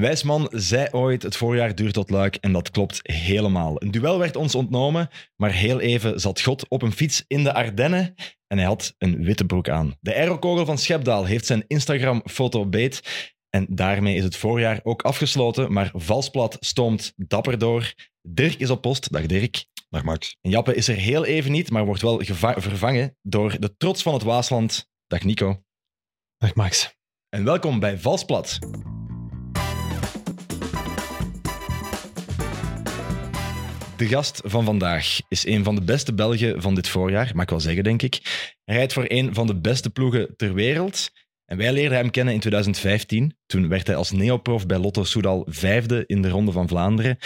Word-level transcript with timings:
Wijsman 0.00 0.48
zei 0.52 0.88
ooit: 0.90 1.22
het 1.22 1.36
voorjaar 1.36 1.74
duurt 1.74 1.94
tot 1.94 2.10
luik. 2.10 2.36
En 2.36 2.52
dat 2.52 2.70
klopt 2.70 3.00
helemaal. 3.02 3.82
Een 3.82 3.90
duel 3.90 4.18
werd 4.18 4.36
ons 4.36 4.54
ontnomen, 4.54 5.08
maar 5.36 5.52
heel 5.52 5.80
even 5.80 6.20
zat 6.20 6.40
God 6.40 6.68
op 6.68 6.82
een 6.82 6.92
fiets 6.92 7.24
in 7.26 7.44
de 7.44 7.54
Ardennen. 7.54 8.14
En 8.46 8.58
hij 8.58 8.66
had 8.66 8.94
een 8.98 9.24
witte 9.24 9.44
broek 9.44 9.68
aan. 9.68 9.94
De 10.00 10.14
aerokogel 10.14 10.64
van 10.64 10.78
Schepdaal 10.78 11.24
heeft 11.24 11.46
zijn 11.46 11.64
Instagram-foto 11.66 12.66
beet. 12.66 13.32
En 13.50 13.66
daarmee 13.68 14.16
is 14.16 14.24
het 14.24 14.36
voorjaar 14.36 14.80
ook 14.82 15.02
afgesloten. 15.02 15.72
Maar 15.72 15.90
Valsplat 15.94 16.56
stoomt 16.60 17.12
dapper 17.16 17.58
door. 17.58 17.94
Dirk 18.22 18.54
is 18.54 18.70
op 18.70 18.80
post. 18.80 19.12
Dag 19.12 19.26
Dirk. 19.26 19.66
Dag 19.88 20.04
Max. 20.04 20.36
En 20.40 20.50
Jappe 20.50 20.74
is 20.74 20.88
er 20.88 20.96
heel 20.96 21.24
even 21.24 21.52
niet, 21.52 21.70
maar 21.70 21.84
wordt 21.84 22.02
wel 22.02 22.20
vervangen 22.56 23.16
door 23.22 23.60
de 23.60 23.76
trots 23.76 24.02
van 24.02 24.14
het 24.14 24.22
Waasland. 24.22 24.88
Dag 25.06 25.22
Nico. 25.22 25.62
Dag 26.38 26.54
Max. 26.54 26.96
En 27.28 27.44
welkom 27.44 27.80
bij 27.80 27.98
Valsplat. 27.98 28.58
De 33.96 34.06
gast 34.06 34.40
van 34.44 34.64
vandaag 34.64 35.18
is 35.28 35.46
een 35.46 35.64
van 35.64 35.74
de 35.74 35.84
beste 35.84 36.14
Belgen 36.14 36.62
van 36.62 36.74
dit 36.74 36.88
voorjaar, 36.88 37.30
mag 37.34 37.42
ik 37.42 37.50
wel 37.50 37.60
zeggen, 37.60 37.84
denk 37.84 38.02
ik. 38.02 38.20
Hij 38.64 38.76
rijdt 38.76 38.92
voor 38.92 39.04
een 39.08 39.34
van 39.34 39.46
de 39.46 39.60
beste 39.60 39.90
ploegen 39.90 40.36
ter 40.36 40.54
wereld. 40.54 41.10
En 41.44 41.56
wij 41.56 41.72
leerden 41.72 41.98
hem 41.98 42.10
kennen 42.10 42.34
in 42.34 42.40
2015. 42.40 43.36
Toen 43.46 43.68
werd 43.68 43.86
hij 43.86 43.96
als 43.96 44.10
neoprof 44.10 44.66
bij 44.66 44.78
Lotto 44.78 45.04
Soudal 45.04 45.46
vijfde 45.50 46.04
in 46.06 46.22
de 46.22 46.28
Ronde 46.28 46.52
van 46.52 46.68
Vlaanderen. 46.68 47.18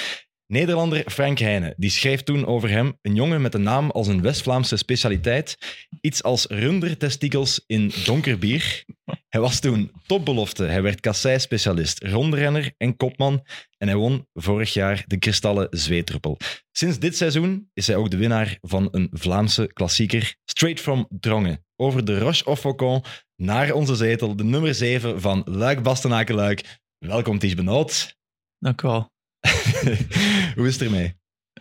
Nederlander 0.49 1.11
Frank 1.11 1.39
Heijnen 1.39 1.75
die 1.77 1.91
schreef 1.91 2.23
toen 2.23 2.47
over 2.47 2.71
hem 2.71 2.99
een 3.03 3.15
jongen 3.15 3.43
met 3.43 3.55
een 3.55 3.63
naam 3.63 3.91
als 3.91 4.07
een 4.07 4.23
West-Vlaamse 4.23 4.77
specialiteit. 4.77 5.57
Iets 6.01 6.23
als 6.23 6.47
rundertestikels 6.47 7.65
in 7.67 7.93
donker 8.05 8.39
bier. 8.39 8.85
Hij 9.29 9.41
was 9.41 9.61
toen 9.61 9.91
topbelofte. 10.07 10.65
Hij 10.65 10.83
werd 10.83 11.01
kassei-specialist, 11.01 12.05
rondrenner 12.05 12.73
en 12.77 12.97
kopman. 12.97 13.45
En 13.79 13.89
hij 13.89 13.97
won 13.97 14.27
vorig 14.33 14.73
jaar 14.73 15.05
de 15.07 15.19
kristallen 15.19 15.67
zweetruppel. 15.71 16.37
Sinds 16.73 16.99
dit 16.99 17.17
seizoen 17.17 17.71
is 17.75 17.87
hij 17.87 17.97
ook 17.97 18.11
de 18.11 18.17
winnaar 18.17 18.59
van 18.61 18.89
een 18.91 19.09
Vlaamse 19.13 19.71
klassieker. 19.73 20.35
Straight 20.45 20.81
from 20.81 21.07
Drongen. 21.21 21.65
Over 21.77 22.05
de 22.05 22.19
Roche 22.19 22.45
of 22.45 22.61
Faucon 22.61 23.03
naar 23.37 23.73
onze 23.73 23.95
zetel, 23.95 24.37
de 24.37 24.45
nummer 24.45 24.75
7 24.75 25.21
van 25.21 25.43
Luik 25.45 25.83
Bastenaken-Luik. 25.83 26.81
Welkom, 26.99 27.39
Ties 27.39 27.55
Benoot. 27.55 28.17
Dank 28.59 28.83
u 28.83 28.89
wel. 28.89 29.17
Hoe 30.57 30.67
is 30.67 30.73
het 30.73 30.83
ermee? 30.83 31.17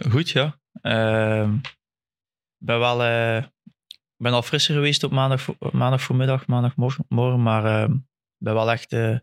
Goed, 0.10 0.30
ja. 0.30 0.60
Ik 2.60 2.66
ben 2.66 2.80
wel 2.80 3.04
eh, 3.04 3.44
ben 4.18 4.34
al 4.34 4.42
frisser 4.42 4.74
geweest 4.74 5.04
op 5.04 5.12
maandag, 5.12 5.48
maandag 5.72 6.02
voormiddag, 6.02 6.48
maandagmorgen, 6.48 7.06
morgen, 7.10 7.42
maar 7.42 7.90
ik 7.90 8.44
ben 8.44 8.54
wel 8.54 8.72
echt 8.72 8.92
eh, 8.92 9.18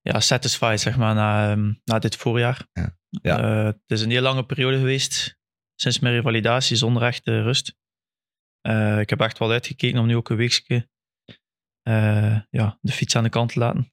ja, 0.00 0.20
satisfied 0.20 0.80
zeg 0.80 0.96
maar, 0.96 1.14
na, 1.14 1.50
ehm, 1.50 1.72
na 1.84 1.98
dit 1.98 2.16
voorjaar. 2.16 2.66
Ja. 2.72 2.96
Ja. 3.08 3.38
Eh, 3.38 3.64
het 3.64 3.82
is 3.86 4.00
een 4.00 4.10
heel 4.10 4.22
lange 4.22 4.46
periode 4.46 4.78
geweest, 4.78 5.38
sinds 5.74 5.98
mijn 5.98 6.14
revalidatie, 6.14 6.76
zonder 6.76 7.02
echte 7.02 7.42
rust. 7.42 7.76
Ik 8.98 9.10
heb 9.10 9.20
echt 9.20 9.38
wel 9.38 9.50
uitgekeken 9.50 10.00
om 10.00 10.06
nu 10.06 10.16
ook 10.16 10.28
een 10.28 10.36
weekje 10.36 10.88
ja, 12.50 12.78
de 12.80 12.92
fiets 12.92 13.16
aan 13.16 13.22
de 13.22 13.28
kant 13.28 13.52
te 13.52 13.58
laten. 13.58 13.92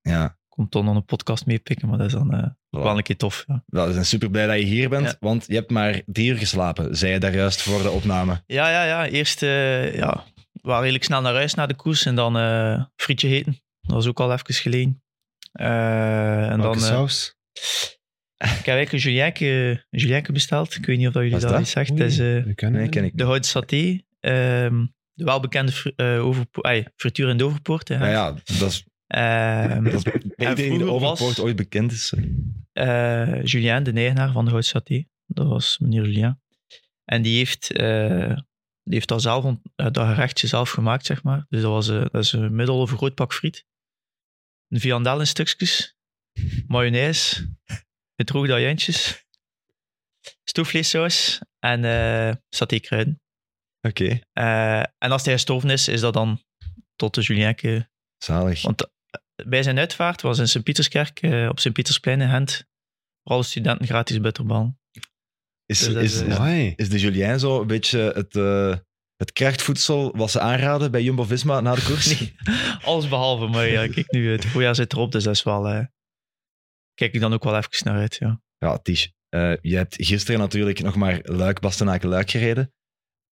Ja, 0.00 0.38
Komt 0.56 0.72
dan 0.72 0.84
nog 0.84 0.94
een 0.96 1.04
podcast 1.04 1.46
meepikken, 1.46 1.88
maar 1.88 1.98
dat 1.98 2.06
is 2.06 2.12
dan 2.12 2.34
eh, 2.34 2.48
ook 2.70 2.82
wel 2.82 2.96
een 2.96 3.02
keer 3.02 3.16
tof. 3.16 3.44
Ja. 3.46 3.62
wel, 3.66 3.86
we 3.86 3.92
zijn 3.92 4.04
super 4.04 4.30
blij 4.30 4.46
dat 4.46 4.58
je 4.58 4.64
hier 4.64 4.88
bent, 4.88 5.06
Ja. 5.06 5.16
want 5.20 5.44
je 5.46 5.54
hebt 5.54 5.70
maar 5.70 6.02
drie 6.06 6.30
uur 6.30 6.36
geslapen, 6.38 6.96
zei 6.96 7.12
je 7.12 7.18
daar 7.18 7.34
juist 7.34 7.62
voor 7.62 7.82
de 7.82 7.90
opname. 7.90 8.42
Ja, 8.46 8.70
ja, 8.70 8.84
ja. 8.84 9.06
Eerst 9.08 9.42
eh, 9.42 9.94
ja, 9.94 10.24
we 10.52 10.60
waren 10.62 10.80
redelijk 10.80 11.04
snel 11.04 11.20
naar 11.20 11.34
huis 11.34 11.54
na 11.54 11.66
de 11.66 11.74
koers 11.74 12.06
en 12.06 12.14
dan 12.14 12.36
eh 12.36 12.84
frietje 12.96 13.28
eten. 13.28 13.60
Dat 13.80 13.94
was 13.94 14.06
ook 14.06 14.20
al 14.20 14.32
even 14.32 14.54
geleden. 14.54 15.02
Eh, 15.52 16.50
en 16.50 16.60
Welke 16.60 16.78
dan, 16.78 16.88
eh, 16.88 16.94
saus? 16.94 17.34
ik 18.36 18.48
heb 18.48 18.48
eigenlijk 18.76 18.92
een 18.92 18.98
julienke, 18.98 19.46
een 19.90 19.98
julienke 20.00 20.32
besteld. 20.32 20.74
Ik 20.74 20.86
weet 20.86 20.98
niet 20.98 21.06
of 21.06 21.12
dat 21.12 21.22
jullie 21.22 21.38
dat, 21.38 21.50
dat? 21.50 21.60
iets 21.60 21.70
zegt. 21.70 21.90
Oei, 21.90 22.02
Het 22.02 22.10
is 22.12 22.18
eh, 22.18 22.54
ken 22.54 22.72
Nee, 22.72 22.84
ik 22.84 22.90
ken 22.90 23.04
ik 23.04 23.10
de 23.16 23.16
niet. 23.24 23.26
hout 23.32 23.46
saté. 23.46 24.00
ehm, 24.20 24.86
de 25.12 25.24
welbekende 25.24 25.72
fr- 25.72 25.88
eh, 25.96 26.26
overpo- 26.26 26.62
ai, 26.62 26.84
frituur 26.96 27.28
in 27.28 27.36
de 27.36 27.44
Overpoort. 27.44 27.88
hè. 27.88 27.94
Ja, 27.94 28.06
ja, 28.10 28.32
dat 28.58 28.68
is, 28.70 28.84
Dat 29.06 29.92
is 29.92 30.02
bij 30.02 30.20
iedereen 30.36 30.54
die 30.70 30.78
de 30.78 30.90
Overpoort 30.90 31.38
ooit 31.40 31.56
bekend 31.56 31.92
is. 31.92 32.12
eh, 32.72 33.42
Julien, 33.44 33.82
de 33.82 33.92
eigenaar 33.92 34.32
van 34.32 34.44
de 34.44 34.50
Hout 34.50 34.64
Saté. 34.64 35.04
Dat 35.26 35.46
was 35.46 35.78
meneer 35.78 36.02
Julien. 36.04 36.40
En 37.04 37.22
die 37.22 37.36
heeft, 37.36 37.72
eh, 37.72 38.36
die 38.82 38.94
heeft 38.94 39.08
dat, 39.08 39.22
zelf, 39.22 39.54
dat 39.74 39.96
gerechtje 39.96 40.46
zelf 40.46 40.70
gemaakt, 40.70 41.06
zeg 41.06 41.22
maar. 41.22 41.46
Dus 41.48 41.62
dat, 41.62 41.70
was, 41.70 41.88
eh, 41.88 42.00
dat 42.00 42.24
is 42.24 42.32
een 42.32 42.54
middelover 42.54 42.96
groot 42.96 43.14
pak 43.14 43.32
friet. 43.34 43.64
Een 44.68 44.80
viandel 44.80 45.20
in 45.20 45.26
stukjes. 45.26 45.96
Mayonaise. 46.66 47.54
Gedroogde 48.16 48.54
agentjes. 48.54 49.26
Stoofvleessaus. 50.44 51.40
En 51.58 51.84
eh 51.84 52.34
satékruiden. 52.48 53.20
Oké, 53.80 54.20
Eh, 54.32 54.78
en 54.78 55.10
als 55.10 55.24
hij 55.24 55.34
gestorven 55.34 55.70
is, 55.70 55.88
is 55.88 56.00
dat 56.00 56.12
dan 56.14 56.42
tot 56.96 57.14
de 57.14 57.20
Julienke 57.20 57.90
zalig. 58.18 58.62
want 58.62 58.90
bij 59.44 59.62
zijn 59.62 59.78
uitvaart 59.78 60.22
was 60.22 60.38
in 60.38 60.48
Sint-Pieterskerk 60.48 61.22
eh, 61.22 61.48
op 61.48 61.58
Sint-Pietersplein 61.58 62.20
in 62.20 62.28
Gent 62.28 62.64
voor 63.22 63.32
alle 63.32 63.42
studenten 63.42 63.86
gratis 63.86 64.20
bitterballen. 64.20 64.80
Is, 65.66 65.78
dus 65.78 65.88
is, 65.88 65.94
is, 65.94 66.20
is, 66.20 66.36
eh, 66.36 66.72
is 66.76 66.88
de 66.88 66.98
Julien 66.98 67.40
zo 67.40 67.60
een 67.60 67.66
beetje 67.66 67.98
het, 67.98 68.36
eh, 68.36 68.76
het 69.16 69.32
krachtvoedsel 69.32 70.16
wat 70.16 70.30
ze 70.30 70.40
aanraden 70.40 70.90
bij 70.90 71.02
Jumbo-Visma 71.02 71.60
na 71.60 71.74
de 71.74 71.82
koers? 71.84 72.18
Nee, 72.18 72.34
alles 72.82 73.08
behalve, 73.08 73.46
maar 73.46 73.66
ja, 73.66 73.88
kijk 73.88 74.10
nu, 74.10 74.30
het 74.30 74.44
voorjaar 74.44 74.74
zit 74.74 74.92
erop, 74.92 75.12
dus 75.12 75.24
dat 75.24 75.34
is 75.34 75.42
wel... 75.42 75.68
eh, 75.68 75.84
kijk 76.94 77.12
ik 77.14 77.20
dan 77.20 77.32
ook 77.32 77.44
wel 77.44 77.56
even 77.56 77.84
naar 77.84 77.98
uit, 77.98 78.16
ja. 78.16 78.40
Ja, 78.58 78.78
Ties, 78.78 79.12
eh, 79.28 79.56
je 79.60 79.76
hebt 79.76 79.94
gisteren 79.98 80.40
natuurlijk 80.40 80.82
nog 80.82 80.96
maar 80.96 81.20
Luik, 81.22 81.60
Bastenaken, 81.60 82.08
Luik 82.08 82.30
gereden. 82.30 82.72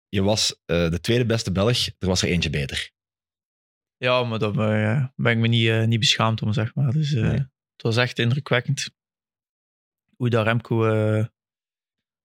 Je 0.09 0.21
was 0.21 0.61
eh, 0.65 0.89
de 0.89 0.99
tweede 0.99 1.25
beste 1.25 1.51
Belg, 1.51 1.87
er 1.87 2.07
was 2.07 2.21
er 2.21 2.29
eentje 2.29 2.49
beter. 2.49 2.91
Ja, 4.03 4.23
maar 4.23 4.39
daar 4.39 4.51
ben, 4.51 4.85
eh, 4.85 5.05
ben 5.15 5.31
ik 5.31 5.37
me 5.37 5.47
niet, 5.47 5.67
eh, 5.67 5.83
niet 5.85 5.99
beschaamd 5.99 6.41
om, 6.41 6.53
zeg 6.53 6.75
maar. 6.75 6.91
Dus 6.91 7.13
eh, 7.13 7.21
Nee. 7.21 7.31
het 7.37 7.81
was 7.81 7.97
echt 7.97 8.19
indrukwekkend 8.19 8.89
hoe 10.15 10.29
dat 10.29 10.45
Remco 10.45 10.85
eh, 10.85 11.25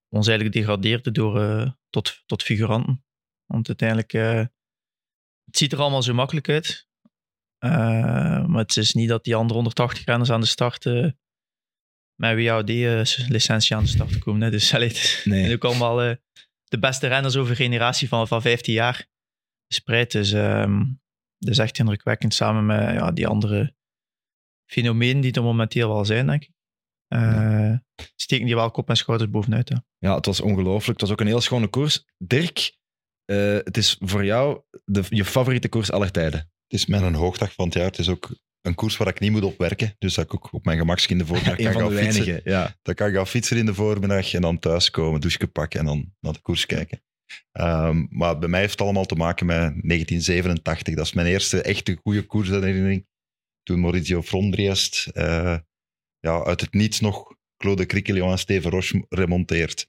ons 0.09 0.27
eigenlijk 0.27 0.57
degradeerde 0.57 1.11
door, 1.11 1.75
tot, 1.91 2.23
tot 2.27 2.43
figuranten. 2.43 3.05
Want 3.45 3.69
uiteindelijk, 3.69 4.13
het 5.45 5.57
ziet 5.57 5.73
er 5.73 5.79
allemaal 5.79 6.03
zo 6.03 6.15
makkelijk 6.15 6.49
uit. 6.49 6.89
Maar 7.59 8.57
het 8.59 8.77
is 8.77 8.95
niet 8.95 9.09
dat 9.09 9.25
die 9.25 9.35
andere 9.35 9.55
180 9.55 10.05
renners 10.05 10.31
aan 10.31 10.41
de 10.41 10.47
start 10.47 10.85
met 12.15 12.45
WAD-licentie 12.45 13.77
aan 13.77 13.83
de 13.83 13.89
start 13.89 14.19
komen. 14.19 14.41
Hè. 14.43 14.51
Dus 14.51 14.73
allee, 14.75 14.93
Nee. 15.25 15.45
en 15.45 15.53
ook 15.53 15.65
allemaal 15.65 15.97
de 16.65 16.79
beste 16.79 17.07
renners 17.07 17.37
over 17.37 17.51
een 17.51 17.57
generatie 17.57 18.09
van, 18.09 18.29
van 18.29 18.43
15 18.43 18.75
jaar 18.75 19.07
gespreid. 19.69 20.13
Dus 20.13 20.31
dat 21.39 21.53
is 21.53 21.59
echt 21.59 21.79
indrukwekkend 21.79 22.35
samen 22.35 22.67
met 22.67 22.95
ja, 22.95 23.11
die 23.11 23.27
andere 23.27 23.75
fenomenen 24.71 25.21
die 25.21 25.33
er 25.33 25.43
momenteel 25.43 25.89
wel 25.89 26.05
zijn, 26.05 26.27
denk 26.27 26.43
ik. 26.43 26.55
Eh, 27.09 27.75
Steken 28.17 28.47
die 28.47 28.55
wel 28.55 28.71
kop 28.71 28.89
en 28.89 28.97
schouders 28.97 29.31
bovenuit. 29.31 29.69
Hè. 29.69 29.77
Ja, 29.99 30.15
het 30.15 30.27
was 30.27 30.41
ongelooflijk. 30.41 31.01
Het 31.01 31.01
was 31.01 31.11
ook 31.11 31.21
een 31.21 31.27
heel 31.27 31.41
schone 31.41 31.67
koers. 31.69 32.05
Dirk, 32.19 32.77
eh, 33.25 33.55
het 33.55 33.77
is 33.77 33.97
voor 34.01 34.25
jou 34.25 34.63
de, 34.85 35.03
je 35.09 35.25
favoriete 35.25 35.69
koers 35.69 35.91
aller 35.91 36.11
tijden. 36.11 36.41
Het 36.41 36.79
is 36.79 36.87
mijn 36.87 37.15
hoogdag 37.15 37.53
van 37.53 37.65
het 37.65 37.75
jaar. 37.75 37.85
Het 37.85 37.99
is 37.99 38.09
ook 38.09 38.29
een 38.61 38.75
koers 38.75 38.97
waar 38.97 39.09
ik 39.09 39.21
niet 39.21 39.31
moet 39.31 39.43
op 39.43 39.59
werken. 39.59 39.95
Dus 39.99 40.15
dat 40.15 40.25
ik 40.25 40.35
ook 40.35 40.53
op 40.53 40.65
mijn 40.65 40.79
gemakje 40.79 41.09
in 41.09 41.19
de 41.19 41.27
voormiddag 41.31 41.57
kan 41.57 41.73
van 41.73 41.89
de 41.89 41.95
gaan 41.95 42.05
fietsen. 42.05 42.25
weinigen, 42.25 42.51
ja. 42.53 42.77
Dan 42.83 42.95
kan 42.95 43.09
ik 43.09 43.15
gaan 43.15 43.27
fietsen 43.27 43.57
in 43.57 43.67
de 43.67 43.75
voormiddag 43.75 44.35
en 44.35 44.41
dan 44.41 44.59
thuiskomen, 44.59 45.21
douche 45.21 45.47
pakken 45.47 45.81
en 45.81 45.87
dan 45.87 46.13
naar 46.21 46.33
de 46.33 46.41
koers 46.41 46.67
kijken. 46.67 47.03
Ehm, 47.53 48.07
maar 48.11 48.39
bij 48.39 48.49
mij 48.49 48.61
heeft 48.61 48.73
het 48.73 48.81
allemaal 48.81 49.05
te 49.05 49.15
maken 49.15 49.47
met 49.47 49.59
1987. 49.59 50.95
Dat 50.95 51.07
is 51.07 51.13
mijn 51.13 51.27
eerste 51.27 51.63
echte 51.63 51.99
goede 52.03 52.23
koersherinnering. 52.23 53.07
Toen 53.63 53.81
Maurizio 53.81 54.23
Frondriest 54.23 55.07
eh, 55.07 55.59
ja, 56.19 56.45
uit 56.45 56.61
het 56.61 56.73
niets 56.73 57.01
nog 57.01 57.35
Claude 57.57 57.87
Criquelion 57.87 58.31
en 58.31 58.39
Steven 58.39 58.71
Roche 58.71 59.07
remonteert. 59.09 59.89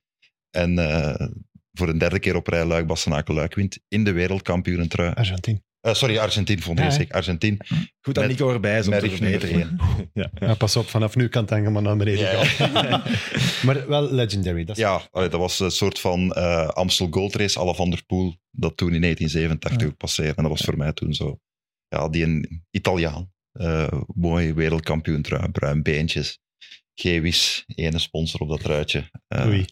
En 0.50 0.80
eh, 0.80 1.28
voor 1.72 1.90
een 1.90 1.98
derde 1.98 2.20
keer 2.20 2.36
op 2.36 2.48
rij 2.48 2.66
Luik 2.66 2.88
Bastenaken 2.88 3.34
Luik 3.34 3.56
wint 3.56 3.80
in 3.88 4.04
de 4.04 4.12
wereldkampioenentrui. 4.12 5.14
Argentinië. 5.14 5.67
Eh, 5.88 5.94
sorry, 5.94 6.18
Argentinië 6.18 6.62
vond 6.62 6.80
ik 6.80 6.92
Ja. 6.92 7.06
Argentinië. 7.10 7.58
Goed 8.02 8.16
dat 8.16 8.28
Nico 8.28 8.52
erbij 8.54 8.80
is 8.80 8.88
om 8.88 9.00
te 9.00 9.10
verbeteren. 9.10 9.78
Ja. 10.14 10.30
Ja, 10.40 10.54
pas 10.56 10.76
op, 10.76 10.88
vanaf 10.88 11.16
nu 11.16 11.28
kan 11.28 11.42
het 11.42 11.50
helemaal 11.52 11.82
naar 11.82 11.98
beneden 11.98 12.24
Ja. 12.32 12.46
gaan. 12.46 13.04
maar 13.66 13.88
wel 13.88 14.12
legendary. 14.14 14.64
Dat 14.64 14.78
is 14.78 14.84
Ja, 14.84 15.02
allee, 15.12 15.30
dat 15.30 15.40
was 15.40 15.60
een 15.60 15.72
soort 15.72 16.00
van 16.00 16.34
eh, 16.34 16.68
Amstel 16.68 17.08
Gold 17.12 17.36
Race 17.36 17.60
à 17.60 17.64
la 17.66 17.74
Van 17.74 17.90
der 17.90 18.04
Poel, 18.06 18.36
dat 18.52 18.78
toen 18.78 18.94
in 18.94 19.02
1987 19.02 19.82
Ja. 19.82 19.88
ook 19.88 19.98
passeerde. 19.98 20.34
En 20.36 20.44
dat 20.44 20.52
was 20.52 20.62
voor 20.62 20.78
mij 20.78 20.94
toen 20.94 21.14
zo. 21.14 21.40
Ja, 21.88 22.10
die 22.10 22.24
een 22.24 22.66
Italiaan. 22.72 23.32
eh, 23.52 23.88
mooi 24.16 24.54
wereldkampioen 24.54 25.22
trui, 25.22 25.50
bruin 25.50 25.84
beentjes. 25.84 26.40
Gewis, 26.94 27.64
ene 27.76 28.00
sponsor 28.00 28.40
op 28.40 28.50
dat 28.50 28.60
truitje. 28.62 29.10
Eh, 29.28 29.46
Oei. 29.48 29.66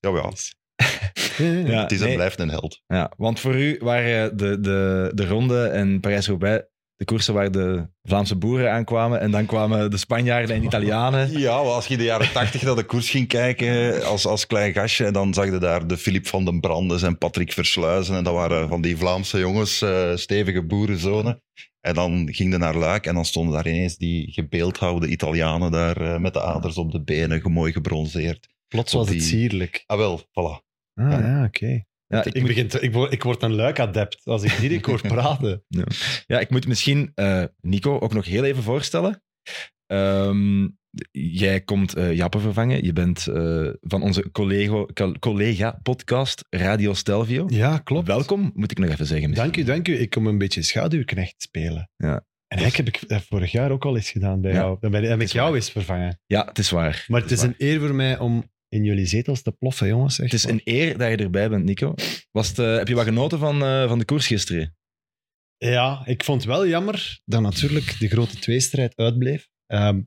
Jawel, 0.00 0.32
Ja, 0.76 0.86
het 1.80 1.92
is 1.92 2.00
en 2.00 2.06
nee. 2.06 2.14
blijft 2.14 2.38
een 2.38 2.50
held. 2.50 2.80
Ja, 2.86 3.12
want 3.16 3.40
voor 3.40 3.54
u 3.54 3.78
waren 3.80 4.36
de, 4.36 4.60
de, 4.60 5.10
de 5.14 5.26
ronde 5.26 5.66
en 5.66 6.00
Parijs-Roubaix 6.00 6.64
De 6.96 7.04
koersen 7.04 7.34
waar 7.34 7.50
de 7.50 7.88
Vlaamse 8.02 8.36
boeren 8.36 8.72
aankwamen 8.72 9.20
en 9.20 9.30
dan 9.30 9.46
kwamen 9.46 9.90
de 9.90 9.96
Spanjaarden 9.96 10.56
en 10.56 10.64
Italianen. 10.64 11.30
Ja, 11.38 11.50
als 11.56 11.86
je 11.86 11.96
de 11.96 12.04
jaren 12.04 12.32
tachtig 12.32 12.62
naar 12.62 12.76
de 12.76 12.84
koers 12.84 13.10
ging 13.10 13.28
kijken 13.28 14.04
als, 14.04 14.26
als 14.26 14.46
klein 14.46 14.72
gastje, 14.72 15.04
en 15.04 15.12
dan 15.12 15.34
zag 15.34 15.44
je 15.44 15.58
daar 15.58 15.86
de 15.86 15.96
Filip 15.96 16.26
van 16.26 16.44
den 16.44 16.60
Brandes 16.60 17.02
en 17.02 17.18
Patrick 17.18 17.52
Versluizen. 17.52 18.16
En 18.16 18.24
dat 18.24 18.34
waren 18.34 18.68
van 18.68 18.80
die 18.80 18.96
Vlaamse 18.96 19.38
jongens, 19.38 19.82
eh, 19.82 20.16
stevige 20.16 20.62
boerenzonen. 20.62 21.42
En 21.80 21.94
dan 21.94 22.28
ging 22.32 22.52
je 22.52 22.58
naar 22.58 22.76
Luik 22.76 23.06
en 23.06 23.14
dan 23.14 23.24
stonden 23.24 23.54
daar 23.54 23.68
ineens 23.68 23.96
die 23.96 24.32
gebeeldhouwde 24.32 25.08
Italianen 25.08 25.70
daar 25.70 25.96
eh, 25.96 26.18
met 26.18 26.32
de 26.32 26.42
aders 26.42 26.76
op 26.76 26.92
de 26.92 27.02
benen, 27.02 27.52
mooi 27.52 27.72
gebronzeerd. 27.72 28.48
Plots 28.68 28.92
was 28.92 29.08
het 29.08 29.22
sierlijk. 29.22 29.84
Ah 29.86 29.98
wel, 29.98 30.20
voilà. 30.20 30.63
Ah, 30.94 31.10
Ja. 31.10 31.18
ja, 31.20 31.44
oké. 31.44 31.82
Ja, 32.06 32.24
Ik, 32.24 32.34
ik, 32.34 32.46
begin 32.46 32.68
te- 32.68 32.80
ik, 32.80 32.92
word, 32.92 33.12
ik 33.12 33.22
word 33.22 33.42
een 33.42 33.54
luikadept 33.54 34.20
als 34.24 34.42
ik 34.42 34.60
Dirk 34.60 34.84
hoor 34.84 35.00
praten. 35.16 35.64
ja, 36.26 36.40
ik 36.40 36.50
moet 36.50 36.66
misschien 36.66 37.12
eh, 37.14 37.44
Nico 37.60 37.98
ook 37.98 38.14
nog 38.14 38.24
heel 38.24 38.44
even 38.44 38.62
voorstellen. 38.62 39.22
Ehm, 39.86 40.68
jij 41.10 41.60
komt 41.60 41.94
eh, 41.94 42.12
Jappe 42.14 42.38
vervangen. 42.38 42.84
Je 42.84 42.92
bent 42.92 43.26
eh, 43.26 43.68
van 43.80 44.02
onze 44.02 44.30
collega- 44.32 44.86
col- 44.94 45.18
collega-podcast 45.18 46.44
Radio 46.50 46.94
Stelvio. 46.94 47.44
Ja, 47.48 47.78
klopt. 47.78 48.06
Welkom, 48.06 48.50
moet 48.54 48.70
ik 48.70 48.78
nog 48.78 48.90
even 48.90 49.06
zeggen. 49.06 49.28
misschien. 49.30 49.52
Dank 49.52 49.66
u, 49.68 49.70
dank 49.72 49.88
u. 49.88 49.96
Ik 49.98 50.10
kom 50.10 50.26
een 50.26 50.38
beetje 50.38 50.62
schaduwknecht 50.62 51.34
spelen. 51.42 51.90
Ja. 51.96 52.24
En 52.48 52.58
eigenlijk 52.60 52.96
heb 53.00 53.10
ik 53.20 53.26
vorig 53.28 53.52
jaar 53.52 53.70
ook 53.70 53.84
al 53.84 53.96
eens 53.96 54.10
gedaan 54.10 54.40
bij 54.40 54.52
Ja. 54.52 54.56
jou. 54.58 54.76
Dan 54.80 54.90
ben, 54.90 55.02
heb 55.04 55.16
ik 55.18 55.22
is 55.22 55.32
jou 55.32 55.46
waar. 55.46 55.56
eens 55.56 55.70
vervangen. 55.70 56.20
Ja, 56.26 56.44
het 56.44 56.58
is 56.58 56.70
waar. 56.70 57.04
Maar 57.08 57.20
het 57.20 57.30
is 57.30 57.42
een 57.42 57.54
eer 57.58 57.80
voor 57.80 57.94
mij 57.94 58.18
om 58.18 58.52
in 58.74 58.84
jullie 58.84 59.06
zetels 59.06 59.42
te 59.42 59.52
ploffen, 59.52 59.86
jongens. 59.86 60.18
Echt 60.18 60.32
Het 60.32 60.44
is 60.44 60.50
een 60.50 60.60
eer 60.64 60.98
dat 60.98 61.10
je 61.10 61.16
erbij 61.16 61.48
bent, 61.48 61.64
Nico. 61.64 61.94
Was 62.30 62.48
het, 62.48 62.58
eh, 62.58 62.76
heb 62.76 62.88
je 62.88 62.94
wat 62.94 63.04
genoten 63.04 63.38
van, 63.38 63.62
eh, 63.62 63.88
van 63.88 63.98
de 63.98 64.04
koers 64.04 64.26
gisteren? 64.26 64.76
Ja, 65.56 66.06
ik 66.06 66.24
vond 66.24 66.40
het 66.42 66.50
wel 66.50 66.66
jammer 66.66 67.20
dat 67.24 67.40
natuurlijk 67.40 67.96
de 67.98 68.08
grote 68.08 68.36
tweestrijd 68.38 68.96
uitbleef. 68.96 69.48
Ehm, 69.66 70.02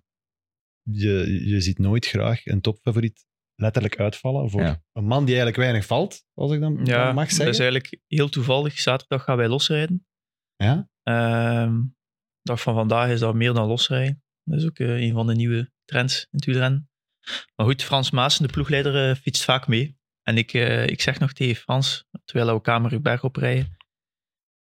je, 0.81 1.41
je 1.45 1.61
ziet 1.61 1.77
nooit 1.79 2.05
graag 2.05 2.45
een 2.45 2.61
topfavoriet 2.61 3.25
letterlijk 3.55 3.99
uitvallen 3.99 4.49
voor 4.49 4.61
Ja. 4.61 4.83
een 4.93 5.05
man 5.05 5.25
die 5.25 5.35
eigenlijk 5.35 5.57
weinig 5.57 5.85
valt, 5.85 6.23
als 6.33 6.51
ik 6.51 6.59
dan 6.59 6.85
Ja, 6.85 7.11
mag 7.13 7.23
dat 7.27 7.33
zeggen. 7.35 7.53
is 7.53 7.59
eigenlijk 7.59 7.99
heel 8.07 8.29
toevallig. 8.29 8.79
Zaterdag 8.79 9.23
gaan 9.23 9.37
wij 9.37 9.47
losrijden. 9.47 10.07
Ja? 10.55 10.89
Ehm, 11.03 11.75
de 11.81 12.53
dag 12.53 12.61
van 12.61 12.73
vandaag 12.73 13.09
is 13.09 13.19
dat 13.19 13.35
meer 13.35 13.53
dan 13.53 13.67
losrijden. 13.67 14.23
Dat 14.43 14.59
is 14.59 14.65
ook 14.65 14.79
eh, 14.79 15.01
een 15.01 15.13
van 15.13 15.27
de 15.27 15.35
nieuwe 15.35 15.71
trends 15.85 16.21
in 16.21 16.27
het 16.31 16.45
wielrennen. 16.45 16.89
Maar 17.55 17.65
goed, 17.65 17.83
Frans 17.83 18.11
Maassen, 18.11 18.47
de 18.47 18.53
ploegleider, 18.53 19.09
eh, 19.09 19.15
fietst 19.15 19.43
vaak 19.43 19.67
mee. 19.67 19.97
En 20.21 20.37
ik, 20.37 20.53
eh, 20.53 20.87
ik 20.87 21.01
zeg 21.01 21.19
nog 21.19 21.33
tegen 21.33 21.55
Frans, 21.55 22.05
terwijl 22.25 22.53
we 22.53 22.61
Kamerberg 22.61 23.23
oprijden, 23.23 23.77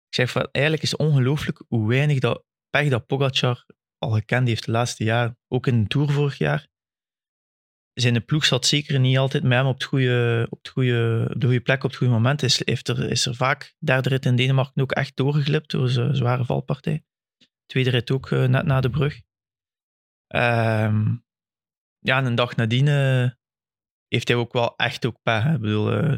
ik 0.08 0.16
zeg 0.16 0.32
van, 0.32 0.48
eigenlijk 0.52 0.84
is 0.84 0.92
het 0.92 1.00
ongelooflijk 1.00 1.64
hoe 1.68 1.88
weinig 1.88 2.20
dat 2.20 2.44
pech 2.70 2.90
dat 2.90 3.06
Pogacar 3.06 3.66
al 3.98 4.12
gekend 4.12 4.48
heeft 4.48 4.66
de 4.66 4.72
laatste 4.72 5.04
jaren. 5.04 5.38
Ook 5.48 5.68
in 5.68 5.82
de 5.82 5.88
Tour 5.88 6.12
vorig 6.12 6.38
jaar. 6.38 6.70
Zijn 7.94 8.26
ploeg 8.26 8.46
zat 8.46 8.66
zeker 8.66 9.00
niet 9.00 9.18
altijd 9.18 9.44
met 9.44 9.52
hem 9.52 9.66
op, 9.66 9.74
het 9.74 9.84
goede, 9.84 10.48
op, 10.50 10.58
het 10.58 10.68
goede, 10.68 11.32
de 11.38 11.46
goede 11.46 11.62
plek 11.62 11.84
op 11.84 11.90
het 11.90 11.98
goede 11.98 12.14
moment. 12.14 12.44
Is, 12.44 12.66
heeft 12.66 12.88
er, 12.88 13.10
is 13.10 13.26
er 13.26 13.36
vaak, 13.36 13.76
derde 13.80 14.10
rit 14.10 14.26
in 14.26 14.36
Denemarken, 14.36 14.82
ook 14.82 14.92
echt 14.92 15.16
doorgeglipt 15.16 15.72
door 15.72 15.90
zijn 15.90 16.16
zware 16.16 16.46
valpartij. 16.46 17.04
Tweede 17.66 17.90
rit 17.90 18.12
ook 18.12 18.32
eh, 18.32 18.46
net 18.46 18.66
na 18.66 18.82
de 18.82 18.90
brug. 18.90 19.22
Ehm, 20.28 21.16
ja, 22.02 22.18
en 22.18 22.26
een 22.26 22.36
dag 22.36 22.56
nadien 22.56 22.88
eh, 22.88 23.30
heeft 24.08 24.28
hij 24.28 24.38
ook 24.38 24.54
wel 24.54 24.76
echt 24.76 25.06
ook 25.06 25.22
pech. 25.22 25.44
hè. 25.44 25.54
Ik 25.54 25.60
bedoel, 25.62 25.92
eh 25.92 26.18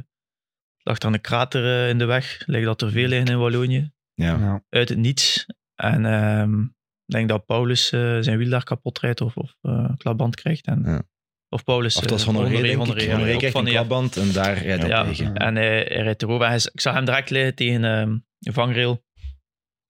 lag 0.85 0.97
er 1.00 1.13
een 1.13 1.21
krater 1.21 1.65
eh, 1.65 1.89
in 1.89 1.97
de 1.97 2.06
weg. 2.06 2.44
Lijkt 2.45 2.65
dat 2.65 2.81
er 2.81 2.91
veel 2.91 3.07
liggen 3.07 3.27
in 3.27 3.38
Wallonië. 3.39 3.91
Ja. 4.13 4.38
Ja. 4.38 4.63
Uit 4.69 4.89
het 4.89 4.97
niets. 4.97 5.45
En 5.75 6.06
ehm, 6.06 6.62
ik 7.06 7.13
denk 7.13 7.30
dat 7.30 7.45
Paulus 7.45 7.88
zijn 7.88 8.38
wiel 8.38 8.50
daar 8.50 8.63
kapot 8.63 9.00
rijdt 9.00 9.21
of, 9.21 9.38
of 9.38 9.56
eh, 9.62 9.89
klapband 9.97 10.35
krijgt. 10.35 10.65
En, 10.65 10.83
Ja. 10.85 11.03
Of 11.50 11.63
Paulus. 11.63 11.95
Of 11.97 12.06
eh, 12.06 12.18
Honoré, 12.25 12.50
denk 12.50 12.65
ik. 12.65 12.75
Honoré, 12.77 13.01
ja. 13.03 13.12
Honoré 13.12 13.31
Ook 13.31 13.38
krijgt 13.38 13.56
van 13.56 13.65
een 13.65 13.71
klapband 13.71 14.18
en 14.18 14.31
daar 14.31 14.57
rijdt 14.57 14.81
hij 14.81 14.89
Ja. 14.91 15.03
tegen. 15.03 15.36
En 15.36 15.56
hij, 15.56 15.68
hij 15.68 15.83
rijdt 16.01 16.21
erover. 16.21 16.45
En 16.45 16.51
hij, 16.51 16.69
ik 16.74 16.81
zag 16.81 16.94
hem 16.94 17.06
direct 17.06 17.29
liggen 17.29 17.56
tegen 17.56 17.83
ehm 17.83 18.18
een 18.39 18.53
vangrail. 18.53 19.03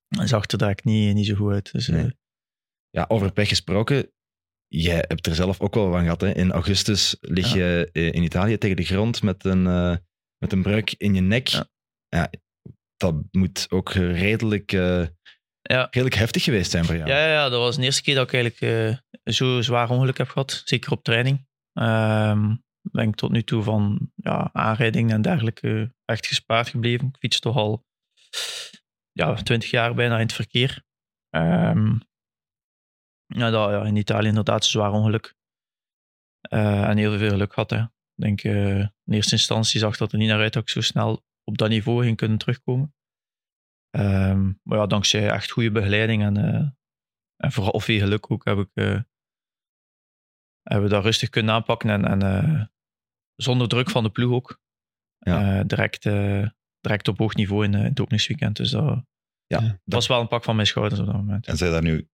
Hij 0.07 0.28
zag 0.28 0.48
er 0.51 0.57
direct 0.57 0.84
niet, 0.84 1.13
niet 1.13 1.25
zo 1.25 1.36
goed 1.36 1.51
uit. 1.51 1.72
Dus, 1.72 1.88
eh, 1.88 1.96
Nee. 1.96 2.18
Ja, 2.89 3.06
over 3.07 3.31
pech 3.31 3.48
gesproken. 3.48 4.12
Jij 4.75 5.06
hebt 5.08 5.28
er 5.28 5.36
zelf 5.36 5.60
ook 5.60 5.74
wel 5.74 5.92
van 5.92 6.02
gehad. 6.02 6.22
Hè? 6.22 6.34
In 6.36 6.52
augustus 6.52 7.18
lig 7.20 7.54
je 7.54 7.90
eh, 7.92 8.06
in 8.06 8.24
Italië 8.24 8.58
tegen 8.58 8.75
de 8.75 8.84
grond 8.84 9.22
met 9.22 9.46
een, 9.46 9.68
eh, 9.68 9.96
met 10.38 10.52
een 10.52 10.62
breuk 10.62 10.94
in 10.98 11.14
je 11.16 11.22
nek. 11.22 11.48
Ja. 11.48 11.68
Ja, 12.08 12.30
dat 12.98 13.16
moet 13.31 13.66
ook 13.70 13.92
redelijk, 13.94 14.72
eh, 14.72 15.06
Ja. 15.62 15.88
redelijk 15.92 16.16
heftig 16.16 16.44
geweest 16.44 16.72
zijn 16.72 16.86
voor 16.86 16.96
jou. 16.96 17.10
Ja, 17.10 17.28
ja, 17.28 17.50
dat 17.50 17.60
was 17.60 17.75
de 17.75 17.84
eerste 17.84 18.02
keer 18.02 18.16
dat 18.16 18.28
ik 18.28 18.34
eigenlijk 18.34 18.62
eh, 19.24 19.34
zo 19.34 19.62
zwaar 19.62 19.90
ongeluk 19.90 20.18
heb 20.18 20.30
gehad. 20.30 20.62
Zeker 20.66 20.92
op 20.92 21.04
training. 21.04 21.48
Ehm 21.74 22.56
ben 22.92 23.08
ik 23.08 23.16
tot 23.16 23.31
nu 23.31 23.44
toe 23.44 23.64
van 23.64 24.12
ja, 24.16 24.50
aanrijdingen 24.54 25.16
en 25.16 25.22
dergelijke 25.22 25.94
echt 26.06 26.28
gespaard 26.28 26.68
gebleven. 26.70 27.08
Ik 27.08 27.18
fiets 27.20 27.40
toch 27.40 27.56
al 27.56 27.86
ja, 29.12 29.34
20 29.34 29.70
jaar 29.70 29.94
bijna 29.94 30.16
in 30.16 30.22
het 30.22 30.34
verkeer. 30.34 30.84
Ehm, 31.30 31.96
ja, 33.38 33.50
dat, 33.50 33.70
ja, 33.70 33.84
in 33.84 33.96
Italië 33.96 34.28
inderdaad 34.28 34.64
een 34.64 34.70
zwaar 34.70 34.92
ongeluk. 34.92 35.36
Eh, 36.50 36.90
en 36.90 36.98
heel 36.98 37.18
veel 37.18 37.30
geluk 37.30 37.54
gehad. 37.54 37.70
Hè. 37.70 37.82
Ik 37.82 37.90
denk 38.16 38.44
eh, 38.44 38.80
in 38.80 39.14
eerste 39.14 39.36
instantie 39.36 39.80
zag 39.80 39.98
dat 39.98 40.12
er 40.12 40.18
niet 40.18 40.28
naar 40.28 40.40
uit 40.40 40.54
dat 40.54 40.62
ik 40.62 40.70
zo 40.70 40.82
snel 40.82 41.24
op 41.44 41.58
dat 41.58 41.70
niveau 41.70 42.04
ging 42.04 42.18
kunnen 42.18 42.38
terugkomen. 42.38 42.96
Ehm, 43.90 44.52
maar 44.64 44.78
ja, 44.78 44.86
dankzij 44.86 45.30
echt 45.30 45.52
goede 45.52 45.72
begeleiding 45.72 46.24
en, 46.24 46.38
eh, 46.38 46.70
en 47.36 47.52
vooral 47.52 47.80
veel 47.80 48.00
geluk 48.00 48.32
ook 48.32 48.46
heb 48.46 48.58
ik, 48.58 48.70
hebben 50.62 50.88
we 50.88 50.90
dat 50.90 51.04
rustig 51.04 51.30
kunnen 51.30 51.54
aanpakken 51.54 51.90
en, 51.90 52.22
en 52.22 52.72
zonder 53.36 53.68
druk 53.68 53.90
van 53.90 54.04
de 54.04 54.10
ploeg 54.10 54.32
ook. 54.32 54.62
Ja. 55.18 55.64
Direct, 55.64 56.04
direct 56.80 57.08
op 57.08 57.18
hoog 57.18 57.36
niveau 57.36 57.66
in, 57.66 57.74
in 57.74 57.84
het 57.84 58.00
openingsweekend. 58.00 58.56
Dus 58.56 58.72
dat, 58.72 59.06
Ja, 59.46 59.60
dat 59.60 59.80
was 59.86 60.08
wel 60.08 60.22
een 60.22 60.28
pak 60.28 60.44
van 60.44 60.56
mijn 60.56 60.68
schouders 60.68 61.00
op 61.00 61.06
dat 61.06 61.16
moment. 61.16 61.48
En 61.48 61.58
zijn 61.58 61.72
daar 61.72 61.82
nu 61.82 62.00
100% 62.00 62.12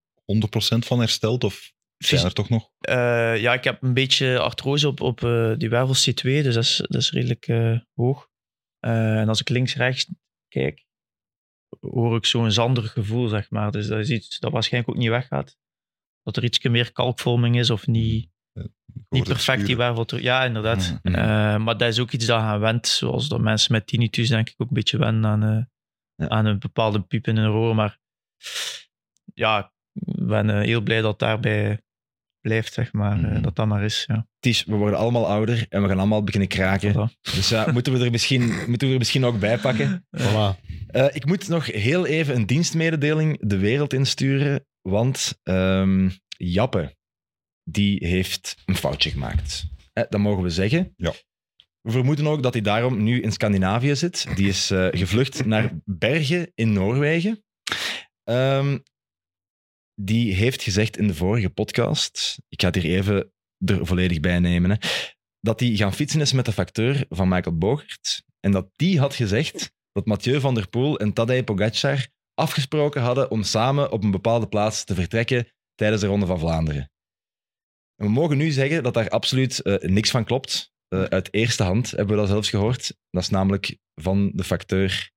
van 0.80 1.00
hersteld 1.00 1.44
of 1.44 1.72
zijn 1.98 2.26
er 2.26 2.34
toch 2.34 2.50
nog? 2.50 2.70
Eh, 2.80 3.42
ja, 3.42 3.54
ik 3.54 3.64
heb 3.64 3.84
een 3.84 3.94
beetje 3.94 4.40
artrose 4.40 4.88
op, 4.88 5.02
op 5.02 5.24
eh, 5.24 5.54
die 5.58 5.70
wervel 5.70 5.96
C2, 5.96 6.22
dus 6.22 6.54
dat 6.54 6.64
is, 6.64 6.78
dat 6.78 7.02
is 7.02 7.12
redelijk 7.12 7.48
eh, 7.48 7.80
hoog. 7.94 8.28
En 8.80 9.28
als 9.28 9.42
ik 9.42 9.50
links-rechts 9.50 10.10
kijk, 10.48 10.86
hoor 11.80 12.16
ik 12.16 12.26
zo'n 12.26 12.52
zanderig 12.52 12.92
gevoel, 12.92 13.28
zeg 13.28 13.50
maar. 13.50 13.72
Dus 13.72 13.88
dat 13.88 14.00
is 14.00 14.10
iets 14.10 14.40
dat 14.40 14.52
waarschijnlijk 14.52 14.94
ook 14.94 15.00
niet 15.02 15.10
weggaat. 15.10 15.58
Dat 16.22 16.38
er 16.38 16.44
iets 16.44 16.60
meer 16.60 16.92
kalkvorming 16.92 17.58
is 17.58 17.70
of 17.70 17.88
niet, 17.88 18.30
niet 18.54 18.72
Hoor 19.10 19.20
het 19.20 19.28
perfect 19.28 19.66
die 19.66 19.78
wervel. 19.78 20.18
Ja, 20.18 20.44
inderdaad. 20.46 21.00
Eh, 21.02 21.14
maar 21.58 21.78
dat 21.78 21.90
is 21.90 22.00
ook 22.00 22.12
iets 22.12 22.26
dat 22.26 22.40
aan 22.40 22.60
went, 22.60 22.88
zoals 22.88 23.28
dat 23.28 23.40
mensen 23.40 23.72
met 23.72 23.88
tinnitus 23.88 24.30
denk 24.30 24.50
ik 24.50 24.56
ook 24.58 24.68
een 24.68 24.74
beetje 24.74 24.98
wennen 24.98 25.26
aan, 25.26 25.70
Ja. 26.16 26.28
aan 26.30 26.46
een 26.46 26.60
bepaalde 26.60 27.02
piep 27.02 27.28
in 27.28 27.38
hun 27.38 27.52
oor. 27.52 27.76
Maar 27.76 28.00
ja, 29.34 29.74
ben 30.06 30.50
eh, 30.50 30.60
heel 30.62 30.82
blij 30.82 31.02
dat 31.02 31.20
daarbij 31.20 31.82
blijft, 32.42 32.74
zeg 32.74 32.94
maar. 32.94 33.18
eh, 33.24 33.32
Mhm. 33.32 33.42
dat 33.42 33.56
dat 33.56 33.68
maar 33.68 33.84
is, 33.84 34.04
ja. 34.08 34.28
Ties, 34.40 34.64
we 34.66 34.76
worden 34.76 35.00
allemaal 35.00 35.28
ouder 35.28 35.66
en 35.70 35.82
we 35.82 35.88
gaan 35.88 35.98
allemaal 35.98 36.24
beginnen 36.24 36.50
kraken. 36.50 36.94
Voilà. 36.94 37.20
Dus 37.36 37.50
ja, 37.50 37.72
moeten, 37.74 37.94
we 37.94 38.06
er 38.06 38.12
misschien, 38.12 38.42
moeten 38.68 38.88
we 38.88 38.94
er 38.94 39.00
misschien 39.00 39.26
ook 39.26 39.40
bij 39.40 39.58
pakken. 39.58 40.06
Voilà. 40.18 40.60
Eh, 40.88 41.06
ik 41.12 41.26
moet 41.26 41.48
nog 41.48 41.66
heel 41.66 42.06
even 42.06 42.36
een 42.36 42.46
dienstmededeling 42.46 43.38
de 43.42 43.58
wereld 43.58 43.94
insturen, 43.94 44.66
want 44.82 45.40
ehm, 45.44 46.10
Jappe, 46.38 46.96
die 47.64 48.08
heeft 48.08 48.56
een 48.66 48.76
foutje 48.76 49.10
gemaakt. 49.10 49.64
Eh, 49.94 50.04
dat 50.10 50.20
mogen 50.20 50.44
we 50.44 50.50
zeggen. 50.50 50.94
Ja. 50.98 51.14
We 51.82 51.92
vermoeden 51.92 52.28
ook 52.28 52.44
dat 52.44 52.54
hij 52.54 52.62
daarom 52.62 53.04
nu 53.04 53.22
in 53.22 53.32
Scandinavië 53.32 53.96
zit. 53.96 54.36
Die 54.36 54.48
is 54.48 54.72
eh, 54.72 54.88
gevlucht 54.92 55.46
naar 55.46 55.72
Bergen 55.86 56.52
in 56.56 56.74
Noorwegen. 56.74 57.44
Ehm, 58.24 58.78
die 60.02 60.34
heeft 60.34 60.62
gezegd 60.62 60.98
in 60.98 61.08
de 61.08 61.16
vorige 61.16 61.50
podcast, 61.50 62.40
ik 62.48 62.62
ga 62.62 62.68
het 62.68 62.76
hier 62.76 62.98
even 62.98 63.32
er 63.66 63.86
volledig 63.86 64.20
bij 64.20 64.40
nemen, 64.40 64.70
hè, 64.70 64.78
dat 65.40 65.60
hij 65.60 65.76
gaan 65.76 65.94
fietsen 65.94 66.22
is 66.22 66.34
met 66.34 66.46
de 66.46 66.52
facteur 66.52 67.06
van 67.10 67.28
Michael 67.28 67.58
Bogert. 67.58 68.24
En 68.40 68.52
dat 68.52 68.70
die 68.76 69.00
had 69.00 69.16
gezegd 69.16 69.72
dat 69.92 70.06
Mathieu 70.06 70.40
van 70.40 70.54
der 70.54 70.70
Poel 70.70 71.00
en 71.00 71.14
Tadej 71.14 71.44
Pogacar 71.44 72.08
afgesproken 72.34 73.02
hadden 73.02 73.32
om 73.32 73.44
samen 73.44 73.92
op 73.92 74.04
een 74.04 74.12
bepaalde 74.12 74.48
plaats 74.48 74.84
te 74.84 74.96
vertrekken 74.96 75.48
tijdens 75.76 76.02
de 76.02 76.08
Ronde 76.08 76.26
van 76.26 76.40
Vlaanderen. 76.40 76.92
En 77.96 78.06
we 78.06 78.12
mogen 78.12 78.38
nu 78.38 78.52
zeggen 78.52 78.84
dat 78.84 78.94
daar 78.94 79.10
absoluut 79.10 79.62
eh, 79.62 79.90
niks 79.90 80.12
van 80.12 80.24
klopt. 80.24 80.72
Eh, 80.88 81.04
uit 81.04 81.34
eerste 81.34 81.64
hand 81.64 81.92
hebben 81.92 82.16
we 82.16 82.22
dat 82.22 82.28
zelfs 82.28 82.50
gehoord. 82.50 82.98
Dat 83.10 83.22
is 83.22 83.30
namelijk 83.30 83.78
van 83.96 84.32
de 84.34 84.44
facteur 84.44 85.12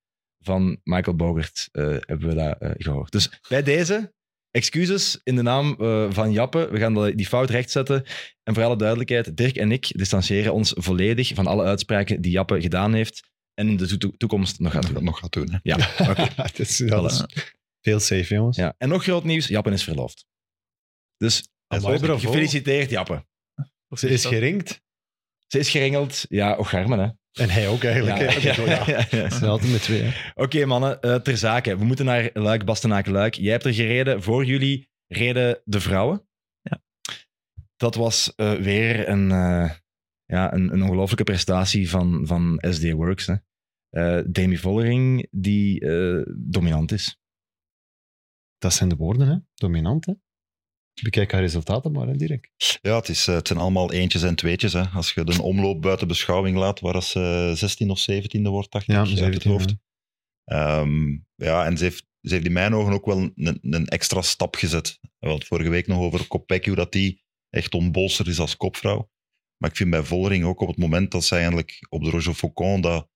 van 0.44 0.80
Michael 0.84 1.16
Bogert 1.16 1.68
eh, 1.72 1.84
hebben 1.84 2.28
we 2.28 2.34
dat 2.34 2.58
eh, 2.58 2.70
gehoord. 2.76 3.12
Dus 3.12 3.40
bij 3.48 3.62
deze, 3.62 4.12
excuses 4.52 5.20
in 5.22 5.36
de 5.36 5.42
naam 5.42 5.76
eh, 5.78 6.06
van 6.10 6.32
Jappe. 6.32 6.68
We 6.70 6.78
gaan 6.78 7.10
die 7.16 7.26
fout 7.26 7.50
rechtzetten. 7.50 8.04
En 8.42 8.54
voor 8.54 8.62
alle 8.62 8.76
duidelijkheid, 8.76 9.36
Dirk 9.36 9.56
en 9.56 9.72
ik 9.72 9.98
distancieren 9.98 10.52
ons 10.52 10.72
volledig 10.76 11.34
van 11.34 11.46
alle 11.46 11.64
uitspraken 11.64 12.20
die 12.20 12.32
Jappe 12.32 12.60
gedaan 12.60 12.94
heeft 12.94 13.30
en 13.54 13.68
in 13.68 13.76
de 13.76 13.98
to- 13.98 14.12
toekomst 14.16 14.58
nog 14.58 14.72
gaat 14.72 14.94
doen. 14.94 15.04
nog 15.04 15.18
gaat 15.18 15.32
doen. 15.32 15.50
Hè. 15.50 15.58
Ja, 15.62 15.76
oké. 16.10 16.28
het 16.42 16.58
is, 16.58 16.78
ja, 16.78 16.86
dat 16.86 17.10
is 17.10 17.24
Veel 17.80 18.00
safe, 18.00 18.34
jongens. 18.34 18.56
Ja. 18.56 18.74
En 18.78 18.88
nog 18.88 19.02
groot 19.02 19.24
nieuws, 19.24 19.46
Jappen 19.46 19.72
is 19.72 19.84
verloofd. 19.84 20.26
Dus 21.16 21.48
gefeliciteerd, 22.20 22.90
Jappen. 22.90 23.26
Ze 23.88 24.08
is 24.08 24.24
geringd. 24.24 24.80
Ze 25.46 25.58
is 25.58 25.70
geringeld. 25.70 26.24
Ja, 26.28 26.56
och 26.56 26.68
garmen, 26.68 26.98
hè. 26.98 27.08
En 27.32 27.50
hij 27.50 27.68
ook 27.68 27.84
eigenlijk. 27.84 28.18
hè. 28.18 28.50
Ja. 28.64 28.84
ja, 28.86 29.06
ja. 29.10 29.30
Ze 29.30 29.36
zijn 29.38 29.50
altijd 29.50 29.72
met 29.72 29.82
twee. 29.82 30.02
Hè. 30.02 30.32
Oké, 30.34 30.64
mannen, 30.64 31.00
eh, 31.00 31.14
ter 31.14 31.36
zake. 31.36 31.78
We 31.78 31.84
moeten 31.84 32.04
naar 32.04 32.30
Luik, 32.32 32.64
Bastenaken, 32.64 33.12
Luik. 33.12 33.34
Jij 33.34 33.52
hebt 33.52 33.64
er 33.64 33.74
gereden. 33.74 34.22
Voor 34.22 34.44
jullie 34.44 34.90
reden 35.06 35.60
de 35.64 35.80
vrouwen. 35.80 36.28
Ja. 36.60 36.82
Dat 37.76 37.94
was 37.94 38.34
eh, 38.34 38.52
weer 38.52 39.08
een, 39.08 39.30
eh, 39.30 39.70
ja, 40.24 40.52
een, 40.54 40.72
een 40.72 40.82
ongelofelijke 40.82 41.24
prestatie 41.24 41.90
van, 41.90 42.26
van 42.26 42.64
SD 42.70 42.90
Works. 42.90 43.26
Hè. 43.26 43.34
Eh, 43.92 44.24
Demi 44.26 44.58
Vollering, 44.58 45.28
die 45.30 45.80
eh, 45.80 46.34
dominant 46.36 46.92
is. 46.92 47.20
Dat 48.58 48.72
zijn 48.72 48.88
de 48.88 48.96
woorden, 48.96 49.28
hè? 49.28 49.36
Dominant, 49.54 50.06
hè? 50.06 50.12
Bekijk 51.02 51.32
haar 51.32 51.40
resultaten 51.40 51.92
maar, 51.92 52.06
hè, 52.06 52.16
direct. 52.16 52.50
Ja, 52.82 52.96
het, 52.96 53.08
is, 53.08 53.26
eh, 53.26 53.34
het 53.34 53.46
zijn 53.46 53.58
allemaal 53.58 53.92
eentjes 53.92 54.22
en 54.22 54.34
tweetjes. 54.34 54.72
Hè. 54.72 54.82
Als 54.84 55.12
je 55.12 55.24
de 55.24 55.42
omloop 55.42 55.82
buiten 55.82 56.08
beschouwing 56.08 56.56
laat, 56.56 56.80
waar 56.80 57.02
ze 57.02 57.52
16 57.56 57.90
of 57.90 57.98
17e 58.10 58.42
wordt, 58.42 58.72
dacht 58.72 58.88
ik, 58.88 58.90
Ja, 58.94 58.98
uit 58.98 59.08
het 59.08 59.18
17, 59.18 59.50
hoofd. 59.50 59.68
ja. 59.68 59.76
Ehm, 60.44 61.16
ja, 61.34 61.64
en 61.66 61.76
ze 61.78 61.84
heeft, 61.84 62.06
ze 62.20 62.34
heeft 62.34 62.46
in 62.46 62.52
mijn 62.52 62.74
ogen 62.74 62.92
ook 62.92 63.06
wel 63.06 63.18
een, 63.34 63.58
een 63.62 63.86
extra 63.86 64.22
stap 64.22 64.54
gezet. 64.56 64.98
We 65.18 65.28
hadden 65.28 65.46
vorige 65.46 65.70
week 65.70 65.86
nog 65.86 65.98
over 65.98 66.26
Kopecky, 66.26 66.66
hoe 66.68 66.76
dat 66.76 66.92
die 66.92 67.22
echt 67.50 67.74
onbolster 67.74 68.28
is 68.28 68.38
als 68.38 68.56
kopvrouw. 68.56 69.10
Maar 69.56 69.70
ik 69.70 69.76
vind 69.76 69.90
bij 69.90 70.02
Vollering 70.02 70.44
ook 70.44 70.60
op 70.60 70.68
het 70.68 70.76
moment 70.76 71.10
dat 71.10 71.24
zij 71.24 71.38
eigenlijk 71.38 71.86
op 71.88 72.04
de 72.04 72.10
Roger 72.10 72.34
Faucon, 72.34 72.80
dat 72.80 73.08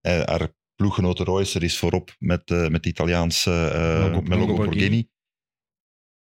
eh, 0.00 0.20
haar 0.20 0.54
ploeggenote 0.74 1.24
Royster 1.24 1.62
is 1.62 1.78
voorop 1.78 2.16
met, 2.18 2.50
eh, 2.50 2.68
met 2.68 2.82
de 2.82 2.88
Italiaanse 2.88 3.50
eh 3.50 4.12
Logo 4.12 4.36
Logo 4.36 4.56
Borghini. 4.56 5.08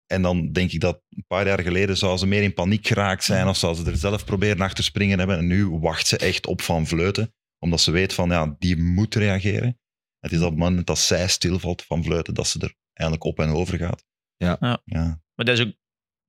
En 0.07 0.23
dan 0.23 0.53
denk 0.53 0.73
ik 0.73 0.81
dat 0.81 1.03
een 1.09 1.25
paar 1.27 1.47
jaar 1.47 1.61
geleden 1.61 1.97
zou 1.97 2.17
ze 2.17 2.27
meer 2.27 2.43
in 2.43 2.55
paniek 2.55 2.87
geraakt 2.87 3.25
zijn 3.25 3.49
of 3.49 3.57
zou 3.57 3.75
ze 3.75 3.91
er 3.91 3.97
zelf 3.97 4.25
proberen 4.25 4.61
achter 4.61 4.85
springen 4.85 5.19
hebben. 5.19 5.39
En 5.39 5.47
nu 5.47 5.69
wacht 5.69 6.07
ze 6.07 6.17
echt 6.17 6.47
op 6.47 6.61
Van 6.61 6.87
Vleuten, 6.87 7.35
omdat 7.59 7.81
ze 7.81 7.91
weet 7.91 8.13
van 8.15 8.29
ja, 8.29 8.57
die 8.59 8.77
moet 8.77 9.15
reageren. 9.15 9.79
Het 10.19 10.33
is 10.33 10.41
op 10.41 10.51
het 10.51 10.59
moment 10.59 10.87
dat 10.87 10.99
zij 10.99 11.29
stilvalt 11.29 11.85
van 11.85 12.05
Vleuten, 12.05 12.35
dat 12.35 12.47
ze 12.47 12.59
er 12.59 12.75
eigenlijk 12.93 13.29
op 13.29 13.39
en 13.39 13.49
over 13.49 13.79
gaat. 13.79 14.05
Ja. 14.37 14.57
Ja. 14.61 14.83
ja. 14.85 15.21
Maar 15.35 15.47
dat 15.47 15.59
is 15.59 15.67
ook, 15.67 15.75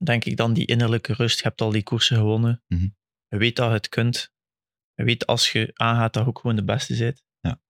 denk 0.03 0.25
ik, 0.25 0.37
dan 0.37 0.53
die 0.53 0.65
innerlijke 0.65 1.13
rust. 1.13 1.37
Je 1.37 1.43
hebt 1.43 1.61
al 1.61 1.71
die 1.71 1.83
koersen 1.83 2.17
gewonnen. 2.17 2.63
Mhm. 2.67 2.87
Je 3.27 3.37
weet 3.37 3.55
dat 3.55 3.67
je 3.67 3.73
het 3.73 3.89
kunt. 3.89 4.33
Je 4.93 5.03
weet 5.03 5.25
als 5.25 5.51
je 5.51 5.71
aangaat 5.73 6.13
dat 6.13 6.23
je 6.23 6.29
ook 6.29 6.39
gewoon 6.39 6.55
de 6.55 6.63
beste 6.63 6.97
bent. 6.97 7.23
Ja. 7.39 7.61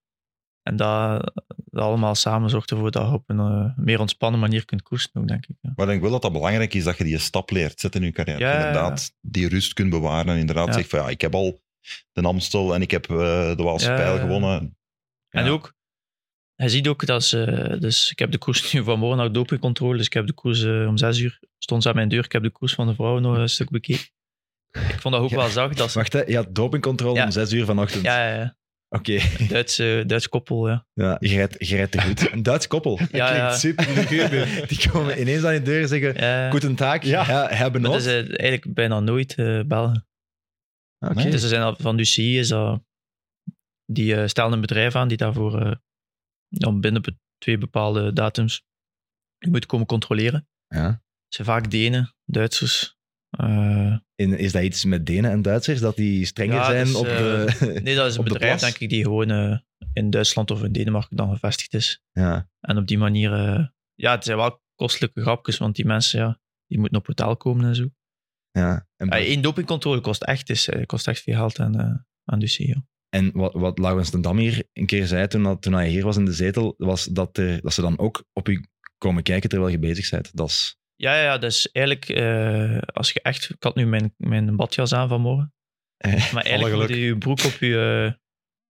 En 0.62 0.76
dat, 0.76 1.34
dat 1.78 1.86
allemaal 1.86 2.16
samen 2.16 2.50
zorgt 2.50 2.72
ervoor 2.72 2.92
dat 2.92 3.08
je 3.08 3.14
op 3.14 3.24
een 3.30 3.40
eh, 3.40 3.78
meer 3.78 4.00
ontspannen 4.00 4.40
manier 4.40 4.66
kunt 4.66 4.82
koersen, 4.82 5.10
ook, 5.14 5.28
denk 5.28 5.46
ik. 5.46 5.56
Ja. 5.62 5.72
Maar 5.76 5.86
ik 5.86 5.92
denk 5.92 6.02
wel 6.02 6.12
dat 6.12 6.22
dat 6.22 6.32
belangrijk 6.32 6.74
is 6.74 6.84
dat 6.84 6.98
je 6.98 7.04
die 7.04 7.18
stap 7.18 7.50
leert 7.52 7.80
zetten 7.80 8.02
in 8.02 8.08
je 8.08 8.14
carrière. 8.14 8.40
Ja, 8.40 8.52
ja, 8.52 8.60
ja. 8.60 8.68
Inderdaad, 8.68 9.12
die 9.22 9.48
rust 9.48 9.74
kunt 9.74 9.90
bewaren. 9.90 10.34
En 10.34 10.40
inderdaad 10.40 10.68
Ja. 10.68 10.74
zegt 10.74 10.90
van 10.90 11.00
ja, 11.00 11.10
ik 11.10 11.22
heb 11.22 11.36
al 11.36 11.60
de 12.12 12.22
Amstel 12.22 12.74
en 12.74 12.82
ik 12.82 12.92
heb 12.92 13.10
eh, 13.10 13.18
de 13.56 13.64
Waalse 13.64 13.90
Ja, 13.90 13.96
Pijl 13.96 14.18
gewonnen. 14.20 14.78
En 15.30 15.48
ook, 15.48 15.74
hij 16.56 16.70
ziet 16.70 16.88
ook 16.88 17.06
dat 17.06 17.24
ze, 17.24 17.76
dus 17.80 18.12
ik 18.12 18.20
heb 18.20 18.32
de 18.32 18.38
koers 18.38 18.74
nu 18.74 18.84
vanmorgen 18.84 19.18
naar 19.18 19.32
dopingcontrole, 19.32 19.98
dus 19.98 20.06
ik 20.06 20.14
heb 20.14 20.28
de 20.28 20.34
koers 20.34 20.64
eh, 20.64 20.88
om 20.88 20.98
zes 20.98 21.20
uur, 21.20 21.40
stond 21.58 21.84
ze 21.84 21.90
aan 21.90 21.96
mijn 21.96 22.10
deur, 22.10 22.24
ik 22.26 22.32
heb 22.32 22.44
de 22.44 22.50
koers 22.50 22.74
van 22.74 22.88
de 22.88 22.94
vrouwen 22.96 23.22
nog 23.22 23.38
een 23.38 23.50
stuk 23.50 23.70
bekeken. 23.70 24.06
Ik 24.72 24.98
vond 25.02 25.14
dat 25.14 25.24
ook 25.24 25.30
Ja. 25.30 25.36
wel 25.36 25.48
zacht, 25.50 25.78
dat 25.78 25.92
ze, 25.92 25.98
Wacht, 25.98 26.14
hè. 26.14 26.24
je 26.26 26.36
had 26.36 26.56
dopingcontrole 26.56 27.16
Ja. 27.16 27.24
om 27.26 27.32
zes 27.32 27.52
uur 27.54 27.66
vanochtend. 27.66 28.04
ja, 28.04 28.28
ja, 28.30 28.36
ja, 28.36 28.56
Oké, 28.90 29.20
Duits, 29.48 29.80
eh, 29.80 30.06
Duits 30.06 30.30
koppel, 30.30 30.68
ja. 30.70 30.86
ja, 30.94 31.18
je, 31.20 31.28
rijdt, 31.36 31.68
je 31.68 31.76
rijdt 31.76 31.92
te 31.92 32.02
goed. 32.02 32.32
Een 32.32 32.44
Duits 32.44 32.68
koppel. 32.68 33.00
Ja, 33.12 33.36
ja. 33.36 33.56
super. 33.56 34.08
Die 34.70 34.90
komen 34.90 35.20
ineens 35.20 35.44
aan 35.44 35.54
je 35.54 35.62
deur 35.62 35.82
en 35.82 35.88
zeggen... 35.88 36.14
ja. 36.14 36.50
Guten 36.52 36.76
Tag, 36.76 37.04
Ja. 37.04 37.28
ja. 37.28 37.48
hebben 37.50 37.82
nog. 37.82 37.92
dat 37.92 38.02
is 38.02 38.08
eh, 38.08 38.16
eigenlijk 38.16 38.74
bijna 38.74 39.00
nooit 39.00 39.36
eh, 39.36 39.62
Belgen. 39.66 40.08
Oké. 41.06 41.14
Nee. 41.14 41.32
Dus 41.32 41.44
er 41.44 41.50
zijn 41.50 41.62
al- 41.62 41.76
van 41.80 42.00
UCI 42.00 42.40
is 42.40 42.48
dat, 42.48 42.82
die 43.86 44.16
eh, 44.16 44.28
stellen 44.28 44.52
een 44.54 44.62
bedrijf 44.62 44.96
aan 44.96 45.08
die 45.08 45.18
daarvoor 45.18 45.62
eh, 45.62 45.76
dan 46.48 46.82
binnen 46.82 47.02
be- 47.02 47.18
twee 47.38 47.58
bepaalde 47.58 48.14
datums 48.14 48.64
je 49.38 49.50
moet 49.50 49.66
komen 49.66 49.86
controleren. 49.88 50.48
Ja. 50.68 50.88
Het 50.90 51.36
zijn 51.36 51.48
vaak 51.48 51.72
Denen, 51.72 52.14
Duitsers. 52.26 52.96
Eh, 54.18 54.26
En 54.26 54.38
is 54.38 54.52
dat 54.52 54.64
iets 54.64 54.86
met 54.86 55.06
Denen 55.06 55.32
en 55.32 55.42
Duitsers, 55.42 55.80
dat 55.80 55.96
die 55.96 56.26
strenger 56.26 56.56
Ja, 56.56 56.66
zijn 56.66 56.86
dus, 56.86 56.96
op 56.96 57.06
de... 57.06 57.80
nee, 57.84 57.96
dat 57.96 58.08
is 58.12 58.16
een 58.18 58.24
de 58.24 58.30
bedrijf, 58.34 58.60
denk 58.60 58.78
ik, 58.78 58.90
die 58.90 59.04
gewoon 59.04 59.30
eh, 59.32 59.58
in 59.94 60.10
Duitsland 60.10 60.52
of 60.52 60.64
in 60.64 60.72
Denemarken 60.72 61.18
dan 61.18 61.30
gevestigd 61.34 61.74
is. 61.74 62.02
ja. 62.12 62.50
En 62.60 62.78
op 62.78 62.88
die 62.88 62.98
manier, 62.98 63.34
eh, 63.34 63.66
ja, 63.96 64.12
het 64.12 64.24
zijn 64.24 64.38
wel 64.38 64.62
kostelijke 64.76 65.22
grapjes, 65.22 65.58
want 65.58 65.76
die 65.76 65.86
mensen, 65.86 66.20
ja, 66.20 66.40
die 66.68 66.80
moeten 66.80 66.98
op 66.98 67.08
hotel 67.08 67.38
komen 67.38 67.66
en 67.66 67.76
zo. 67.76 67.90
ja. 68.52 68.88
En, 68.96 69.08
Uh, 69.14 69.30
Eén 69.30 69.42
dopingcontrole 69.42 70.02
kost 70.02 70.24
echt, 70.24 70.50
is, 70.50 70.68
eh, 70.70 70.86
kost 70.86 71.08
echt 71.08 71.22
veel 71.22 71.36
geld 71.36 71.60
aan, 71.60 71.80
eh 71.80 71.94
aan 72.24 72.42
UCI. 72.42 72.68
ja. 72.68 72.86
en 73.10 73.32
wat, 73.34 73.54
wat 73.54 73.80
Laurens 73.80 74.10
ten 74.10 74.22
Dam 74.22 74.38
hier 74.38 74.64
een 74.74 74.86
keer 74.86 75.08
zei 75.08 75.28
toen, 75.28 75.44
dat- 75.44 75.62
toen 75.62 75.74
hij 75.74 75.90
hier 75.90 76.04
was 76.04 76.18
in 76.18 76.26
de 76.26 76.34
zetel, 76.34 76.74
was 76.78 77.06
dat, 77.06 77.38
er, 77.38 77.62
dat 77.62 77.74
ze 77.74 77.82
dan 77.82 78.00
ook 78.00 78.24
op 78.34 78.50
u 78.50 78.66
komen 78.98 79.24
kijken 79.24 79.50
terwijl 79.50 79.72
je 79.72 79.80
bezig 79.80 80.10
bent. 80.10 80.36
Dat 80.36 80.48
is... 80.50 80.78
Ja, 81.00 81.16
ja, 81.16 81.24
ja, 81.24 81.38
dus 81.38 81.72
eigenlijk, 81.72 82.10
eh, 82.10 82.78
als 82.94 83.12
je 83.12 83.22
echt... 83.22 83.50
Ik 83.50 83.64
had 83.64 83.76
nu 83.76 83.86
mijn, 83.86 84.14
mijn 84.18 84.56
badjas 84.56 84.94
aan 84.94 85.08
vanmorgen. 85.10 85.54
Eh, 85.98 86.34
Maar 86.34 86.44
eigenlijk 86.44 86.76
moet 86.76 86.90
je 86.90 87.00
je 87.00 87.18
broek 87.18 87.44
op 87.44 87.52
je, 87.60 88.18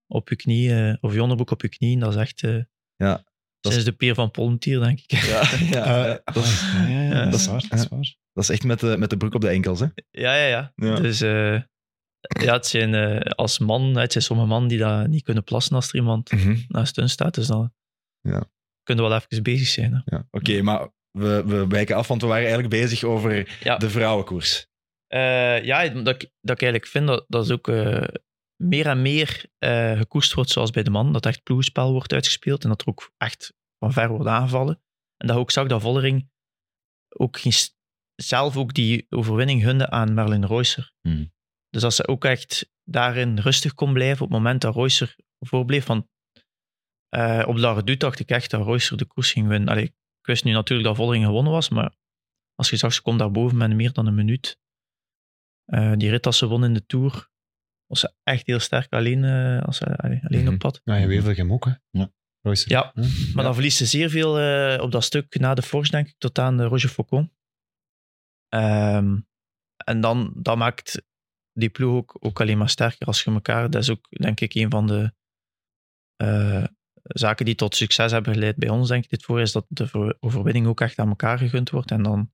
op 0.08 0.30
je 0.30 0.36
knie, 0.36 0.76
eh, 0.76 0.96
of 1.02 1.14
je 1.14 1.22
onderbroek 1.22 1.52
op 1.52 1.62
je 1.62 1.70
knie. 1.70 2.00
Dat 2.00 2.10
is 2.14 2.20
echt... 2.22 2.44
eh 2.44 2.60
Ja, 2.96 3.24
dat 3.60 3.72
sinds 3.72 3.86
de 3.88 3.92
Pier 3.96 4.14
van 4.16 4.32
Pollentier, 4.32 4.80
denk 4.80 5.00
ik. 5.00 5.12
ja, 5.12 5.42
ja, 5.80 6.06
Eh, 6.06 6.34
dat, 6.34 6.44
is, 6.44 6.62
ja, 6.62 6.88
ja, 6.88 7.02
ja, 7.02 7.24
dat 7.26 7.34
is 7.34 7.46
Ja. 7.46 7.52
waar. 7.52 7.66
Dat 7.70 7.80
is 7.80 7.88
waar. 7.88 8.16
dat 8.34 8.44
is 8.44 8.50
echt 8.50 8.64
met 8.64 8.80
de, 8.80 8.96
met 8.98 9.10
de 9.10 9.18
broek 9.18 9.34
op 9.34 9.42
de 9.42 9.48
enkels, 9.50 9.80
hè? 9.80 9.88
Ja, 10.12 10.36
ja, 10.36 10.46
ja. 10.48 10.72
Ja. 10.76 10.96
Dus 10.96 11.22
eh, 11.22 11.62
ja, 12.44 12.54
het 12.54 12.66
zijn 12.68 12.94
eh, 12.94 13.20
als 13.32 13.60
man, 13.60 13.96
het 13.98 14.12
zijn 14.12 14.24
sommige 14.24 14.50
mannen 14.50 14.70
die 14.70 14.78
dat 14.78 15.08
niet 15.08 15.24
kunnen 15.24 15.44
plassen 15.44 15.76
als 15.76 15.90
er 15.90 15.96
iemand 15.96 16.32
naast 16.68 16.96
hun 16.96 17.10
staat. 17.10 17.34
Dus 17.36 17.48
dan 17.48 17.74
Ja. 18.22 18.46
kunnen 18.84 19.04
we 19.04 19.10
wel 19.10 19.20
even 19.30 19.44
bezig 19.44 19.68
zijn. 19.68 19.94
Hè. 19.94 20.16
Ja. 20.16 20.28
Oké, 20.32 20.62
maar 20.62 20.90
we, 21.18 21.44
we 21.46 21.68
wijken 21.68 21.96
af, 21.96 22.08
want 22.08 22.22
we 22.22 22.28
waren 22.28 22.44
eigenlijk 22.48 22.74
bezig 22.82 23.04
over 23.04 23.58
Ja. 23.64 23.78
de 23.78 23.90
vrouwenkoers. 23.90 24.68
Eh, 25.08 25.64
ja, 25.64 25.88
dat, 25.90 26.08
ik- 26.24 26.32
dat 26.42 26.56
ik 26.56 26.62
eigenlijk 26.62 26.88
vind 26.88 27.08
dat, 27.08 27.26
dat 27.28 27.46
is 27.46 27.52
ook 27.52 27.68
eh, 27.68 28.04
meer 28.64 28.86
en 28.88 29.02
meer 29.02 29.46
eh 29.58 29.98
gekoerst 29.98 30.34
wordt 30.34 30.50
zoals 30.50 30.72
bij 30.72 30.84
de 30.84 30.90
man. 30.90 31.14
Dat 31.14 31.26
echt 31.26 31.44
ploegspel 31.44 31.92
wordt 31.92 32.14
uitgespeeld 32.14 32.64
en 32.64 32.70
dat 32.70 32.82
er 32.82 32.88
ook 32.88 33.12
echt 33.18 33.54
van 33.80 33.94
ver 33.94 34.10
wordt 34.10 34.28
aangevallen. 34.28 34.82
En 35.18 35.28
dat 35.28 35.36
je 35.36 35.42
ook 35.42 35.52
zag 35.52 35.68
dat 35.68 35.82
Vollering 35.82 36.30
ook 37.08 37.40
zelf 38.16 38.58
ook 38.58 38.74
die 38.74 39.06
overwinning 39.10 39.64
gunde 39.64 39.90
aan 39.90 40.14
Merlin 40.14 40.46
Reusser. 40.46 40.92
Hmm. 41.02 41.34
Dus 41.70 41.84
als 41.84 41.96
ze 41.96 42.08
ook 42.08 42.26
echt 42.26 42.72
daarin 42.84 43.40
rustig 43.40 43.74
kon 43.74 43.94
blijven 43.94 44.26
op 44.26 44.30
het 44.32 44.38
moment 44.38 44.62
dat 44.62 44.76
Reusser 44.76 45.16
voorbleef. 45.40 45.86
Want 45.86 46.06
op 47.48 47.58
dat 47.58 47.76
reduut 47.76 48.00
dacht 48.00 48.20
ik 48.20 48.30
echt 48.30 48.52
dat 48.52 48.66
Reusser 48.66 48.98
de 48.98 49.06
koers 49.06 49.32
ging 49.32 49.48
winnen. 49.48 49.70
Allee, 49.70 49.96
wist 50.28 50.44
nu 50.44 50.52
natuurlijk 50.52 50.88
dat 50.88 50.98
Vollering 50.98 51.26
gewonnen 51.26 51.52
was, 51.52 51.70
maar 51.70 51.96
als 52.56 52.70
je 52.70 52.76
zag, 52.78 52.94
ze 52.94 53.02
komt 53.02 53.20
daarboven 53.20 53.58
met 53.58 53.74
meer 53.74 53.94
dan 53.94 54.08
een 54.08 54.16
minuut. 54.16 54.60
Eh, 55.66 55.94
die 55.96 56.10
rit 56.10 56.26
als 56.26 56.38
ze 56.38 56.48
won 56.48 56.64
in 56.64 56.74
de 56.74 56.86
Tour, 56.86 57.30
was 57.86 58.00
ze 58.00 58.14
echt 58.24 58.48
heel 58.48 58.60
sterk 58.60 58.92
alleen, 58.94 59.24
eh, 59.24 59.62
als 59.64 59.78
ze, 59.78 59.96
allee, 59.96 60.20
alleen 60.24 60.44
Mhm. 60.44 60.54
op 60.54 60.60
pad. 60.60 60.82
Ja, 60.84 60.96
je 60.96 61.08
Wevelgem 61.08 61.54
ook, 61.54 61.66
hè? 61.66 61.72
Ja. 61.90 62.12
Royce. 62.42 62.70
Ja, 62.70 62.92
maar 62.96 63.06
Ja. 63.36 63.42
dan 63.42 63.54
verliest 63.54 63.78
ze 63.78 63.86
zeer 63.86 64.10
veel 64.10 64.40
eh, 64.40 64.82
op 64.84 64.92
dat 64.92 65.04
stuk 65.04 65.40
na 65.40 65.54
de 65.54 65.62
Force, 65.62 65.92
denk 65.92 66.08
ik, 66.08 66.16
tot 66.18 66.40
aan 66.40 66.58
de 66.58 66.64
Roger 66.64 66.90
Faucon. 66.90 67.32
Ehm, 68.48 69.20
en 69.86 70.02
dan 70.02 70.34
dat 70.36 70.58
maakt 70.58 71.02
die 71.54 71.70
ploeg 71.70 71.96
ook, 71.96 72.18
ook 72.20 72.42
alleen 72.42 72.58
maar 72.58 72.70
sterker 72.70 73.08
als 73.08 73.24
je 73.24 73.32
elkaar... 73.32 73.70
Dat 73.70 73.82
is 73.82 73.90
ook, 73.90 74.10
denk 74.10 74.40
ik, 74.40 74.54
een 74.54 74.70
van 74.70 74.88
de 74.88 75.14
eh, 76.16 76.64
zaken 77.08 77.46
die 77.46 77.56
tot 77.56 77.76
succes 77.76 78.12
hebben 78.12 78.34
geleid 78.34 78.56
bij 78.56 78.70
ons, 78.70 78.88
denk 78.88 79.04
ik, 79.04 79.10
dit 79.10 79.24
voor 79.24 79.42
is 79.42 79.52
dat 79.52 79.66
de 79.68 79.88
ver- 79.88 80.18
overwinning 80.20 80.68
ook 80.68 80.82
echt 80.82 81.00
aan 81.00 81.10
elkaar 81.10 81.38
gegund 81.38 81.70
wordt. 81.70 81.92
En 81.92 82.04
dan 82.04 82.32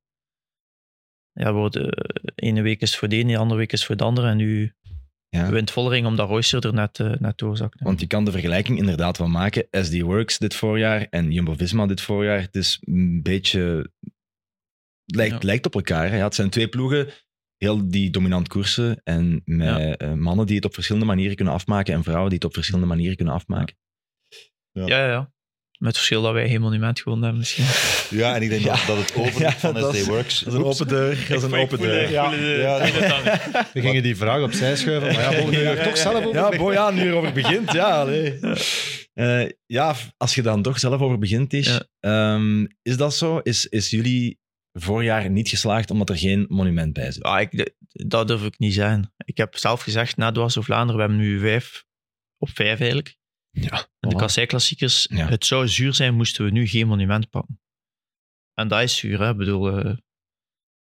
ja, 1.32 1.54
wordt 1.54 1.74
de 1.74 2.12
ene 2.36 2.62
week 2.62 2.82
is 2.82 2.98
voor 2.98 3.08
de 3.08 3.16
ene, 3.16 3.32
de 3.32 3.38
andere 3.38 3.60
week 3.60 3.72
is 3.72 3.86
voor 3.86 3.96
de 3.96 4.04
andere. 4.04 4.28
En 4.28 4.38
nu 4.38 4.74
Ja. 5.30 5.50
wint 5.50 5.72
Vollering 5.72 6.06
omdat 6.06 6.28
Royster 6.28 6.66
er 6.66 6.74
net, 6.74 7.00
eh, 7.00 7.12
net 7.20 7.38
doorzakt. 7.38 7.82
Want 7.82 8.00
je 8.00 8.08
kan 8.08 8.26
de 8.26 8.32
vergelijking 8.32 8.78
inderdaad 8.78 9.18
wel 9.18 9.28
maken. 9.28 9.68
SD 9.72 10.02
Works 10.02 10.38
dit 10.38 10.56
voorjaar 10.56 11.08
en 11.10 11.32
Jumbo-Visma 11.32 11.86
dit 11.86 12.02
voorjaar. 12.02 12.42
Het 12.42 12.56
is 12.56 12.78
een 12.82 13.22
beetje... 13.22 13.92
Lijkt, 15.06 15.34
Ja. 15.42 15.48
lijkt 15.48 15.66
op 15.66 15.76
elkaar. 15.76 16.16
Ja, 16.16 16.24
het 16.24 16.36
zijn 16.36 16.50
twee 16.50 16.68
ploegen, 16.68 17.08
heel 17.58 17.90
die 17.90 18.10
dominant 18.10 18.48
koersen. 18.48 19.02
En 19.04 19.42
met 19.46 19.68
Ja. 19.68 19.96
eh, 19.98 20.14
mannen 20.14 20.46
die 20.46 20.56
het 20.56 20.66
op 20.66 20.74
verschillende 20.74 21.08
manieren 21.08 21.36
kunnen 21.36 21.54
afmaken. 21.54 21.94
En 21.94 22.04
vrouwen 22.04 22.28
die 22.30 22.38
het 22.38 22.48
op 22.48 22.54
verschillende 22.54 22.88
manieren 22.88 23.16
kunnen 23.16 23.34
afmaken. 23.34 23.76
Ja, 24.74 24.86
ja, 24.88 25.08
ja. 25.08 25.32
Met 25.78 25.88
het 25.92 25.98
verschil 25.98 26.22
dat 26.22 26.34
wij 26.34 26.50
geen 26.50 26.62
monument 26.62 27.00
gewonnen 27.02 27.24
hebben 27.30 27.42
misschien. 27.42 28.18
Ja, 28.20 28.36
en 28.36 28.42
ik 28.42 28.50
denk 28.50 28.62
Ja. 28.72 28.76
dat, 28.76 28.86
dat 28.88 28.98
het 28.98 29.16
overwicht 29.16 29.62
Ja, 29.62 29.72
van 29.72 29.78
SD 29.94 29.96
is- 30.00 30.06
Works... 30.08 30.40
Dat 30.40 30.54
is 30.54 30.60
een 30.60 30.64
open 30.66 30.88
deur. 30.88 31.16
Dat 31.30 31.38
is 31.38 31.44
een 31.44 31.54
open 31.54 31.80
deur. 31.80 32.10
Ja. 32.10 32.34
Ja, 32.34 32.80
We 33.74 33.82
gingen 33.82 34.04
die 34.04 34.16
vraag 34.18 34.42
opzij 34.42 34.76
schuiven, 34.76 35.14
maar 35.14 35.22
ja, 35.22 35.32
volgende 35.40 35.62
jaar 35.62 35.84
toch 35.84 35.98
zelf 35.98 36.26
over 36.26 36.34
Ja, 36.40 36.58
boy, 36.58 36.74
ja, 36.74 36.90
nu 36.92 37.02
erover 37.02 37.34
begint. 37.34 37.72
Ja, 37.72 38.00
allee. 38.02 38.40
Eh, 39.14 39.50
ja, 39.66 39.96
als 40.18 40.36
je 40.36 40.42
dan 40.42 40.62
toch 40.62 40.80
zelf 40.80 41.02
over 41.02 41.18
begint, 41.20 41.54
is, 41.54 41.68
Ja. 41.68 41.84
ehm, 42.00 42.66
is 42.82 42.98
dat 42.98 43.16
zo? 43.16 43.38
Is, 43.38 43.66
is 43.68 43.90
jullie 43.90 44.40
voorjaar 44.74 45.30
niet 45.30 45.50
geslaagd 45.50 45.92
omdat 45.92 46.10
er 46.10 46.18
geen 46.18 46.46
monument 46.50 46.94
bij 46.94 47.12
zit? 47.12 47.24
Ja, 47.24 47.40
ik, 47.40 47.74
dat 47.90 48.28
durf 48.28 48.44
ik 48.46 48.60
niet 48.60 48.74
zijn. 48.74 49.14
Ik 49.26 49.38
heb 49.38 49.58
zelf 49.58 49.82
gezegd, 49.82 50.18
na 50.18 50.32
Dwars 50.32 50.54
door 50.54 50.64
Vlaanderen, 50.64 50.96
we 50.96 51.02
hebben 51.02 51.18
nu 51.28 51.40
vijf 51.40 51.84
op 52.38 52.50
vijf 52.54 52.80
eigenlijk. 52.80 53.16
Ja, 53.62 53.88
de 54.00 54.16
kassei-klassiekers, 54.16 55.08
Ja. 55.12 55.28
het 55.28 55.46
zou 55.46 55.68
zuur 55.68 55.94
zijn, 55.94 56.14
moesten 56.14 56.46
we 56.46 56.52
nu 56.52 56.68
geen 56.68 56.88
monument 56.88 57.30
pakken. 57.30 57.62
En 58.54 58.68
dat 58.68 58.82
is 58.82 58.98
zuur, 58.98 59.20
hè. 59.20 59.30
Ik 59.30 59.38
bedoel... 59.38 59.78
eh, 59.78 59.96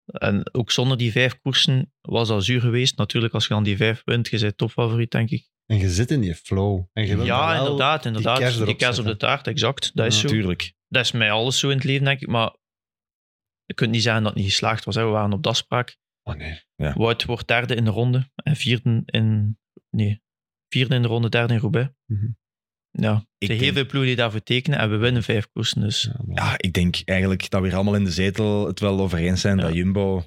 en 0.05 0.53
ook 0.53 0.71
zonder 0.71 0.97
die 0.97 1.11
vijf 1.11 1.39
koersen 1.41 1.93
was 2.01 2.27
dat 2.27 2.43
zuur 2.43 2.61
geweest. 2.61 2.97
Natuurlijk, 2.97 3.33
als 3.33 3.43
je 3.47 3.53
dan 3.53 3.63
die 3.63 3.77
vijf 3.77 4.01
wint, 4.05 4.27
je 4.29 4.39
bent 4.39 4.57
topfavoriet, 4.57 5.11
denk 5.11 5.29
ik. 5.29 5.51
En 5.65 5.77
je 5.77 5.89
zit 5.89 6.11
in 6.11 6.21
die 6.21 6.35
flow. 6.35 6.85
En 6.93 7.05
je 7.07 7.15
wilt 7.15 7.27
Ja, 7.27 7.57
inderdaad, 7.57 8.05
inderdaad. 8.05 8.37
kers 8.39 8.53
Die 8.53 8.63
erop 8.63 8.77
kers 8.77 8.99
op 8.99 9.05
de 9.05 9.17
taart, 9.17 9.47
exact. 9.47 9.91
Dat 9.95 10.05
is 10.05 10.15
Ja, 10.15 10.21
zo. 10.21 10.27
Tuurlijk. 10.27 10.73
Dat 10.87 11.03
is 11.05 11.11
mij 11.11 11.31
alles 11.31 11.59
zo 11.59 11.69
in 11.69 11.75
het 11.75 11.85
leven, 11.85 12.05
denk 12.05 12.21
ik. 12.21 12.27
Maar 12.27 12.55
je 13.65 13.73
kunt 13.73 13.91
niet 13.91 14.01
zeggen 14.03 14.23
dat 14.23 14.31
het 14.33 14.41
niet 14.41 14.51
geslaagd 14.51 14.83
was. 14.85 14.95
Hè. 14.95 15.03
We 15.03 15.09
waren 15.09 15.33
op 15.33 15.43
de 15.43 15.49
afspraak. 15.49 15.97
Oh 16.23 16.35
nee. 16.35 16.61
Wout 16.75 17.23
wordt 17.25 17.47
derde 17.47 17.75
in 17.75 17.83
de 17.85 17.91
ronde 17.91 18.31
en 18.35 18.55
vierde 18.55 19.01
in... 19.05 19.57
Nee, 19.89 20.21
vierde 20.67 20.95
in 20.95 21.01
de 21.01 21.07
ronde, 21.07 21.29
derde 21.29 21.53
in 21.53 21.59
Roubaix. 21.59 21.89
Mhm. 22.05 22.25
Ja, 22.99 23.11
er 23.13 23.23
Ik 23.37 23.47
zijn 23.47 23.51
heel 23.51 23.59
denk- 23.59 23.73
veel 23.73 23.85
ploegen 23.85 24.07
die 24.07 24.15
daarvoor 24.15 24.43
tekenen 24.43 24.79
en 24.79 24.89
we 24.89 24.97
winnen 24.97 25.23
vijf 25.23 25.47
koersen. 25.51 25.81
Dus 25.81 26.09
Ja, 26.33 26.53
ik 26.57 26.73
denk 26.73 27.01
eigenlijk 27.05 27.49
dat 27.49 27.61
we 27.61 27.67
hier 27.67 27.75
allemaal 27.75 27.95
in 27.95 28.03
de 28.03 28.11
zetel 28.11 28.67
het 28.67 28.79
wel 28.79 28.99
over 28.99 29.17
eens 29.19 29.41
zijn 29.41 29.57
Ja. 29.57 29.63
dat 29.63 29.73
Jumbo 29.73 30.23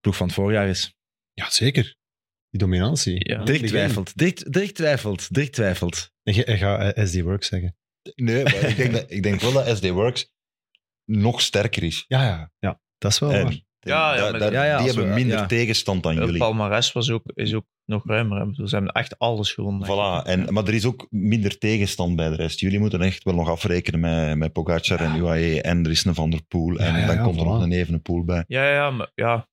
ploeg 0.00 0.16
van 0.16 0.26
het 0.26 0.34
voorjaar 0.34 0.68
is. 0.68 0.94
Ja, 1.32 1.50
zeker. 1.50 1.96
Die 2.50 2.60
dominantie. 2.60 3.28
Ja. 3.30 3.44
Dirk 3.44 3.66
twijfelt. 3.66 4.16
Dirk, 4.16 4.52
Dirk 4.52 4.70
twijfelt. 4.70 5.34
Dirk 5.34 5.52
twijfelt. 5.52 6.10
En 6.22 6.34
je, 6.34 6.50
je 6.50 6.56
gaat 6.56 6.94
eh, 6.94 7.04
SD 7.06 7.20
Works 7.20 7.46
zeggen. 7.48 7.76
Nee, 8.14 8.42
maar 8.42 8.54
ik 8.54 8.76
denk, 8.76 8.92
dat, 8.92 9.10
ik 9.10 9.22
denk 9.22 9.40
wel 9.40 9.52
dat 9.52 9.76
SD 9.76 9.88
Works 9.88 10.30
nog 11.04 11.40
sterker 11.40 11.82
is. 11.82 12.04
Ja, 12.08 12.22
ja. 12.24 12.52
ja 12.58 12.80
dat 12.98 13.12
is 13.12 13.18
wel 13.18 13.30
En 13.32 13.42
waar. 13.42 13.60
Ja, 13.86 14.14
ja, 14.14 14.20
da- 14.24 14.30
maar- 14.30 14.40
da- 14.40 14.50
ja, 14.50 14.64
ja, 14.64 14.76
die 14.78 14.86
hebben 14.86 15.08
we- 15.08 15.14
minder 15.14 15.36
ja. 15.38 15.46
tegenstand 15.46 16.02
dan 16.02 16.14
jullie. 16.14 16.38
palmares 16.38 16.92
was 16.92 17.10
ook, 17.10 17.22
is 17.34 17.54
ook 17.54 17.64
nog 17.84 18.06
ruimer. 18.06 18.54
Ze 18.54 18.74
hebben 18.74 18.92
echt 18.92 19.18
alles 19.18 19.52
gewonnen. 19.52 19.86
Voilà. 19.86 20.26
En, 20.26 20.52
maar 20.52 20.64
er 20.66 20.74
is 20.74 20.84
ook 20.84 21.06
minder 21.10 21.58
tegenstand 21.58 22.16
bij 22.16 22.28
de 22.28 22.34
rest. 22.36 22.60
Jullie 22.60 22.78
moeten 22.78 23.00
echt 23.00 23.24
wel 23.24 23.34
nog 23.34 23.48
afrekenen 23.48 24.00
met, 24.00 24.36
met 24.36 24.52
Pogacar 24.52 25.00
en 25.00 25.16
UAE. 25.16 25.62
En 25.62 25.84
er 25.84 25.90
is 25.90 26.04
een 26.04 26.14
Van 26.14 26.30
der 26.30 26.42
Poel. 26.48 26.76
En 26.78 26.92
Ja, 26.92 26.98
ja, 26.98 27.06
dan 27.06 27.16
ja, 27.16 27.22
komt 27.22 27.36
er 27.36 27.42
voilà. 27.42 27.46
nog 27.46 27.62
een 27.62 27.72
Evenepoel 27.72 28.24
bij. 28.24 28.44
Ja, 28.46 28.70
ja, 28.72 28.90
maar 28.90 29.10
ja. 29.14 29.48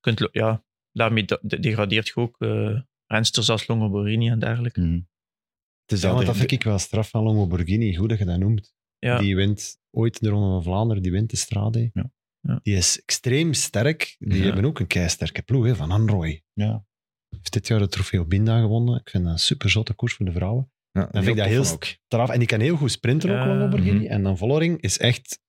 Kunt, 0.00 0.28
ja. 0.32 0.64
Daarmee 0.92 1.24
de- 1.24 1.38
de- 1.42 1.60
degradeert 1.60 2.06
je 2.06 2.14
ook 2.16 2.36
eh 2.38 2.80
rensters 3.06 3.50
als 3.50 3.66
Longoborini 3.66 4.28
en 4.28 4.38
dergelijke. 4.38 4.80
Het 4.80 5.92
is 5.96 6.00
Ja, 6.02 6.12
want 6.12 6.26
dat 6.26 6.36
vind 6.36 6.50
ik 6.52 6.62
wel 6.62 6.78
straf 6.78 7.08
van 7.10 7.22
Longo 7.22 7.46
Borghini. 7.46 7.96
Goed 7.96 8.08
dat 8.08 8.18
je 8.18 8.24
dat 8.24 8.38
noemt. 8.38 8.74
Ja. 8.98 9.18
Die 9.18 9.36
wint 9.36 9.78
ooit 9.90 10.20
de 10.20 10.28
Ronde 10.28 10.48
van 10.50 10.62
Vlaanderen, 10.62 11.02
die 11.02 11.12
wint 11.12 11.30
de 11.30 11.36
Strade. 11.36 11.90
Ja. 11.94 12.10
Ja. 12.46 12.60
Die 12.62 12.74
is 12.76 13.00
extreem 13.02 13.52
sterk. 13.54 14.16
Die 14.18 14.38
Ja. 14.38 14.44
hebben 14.44 14.64
ook 14.64 14.78
een 14.80 14.86
keisterke 14.86 15.42
ploeg, 15.42 15.64
hè, 15.66 15.76
van 15.76 15.90
Anroy. 15.90 16.42
Ja. 16.52 16.84
Heeft 17.28 17.52
dit 17.52 17.66
jaar 17.66 17.78
de 17.78 17.88
trofee 17.88 18.24
Binda 18.26 18.60
gewonnen. 18.60 19.00
Ik 19.00 19.08
vind 19.10 19.24
dat 19.24 19.32
een 19.32 19.38
super 19.38 19.70
zotte 19.70 19.94
koers 19.94 20.14
voor 20.14 20.26
de 20.26 20.32
vrouwen. 20.32 20.70
Ja, 20.90 21.00
Dan 21.02 21.22
vind 21.22 21.36
ik 21.36 21.42
dat 21.42 21.46
heel. 21.46 21.64
Straf. 21.64 22.30
En 22.30 22.38
die 22.38 22.48
kan 22.48 22.60
heel 22.60 22.76
goed 22.76 22.90
sprinten 22.90 23.30
ook, 23.30 23.36
Ja. 23.36 23.46
Longo 23.46 23.68
Borghini. 23.68 23.98
Mhm. 24.04 24.06
En 24.12 24.22
dan 24.22 24.38
Vollering 24.38 24.80
is 24.80 24.98
echt 24.98 25.40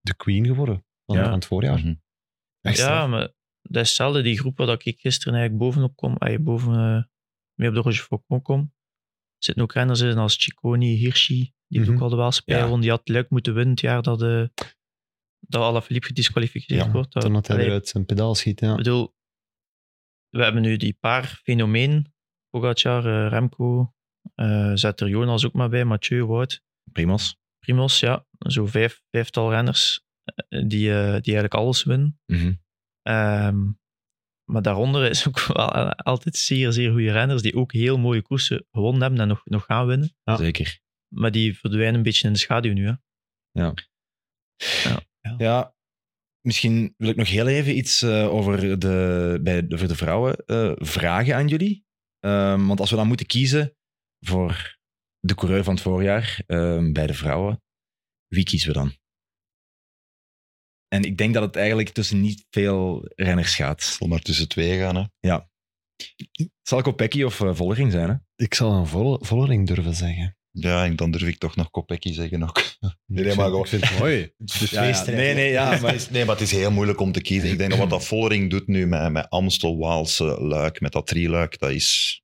de 0.00 0.14
queen 0.16 0.46
geworden 0.46 0.84
van, 1.06 1.16
het 1.32 1.44
voorjaar. 1.46 1.78
Mhm. 1.78 1.94
Echt 2.60 2.78
Ja, 2.78 3.06
maar 3.06 3.20
dat 3.62 3.82
is 3.82 3.88
hetzelfde. 3.88 4.22
Die 4.22 4.38
groep 4.38 4.56
waar 4.58 4.68
ik 4.84 5.00
gisteren 5.00 5.34
eigenlijk 5.34 5.64
bovenop 5.64 5.96
kom, 5.96 6.16
ah, 6.16 6.42
boven 6.42 6.72
eh, 6.74 7.02
mee 7.54 7.68
op 7.68 7.74
de 7.74 7.80
Rochefoucauld 7.80 8.42
kom, 8.42 8.72
zitten 9.38 9.62
ook 9.62 9.72
renners 9.72 10.00
in 10.00 10.18
als 10.18 10.42
Ciccone, 10.42 10.84
Hirschi, 10.84 11.52
die 11.68 11.80
Mhm. 11.80 11.92
ook 11.94 12.00
al 12.00 12.08
de 12.08 12.16
Waalse 12.16 12.42
Ja. 12.44 12.76
Die 12.76 12.90
had 12.90 13.08
leuk 13.08 13.30
moeten 13.30 13.54
winnen 13.54 13.70
het 13.72 13.80
jaar 13.80 14.02
dat, 14.02 14.18
de 14.18 14.50
dat 15.46 15.62
Alaphilippe 15.62 16.06
gedisqualificeerd 16.06 16.84
Ja, 16.84 16.90
wordt. 16.90 17.12
Dat- 17.12 17.22
Toen 17.22 17.32
dat 17.32 17.46
hij 17.46 17.56
allee, 17.56 17.68
eruit 17.68 17.88
zijn 17.88 18.06
pedaal 18.06 18.34
schiet. 18.34 18.60
Ja. 18.60 18.70
Ik 18.70 18.76
bedoel, 18.76 19.14
we 20.28 20.42
hebben 20.42 20.62
nu 20.62 20.76
die 20.76 20.96
paar 21.00 21.24
fenomeen, 21.42 22.12
Pogacar, 22.50 23.06
eh, 23.06 23.30
Remco, 23.30 23.94
eh 24.34 24.70
zet 24.74 25.00
er 25.00 25.08
Jonas 25.08 25.46
ook 25.46 25.52
maar 25.52 25.68
bij, 25.68 25.84
Mathieu, 25.84 26.24
Wout, 26.24 26.62
Primos. 26.92 27.36
Primos, 27.58 28.00
ja. 28.00 28.26
Zo 28.38 28.66
vijf, 28.66 29.02
vijftal 29.10 29.50
renners 29.50 30.04
eh, 30.24 30.62
die, 30.68 30.90
eh, 30.90 31.02
die 31.06 31.12
eigenlijk 31.34 31.54
alles 31.54 31.82
winnen. 31.84 32.20
Mhm. 32.26 32.52
Ehm, 33.02 33.70
maar 34.50 34.62
daaronder 34.62 35.10
is 35.10 35.28
ook 35.28 35.40
wel 35.46 35.68
altijd 35.92 36.36
zeer, 36.36 36.72
zeer 36.72 36.90
goede 36.90 37.12
renners 37.12 37.42
die 37.42 37.54
ook 37.54 37.72
heel 37.72 37.98
mooie 37.98 38.22
koersen 38.22 38.66
gewonnen 38.70 39.00
hebben 39.02 39.20
en 39.20 39.28
nog, 39.28 39.40
nog 39.44 39.64
gaan 39.64 39.86
winnen. 39.86 40.16
Ja. 40.24 40.36
Zeker. 40.36 40.78
Maar 41.14 41.30
die 41.30 41.58
verdwijnen 41.58 41.94
een 41.94 42.02
beetje 42.02 42.26
in 42.26 42.32
de 42.32 42.38
schaduw 42.38 42.72
nu. 42.72 42.86
Hè. 42.86 42.92
Ja, 43.50 43.74
misschien 46.40 46.94
wil 46.96 47.08
ik 47.08 47.16
nog 47.16 47.28
heel 47.28 47.46
even 47.48 47.76
iets 47.76 48.02
eh, 48.02 48.32
over 48.32 48.78
de, 48.80 49.38
bij, 49.42 49.66
de- 49.66 49.78
voor 49.78 49.88
de 49.88 49.96
vrouwen 49.96 50.36
eh, 50.36 50.72
vragen 50.74 51.34
aan 51.34 51.48
jullie. 51.48 51.84
Ehm, 52.18 52.66
want 52.66 52.80
als 52.80 52.90
we 52.90 52.96
dan 52.96 53.06
moeten 53.08 53.26
kiezen 53.26 53.76
voor 54.20 54.78
de 55.18 55.34
coureur 55.34 55.64
van 55.64 55.74
het 55.74 55.82
voorjaar 55.82 56.42
ehm, 56.46 56.92
bij 56.92 57.06
de 57.06 57.14
vrouwen, 57.14 57.62
wie 58.26 58.44
kiezen 58.44 58.68
we 58.68 58.74
dan? 58.74 58.92
En 60.88 61.02
ik 61.02 61.16
denk 61.18 61.34
dat 61.34 61.42
het 61.42 61.56
eigenlijk 61.56 61.88
tussen 61.88 62.20
niet 62.20 62.46
veel 62.50 63.02
renners 63.14 63.54
gaat. 63.54 63.82
Zal 63.82 64.06
maar 64.08 64.20
tussen 64.20 64.48
twee 64.48 64.78
gaan. 64.78 64.96
Hè. 64.96 65.04
Zal 66.62 66.82
Kopecky 66.82 67.22
of 67.22 67.40
uh, 67.40 67.54
Vollering 67.54 67.92
zijn? 67.92 68.08
Hè? 68.08 68.44
Ik 68.44 68.54
zal 68.54 68.72
een 68.72 68.86
Vol- 68.86 69.24
Vollering 69.24 69.66
durven 69.66 69.94
zeggen. 69.94 70.36
Ja, 70.56 70.84
en 70.84 70.96
dan 70.96 71.10
durf 71.10 71.22
ik 71.22 71.38
toch 71.38 71.56
nog 71.56 71.70
Kopecky 71.70 72.12
zeggen 72.12 72.42
ook. 72.42 72.62
Nee, 73.06 73.24
ik, 73.24 73.36
maar 73.36 73.46
vind, 73.46 73.46
gewoon- 73.46 73.60
ik 73.62 73.66
vind 73.68 73.88
het 73.88 73.98
mooi. 73.98 74.32
Ja, 74.70 74.82
ja. 74.84 75.04
Nee, 75.04 75.34
nee, 75.34 75.50
ja, 75.50 75.80
Maar 75.80 75.94
is, 75.94 76.10
nee, 76.10 76.24
maar 76.24 76.34
het 76.34 76.44
is 76.44 76.50
heel 76.52 76.70
moeilijk 76.70 77.00
om 77.00 77.12
te 77.12 77.20
kiezen. 77.20 77.50
Ik 77.50 77.58
denk 77.58 77.70
dat 77.70 77.78
wat 77.78 77.90
dat 77.90 78.04
Vollering 78.04 78.50
doet 78.50 78.66
nu 78.66 78.86
met, 78.86 79.12
met 79.12 79.30
Amstel, 79.30 79.78
Waalse, 79.78 80.24
Luik, 80.24 80.80
met 80.80 80.92
dat 80.92 81.06
drieluik, 81.06 81.58
dat 81.58 81.70
is 81.70 82.22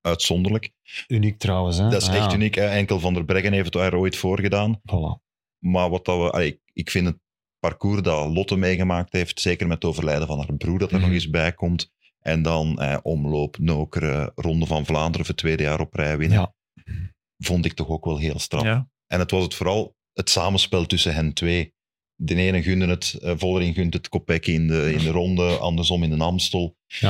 uitzonderlijk. 0.00 0.70
Uniek 1.06 1.38
trouwens. 1.38 1.78
Hè? 1.78 1.88
Dat 1.88 2.02
is 2.02 2.08
Ah, 2.08 2.14
echt 2.16 2.30
ja. 2.30 2.34
uniek. 2.36 2.56
Enkel 2.56 3.00
Van 3.00 3.14
der 3.14 3.24
Breggen 3.24 3.52
heeft 3.52 3.64
het 3.64 3.72
daar 3.82 3.94
ooit 3.94 4.16
voor 4.16 4.40
gedaan. 4.40 4.80
Voilà. 4.80 5.22
Maar 5.58 5.90
wat 5.90 6.04
dat 6.04 6.18
we, 6.22 6.30
allee, 6.30 6.60
ik- 6.72 6.90
vind 6.90 7.06
het 7.06 7.18
parcours 7.58 8.02
dat 8.02 8.28
Lotte 8.34 8.56
meegemaakt 8.56 9.12
heeft, 9.12 9.40
zeker 9.40 9.66
met 9.66 9.76
het 9.82 9.90
overlijden 9.90 10.26
van 10.26 10.38
haar 10.38 10.56
broer, 10.56 10.78
dat 10.78 10.90
er 10.90 10.96
Mhm. 10.96 11.04
nog 11.04 11.14
eens 11.14 11.30
bij 11.30 11.52
komt. 11.52 11.92
En 12.20 12.42
dan 12.42 12.80
eh, 12.80 12.96
omloop, 13.02 13.58
Nokere, 13.58 14.32
Ronde 14.34 14.66
van 14.66 14.86
Vlaanderen 14.86 15.26
voor 15.26 15.34
het 15.34 15.36
tweede 15.44 15.62
jaar 15.62 15.80
op 15.80 15.94
rij 15.94 16.18
winnen. 16.18 16.38
Ja. 16.38 16.54
Vond 17.38 17.64
ik 17.64 17.72
toch 17.72 17.88
ook 17.88 18.04
wel 18.04 18.18
heel 18.18 18.38
straf. 18.38 18.62
Ja. 18.62 18.88
En 19.06 19.18
het 19.18 19.30
was 19.30 19.42
het 19.42 19.54
vooral 19.54 19.96
het 20.12 20.30
samenspel 20.30 20.86
tussen 20.86 21.14
hen 21.14 21.32
twee. 21.32 21.74
De 22.14 22.34
ene 22.34 22.62
gunde 22.62 22.86
het, 22.86 23.18
eh, 23.22 23.32
Vollering 23.36 23.74
gunt 23.74 23.94
het 23.94 24.08
Kopecky 24.08 24.50
in 24.50 24.66
de, 24.68 24.92
in 24.92 24.98
de 24.98 25.10
ronde, 25.10 25.42
andersom 25.56 26.02
in 26.02 26.10
de 26.18 26.24
Amstel. 26.24 26.76
En 27.00 27.08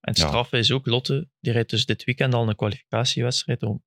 het 0.00 0.18
Ja. 0.18 0.26
straffe 0.26 0.58
is 0.58 0.72
ook, 0.72 0.86
Lotte, 0.86 1.28
die 1.40 1.52
rijdt 1.52 1.70
dus 1.70 1.86
dit 1.86 2.04
weekend 2.04 2.34
al 2.34 2.48
een 2.48 2.56
kwalificatiewedstrijd 2.56 3.62
om 3.62 3.82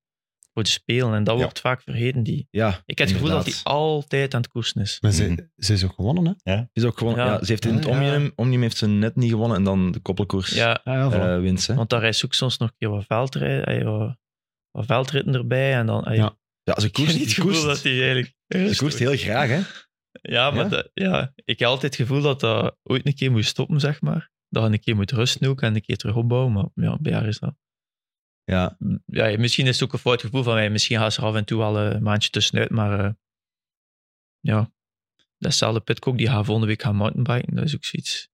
voor 0.53 0.63
te 0.63 0.71
spelen. 0.71 1.13
En 1.13 1.23
dat 1.23 1.35
Ja. 1.37 1.41
wordt 1.41 1.59
vaak 1.59 1.81
vergeten. 1.81 2.23
Die. 2.23 2.47
ja, 2.49 2.81
Ik 2.85 2.97
heb 2.97 3.07
het 3.07 3.17
gevoel 3.17 3.29
dat 3.35 3.45
hij 3.45 3.53
altijd 3.63 4.33
aan 4.33 4.41
het 4.41 4.49
koersen 4.49 4.81
is. 4.81 4.97
Maar 5.01 5.11
ze, 5.11 5.23
Mhm. 5.29 5.39
ze 5.55 5.73
is 5.73 5.83
ook 5.83 5.93
gewonnen, 5.93 6.37
hè? 6.43 6.61
Is 6.73 6.83
ook 6.83 6.97
gewoon, 6.97 7.15
Ja. 7.15 7.25
ja. 7.25 7.43
ze 7.43 7.51
heeft 7.51 7.65
in 7.65 7.73
het. 7.75 7.85
Omnium, 7.85 8.31
Omnium 8.35 8.61
heeft 8.61 8.77
ze 8.77 8.87
net 8.87 9.15
niet 9.15 9.29
gewonnen 9.29 9.57
en 9.57 9.63
dan 9.63 9.91
de 9.91 9.99
koppelkoers 9.99 10.49
Ja, 10.53 10.81
ja, 10.83 11.11
voilà. 11.11 11.13
eh, 11.15 11.39
wint 11.39 11.61
ze. 11.61 11.73
want 11.75 11.89
daar 11.89 11.99
rijdt 11.99 12.17
ze 12.17 12.25
ook 12.25 12.33
soms 12.33 12.57
nog 12.57 12.69
een 12.69 12.75
keer 12.77 12.89
wat, 12.89 13.05
veldrij, 13.05 13.63
eh, 13.63 14.11
wat, 14.71 14.85
veldritten 14.85 15.33
erbij. 15.33 15.73
En 15.73 15.85
dan, 15.85 16.07
Ja. 16.13 16.39
Ja, 16.63 16.79
ze 16.79 16.91
koerst, 16.91 17.11
niet 17.13 17.19
het 17.21 17.29
ze 17.29 17.35
gevoel 17.35 17.51
koerst, 17.51 17.65
dat 17.67 17.83
hij 17.83 17.91
eigenlijk... 18.01 18.33
ze 18.47 18.75
koerst 18.77 18.99
heel 18.99 19.17
graag, 19.17 19.49
hè? 19.49 19.61
Ja, 20.21 20.51
maar 20.51 20.63
Ja? 20.63 20.69
dat- 20.69 20.89
ja, 20.93 21.31
ik 21.35 21.59
heb 21.59 21.67
altijd 21.67 21.97
het 21.97 22.07
gevoel 22.07 22.21
dat 22.21 22.39
dat 22.39 22.77
ooit 22.83 23.05
een 23.05 23.15
keer 23.15 23.31
moet 23.31 23.45
stoppen, 23.45 23.79
zeg 23.79 24.01
maar. 24.01 24.29
Dat 24.49 24.63
je 24.63 24.69
een 24.71 24.79
keer 24.79 24.95
moet 24.95 25.11
rusten 25.11 25.47
ook 25.49 25.61
en 25.61 25.75
een 25.75 25.81
keer 25.81 25.97
terug 25.97 26.15
opbouwen. 26.15 26.53
Maar 26.53 26.67
ja, 26.73 26.97
bij 27.01 27.13
haar 27.13 27.27
is 27.27 27.39
dat... 27.39 27.55
Ja, 28.43 28.77
Ja, 29.05 29.37
misschien 29.37 29.67
is 29.67 29.73
het 29.79 29.83
ook 29.83 29.93
een 29.93 29.99
fout 29.99 30.21
gevoel 30.21 30.43
van 30.43 30.53
mij. 30.53 30.69
Misschien 30.69 30.97
gaat 30.97 31.13
ze 31.13 31.21
er 31.21 31.27
af 31.27 31.35
en 31.35 31.45
toe 31.45 31.57
wel 31.57 31.77
een 31.79 32.03
maandje 32.03 32.29
tussenuit, 32.29 32.69
maar 32.69 32.99
eh, 33.05 33.11
ja, 34.39 34.71
datzelfde 35.37 35.79
Pitcock, 35.79 36.17
die 36.17 36.27
gaat 36.27 36.45
volgende 36.45 36.67
week 36.69 36.81
gaan 36.81 36.95
mountainbiken. 36.95 37.55
Dat 37.55 37.65
is 37.65 37.75
ook 37.75 37.85
zoiets. 37.85 38.29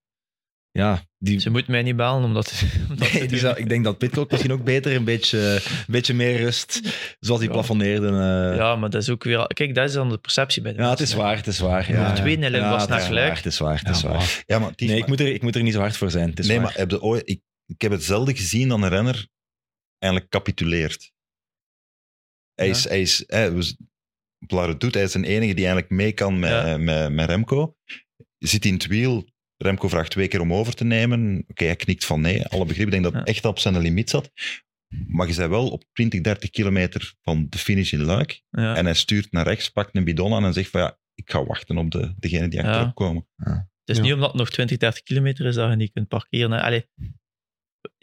Ja 0.77 1.05
die, 1.17 1.39
Ze 1.39 1.49
moet 1.49 1.67
mij 1.67 1.81
niet 1.83 1.95
bellen 1.95 2.23
omdat, 2.23 2.63
omdat 2.89 3.13
Nee, 3.13 3.27
die 3.27 3.39
zou, 3.39 3.57
ik 3.57 3.69
denk 3.69 3.83
dat 3.83 3.97
Pitcock 3.97 4.31
misschien 4.31 4.51
ook 4.51 4.63
beter 4.63 4.95
een 4.95 5.03
beetje, 5.03 5.39
een 5.65 5.83
beetje 5.87 6.13
meer 6.13 6.37
rust, 6.37 6.79
zoals 7.19 7.39
die 7.39 7.49
Ja. 7.49 7.55
plafonneerde. 7.55 8.07
eh. 8.07 8.57
Ja, 8.57 8.75
maar 8.75 8.89
dat 8.89 9.01
is 9.01 9.09
ook 9.09 9.23
weer... 9.23 9.47
Kijk, 9.47 9.75
dat 9.75 9.87
is 9.87 9.93
dan 9.93 10.09
de 10.09 10.17
perceptie 10.17 10.61
bij 10.61 10.73
de 10.73 10.81
Ja, 10.81 10.89
het 10.89 10.99
is 10.99 11.13
waar, 11.13 11.35
het 11.35 11.47
is 11.47 11.59
waar. 11.59 11.91
Ja, 11.91 11.99
Ja, 12.15 12.25
ja. 12.25 12.37
2-0 12.37 12.51
Ja, 12.51 12.69
was 12.69 12.81
het 12.81 12.89
naar 12.89 12.99
is 12.99 13.05
gelijk. 13.05 13.27
waar, 13.27 13.35
Het 13.35 13.45
is 13.45 13.57
waar, 13.57 13.79
het 13.79 13.89
is 13.89 14.01
Ja, 14.01 14.09
waar. 14.09 14.23
voilà. 14.41 14.45
Ja, 14.45 14.59
maar, 14.59 14.71
Nee, 14.75 14.97
ik 14.97 15.07
moet, 15.07 15.19
er, 15.19 15.27
ik 15.33 15.41
moet 15.41 15.55
er 15.55 15.63
niet 15.63 15.73
zo 15.73 15.79
hard 15.79 15.97
voor 15.97 16.11
zijn. 16.11 16.29
Het 16.29 16.39
is 16.39 16.47
nee, 16.47 16.55
waar. 16.59 16.65
maar 16.65 16.75
heb 16.77 16.93
ooit, 16.93 17.29
ik, 17.29 17.41
ik 17.65 17.81
heb 17.81 17.91
het 17.91 18.03
zelden 18.03 18.35
gezien 18.35 18.67
dat 18.67 18.81
een 18.81 18.89
renner 18.89 19.27
eigenlijk 19.99 20.31
capituleert. 20.31 21.11
Hij 22.53 22.65
Ja. 22.67 22.71
is, 22.73 22.83
hij 22.83 23.01
is 23.01 23.23
hij, 23.27 23.51
was, 23.51 23.75
Doet, 24.77 24.93
hij 24.93 25.03
is 25.03 25.11
de 25.11 25.19
enige 25.27 25.53
die 25.53 25.65
eigenlijk 25.65 25.89
mee 25.89 26.11
kan 26.11 26.39
met, 26.39 26.49
Ja. 26.49 26.77
met, 26.77 27.11
met 27.11 27.29
Remco. 27.29 27.75
Zit 28.37 28.65
in 28.65 28.73
het 28.73 28.87
wiel. 28.87 29.27
Remco 29.57 29.87
vraagt 29.87 30.11
twee 30.11 30.27
keer 30.27 30.41
om 30.41 30.53
over 30.53 30.73
te 30.75 30.83
nemen. 30.83 31.43
Oké, 31.47 31.65
hij 31.65 31.75
knikt 31.75 32.05
van 32.05 32.21
nee, 32.21 32.45
alle 32.45 32.65
begrip. 32.65 32.85
Ik 32.85 32.91
denk 32.91 33.03
dat 33.03 33.13
het 33.13 33.27
Ja. 33.27 33.33
echt 33.33 33.45
op 33.45 33.59
zijn 33.59 33.77
limiet 33.77 34.09
zat. 34.09 34.31
Maar 35.07 35.27
je 35.27 35.35
bent 35.35 35.49
wel 35.49 35.69
op 35.69 35.83
20, 35.93 36.21
30 36.21 36.49
kilometer 36.49 37.13
van 37.21 37.47
de 37.49 37.57
finish 37.57 37.91
in 37.93 38.01
Luik. 38.03 38.43
Ja. 38.49 38.75
En 38.75 38.85
hij 38.85 38.93
stuurt 38.93 39.31
naar 39.31 39.45
rechts, 39.45 39.69
pakt 39.69 39.95
een 39.95 40.03
bidon 40.03 40.33
aan 40.33 40.45
en 40.45 40.53
zegt 40.53 40.69
van 40.69 40.81
ja, 40.81 40.99
ik 41.13 41.31
ga 41.31 41.43
wachten 41.45 41.77
op 41.77 41.91
de, 41.91 42.13
degene 42.17 42.47
die 42.47 42.59
Ja. 42.61 42.67
achterop 42.69 42.95
komen. 42.95 43.27
Het 43.35 43.65
is 43.85 43.97
Ja. 43.97 44.01
niet 44.03 44.13
omdat 44.13 44.27
het 44.29 44.37
nog 44.39 44.49
20, 44.49 44.77
30 44.77 45.03
kilometer 45.03 45.45
is 45.45 45.55
dat 45.55 45.69
je 45.69 45.75
niet 45.75 45.91
kunt 45.91 46.07
parkeren. 46.07 46.61
Allee, 46.61 46.85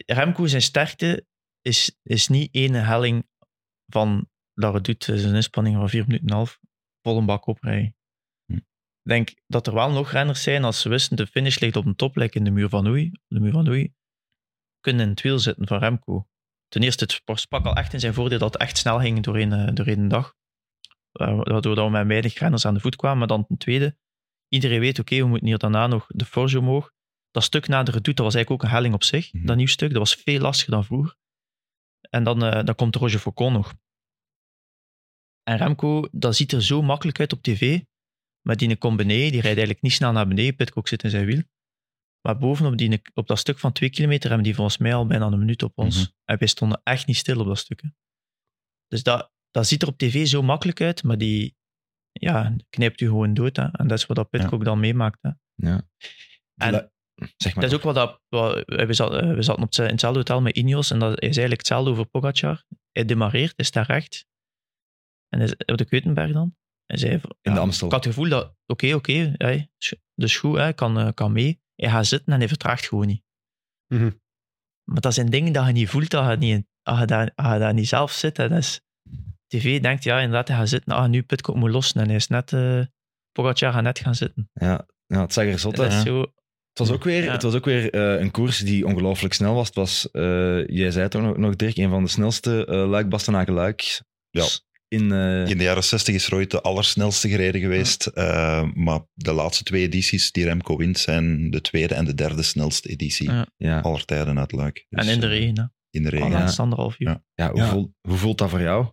Remco 0.05 0.45
zijn 0.47 0.61
sterkte 0.61 1.25
is, 1.61 1.97
is 2.03 2.27
niet 2.27 2.49
één 2.53 2.73
helling 2.85 3.27
van 3.91 4.29
dat 4.53 4.73
het 4.73 4.83
doet 4.83 5.07
is 5.07 5.23
een 5.23 5.35
inspanning 5.35 5.75
van 5.75 5.89
4 5.89 6.01
minuten 6.05 6.25
en 6.27 6.31
een 6.31 6.37
half 6.37 6.59
vol 7.01 7.17
een 7.17 7.25
bak 7.25 7.45
oprijden. 7.47 7.95
Ik 9.05 9.11
denk 9.11 9.33
dat 9.47 9.67
er 9.67 9.73
wel 9.73 9.91
nog 9.91 10.11
renners 10.11 10.43
zijn 10.43 10.63
als 10.63 10.81
ze 10.81 10.89
wisten 10.89 11.17
de 11.17 11.27
finish 11.27 11.59
ligt 11.59 11.75
op 11.75 11.85
een 11.85 11.95
top, 11.95 12.15
like 12.15 12.37
in 12.37 12.43
de 12.43 12.51
muur 12.51 12.69
van 12.69 12.87
Oei. 12.87 13.11
De 13.27 13.39
muur 13.39 13.51
van 13.51 13.67
Oei 13.67 13.93
kunnen 14.85 15.03
in 15.03 15.09
het 15.09 15.21
wiel 15.21 15.39
zitten 15.39 15.67
van 15.67 15.79
Remco. 15.79 16.27
Ten 16.67 16.83
eerste, 16.83 17.03
het 17.03 17.39
sprak 17.39 17.65
al 17.65 17.75
echt 17.75 17.93
in 17.93 17.99
zijn 17.99 18.13
voordeel 18.13 18.39
dat 18.39 18.53
het 18.53 18.61
echt 18.61 18.77
snel 18.77 18.99
ging 18.99 19.23
doorheen, 19.23 19.53
eh, 19.53 19.73
doorheen 19.73 20.01
de 20.01 20.07
dag. 20.07 20.35
Waardoor 21.11 21.75
dat 21.75 21.85
we 21.85 21.91
met 21.91 22.07
weinig 22.07 22.39
renners 22.39 22.65
aan 22.65 22.73
de 22.73 22.79
voet 22.79 22.95
kwamen. 22.95 23.17
Maar 23.17 23.27
dan 23.27 23.45
ten 23.45 23.57
tweede, 23.57 23.97
iedereen 24.47 24.79
weet, 24.79 24.99
oké, 24.99 25.15
we 25.15 25.27
moeten 25.27 25.47
hier 25.47 25.57
daarna 25.57 25.87
nog 25.87 26.05
de 26.07 26.25
Forge 26.25 26.59
omhoog. 26.59 26.91
Dat 27.31 27.43
stuk 27.43 27.67
na 27.67 27.83
de 27.83 27.91
redoute, 27.91 28.13
dat 28.13 28.25
was 28.25 28.35
eigenlijk 28.35 28.63
ook 28.63 28.69
een 28.69 28.75
helling 28.75 28.93
op 28.93 29.03
zich. 29.03 29.33
Mhm. 29.33 29.45
Dat 29.45 29.55
nieuw 29.55 29.67
stuk, 29.67 29.89
dat 29.89 29.97
was 29.97 30.15
veel 30.15 30.39
lastiger 30.39 30.73
dan 30.73 30.85
vroeger. 30.85 31.15
En 32.09 32.23
dan, 32.23 32.43
eh, 32.43 32.63
dan 32.63 32.75
komt 32.75 32.95
Roger 32.95 33.19
Faucon 33.19 33.53
nog. 33.53 33.73
En 35.43 35.57
Remco, 35.57 36.07
dat 36.11 36.35
ziet 36.35 36.51
er 36.51 36.63
zo 36.63 36.81
makkelijk 36.81 37.19
uit 37.19 37.33
op 37.33 37.41
tv. 37.41 37.81
Maar 38.47 38.57
die 38.57 38.75
komt 38.77 38.97
beneden, 38.97 39.31
die 39.31 39.41
rijdt 39.41 39.45
eigenlijk 39.57 39.81
niet 39.81 39.91
snel 39.93 40.11
naar 40.11 40.27
beneden. 40.27 40.55
Pitcock 40.55 40.87
zit 40.87 41.03
in 41.03 41.09
zijn 41.09 41.25
wiel. 41.25 41.41
Maar 42.21 42.37
bovenop 42.37 42.77
die, 42.77 43.01
op 43.13 43.27
dat 43.27 43.39
stuk 43.39 43.59
van 43.59 43.71
twee 43.71 43.89
kilometer 43.89 44.27
hebben 44.27 44.45
die 44.45 44.55
volgens 44.55 44.77
mij 44.77 44.95
al 44.95 45.05
bijna 45.07 45.25
een 45.25 45.39
minuut 45.39 45.63
op 45.63 45.77
ons. 45.77 45.97
Mhm. 45.97 46.07
En 46.23 46.37
wij 46.37 46.47
stonden 46.47 46.81
echt 46.83 47.07
niet 47.07 47.15
stil 47.17 47.39
op 47.39 47.47
dat 47.47 47.57
stuk. 47.57 47.81
hè. 47.81 47.89
Dus 48.87 49.03
dat, 49.03 49.31
dat 49.51 49.67
ziet 49.67 49.81
er 49.81 49.87
op 49.87 49.97
tv 49.97 50.27
zo 50.27 50.41
makkelijk 50.41 50.81
uit, 50.81 51.03
maar 51.03 51.17
die 51.17 51.55
ja, 52.11 52.55
knijpt 52.69 53.01
u 53.01 53.05
gewoon 53.05 53.33
dood. 53.33 53.55
Hè. 53.55 53.63
En 53.71 53.87
dat 53.87 53.97
is 53.97 54.05
wat 54.05 54.15
dat 54.17 54.29
Pitcock 54.29 54.63
dan 54.65 54.79
meemaakt. 54.79 55.21
Hè. 55.21 55.29
Ja. 55.55 55.87
En 56.55 56.71
La- 56.71 56.91
zeg 57.37 57.53
maar. 57.55 57.63
dat 57.63 57.71
is 57.71 57.77
ook 57.77 57.83
wat 57.83 57.95
dat... 57.95 58.21
wat- 58.29 58.63
we, 58.65 58.93
zaten, 58.93 59.35
we 59.35 59.41
zaten 59.41 59.63
op, 59.63 59.69
het- 59.69 59.77
in 59.77 59.85
hetzelfde 59.85 60.19
hotel 60.19 60.41
met 60.41 60.55
Ineos 60.57 60.91
en 60.91 60.99
dat 60.99 61.11
is 61.13 61.19
eigenlijk 61.21 61.57
hetzelfde 61.57 61.89
over 61.91 62.05
Pogacar. 62.05 62.63
Hij 62.91 63.05
demareert, 63.05 63.53
hij 63.55 63.65
staat 63.65 63.87
recht. 63.87 64.25
En 65.29 65.41
is- 65.41 65.55
op 65.55 65.77
de 65.77 65.85
Keutenberg 65.85 66.31
dan. 66.31 66.55
Hij 66.85 66.97
zei, 66.97 67.21
In 67.41 67.53
de 67.53 67.59
Amstel. 67.59 67.87
Ik 67.87 67.93
had 67.93 68.03
het 68.03 68.13
gevoel 68.13 68.29
dat, 68.29 68.55
oké, 68.65 68.93
oké, 68.93 69.35
sch- 69.77 69.93
dus 70.15 70.37
goed, 70.37 70.75
kan, 70.75 70.99
eh, 70.99 71.09
kan 71.13 71.31
mee. 71.31 71.61
Hij 71.75 71.89
gaat 71.89 72.05
zitten 72.05 72.33
en 72.33 72.39
hij 72.39 72.47
vertraagt 72.47 72.87
gewoon 72.87 73.07
niet. 73.07 73.23
Mhm. 73.93 74.09
Maar 74.91 75.01
dat 75.01 75.13
zijn 75.13 75.29
dingen 75.29 75.53
dat 75.53 75.65
je 75.65 75.71
niet 75.71 75.89
voelt, 75.89 76.09
dat 76.09 76.29
je, 76.31 76.37
niet, 76.37 76.65
als 76.83 76.99
je, 76.99 77.05
daar, 77.05 77.31
als 77.35 77.53
je 77.53 77.59
daar 77.59 77.73
niet 77.73 77.87
zelf 77.87 78.11
zit. 78.11 78.37
Hè. 78.37 78.49
Dat 78.49 78.57
is, 78.57 78.81
TV 79.47 79.81
denkt, 79.81 80.03
ja, 80.03 80.17
inderdaad, 80.19 80.47
hij 80.47 80.57
gaat 80.57 80.69
zitten. 80.69 80.93
Ah, 80.93 81.09
nu 81.09 81.23
Pitcock 81.23 81.55
moet 81.55 81.69
lossen. 81.69 82.01
En 82.01 82.07
hij 82.07 82.15
is 82.15 82.27
net... 82.27 82.53
eh 82.53 82.81
Pogacar 83.31 83.73
gaat 83.73 83.83
net 83.83 83.99
gaan 83.99 84.15
zitten. 84.15 84.49
Ja, 84.53 84.85
ja, 85.05 85.21
het 85.21 85.33
zag 85.33 85.45
er 85.45 85.59
zot 85.59 85.79
uit. 85.79 85.91
is 85.91 85.97
Het 85.97 86.07
zo... 86.07 86.25
was 86.73 86.91
ook 86.91 87.03
weer, 87.03 87.23
Ja. 87.23 87.31
het 87.31 87.41
was 87.41 87.53
ook 87.55 87.65
weer 87.65 87.93
eh, 87.93 88.21
een 88.21 88.31
koers 88.31 88.59
die 88.59 88.85
ongelooflijk 88.85 89.33
snel 89.33 89.53
was. 89.53 89.65
Het 89.67 89.75
was, 89.75 90.07
jij 90.67 90.91
zei 90.91 91.03
het 91.03 91.15
ook 91.15 91.21
nog, 91.21 91.37
nog 91.37 91.55
Dirk, 91.55 91.77
een 91.77 91.89
van 91.89 92.03
de 92.03 92.09
snelste 92.09 92.67
uh, 92.69 92.87
luik 92.89 93.09
bastenaken 93.09 93.53
luik 93.53 94.01
Ja. 94.29 94.45
In, 94.87 95.11
eh, 95.11 95.47
In 95.47 95.57
de 95.57 95.63
jaren 95.63 95.83
60 95.83 96.15
is 96.15 96.27
Roy 96.27 96.47
de 96.47 96.61
allersnelste 96.61 97.29
gereden 97.29 97.61
geweest. 97.61 98.05
eh, 98.05 98.63
maar 98.73 98.99
de 99.13 99.33
laatste 99.33 99.63
twee 99.63 99.81
edities 99.81 100.31
die 100.31 100.43
Remco 100.43 100.77
wint 100.77 100.99
zijn 100.99 101.49
de 101.51 101.61
tweede 101.61 101.93
en 101.93 102.05
de 102.05 102.13
derde 102.13 102.43
snelste 102.43 102.89
editie 102.89 103.31
Ja. 103.31 103.47
ja. 103.57 103.79
aller 103.79 104.05
tijden 104.05 104.39
uit 104.39 104.51
Luik. 104.51 104.85
Dus, 104.89 105.05
en 105.05 105.13
in 105.13 105.19
de 105.19 105.25
eh, 105.25 105.31
regen, 105.31 105.57
hè. 105.59 105.63
In 105.89 106.03
de 106.03 106.11
Al 106.11 106.17
regen. 106.17 106.31
Ja. 106.31 106.53
anderhalf 106.57 106.95
uur. 106.99 107.07
Ja. 107.09 107.23
Ja, 107.35 107.51
hoe, 107.51 107.59
Ja. 107.61 107.69
Voelt, 107.69 107.91
hoe 108.01 108.17
voelt 108.17 108.37
dat 108.37 108.49
voor 108.49 108.61
jou? 108.61 108.83
Ik 108.85 108.91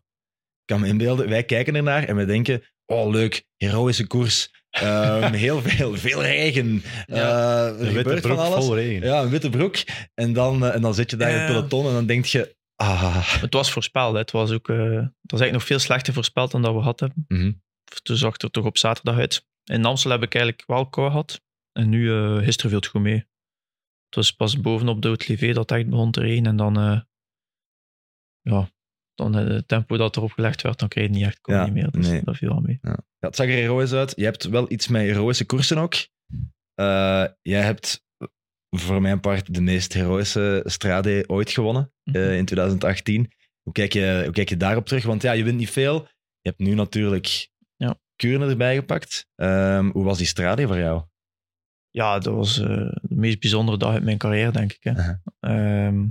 kan 0.64 0.80
me 0.80 0.86
inbeelden, 0.86 1.28
wij 1.28 1.44
kijken 1.44 1.74
ernaar 1.74 2.04
en 2.04 2.16
we 2.16 2.24
denken, 2.24 2.62
oh 2.86 3.10
leuk, 3.10 3.44
heroïsche 3.56 4.06
koers. 4.06 4.50
Ehm, 4.70 5.32
heel 5.46 5.62
veel, 5.62 5.96
veel 5.96 6.22
regen. 6.22 6.82
Ja. 7.06 7.14
Eh, 7.68 7.80
er 7.80 7.86
Een 7.86 7.92
witte 7.94 8.02
broek 8.20 8.36
van 8.36 8.38
alles. 8.38 8.64
vol 8.64 8.74
regen. 8.74 9.06
Ja, 9.08 9.22
een 9.22 9.28
witte 9.30 9.50
broek. 9.50 9.76
En 10.14 10.32
dan, 10.32 10.64
eh, 10.64 10.74
en 10.74 10.80
dan 10.80 10.94
zit 10.94 11.10
je 11.10 11.16
daar 11.16 11.30
in 11.30 11.36
het 11.38 11.46
peloton 11.46 11.86
en 11.86 11.92
dan 11.92 12.06
denk 12.06 12.24
je, 12.24 12.56
ah. 12.82 13.40
Het 13.40 13.52
was 13.52 13.72
voorspeld. 13.72 14.12
Hè. 14.12 14.18
Het, 14.18 14.30
was 14.30 14.50
ook, 14.50 14.68
eh, 14.68 14.76
het 14.76 15.30
was 15.30 15.40
eigenlijk 15.40 15.52
nog 15.52 15.64
veel 15.64 15.78
slechter 15.78 16.14
voorspeld 16.14 16.50
dan 16.50 16.62
dat 16.62 16.74
we 16.74 16.78
gehad 16.78 17.00
hebben. 17.00 17.24
Mhm. 17.28 17.52
Toen 18.02 18.16
zag 18.16 18.32
het 18.32 18.42
er 18.42 18.50
toch 18.50 18.64
op 18.64 18.78
zaterdag 18.78 19.16
uit. 19.16 19.46
In 19.64 19.84
Amstel 19.84 20.10
heb 20.10 20.22
ik 20.22 20.34
eigenlijk 20.34 20.66
wel 20.66 20.88
kou 20.88 21.10
gehad. 21.10 21.42
En 21.72 21.88
nu, 21.88 22.12
eh 22.12 22.36
gisteren 22.36 22.70
viel 22.70 22.80
het 22.80 22.86
goed 22.86 23.02
mee. 23.02 23.26
Het 24.06 24.14
was 24.14 24.32
pas 24.32 24.60
bovenop 24.60 25.02
de 25.02 25.08
Haute-Livé 25.08 25.52
dat 25.52 25.70
echt 25.70 25.88
begon 25.88 26.10
te 26.10 26.20
regenen. 26.20 26.50
En 26.50 26.56
dan, 26.56 26.78
eh, 26.78 27.00
ja, 28.40 28.70
dan 29.14 29.32
het 29.32 29.68
tempo 29.68 29.96
dat 29.96 30.16
erop 30.16 30.32
gelegd 30.32 30.62
werd, 30.62 30.78
dan 30.78 30.88
kreeg 30.88 31.04
je 31.04 31.10
niet 31.10 31.24
echt 31.24 31.40
kou 31.40 31.58
Ja, 31.58 31.64
niet 31.64 31.74
meer. 31.74 31.90
Dus 31.90 32.08
nee. 32.08 32.22
dat 32.24 32.36
viel 32.36 32.48
wel 32.48 32.60
mee. 32.60 32.78
Ja, 32.82 32.98
het 33.18 33.36
zag 33.36 33.46
er 33.46 33.52
heroïs 33.52 33.92
uit. 33.92 34.12
Je 34.16 34.24
hebt 34.24 34.44
wel 34.44 34.72
iets 34.72 34.88
met 34.88 35.02
heroïsche 35.02 35.46
koersen 35.46 35.78
ook. 35.78 35.94
Jij 37.42 37.62
hebt 37.62 38.04
voor 38.76 39.00
mijn 39.00 39.20
part 39.20 39.54
de 39.54 39.60
meest 39.60 39.92
heroïsche 39.92 40.62
strade 40.66 41.24
ooit 41.26 41.50
gewonnen 41.50 41.92
Mhm. 42.04 42.16
eh, 42.16 42.36
in 42.36 42.44
2018. 42.44 43.32
Hoe 43.62 43.72
kijk, 43.72 43.92
je, 43.92 44.20
hoe 44.24 44.32
kijk 44.32 44.48
je 44.48 44.56
daarop 44.56 44.86
terug? 44.86 45.04
Want 45.04 45.22
ja, 45.22 45.32
je 45.32 45.44
wint 45.44 45.58
niet 45.58 45.70
veel. 45.70 45.94
Je 46.40 46.48
hebt 46.48 46.58
nu 46.58 46.74
natuurlijk 46.74 47.50
Ja. 47.76 48.00
Kuren 48.16 48.48
erbij 48.48 48.74
gepakt. 48.74 49.28
Ehm, 49.34 49.90
hoe 49.90 50.04
was 50.04 50.18
die 50.18 50.26
strade 50.26 50.66
voor 50.66 50.78
jou? 50.78 51.02
Ja, 51.90 52.18
dat 52.18 52.34
was 52.34 52.58
eh, 52.58 52.66
de 53.02 53.14
meest 53.14 53.40
bijzondere 53.40 53.78
dag 53.78 53.92
uit 53.92 54.02
mijn 54.02 54.18
carrière, 54.18 54.52
denk 54.52 54.72
ik. 54.72 54.82
Hè. 54.82 55.12
Ehm, 55.40 56.06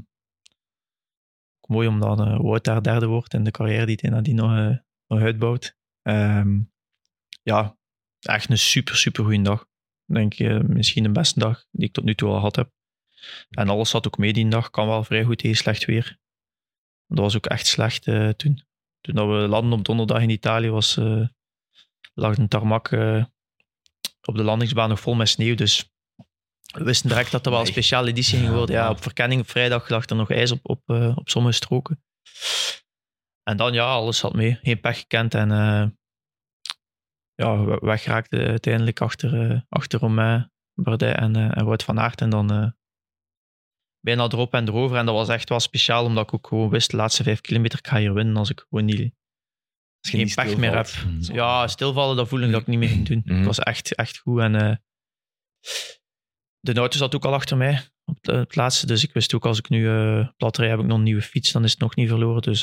mooi 1.68 1.88
omdat 1.88 2.20
uh, 2.20 2.40
Wout 2.40 2.64
daar 2.64 2.84
derde 2.84 3.06
wordt 3.06 3.34
in 3.34 3.44
de 3.44 3.52
carrière 3.52 3.86
die 3.86 3.98
hij 4.02 4.10
nadien 4.10 4.36
nog, 4.36 4.58
eh, 4.58 4.78
nog 5.08 5.22
uitbouwt. 5.22 5.78
Ehm, 6.02 6.60
ja, 7.44 7.78
echt 8.20 8.50
een 8.50 8.58
super, 8.58 8.96
super 8.96 9.24
goede 9.24 9.42
dag. 9.42 9.68
Denk 10.14 10.34
je, 10.34 10.64
misschien 10.68 11.04
de 11.04 11.12
beste 11.12 11.40
dag 11.40 11.66
die 11.72 11.88
ik 11.88 11.94
tot 11.94 12.04
nu 12.04 12.16
toe 12.16 12.30
al 12.30 12.36
gehad 12.36 12.56
heb. 12.56 12.70
En 13.50 13.70
alles 13.70 13.90
zat 13.90 14.08
ook 14.08 14.18
mee 14.18 14.34
die 14.34 14.48
dag. 14.48 14.70
Kan 14.70 14.88
wel 14.88 15.04
vrij 15.04 15.24
goed 15.24 15.38
tegen 15.38 15.58
slecht 15.58 15.86
weer. 15.86 16.20
Dat 17.08 17.20
was 17.20 17.36
ook 17.36 17.46
echt 17.46 17.68
slecht 17.68 18.08
eh, 18.08 18.30
toen. 18.30 18.64
Toen 19.02 19.16
dat 19.16 19.28
we 19.28 19.34
landen 19.34 19.80
op 19.80 19.86
donderdag 19.86 20.22
in 20.22 20.30
Italië 20.30 20.70
was, 20.70 20.98
eh, 20.98 21.28
lag 22.14 22.38
een 22.38 22.48
tarmac 22.48 22.92
eh, 22.92 23.24
op 24.22 24.36
de 24.36 24.44
landingsbaan 24.44 24.90
nog 24.90 25.00
vol 25.00 25.14
met 25.14 25.30
sneeuw. 25.30 25.56
Dus 25.56 25.92
we 26.74 26.84
wisten 26.84 27.10
direct 27.10 27.32
dat 27.32 27.46
er 27.46 27.52
wel 27.52 27.60
een 27.60 27.66
speciale 27.66 28.10
editie 28.10 28.40
ging 28.40 28.52
worden. 28.52 28.76
Ja, 28.76 28.90
op 28.90 29.02
verkenning 29.02 29.42
op 29.42 29.50
vrijdag 29.50 29.90
lag 29.90 30.06
er 30.10 30.16
nog 30.16 30.32
ijs 30.32 30.52
op, 30.52 30.60
op, 30.64 30.90
op 31.16 31.30
sommige 31.30 31.56
stroken. 31.56 32.04
En 33.44 33.58
dan, 33.58 33.74
ja, 33.74 33.86
alles 33.86 34.18
zat 34.18 34.34
mee. 34.34 34.60
Geen 34.62 34.80
pech 34.80 35.00
gekend 35.00 35.34
en 35.34 35.50
ja, 37.42 37.64
we- 37.66 37.80
weggeraakte 37.82 38.38
uiteindelijk 38.38 39.02
achter, 39.02 39.52
eh 39.52 39.62
achter 39.70 40.00
Romain, 40.00 40.52
Bardet 40.74 41.16
en, 41.16 41.36
eh, 41.36 41.58
en 41.58 41.66
Wout 41.66 41.84
van 41.84 42.00
Aert. 42.00 42.22
En 42.22 42.30
dan 42.30 42.52
eh, 42.52 42.70
bijna 44.00 44.24
erop 44.24 44.54
en 44.54 44.68
erover. 44.68 44.98
En 44.98 45.06
dat 45.06 45.16
was 45.16 45.30
echt 45.30 45.50
wel 45.50 45.60
speciaal, 45.60 46.06
omdat 46.06 46.24
ik 46.24 46.34
ook 46.34 46.48
gewoon 46.48 46.70
wist, 46.70 46.92
de 46.92 46.98
laatste 46.98 47.24
vijf 47.24 47.42
kilometer 47.42 47.80
ik 47.80 47.88
ga 47.88 47.98
hier 47.98 48.14
winnen 48.14 48.38
als 48.38 48.50
ik 48.50 48.60
gewoon 48.70 48.86
niet, 48.86 49.00
Als 49.00 50.10
geen 50.12 50.24
niet 50.26 50.36
pech 50.36 50.58
meer 50.58 50.76
heb. 50.76 50.88
Ja, 51.34 51.68
stilvallen, 51.68 52.16
dat 52.16 52.28
voelde 52.28 52.46
ik 52.46 52.52
dat 52.52 52.62
ik 52.62 52.68
niet 52.68 52.80
meer 52.80 52.90
ging 52.90 53.08
doen. 53.08 53.22
Mhm. 53.26 53.36
Het 53.36 53.46
was 53.46 53.60
echt, 53.60 53.96
echt 53.96 54.18
goed. 54.18 54.40
En 54.40 54.82
de 56.60 56.74
auto 56.74 56.98
zat 56.98 57.16
ook 57.16 57.26
al 57.26 57.34
achter 57.34 57.58
mij 57.58 57.82
op 58.06 58.18
het, 58.22 58.36
het 58.36 58.56
laatste. 58.56 58.86
Dus 58.88 59.04
ik 59.04 59.14
wist 59.14 59.34
ook, 59.34 59.46
als 59.46 59.58
ik 59.60 59.70
nu 59.70 59.88
eh 59.90 60.30
plat 60.38 60.58
rijd, 60.58 60.70
heb 60.72 60.80
ik 60.80 60.86
nog 60.86 60.98
een 60.98 61.04
nieuwe 61.04 61.22
fiets. 61.22 61.52
Dan 61.52 61.64
is 61.64 61.72
het 61.72 61.80
nog 61.80 61.96
niet 61.96 62.10
verloren. 62.10 62.42
Dus 62.42 62.62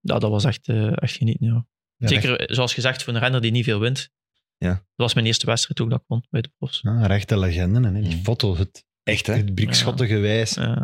ja, 0.00 0.18
dat 0.18 0.22
was 0.30 0.44
echt, 0.44 0.68
echt 0.94 1.16
genieten. 1.16 1.46
Ja. 1.46 1.66
Ja, 1.98 2.08
Zeker, 2.08 2.54
zoals 2.54 2.74
gezegd, 2.74 3.02
voor 3.02 3.14
een 3.14 3.20
renner 3.20 3.40
die 3.40 3.50
niet 3.50 3.64
veel 3.64 3.80
wint. 3.80 4.10
Ja. 4.56 4.68
Dat 4.72 4.82
was 4.96 5.14
mijn 5.14 5.26
eerste 5.26 5.46
wedstrijd 5.46 5.80
ook 5.80 5.90
dat 5.90 6.00
ik 6.00 6.04
won 6.06 6.24
bij 6.30 6.40
de 6.40 6.50
profs. 6.58 6.80
Ja, 6.82 7.06
rechte 7.06 7.38
legenden. 7.38 7.84
Hè. 7.84 7.92
Die 8.00 8.14
Mhm. 8.14 8.22
foto, 8.22 8.56
het, 8.56 8.84
Echt, 9.02 9.26
hè? 9.26 9.34
het 9.34 9.54
briekschottige 9.54 10.18
wijs. 10.18 10.56
Eh, 10.56 10.76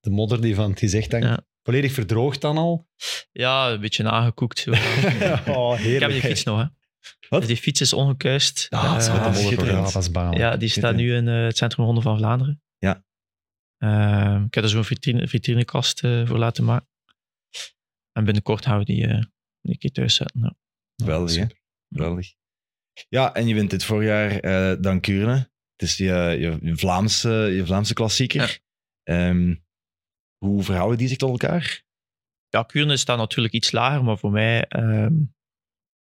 De 0.00 0.10
modder 0.10 0.40
die 0.40 0.54
van 0.54 0.70
het 0.70 0.78
gezicht 0.78 1.12
hangt. 1.12 1.26
Ja. 1.26 1.44
Volledig 1.62 1.92
verdroogd 1.92 2.40
dan 2.40 2.56
al. 2.58 2.88
ja, 3.32 3.70
een 3.70 3.80
beetje 3.80 4.10
aangekoekt. 4.10 4.58
Zo. 4.64 4.70
oh, 5.46 5.80
ik 5.80 6.00
heb 6.00 6.10
die 6.10 6.20
fiets 6.20 6.42
nog, 6.44 6.58
hè. 6.60 6.66
Wat? 7.28 7.40
Dus 7.40 7.48
die 7.48 7.56
fiets 7.58 7.80
is 7.80 7.92
ongekuist. 7.92 8.66
Ah, 8.70 8.82
Eh, 8.84 8.90
Ah, 8.90 8.94
dat. 8.94 9.06
Ja, 9.50 9.82
dat 9.92 9.96
is. 10.32 10.38
Ja, 10.38 10.56
die 10.56 10.68
staat 10.68 10.94
nu 10.94 11.14
in 11.14 11.28
eh, 11.28 11.44
het 11.44 11.56
Centrum 11.56 11.84
Ronde 11.84 12.00
van 12.00 12.16
Vlaanderen. 12.18 12.62
Ja. 12.78 13.04
Eh, 13.76 14.42
ik 14.46 14.54
heb 14.54 14.64
er 14.64 14.70
zo'n 14.70 14.84
vitrine, 14.84 15.28
vitrinekast 15.28 16.04
eh, 16.04 16.26
voor 16.26 16.38
laten 16.38 16.64
maken. 16.64 16.88
En 18.12 18.24
binnenkort 18.24 18.64
gaan 18.64 18.78
we 18.78 18.84
die, 18.84 19.06
eh 19.62 19.68
die 19.70 19.78
keer 19.78 19.92
thuis 19.92 20.14
zetten. 20.14 20.40
Ja. 20.40 20.56
Geweldig, 20.96 21.36
hè? 21.36 21.46
Geweldig. 21.88 22.34
Ja, 23.08 23.34
en 23.34 23.46
je 23.46 23.54
wint 23.54 23.70
dit 23.70 23.84
voorjaar 23.84 24.30
eh 24.30 24.76
dan 24.80 25.00
Kuurne. 25.00 25.50
Het 25.76 25.88
is 25.88 25.96
je, 25.96 26.36
je, 26.38 26.58
je 26.62 26.76
Vlaamse, 26.76 27.28
je 27.30 27.66
Vlaamse 27.66 27.94
klassieker. 27.94 28.60
Ehm, 29.02 29.54
hoe 30.38 30.62
verhouden 30.62 30.98
die 30.98 31.08
zich 31.08 31.16
tot 31.16 31.30
elkaar? 31.30 31.84
ja, 32.52 32.62
Kuurne 32.62 32.96
staat 32.96 33.18
natuurlijk 33.18 33.54
iets 33.54 33.72
lager, 33.72 34.04
maar 34.04 34.18
voor 34.18 34.30
mij 34.30 34.64
ehm, 34.64 35.14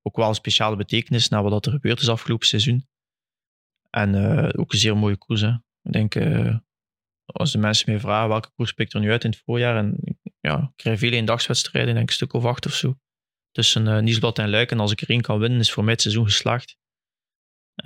ook 0.03 0.17
wel 0.17 0.29
een 0.29 0.35
speciale 0.35 0.77
betekenis 0.77 1.29
na 1.29 1.43
wat 1.43 1.67
er 1.67 1.73
gebeurd 1.73 2.01
is 2.01 2.09
afgelopen 2.09 2.47
seizoen. 2.47 2.89
En 3.91 4.15
eh, 4.15 4.61
ook 4.61 4.73
een 4.73 4.79
zeer 4.79 4.97
mooie 4.97 5.17
koers. 5.17 5.41
Hè. 5.41 5.53
Ik 5.83 5.93
denk, 5.93 6.15
eh, 6.15 6.57
als 7.25 7.53
de 7.53 7.59
mensen 7.59 7.91
mij 7.91 8.01
vragen 8.01 8.29
welke 8.29 8.51
koers 8.51 8.73
pikt 8.73 8.93
er 8.93 9.01
nu 9.01 9.11
uit 9.11 9.25
in 9.25 9.31
het 9.31 9.43
voorjaar, 9.45 9.77
en 9.77 9.97
ja, 10.41 10.73
ik 10.77 10.83
rij 10.83 10.99
veel 10.99 11.13
eendagswedstrijden, 11.13 11.95
denk 11.95 12.05
ik 12.05 12.09
een 12.09 12.17
stuk 12.17 12.33
of 12.33 12.45
acht 12.45 12.67
of 12.67 12.75
zo. 12.75 12.99
Tussen 13.51 13.87
uh, 13.87 13.99
Nieuwsblad 13.99 14.39
en 14.39 14.51
Luik. 14.51 14.71
En 14.71 14.81
als 14.81 14.93
ik 14.93 15.01
er 15.01 15.11
één 15.11 15.21
kan 15.21 15.39
winnen, 15.39 15.59
is 15.59 15.73
voor 15.73 15.85
mij 15.85 15.93
het 15.93 16.03
seizoen 16.03 16.25
geslaagd. 16.25 16.79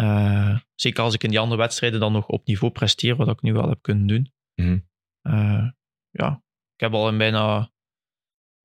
Uh, 0.01 0.59
zeker 0.75 1.03
als 1.03 1.15
ik 1.15 1.23
in 1.23 1.31
die 1.31 1.39
andere 1.39 1.61
wedstrijden 1.61 2.01
dan 2.01 2.13
nog 2.13 2.27
op 2.27 2.47
niveau 2.47 2.73
presteer, 2.73 3.17
wat 3.17 3.29
ik 3.29 3.43
nu 3.43 3.53
wel 3.53 3.69
heb 3.69 3.83
kunnen 3.83 4.07
doen. 4.07 4.33
Mhm. 4.55 4.79
Uh, 5.23 5.69
ja, 6.11 6.43
ik 6.75 6.81
heb 6.81 6.93
al 6.93 7.09
in 7.09 7.19
bijna 7.19 7.73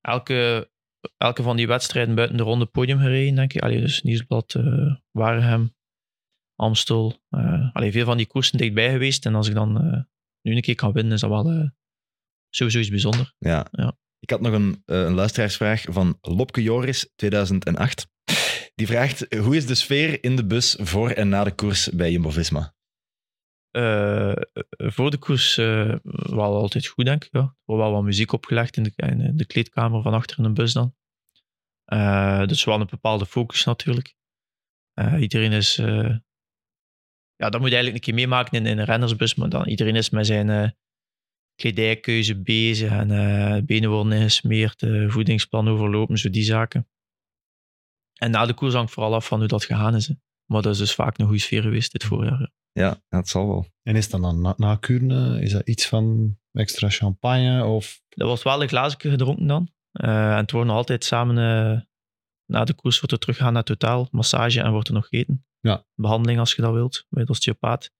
elke, 0.02 0.72
elke 1.18 1.44
van 1.44 1.56
die 1.56 1.68
wedstrijden 1.68 2.16
buiten 2.16 2.38
de 2.38 2.44
ronde 2.44 2.66
podium 2.66 3.00
gereden, 3.00 3.36
denk 3.36 3.54
ik. 3.54 3.62
Allee, 3.62 3.80
dus 3.80 4.02
Nieuwsblad, 4.02 4.54
uh, 4.54 4.96
Waregem, 5.12 5.76
Amstel. 6.56 7.22
Allee, 7.74 7.92
veel 7.92 8.06
van 8.06 8.18
die 8.18 8.28
koersen 8.28 8.58
dichtbij 8.58 8.92
geweest. 8.92 9.26
En 9.26 9.36
als 9.36 9.48
ik 9.48 9.54
dan 9.54 9.74
nu 10.42 10.56
een 10.56 10.62
keer 10.62 10.76
kan 10.76 10.92
winnen, 10.92 11.14
is 11.14 11.20
dat 11.20 11.30
wel 11.30 11.72
sowieso 12.50 12.80
iets 12.80 12.90
bijzonders. 12.90 13.36
Ja. 13.38 13.68
Ja. 13.72 13.98
Ik 14.20 14.30
had 14.30 14.42
nog 14.42 14.54
een, 14.54 14.84
uh, 14.86 15.00
een 15.00 15.14
luisteraarsvraag 15.14 15.86
van 15.88 16.18
Lopke 16.22 16.64
Joris, 16.64 17.12
2008. 17.16 18.08
Die 18.76 18.88
vraagt, 18.88 19.36
hoe 19.36 19.56
is 19.56 19.66
de 19.66 19.76
sfeer 19.76 20.24
in 20.24 20.36
de 20.36 20.46
bus 20.46 20.78
voor 20.80 21.10
en 21.10 21.30
na 21.30 21.44
de 21.44 21.56
koers 21.56 21.90
bij 21.90 22.12
Jumbo-Visma? 22.12 22.74
Uh, 23.72 24.34
voor 24.70 25.12
de 25.12 25.18
koers 25.18 25.58
uh, 25.58 25.96
wel 26.04 26.56
altijd 26.56 26.88
goed, 26.88 27.06
denk 27.06 27.24
ik. 27.24 27.34
Er 27.34 27.56
wordt 27.66 27.84
wel 27.84 27.92
wat 27.92 28.04
muziek 28.04 28.32
opgelegd 28.32 28.78
in 28.78 28.84
de, 28.84 28.92
in 28.96 29.38
de 29.38 29.46
kleedkamer 29.46 30.02
van 30.02 30.14
achter 30.14 30.38
in 30.38 30.44
de 30.44 30.52
bus 30.52 30.74
dan. 30.74 30.96
Dus 32.48 32.64
wel 32.64 32.80
een 32.80 32.88
bepaalde 32.90 33.26
focus 33.26 33.64
natuurlijk. 33.64 34.16
iedereen 35.20 35.52
is... 35.52 35.76
ja, 37.36 37.50
dat 37.50 37.60
moet 37.60 37.70
je 37.70 37.76
eigenlijk 37.76 37.96
een 37.96 38.14
keer 38.14 38.14
meemaken 38.14 38.58
in, 38.58 38.66
in 38.66 38.78
een 38.78 38.86
rennersbus, 38.86 39.36
maar 39.36 39.50
dan 39.50 39.68
iedereen 39.68 39.96
is 39.96 40.10
met 40.10 40.26
zijn 40.26 40.76
kledijkeuze 41.60 42.42
bezig 42.42 42.92
en 42.92 43.66
benen 43.66 43.90
worden 43.90 44.12
ingesmeerd, 44.14 44.86
voedingsplan 45.08 45.68
overlopen, 45.68 46.18
zo 46.18 46.30
die 46.30 46.44
zaken. 46.44 46.88
En 48.14 48.32
na 48.32 48.46
de 48.46 48.54
koers 48.54 48.74
hangt 48.74 48.92
vooral 48.92 49.14
af 49.14 49.28
van 49.28 49.40
hoe 49.40 49.48
dat 49.48 49.66
gegaan 49.66 49.96
is. 49.96 50.08
Hè. 50.08 50.14
Maar 50.46 50.62
dat 50.62 50.74
is 50.74 50.80
dus 50.80 50.94
vaak 50.94 51.18
een 51.18 51.26
goede 51.26 51.42
sfeer 51.42 51.62
geweest 51.62 51.92
dit 51.92 52.04
voorjaar. 52.04 52.52
Ja, 52.72 53.02
dat 53.10 53.28
zal 53.28 53.48
wel. 53.48 53.68
En 53.84 53.96
is 53.96 54.10
dat 54.10 54.22
dan 54.22 54.42
na, 54.42 54.54
na 54.58 54.76
Kuurne, 54.76 55.42
is 55.42 55.52
dat 55.52 55.68
iets 55.68 55.88
van 55.88 56.38
extra 56.52 56.90
champagne? 56.90 57.66
Of? 57.66 58.02
Er 58.10 58.26
wordt 58.26 58.44
wel 58.44 58.62
een 58.62 58.68
glazen 58.68 59.00
gedronken 59.00 59.48
dan. 59.48 59.70
Uh, 59.94 60.32
en 60.32 60.38
het 60.38 60.52
wordt 60.52 60.68
nog 60.68 60.76
altijd 60.76 61.04
samen, 61.04 61.38
uh, 61.38 61.82
na 62.46 62.64
de 62.64 62.74
koers 62.74 62.98
wordt 62.98 63.12
er 63.12 63.20
teruggaan 63.20 63.54
naar 63.54 63.64
totaal, 63.64 64.08
massage 64.12 64.62
en 64.62 64.72
wordt 64.72 64.88
er 64.88 64.94
nog 64.94 65.08
gegeten. 65.08 65.46
Ja. 65.60 65.86
Behandeling 65.96 66.40
als 66.40 66.54
je 66.54 66.62
dat 66.62 66.74
wilt, 66.74 67.06
bij 67.10 67.26
de 67.26 67.32
osteopaat. 67.32 67.92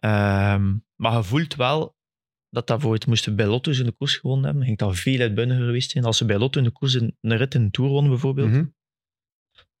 Um, 0.00 0.86
maar 0.94 1.16
je 1.16 1.22
voelt 1.22 1.54
wel 1.54 1.96
dat 2.50 2.66
dat 2.66 2.80
voor 2.80 2.94
het 2.94 3.06
moesten 3.06 3.36
bij 3.36 3.46
Lotto 3.46 3.72
in 3.72 3.84
de 3.84 3.92
koers 3.92 4.16
gewonnen 4.16 4.44
hebben. 4.44 4.64
Ging 4.64 4.78
dat 4.78 4.96
veel 4.96 5.20
uitbundiger 5.20 5.64
geweest 5.64 5.90
zijn. 5.90 6.04
Als 6.04 6.16
ze 6.16 6.24
bij 6.24 6.38
Lotto 6.38 6.58
in 6.58 6.66
de 6.66 6.72
koers 6.72 6.94
een, 6.94 7.16
een 7.20 7.36
rit 7.36 7.54
in 7.54 7.64
de 7.64 7.70
Tour 7.70 7.90
wonnen 7.90 8.10
bijvoorbeeld, 8.10 8.48
mm 8.48 8.54
-hmm. 8.54 8.76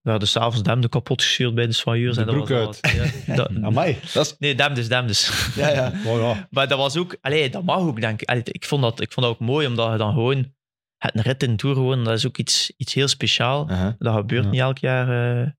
We 0.08 0.10
hadden 0.10 0.28
s'avonds 0.28 0.62
Demde 0.62 0.88
kapot 0.88 1.22
gescheurd 1.22 1.54
bij 1.54 1.66
de 1.66 1.72
soigneurs. 1.72 2.14
De 2.14 2.20
en 2.20 2.26
dat 2.26 2.36
broek 2.36 2.48
was, 2.48 2.82
uit. 2.82 3.24
Ja, 3.26 3.34
dat, 3.36 3.50
Amai. 3.62 3.98
Dat 4.12 4.26
is... 4.26 4.36
nee, 4.38 4.54
Demdes, 4.54 4.88
Demdes. 4.88 5.52
Ja, 5.54 5.68
ja. 5.68 5.92
Oh, 6.10 6.20
ja. 6.20 6.48
Maar 6.50 6.68
dat 6.68 6.78
was 6.78 6.96
ook... 6.96 7.16
Allee, 7.20 7.50
dat 7.50 7.64
mag 7.64 7.78
ook, 7.78 8.00
denk 8.00 8.22
ik. 8.22 8.28
Allee, 8.28 8.42
ik, 8.44 8.64
vond 8.64 8.82
dat, 8.82 9.00
ik 9.00 9.12
vond 9.12 9.26
dat 9.26 9.34
ook 9.34 9.40
mooi, 9.40 9.66
omdat 9.66 9.92
je 9.92 9.98
dan 9.98 10.12
gewoon... 10.12 10.56
Het 10.96 11.14
een 11.14 11.22
rit 11.22 11.42
in 11.42 11.50
de 11.50 11.56
Tour 11.56 11.74
gewoon, 11.74 12.04
dat 12.04 12.14
is 12.14 12.26
ook 12.26 12.38
iets, 12.38 12.72
iets 12.76 12.94
heel 12.94 13.08
speciaal. 13.08 13.70
Uh 13.70 13.80
-huh. 13.80 13.92
Dat 13.98 14.14
gebeurt 14.14 14.50
niet 14.50 14.60
elk 14.60 14.78
jaar. 14.78 15.40
Uh, 15.42 15.50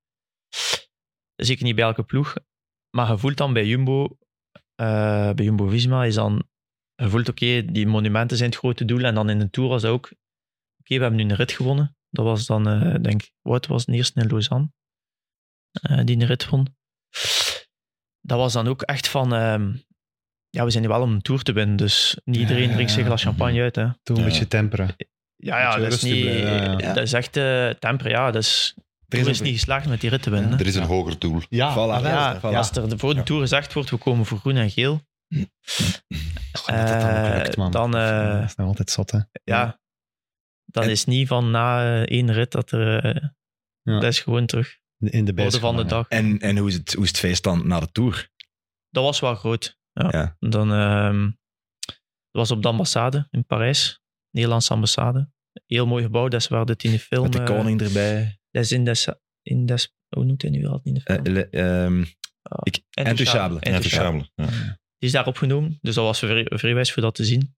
zeker 1.36 1.64
niet 1.64 1.76
bij 1.76 1.86
elke 1.86 2.04
ploeg. 2.04 2.36
Maar 2.96 3.12
je 3.12 3.18
voelt 3.18 3.38
dan 3.38 3.54
bij 3.54 3.66
Jumbo... 3.66 4.18
Uh, 4.82 5.32
bij 5.32 5.46
Jumbo-Visma 5.46 6.06
is 6.06 6.16
dan... 6.16 6.48
Je 7.00 7.10
voelt, 7.10 7.30
oké, 7.30 7.44
okay, 7.46 7.66
die 7.66 7.88
monumenten 7.88 8.38
zijn 8.38 8.50
het 8.50 8.60
grote 8.60 8.86
doel. 8.86 9.04
En 9.04 9.16
dan 9.16 9.30
in 9.30 9.40
de 9.40 9.50
Tour 9.50 9.70
was 9.70 9.82
dat 9.82 9.92
ook... 9.92 10.06
Oké, 10.06 10.14
okay, 10.80 10.98
we 10.98 11.04
hebben 11.04 11.16
nu 11.16 11.24
een 11.32 11.36
rit 11.36 11.52
gewonnen. 11.52 11.96
Dat 12.10 12.26
was 12.26 12.46
dan, 12.46 12.68
uh, 12.70 12.96
denk 13.02 13.22
ik... 13.24 13.32
Wat 13.42 13.66
was 13.68 13.86
het 13.86 13.96
eerste 13.96 14.22
in 14.22 14.28
Lausanne? 14.28 14.72
Uh, 15.90 16.00
die 16.04 16.16
een 16.18 16.26
rit 16.26 16.50
won. 16.50 16.68
Dat 18.22 18.38
was 18.38 18.54
dan 18.54 18.68
ook 18.68 18.82
echt 18.82 19.08
van... 19.08 19.34
Uh, 19.34 19.74
ja, 20.50 20.64
we 20.64 20.70
zijn 20.70 20.84
hier 20.84 20.92
wel 20.94 21.02
om 21.02 21.12
een 21.12 21.22
Tour 21.22 21.42
te 21.42 21.52
winnen, 21.52 21.76
dus 21.76 22.20
niet 22.24 22.36
iedereen 22.40 22.68
Ja, 22.68 22.74
drinkt 22.74 22.92
zich 22.92 23.00
een 23.02 23.06
glas 23.08 23.24
champagne 23.24 23.62
uit. 23.62 23.76
Hè. 23.76 23.88
Toen 24.04 24.16
een 24.16 24.22
Ja. 24.24 24.28
beetje 24.30 24.48
temperen. 24.48 24.96
Ja, 25.36 25.60
ja, 25.60 25.78
dat 25.78 25.94
is 25.94 26.02
niet... 26.02 26.22
blijven, 26.22 26.52
ja, 26.54 26.78
ja. 26.78 26.94
Dat 26.94 27.04
is 27.04 27.14
echt 27.14 27.38
uh, 27.38 27.70
temper, 27.70 28.10
ja. 28.10 28.32
Dat 28.32 28.42
is, 28.44 28.76
Er 29.08 29.28
is, 29.28 29.40
een- 29.40 29.46
niet 29.46 29.54
geslaagd 29.54 29.88
met 29.88 30.02
die 30.02 30.10
rit 30.10 30.22
te 30.22 30.30
winnen. 30.30 30.60
Er 30.60 30.66
is 30.68 30.76
een 30.76 30.84
hoger 30.84 31.20
doel. 31.20 31.42
Ja, 31.50 31.74
Voilà. 31.74 32.04
Ja, 32.04 32.38
voilà. 32.40 32.42
als 32.42 32.72
er 32.72 33.00
voor 33.00 33.14
de 33.14 33.20
Ja. 33.20 33.24
Tour 33.26 33.42
gezegd 33.42 33.74
wordt, 33.74 33.90
we 33.90 33.98
komen 33.98 34.26
voor 34.26 34.38
groen 34.38 34.56
en 34.56 34.70
geel, 34.70 35.02
Dat 36.52 36.66
het 36.66 37.02
dan, 37.02 37.10
Eh, 37.10 37.36
lukt, 37.38 37.58
man. 37.58 37.72
dan, 37.72 37.96
eh, 37.96 38.34
dat 38.40 38.44
is 38.44 38.56
nog 38.56 38.68
altijd 38.68 38.90
zot, 38.90 39.12
hè. 39.12 39.20
ja, 39.44 39.80
dan 40.66 40.84
En- 40.84 40.90
is 40.90 41.06
niet 41.06 41.28
van 41.28 41.52
na 41.52 41.84
eh, 42.02 42.02
één 42.18 42.32
rit 42.34 42.52
dat 42.52 42.72
er... 42.72 43.04
eh, 43.06 43.30
Ja. 43.82 43.94
Dat 44.00 44.04
is 44.12 44.20
gewoon 44.20 44.46
terug. 44.46 44.78
In 44.98 45.26
de 45.26 45.44
Orde 45.44 45.60
van 45.60 45.76
de 45.78 45.86
dag. 45.86 46.08
En, 46.08 46.40
en 46.40 46.58
hoe, 46.58 46.68
is 46.68 46.74
het, 46.74 46.94
hoe 46.94 47.04
is 47.04 47.10
het 47.10 47.18
feest 47.18 47.44
dan 47.44 47.68
na 47.68 47.80
de 47.80 47.92
Tour? 47.92 48.30
Dat 48.90 49.04
was 49.04 49.20
wel 49.20 49.36
groot. 49.36 49.78
Ja. 49.94 50.08
Ja. 50.12 50.36
Dan, 50.40 50.72
ehm, 50.74 51.24
dat 51.86 51.98
was 52.32 52.52
op 52.52 52.62
de 52.62 52.68
ambassade 52.68 53.28
in 53.30 53.46
Parijs. 53.46 54.02
Nederlandse 54.32 54.74
ambassade. 54.74 55.30
Heel 55.66 55.88
mooi 55.88 56.04
gebouw. 56.04 56.28
Dat 56.28 56.42
is 56.42 56.48
waar 56.48 56.66
de 56.66 57.00
film... 57.00 57.24
Met 57.24 57.32
de 57.32 57.40
eh, 57.40 57.46
koning 57.46 57.82
erbij. 57.82 58.40
dat 58.52 58.64
is 58.64 58.72
in 58.72 58.86
des... 58.86 59.08
In 59.42 59.66
des 59.66 59.94
hoe 60.16 60.24
noemt 60.26 60.42
hij 60.42 60.52
nu 60.52 60.62
wel 60.62 60.80
in 60.84 60.94
de 60.94 61.02
Eh, 61.04 61.16
film? 61.16 61.34
le- 61.34 62.06
ik, 62.64 62.84
Intouchable. 62.92 63.60
Intouchable. 63.60 63.72
Intouchable. 63.72 64.30
Ja. 64.36 64.78
Die 65.00 65.08
is 65.10 65.12
daar 65.12 65.28
opgenomen, 65.28 65.78
dus 65.82 65.96
dat 65.96 66.04
was 66.06 66.20
vrij, 66.20 66.46
vrij 66.50 66.74
wijs 66.74 66.94
voor 66.94 67.02
dat 67.02 67.16
te 67.16 67.24
zien. 67.26 67.56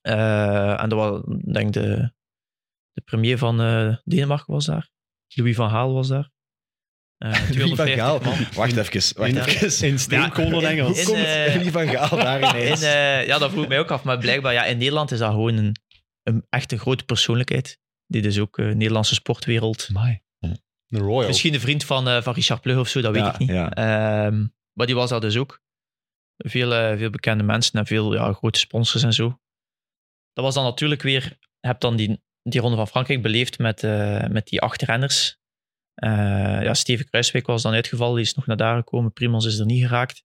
Eh, 0.00 0.80
en 0.82 0.88
dat 0.88 0.98
was, 0.98 1.22
denk 1.52 1.66
ik, 1.66 1.72
de, 1.72 2.12
de 2.92 3.00
premier 3.04 3.38
van 3.38 3.60
eh, 3.60 3.96
Denemarken 4.04 4.52
was 4.54 4.66
daar. 4.66 4.90
Louis 5.34 5.56
van 5.56 5.70
Gaal 5.70 5.92
was 5.92 6.08
daar. 6.08 6.30
Eh, 7.18 7.32
Wie 7.48 7.66
van 7.74 7.74
250 7.74 7.94
Gaal? 7.94 8.20
man. 8.20 8.46
Wacht 8.54 8.76
even. 8.76 9.16
Wacht 9.18 9.30
In- 9.30 9.38
even. 9.38 9.88
In 9.88 9.98
steenkolen 9.98 10.60
Ja, 10.60 10.68
Engels. 10.68 10.98
in- 10.98 11.04
Komt 11.52 11.62
Wie 11.62 11.70
van 11.72 11.88
Gaal 11.88 12.18
daar 12.18 12.40
In, 12.42 12.48
ineens? 12.48 12.82
eh, 12.82 13.26
ja, 13.26 13.38
dat 13.38 13.50
vroeg 13.50 13.62
ik 13.62 13.68
mij 13.68 13.78
ook 13.78 13.90
af. 13.90 14.02
Maar 14.04 14.18
blijkbaar, 14.18 14.52
ja, 14.52 14.64
in 14.64 14.78
Nederland 14.78 15.10
is 15.10 15.18
dat 15.18 15.30
gewoon 15.30 15.56
een, 15.56 15.76
een 16.22 16.46
echt 16.48 16.72
een 16.72 16.78
grote 16.78 17.04
persoonlijkheid. 17.04 17.80
Die 18.06 18.22
dus 18.22 18.38
ook 18.38 18.58
eh 18.58 18.66
Nederlandse 18.66 19.14
sportwereld. 19.14 19.86
Amai. 19.90 20.20
Een 20.88 21.00
royal. 21.00 21.26
Misschien 21.26 21.54
een 21.54 21.60
vriend 21.60 21.84
van, 21.84 22.08
eh, 22.08 22.22
van 22.22 22.34
Richard 22.34 22.60
Plug 22.60 22.76
of 22.78 22.88
zo, 22.88 23.00
dat 23.00 23.12
weet 23.12 23.22
Ja, 23.22 23.32
ik 23.32 23.38
niet. 23.38 23.48
ja. 23.48 23.70
Ehm, 23.70 24.46
maar 24.72 24.86
die 24.86 24.94
was 24.94 25.10
daar 25.10 25.20
dus 25.20 25.36
ook. 25.36 25.60
Veel, 26.36 26.74
eh, 26.74 26.96
veel 26.96 27.10
bekende 27.10 27.42
mensen 27.42 27.78
en 27.78 27.86
veel 27.86 28.14
ja, 28.14 28.32
grote 28.32 28.58
sponsors 28.58 29.02
en 29.02 29.12
zo. 29.12 29.40
Dat 30.32 30.44
was 30.44 30.54
dan 30.54 30.64
natuurlijk 30.64 31.02
weer... 31.02 31.38
Je 31.60 31.68
hebt 31.68 31.80
dan 31.80 31.96
die, 31.96 32.22
die 32.42 32.60
Ronde 32.60 32.76
van 32.76 32.88
Frankrijk 32.88 33.22
beleefd 33.22 33.58
met, 33.58 33.82
eh, 33.82 34.26
met 34.26 34.46
die 34.46 34.60
acht 34.60 34.82
renners. 34.82 35.40
Eh, 35.94 36.62
ja, 36.62 36.74
Steven 36.74 37.06
Kruiswijk 37.06 37.46
was 37.46 37.62
dan 37.62 37.72
uitgevallen, 37.72 38.14
die 38.14 38.24
is 38.24 38.34
nog 38.34 38.46
naar 38.46 38.56
daar 38.56 38.76
gekomen. 38.76 39.12
Primos 39.12 39.46
is 39.46 39.58
er 39.58 39.66
niet 39.66 39.82
geraakt. 39.82 40.24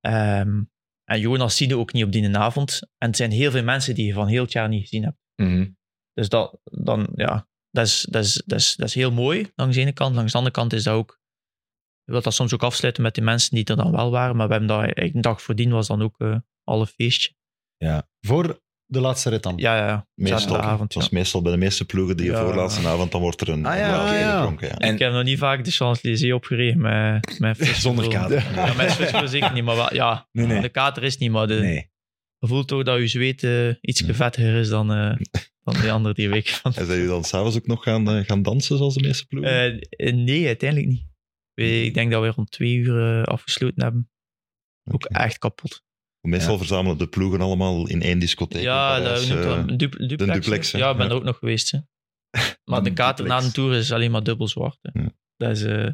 Ehm, 0.00 0.62
en 1.04 1.20
Jonas 1.20 1.56
Sine 1.56 1.76
ook 1.76 1.92
niet 1.92 2.04
op 2.04 2.12
die 2.12 2.36
avond. 2.36 2.80
En 2.98 3.08
het 3.08 3.16
zijn 3.16 3.30
heel 3.30 3.50
veel 3.50 3.62
mensen 3.62 3.94
die 3.94 4.06
je 4.06 4.12
van 4.12 4.26
heel 4.26 4.42
het 4.42 4.52
jaar 4.52 4.68
niet 4.68 4.82
gezien 4.82 5.04
hebt. 5.04 5.18
Mhm. 5.36 5.70
Dus 6.12 6.28
dat, 6.28 6.60
dan, 6.64 7.08
ja, 7.14 7.48
dat, 7.70 7.86
is, 7.86 8.06
dat, 8.10 8.24
is, 8.24 8.42
dat, 8.46 8.58
is, 8.58 8.76
dat 8.76 8.88
is 8.88 8.94
heel 8.94 9.12
mooi 9.12 9.50
langs 9.54 9.74
de 9.74 9.80
ene 9.80 9.92
kant. 9.92 10.14
Langs 10.14 10.32
de 10.32 10.38
andere 10.38 10.56
kant 10.56 10.72
is 10.72 10.82
dat 10.82 10.94
ook... 10.94 11.20
Je 12.04 12.12
wilt 12.12 12.24
dat 12.24 12.34
soms 12.34 12.54
ook 12.54 12.62
afsluiten 12.62 13.02
met 13.02 13.14
de 13.14 13.20
mensen 13.20 13.54
die 13.54 13.64
er 13.64 13.76
dan 13.76 13.92
wel 13.92 14.10
waren. 14.10 14.36
Maar 14.36 14.46
we 14.46 14.52
hebben 14.54 14.70
dat, 14.78 14.90
een 14.94 15.20
dag 15.20 15.42
voordien 15.42 15.70
was 15.70 15.86
dan 15.86 16.02
ook 16.02 16.14
eh 16.18 16.36
alle 16.64 16.86
feestje. 16.86 17.32
Voor 18.20 18.60
de 18.86 19.00
laatste 19.00 19.30
rit 19.30 19.42
dan. 19.42 19.52
Ja, 19.56 19.76
ja, 19.76 19.86
ja. 19.86 20.06
Meestal, 20.14 20.38
Zaterdagavond, 20.40 20.92
dat 20.92 21.02
is 21.02 21.08
ja. 21.10 21.16
meestal 21.18 21.42
bij 21.42 21.52
de 21.52 21.58
meeste 21.58 21.84
ploegen 21.84 22.16
die 22.16 22.26
je 22.26 22.32
Ja. 22.32 22.44
voorlaatste 22.44 22.88
avond, 22.88 23.12
dan 23.12 23.20
wordt 23.20 23.40
er 23.40 23.48
een 23.48 23.66
Ah, 23.66 23.76
ja, 23.76 24.08
een 24.12 24.18
ja. 24.18 24.36
gedronken, 24.36 24.68
ja. 24.68 24.74
En- 24.78 24.92
Ik 24.92 24.98
heb 24.98 25.12
nog 25.12 25.22
niet 25.24 25.38
vaak 25.38 25.64
de 25.64 25.70
Champs-Élysées 25.70 26.32
opgereden 26.32 26.80
met, 26.80 27.38
met 27.38 27.58
Zonder 27.86 28.08
kater. 28.08 28.50
Ja, 28.54 28.72
met 28.74 28.92
Frits 28.92 29.30
zeker 29.30 29.52
niet. 29.52 29.64
Maar 29.64 29.76
wel, 29.76 29.94
ja, 29.94 30.28
Nee, 30.32 30.46
nee. 30.46 30.60
de 30.60 30.68
kater 30.68 31.02
is 31.02 31.18
niet. 31.18 31.30
Maar 31.30 31.46
de, 31.46 31.54
Nee. 31.54 31.90
je 32.38 32.46
voelt 32.46 32.68
toch 32.68 32.82
dat 32.82 32.98
je 32.98 33.06
zweet 33.06 33.42
eh, 33.44 33.68
iets 33.80 34.02
vettiger 34.06 34.54
is 34.54 34.68
dan, 34.68 34.92
eh, 34.92 35.16
dan 35.64 35.80
die 35.80 35.92
andere 35.92 36.14
die 36.14 36.28
week. 36.28 36.60
En 36.62 36.72
zijn 36.72 36.86
jullie 36.86 37.06
dan 37.06 37.24
s'avonds 37.24 37.56
ook 37.56 37.66
nog 37.66 37.82
gaan, 37.82 38.24
gaan 38.24 38.42
dansen, 38.42 38.76
zoals 38.76 38.94
de 38.94 39.02
meeste 39.06 39.26
ploegen? 39.26 39.80
Nee, 40.24 40.46
uiteindelijk 40.46 40.90
niet. 40.90 41.04
We- 41.54 41.82
Ik 41.84 41.94
denk 41.94 42.10
dat 42.10 42.22
we 42.22 42.28
rond 42.28 42.50
twee 42.50 42.74
uur 42.74 43.18
eh, 43.20 43.22
afgesloten 43.22 43.82
hebben. 43.82 44.10
Ook 44.90 45.04
echt 45.04 45.38
kapot. 45.38 45.82
Meestal 46.20 46.52
ja. 46.52 46.58
verzamelen 46.58 46.98
de 46.98 47.06
ploegen 47.08 47.40
allemaal 47.40 47.88
in 47.88 48.02
één 48.02 48.18
discotheek. 48.18 48.62
Ja, 48.62 49.00
dat 49.00 49.28
noemt 49.28 49.40
eh, 49.44 49.50
een 49.56 49.66
du- 49.66 50.06
duplex. 50.06 50.32
duplex, 50.32 50.72
hè? 50.72 50.78
ja, 50.78 50.90
ik 50.90 50.96
ben 50.96 51.06
Ja. 51.06 51.10
er 51.12 51.16
ook 51.18 51.24
nog 51.24 51.38
geweest. 51.38 51.70
Hè. 51.70 51.78
Maar 52.70 52.82
de 52.82 52.92
kater 52.92 53.24
na 53.26 53.30
duplex. 53.34 53.54
de 53.54 53.60
tour 53.60 53.76
is 53.78 53.92
alleen 53.92 54.10
maar 54.10 54.22
dubbel 54.22 54.48
zwart. 54.48 54.78
Hè. 54.82 55.00
Ja. 55.02 55.10
Dat 55.36 55.50
is, 55.50 55.62
eh, 55.62 55.88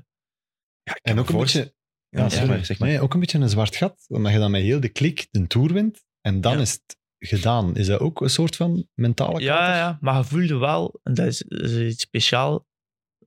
Ja, 0.82 0.98
En 1.02 1.18
ook 1.18 1.28
een 1.28 1.38
beetje... 1.38 1.74
Ja, 2.08 2.28
zeg 2.28 2.46
maar, 2.46 2.64
zeg 2.64 2.78
maar. 2.78 2.88
Nee, 2.88 3.00
ook 3.00 3.14
een 3.14 3.20
beetje 3.20 3.38
een 3.38 3.48
zwart 3.48 3.76
gat. 3.76 4.04
Omdat 4.08 4.32
je 4.32 4.38
dan 4.38 4.50
met 4.50 4.62
heel 4.62 4.80
de 4.80 4.88
klik 4.88 5.28
de 5.30 5.46
Tour 5.46 5.72
wint. 5.72 6.04
En 6.20 6.40
dan 6.40 6.52
Ja. 6.54 6.60
is 6.60 6.72
het 6.72 6.96
gedaan. 7.18 7.76
Is 7.76 7.86
dat 7.86 8.00
ook 8.00 8.20
een 8.20 8.30
soort 8.30 8.56
van 8.56 8.88
mentale 8.94 9.40
ja, 9.40 9.56
kater? 9.56 9.74
ja, 9.76 9.98
maar 10.00 10.16
je 10.18 10.24
voelde 10.24 10.56
wel, 10.56 11.00
en 11.02 11.14
dat 11.14 11.26
is, 11.26 11.38
dat 11.48 11.60
is 11.70 11.92
iets 11.92 12.02
speciaal, 12.02 12.66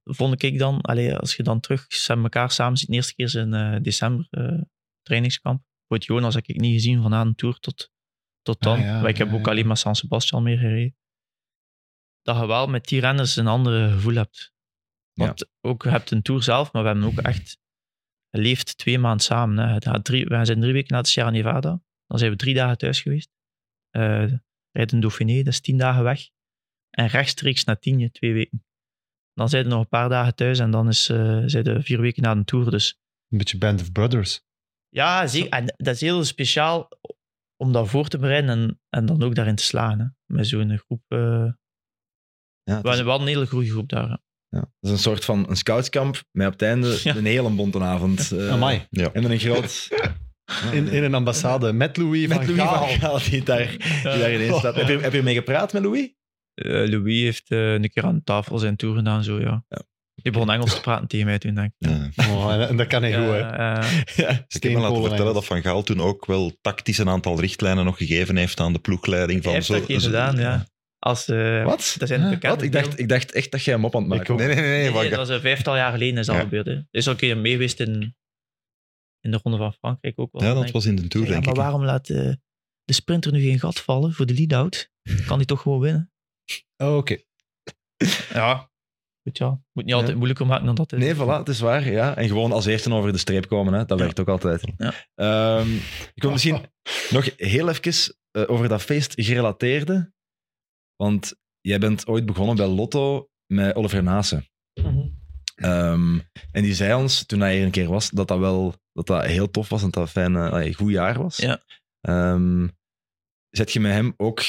vond 0.03 0.43
ik 0.43 0.57
dan, 0.57 0.81
allee, 0.81 1.15
als 1.15 1.35
je 1.35 1.43
dan 1.43 1.59
terug 1.59 1.87
met 2.07 2.23
elkaar 2.23 2.51
samen 2.51 2.77
ziet, 2.77 2.89
de 2.89 2.95
eerste 2.95 3.15
keer 3.15 3.25
is 3.25 3.35
in 3.35 3.53
eh, 3.53 3.81
december 3.81 4.27
eh, 4.29 4.61
trainingskamp. 5.01 5.63
Voor 5.87 5.97
het 5.97 6.05
Jonas 6.05 6.35
heb 6.35 6.45
ik 6.45 6.59
niet 6.59 6.73
gezien 6.73 7.01
van 7.01 7.13
aan 7.13 7.27
de 7.27 7.35
tour 7.35 7.59
tot, 7.59 7.91
tot 8.41 8.61
dan. 8.61 8.77
Ah, 8.77 8.83
ja, 8.83 9.01
maar 9.01 9.09
ik 9.09 9.17
heb 9.17 9.27
ja, 9.27 9.33
ook 9.33 9.47
alleen 9.47 9.67
maar 9.67 9.77
San 9.77 9.95
Sebastian 9.95 10.43
meer 10.43 10.57
gereden. 10.57 10.95
Dat 12.21 12.37
je 12.37 12.45
wel 12.45 12.67
met 12.67 12.85
die 12.85 12.99
renners 12.99 13.35
een 13.35 13.47
ander 13.47 13.91
gevoel 13.91 14.15
hebt. 14.15 14.53
Want 15.13 15.49
ook, 15.61 15.83
je 15.83 15.89
hebt 15.89 16.11
een 16.11 16.21
Tour 16.21 16.43
zelf, 16.43 16.73
maar 16.73 16.81
we 16.81 16.87
hebben 16.87 17.07
ook 17.07 17.17
echt 17.17 17.57
geleefd 18.29 18.77
twee 18.77 18.99
maanden 18.99 19.25
samen. 19.25 19.69
Hè. 19.69 20.01
Drie, 20.01 20.25
we 20.25 20.45
zijn 20.45 20.59
drie 20.59 20.73
weken 20.73 20.93
naar 20.93 21.03
de 21.03 21.09
Sierra 21.09 21.29
Nevada. 21.29 21.81
Dan 22.05 22.17
zijn 22.19 22.31
we 22.31 22.37
drie 22.37 22.53
dagen 22.53 22.77
thuis 22.77 23.01
geweest. 23.01 23.29
Eh 23.89 24.31
rijden 24.71 24.99
Dauphiné, 24.99 25.37
dat 25.37 25.53
is 25.53 25.61
tien 25.61 25.77
dagen 25.77 26.03
weg. 26.03 26.29
En 26.89 27.07
rechtstreeks 27.07 27.63
naar 27.63 27.79
Tienje, 27.79 28.11
twee 28.11 28.33
weken. 28.33 28.65
Dan 29.33 29.49
zijn 29.49 29.63
we 29.63 29.69
nog 29.69 29.79
een 29.79 29.87
paar 29.87 30.09
dagen 30.09 30.35
thuis 30.35 30.59
en 30.59 30.71
dan 30.71 30.87
is, 30.87 31.09
eh 31.09 31.41
zijn 31.45 31.63
we 31.63 31.81
vier 31.83 32.01
weken 32.01 32.23
na 32.23 32.35
de 32.35 32.43
Tour. 32.43 32.71
Dus 32.71 32.99
Een 33.29 33.37
beetje 33.37 33.57
Band 33.57 33.81
of 33.81 33.91
Brothers. 33.91 34.41
ja, 34.89 35.27
zeker. 35.27 35.49
En 35.49 35.73
dat 35.77 35.95
is 35.95 36.01
heel 36.01 36.23
speciaal 36.23 36.89
om 37.57 37.71
dat 37.71 37.89
voor 37.89 38.07
te 38.07 38.17
bereiden 38.17 38.49
en, 38.49 38.79
en 38.89 39.05
dan 39.05 39.23
ook 39.23 39.35
daarin 39.35 39.55
te 39.55 39.63
slagen. 39.63 39.99
Hè. 39.99 40.35
Met 40.35 40.47
zo'n 40.47 40.77
groep. 40.77 41.01
eh, 41.07 41.17
Ja, 42.63 42.81
we 42.81 42.81
is- 42.81 42.87
hadden 42.87 43.05
wel 43.05 43.21
een 43.21 43.27
hele 43.27 43.47
goede 43.47 43.69
groep 43.69 43.89
daar. 43.89 44.09
hè. 44.09 44.15
ja. 44.57 44.59
Het 44.59 44.69
is 44.79 44.89
een 44.89 44.97
soort 44.97 45.25
van 45.25 45.49
een 45.49 45.55
scoutskamp, 45.55 46.23
met 46.31 46.45
op 46.47 46.53
het 46.53 46.61
einde 46.61 46.99
Ja. 47.03 47.15
een 47.15 47.25
hele 47.25 47.49
bonte 47.49 47.79
avond. 47.79 48.31
Eh, 48.37 48.49
Amai. 48.51 48.87
Ja. 48.89 49.11
En 49.13 49.21
met 49.21 49.31
een 49.31 49.39
groot... 49.39 49.87
In, 50.71 50.87
in 50.87 51.03
een 51.03 51.13
ambassade 51.13 51.73
met 51.73 51.97
Louis 51.97 52.27
Met 52.27 52.37
van 52.37 52.45
Louis 52.55 52.61
Gaal. 52.69 52.87
van 52.87 52.99
Gaal, 52.99 53.19
die 53.29 53.43
daar, 53.43 53.67
die 53.77 54.01
daarin 54.03 54.53
staat. 54.53 54.75
Heb 54.75 54.87
je, 54.87 54.97
heb 54.99 55.13
je 55.13 55.21
mee 55.23 55.33
gepraat 55.33 55.73
met 55.73 55.83
Louis? 55.83 56.13
Eh, 56.63 56.89
Louis 56.89 57.21
heeft 57.21 57.49
eh, 57.51 57.73
een 57.73 57.89
keer 57.89 58.03
aan 58.03 58.23
tafel 58.23 58.57
zijn 58.57 58.75
tour 58.75 58.95
gedaan, 58.95 59.23
zo 59.23 59.39
ja. 59.39 59.65
Ja. 59.69 59.81
Die 60.15 60.31
begon 60.31 60.51
Engels 60.51 60.75
te 60.75 60.81
praten 60.81 61.07
tegen 61.07 61.25
mij 61.25 61.37
toen, 61.39 61.55
denk 61.55 61.73
ik. 61.77 61.87
Ja. 61.89 62.09
Oh, 62.29 62.53
en, 62.53 62.67
en 62.67 62.77
dat 62.77 62.87
kan 62.87 63.01
niet 63.01 63.13
goed, 63.15 63.23
hè. 63.23 63.37
Ja, 63.37 63.81
Ja. 64.15 64.29
Ik 64.47 64.63
heb 64.63 64.63
me 64.63 64.79
laten 64.79 64.95
vertellen 64.95 65.17
Engels. 65.17 65.33
dat 65.33 65.45
Van 65.45 65.61
Gaal 65.61 65.83
toen 65.83 66.01
ook 66.01 66.25
wel 66.25 66.57
tactisch 66.61 66.97
een 66.97 67.09
aantal 67.09 67.39
richtlijnen 67.39 67.85
nog 67.85 67.97
gegeven 67.97 68.37
heeft 68.37 68.59
aan 68.59 68.73
de 68.73 68.79
ploegleiding. 68.79 69.31
hij 69.33 69.41
Van 69.43 69.53
heeft 69.53 69.65
zo, 69.65 70.09
dat 70.11 70.33
zo- 70.33 70.39
ja. 70.41 70.65
Als, 70.99 71.27
eh, 71.27 71.63
Wat? 71.63 71.95
Dat 71.97 72.07
zijn 72.07 72.21
Huh? 72.21 72.29
bekende 72.29 72.55
Wat? 72.55 72.65
Ik 72.65 72.71
dacht, 72.71 72.99
ik 72.99 73.09
dacht 73.09 73.31
echt 73.31 73.51
dat 73.51 73.63
jij 73.63 73.73
hem 73.73 73.85
op 73.85 73.95
aan 73.95 74.01
het 74.01 74.09
maken. 74.09 74.35
Nee, 74.35 74.47
nee, 74.55 74.91
nee. 74.91 75.09
dat 75.09 75.17
was 75.19 75.29
een 75.29 75.39
vijftal 75.41 75.75
jaar 75.75 75.91
geleden 75.91 76.17
is 76.17 76.25
dat 76.25 76.35
Ja. 76.35 76.41
gebeurd. 76.41 76.65
Hè. 76.65 76.71
Er 76.73 76.85
is 76.91 77.07
ook 77.07 77.13
een 77.13 77.19
keer 77.19 77.37
mee 77.37 77.51
geweest 77.51 77.79
in, 77.79 78.15
in 79.19 79.31
de 79.31 79.39
Ronde 79.43 79.57
van 79.57 79.73
Frankrijk 79.73 80.19
ook 80.19 80.31
wel. 80.31 80.43
ja, 80.43 80.53
dat 80.53 80.71
was 80.71 80.85
in 80.85 80.95
de 80.95 81.07
Tour, 81.07 81.25
Ja, 81.25 81.31
denk 81.31 81.45
maar 81.45 81.53
ik. 81.53 81.59
waarom 81.59 81.83
laat 81.83 82.09
eh, 82.09 82.31
de 82.83 82.93
sprinter 82.93 83.31
nu 83.31 83.41
geen 83.41 83.59
gat 83.59 83.79
vallen 83.79 84.13
voor 84.13 84.25
de 84.25 84.33
lead-out? 84.33 84.89
Kan 85.25 85.37
hij 85.37 85.45
toch 85.45 85.61
gewoon 85.61 85.79
winnen? 85.79 86.11
Oh, 86.77 86.95
Oké. 86.97 87.17
Ja. 88.33 88.69
Goed, 89.23 89.37
ja. 89.37 89.49
Moet 89.49 89.63
niet 89.73 89.89
Ja. 89.89 89.95
altijd 89.95 90.15
moeilijker 90.15 90.45
maken 90.45 90.65
dan 90.65 90.75
dat 90.75 90.91
het 90.91 90.99
is. 90.99 91.05
Nee, 91.05 91.15
voilà, 91.15 91.37
het 91.39 91.49
is 91.49 91.59
waar. 91.59 91.91
Ja. 91.91 92.15
En 92.15 92.27
gewoon 92.27 92.51
als 92.51 92.65
eerste 92.65 92.93
over 92.93 93.11
de 93.11 93.17
streep 93.17 93.47
komen, 93.47 93.73
hè. 93.73 93.85
dat 93.85 93.99
werkt 93.99 94.19
ook 94.19 94.27
altijd. 94.27 94.63
Ja. 94.77 94.93
Ehm, 95.15 95.75
ik 96.13 96.21
wil 96.21 96.31
misschien 96.31 96.65
nog 97.09 97.29
heel 97.37 97.69
even 97.69 98.15
eh, 98.31 98.43
over 98.49 98.67
dat 98.67 98.81
feest 98.81 99.13
gerelateerde. 99.15 100.13
Want 100.95 101.33
jij 101.61 101.79
bent 101.79 102.07
ooit 102.07 102.25
begonnen 102.25 102.55
bij 102.55 102.67
Lotto 102.67 103.29
met 103.45 103.75
Oliver 103.75 104.03
Nase. 104.03 104.49
Mhm. 104.73 105.07
Ehm, 105.55 106.19
en 106.51 106.63
die 106.63 106.73
zei 106.73 106.93
ons, 106.93 107.25
toen 107.25 107.39
hij 107.39 107.55
hier 107.55 107.65
een 107.65 107.71
keer 107.71 107.87
was, 107.89 108.09
dat 108.09 108.27
dat 108.27 108.39
wel 108.39 108.75
dat 108.93 109.07
dat 109.07 109.25
heel 109.25 109.51
tof 109.51 109.69
was 109.69 109.83
en 109.83 109.89
dat 109.89 109.93
dat 109.93 110.03
een 110.03 110.33
fijn, 110.33 110.35
eh, 110.65 110.75
goed 110.75 110.91
jaar 110.91 111.21
was. 111.21 111.37
Ja. 111.37 111.61
Ehm, 112.01 112.67
zet 113.49 113.71
je 113.73 113.79
met 113.79 113.91
hem 113.91 114.13
ook 114.17 114.41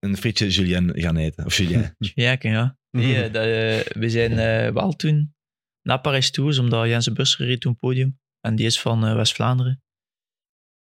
een 0.00 0.16
frietje 0.16 0.48
Julien 0.48 0.92
gaan 0.94 1.16
eten? 1.16 1.44
Of 1.46 1.56
Julien? 1.56 1.94
Ja, 2.14 2.36
ken, 2.36 2.50
ja. 2.50 2.78
Nee, 2.90 3.22
eh, 3.22 3.32
dat, 3.32 3.44
eh, 3.44 4.00
we 4.00 4.10
zijn 4.10 4.38
eh, 4.38 4.72
wel 4.72 4.92
toen 4.92 5.34
naar 5.82 6.00
Parijs 6.00 6.30
Tours, 6.30 6.58
omdat 6.58 6.86
Jens 6.86 7.12
Busser 7.12 7.46
reed 7.46 7.60
toen 7.60 7.76
podium. 7.76 8.18
En 8.40 8.56
die 8.56 8.66
is 8.66 8.80
van 8.80 9.14
West-Vlaanderen. 9.14 9.82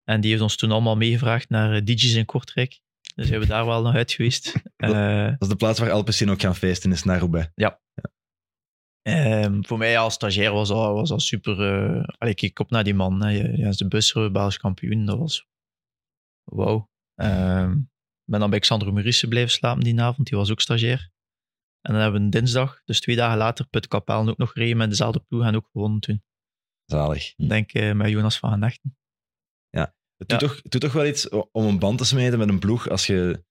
En 0.04 0.22
die 0.22 0.30
heeft 0.30 0.44
ons 0.44 0.56
toen 0.56 0.72
allemaal 0.72 0.96
meegevraagd 0.96 1.50
naar 1.50 1.74
eh, 1.74 1.84
DJ's 1.84 2.14
in 2.14 2.26
Kortrijk. 2.26 2.82
Dus 3.16 3.28
zijn 3.28 3.40
we 3.40 3.46
daar 3.46 3.66
wel 3.66 3.82
nog 3.82 3.96
uit 3.96 4.12
geweest. 4.12 4.54
Dat 4.76 5.42
is 5.42 5.48
de 5.48 5.56
plaats 5.58 5.80
waar 5.80 5.92
Alpecin 5.92 6.30
ook 6.30 6.42
gaan 6.42 6.56
feesten, 6.56 6.92
is 6.92 7.04
naar 7.04 7.20
Roubaix. 7.20 7.52
Ehm, 9.02 9.62
voor 9.62 9.78
mij 9.78 9.98
als 9.98 10.14
stagiair 10.14 10.52
was 10.52 10.68
dat, 10.68 10.78
was 10.78 11.10
dat 11.10 11.22
super. 11.22 11.56
allee, 12.18 12.34
ik 12.34 12.36
keek 12.36 12.60
op 12.60 12.70
naar 12.70 12.84
die 12.84 12.94
man. 12.94 13.24
Hè. 13.24 13.30
Jens 13.30 13.78
de 13.78 13.88
Busser, 13.88 14.32
Belgisch 14.32 14.58
kampioen. 14.58 15.06
Dat 15.06 15.18
was. 15.18 15.48
Wauw. 16.44 16.90
Ehm, 17.16 17.78
ben 18.26 18.40
dan 18.40 18.50
bij 18.50 18.60
Xander 18.60 18.94
Maurice 18.94 19.28
blijven 19.28 19.52
slapen 19.52 19.84
die 19.84 20.02
avond. 20.02 20.28
Die 20.28 20.38
was 20.38 20.52
ook 20.52 20.62
stagiair. 20.62 21.10
En 21.82 21.94
dan 21.94 22.02
hebben 22.02 22.20
we 22.20 22.26
een 22.26 22.32
dinsdag, 22.32 22.82
dus 22.86 23.00
twee 23.00 23.16
dagen 23.16 23.38
later, 23.38 23.68
Put 23.68 23.88
Kapellen 23.88 24.30
ook 24.30 24.38
nog 24.38 24.52
gereden 24.52 24.78
met 24.78 24.90
dezelfde 24.90 25.20
ploeg 25.20 25.44
en 25.44 25.56
ook 25.56 25.70
gewonnen 25.72 26.00
toen. 26.00 26.24
Zalig. 26.86 27.36
Denk 27.36 27.72
eh, 27.74 27.94
met 27.94 28.10
Jonas 28.10 28.40
van 28.40 28.52
Genechten. 28.52 28.98
Het 30.18 30.30
doet, 30.30 30.42
Ja. 30.42 30.48
toch, 30.48 30.60
het 30.64 30.72
doet 30.72 30.82
toch 30.82 30.94
wel 30.94 31.06
iets 31.06 31.30
om 31.30 31.66
een 31.66 31.80
band 31.80 31.98
te 31.98 32.06
smeden 32.06 32.40
met 32.40 32.50
een 32.50 32.60
ploeg 32.60 32.90
als 32.90 33.08
je, 33.08 33.44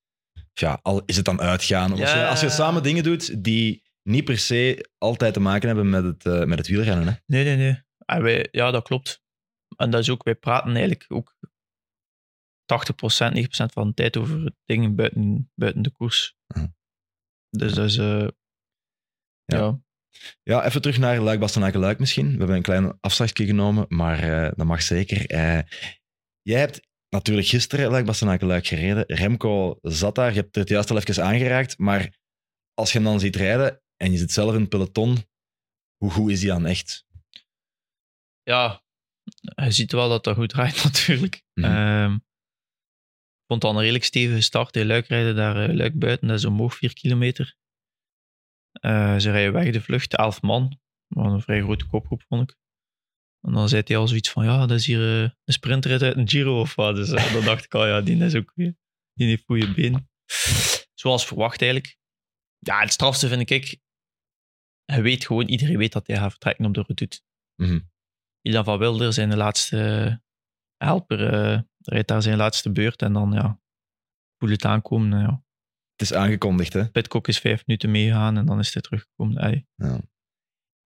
ja, 0.52 0.78
al 0.82 1.02
is 1.06 1.16
het 1.16 1.24
dan 1.24 1.40
uitgaan. 1.40 1.92
Of 1.92 2.00
als, 2.00 2.10
je, 2.12 2.16
Ja. 2.16 2.28
als 2.28 2.40
je 2.40 2.48
samen 2.48 2.82
dingen 2.82 3.02
doet 3.02 3.44
die 3.44 3.82
niet 4.02 4.24
per 4.24 4.38
se 4.38 4.90
altijd 4.98 5.34
te 5.34 5.40
maken 5.40 5.66
hebben 5.66 5.90
met 5.90 6.04
het, 6.04 6.26
eh, 6.26 6.44
met 6.44 6.58
het 6.58 6.66
wielrennen. 6.68 7.06
Hè? 7.06 7.12
Nee, 7.26 7.44
nee, 7.44 7.56
nee. 7.56 7.82
En 8.06 8.22
wij, 8.22 8.48
ja, 8.50 8.70
dat 8.70 8.84
klopt. 8.84 9.22
En 9.76 9.90
dat 9.90 10.00
is 10.00 10.10
ook, 10.10 10.22
wij 10.24 10.34
praten 10.34 10.70
eigenlijk 10.70 11.04
ook 11.08 11.36
80%, 12.66 13.32
90% 13.32 13.72
van 13.72 13.88
de 13.88 13.94
tijd 13.94 14.16
over 14.16 14.52
dingen 14.64 14.94
buiten, 14.94 15.50
buiten 15.54 15.82
de 15.82 15.90
koers. 15.90 16.34
Mhm. 16.54 16.66
Dus 17.50 17.74
dat 17.74 17.84
is, 17.86 17.96
eh, 17.96 18.28
Ja. 19.44 19.58
ja. 19.58 19.82
Ja, 20.42 20.64
even 20.64 20.80
terug 20.80 20.98
naar 20.98 21.20
Luik, 21.20 21.40
Bastenaken, 21.40 21.80
Luik 21.80 21.98
misschien. 21.98 22.30
We 22.30 22.38
hebben 22.38 22.56
een 22.56 22.62
klein 22.62 23.00
afslagje 23.00 23.46
genomen, 23.46 23.86
maar 23.88 24.18
eh, 24.18 24.52
dat 24.56 24.66
mag 24.66 24.82
zeker. 24.82 25.26
Eh, 25.26 25.60
jij 26.42 26.60
hebt 26.60 26.80
natuurlijk 27.08 27.46
gisteren 27.46 27.90
Luik, 27.90 28.06
Bastenaken, 28.06 28.46
Luik 28.46 28.66
gereden. 28.66 29.04
Remco 29.06 29.78
zat 29.82 30.14
daar, 30.14 30.32
je 30.34 30.40
hebt 30.40 30.54
het 30.54 30.68
juist 30.68 30.90
al 30.90 30.96
even 30.96 31.24
aangeraakt, 31.24 31.78
maar 31.78 32.16
als 32.74 32.92
je 32.92 32.98
hem 32.98 33.06
dan 33.06 33.20
ziet 33.20 33.36
rijden 33.36 33.82
en 33.96 34.12
je 34.12 34.18
zit 34.18 34.32
zelf 34.32 34.54
in 34.54 34.60
het 34.60 34.68
peloton, 34.68 35.16
hoe 35.96 36.10
goed 36.10 36.30
is 36.30 36.42
hij 36.42 36.50
dan 36.50 36.66
echt? 36.66 37.04
ja, 38.42 38.82
je 39.54 39.70
ziet 39.70 39.92
wel 39.92 40.08
dat 40.08 40.24
dat 40.24 40.36
goed 40.36 40.48
draait 40.48 40.84
natuurlijk. 40.84 41.42
Ehm, 41.54 42.18
vond 43.46 43.60
dan 43.60 43.74
een 43.74 43.80
redelijk 43.80 44.04
stevige 44.04 44.40
start. 44.40 44.76
In 44.76 44.86
Luik 44.86 45.06
rijden 45.06 45.36
daar 45.36 45.68
eh, 45.68 45.74
Luik 45.74 45.98
buiten, 45.98 46.28
dat 46.28 46.38
is 46.38 46.44
omhoog 46.44 46.74
4 46.74 46.94
kilometer. 46.94 47.56
Eh, 48.80 49.16
ze 49.18 49.30
rijden 49.30 49.52
weg 49.52 49.72
de 49.72 49.80
vlucht, 49.80 50.16
11 50.16 50.42
man. 50.42 50.80
Maar 51.14 51.32
een 51.32 51.40
vrij 51.40 51.60
grote 51.60 51.86
kopgroep, 51.86 52.22
vond 52.22 52.50
ik. 52.50 52.56
En 53.40 53.52
dan 53.52 53.68
zei 53.68 53.82
hij 53.84 53.96
al 53.96 54.08
zoiets 54.08 54.30
van, 54.30 54.44
ja, 54.44 54.66
dat 54.66 54.78
is 54.78 54.86
hier 54.86 55.22
eh, 55.22 55.30
een 55.44 55.52
sprinter 55.52 56.02
uit 56.02 56.16
een 56.16 56.28
Giro 56.28 56.60
of 56.60 56.74
wat. 56.74 56.96
Dus 56.96 57.08
dan 57.08 57.44
dacht 57.44 57.64
ik 57.64 57.74
al, 57.74 57.86
ja, 57.86 58.00
die 58.00 58.24
is 58.24 58.34
ook 58.34 58.52
weer. 58.54 58.76
Die 59.12 59.28
heeft 59.28 59.44
goede 59.44 59.72
benen. 59.72 60.10
Zoals 60.94 61.26
verwacht 61.26 61.62
eigenlijk. 61.62 61.96
Ja, 62.58 62.80
het 62.80 62.92
strafste 62.92 63.28
vind 63.28 63.50
ik, 63.50 63.78
je 64.84 65.00
weet 65.00 65.26
gewoon, 65.26 65.48
iedereen 65.48 65.78
weet 65.78 65.92
dat 65.92 66.06
hij 66.06 66.16
gaat 66.16 66.30
vertrekken 66.30 66.64
op 66.64 66.74
de 66.74 66.84
redoute. 66.86 67.20
Mhm. 67.54 67.80
Ilan 68.40 68.64
van 68.64 68.78
Wilder 68.78 69.12
zijn 69.12 69.30
de 69.30 69.36
laatste 69.36 70.20
helper, 70.76 71.18
rijdt 71.88 72.08
daar 72.08 72.22
zijn 72.22 72.36
laatste 72.36 72.70
beurt 72.72 73.02
en 73.02 73.12
dan 73.12 73.32
ja, 73.32 73.60
voel 74.38 74.50
het 74.50 74.64
aankomen. 74.64 75.20
ja. 75.20 75.42
Het 75.92 76.02
is 76.10 76.14
aangekondigd, 76.14 76.72
hè? 76.72 76.90
Pitcock 76.90 77.28
is 77.28 77.38
vijf 77.38 77.66
minuten 77.66 77.90
meegegaan 77.90 78.36
en 78.36 78.46
dan 78.46 78.58
is 78.58 78.72
hij 78.72 78.82
teruggekomen. 78.82 79.36
Allee. 79.36 79.66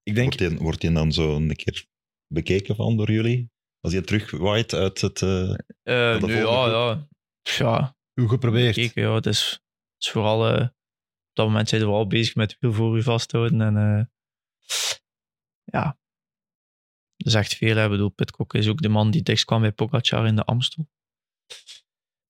Ik 0.03 0.15
denk, 0.15 0.35
Wordt 0.39 0.39
die, 0.51 0.59
wordt 0.59 0.95
dan 0.95 1.13
zo 1.13 1.37
een 1.37 1.57
keer 1.57 1.87
bekeken 2.27 2.77
van 2.77 2.97
door 2.97 3.11
jullie? 3.11 3.51
Als 3.81 3.93
je 3.93 4.01
terugwaait 4.01 4.73
uit 4.75 5.01
het... 5.01 5.23
eh, 5.23 5.51
Eh, 5.51 6.21
de 6.21 6.27
nee, 6.27 6.37
ja, 6.37 6.67
ja. 6.67 7.09
Ja, 7.43 7.97
Goed 8.15 8.29
geprobeerd. 8.29 8.75
keken, 8.75 9.03
ja, 9.03 9.15
het 9.15 9.27
is, 9.27 9.51
het 9.51 10.05
is 10.05 10.11
vooral... 10.11 10.49
eh, 10.49 10.63
op 10.63 11.33
dat 11.33 11.47
moment 11.47 11.69
zijn 11.69 11.83
we 11.83 11.89
al 11.89 12.07
bezig 12.07 12.35
met 12.35 12.57
wiel 12.61 12.73
voor 12.73 12.97
u 12.97 13.03
vasthouden. 13.03 13.61
En 13.61 13.77
eh, 13.77 14.05
ja, 15.65 15.99
echt 17.35 17.55
veel. 17.55 17.77
Hè. 17.77 17.85
Ik 17.85 17.91
bedoel, 17.91 18.09
Pitcock 18.09 18.55
is 18.55 18.69
ook 18.69 18.83
de 18.83 18.89
man 18.89 19.11
die 19.11 19.23
dichtst 19.23 19.45
kwam 19.45 19.61
bij 19.61 19.73
Pogacar 19.73 20.27
in 20.27 20.37
de 20.37 20.45
Amstel. 20.45 20.89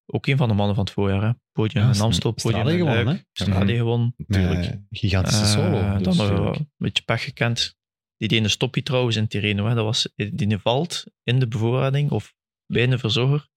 Ook 0.07 0.27
een 0.27 0.37
van 0.37 0.49
de 0.49 0.55
mannen 0.55 0.75
van 0.75 0.85
het 0.85 0.93
voorjaar. 0.93 1.23
Hè. 1.23 1.33
Podium 1.53 1.85
Ja, 1.85 1.93
in 1.95 2.01
Amstel, 2.01 2.33
podium 2.33 2.69
in 2.69 2.77
gewonnen, 2.79 3.27
Mhm. 3.33 3.67
gewonnen. 3.77 4.15
natuurlijk. 4.17 4.59
Met, 4.61 4.71
eh, 4.71 4.79
gigantische 4.91 5.45
solo. 5.47 5.79
Eh, 5.79 5.99
dus, 5.99 6.03
dan 6.03 6.17
nog 6.17 6.27
tuurlijk. 6.37 6.57
een 6.59 6.71
beetje 6.77 7.03
pech 7.03 7.23
gekend. 7.25 7.77
Die 8.17 8.29
deed 8.29 8.43
een 8.45 8.51
stoppie 8.51 8.83
trouwens 8.83 9.17
in 9.17 9.29
Tirreno. 9.29 9.67
Hè. 9.67 9.75
Dat 9.75 9.85
was, 9.85 10.09
die 10.17 10.59
valt 10.59 11.05
in 11.23 11.39
de 11.39 11.49
bevoorrading 11.49 12.11
of 12.11 12.35
bij 12.67 12.83
een 12.83 12.99
verzorger. 12.99 13.49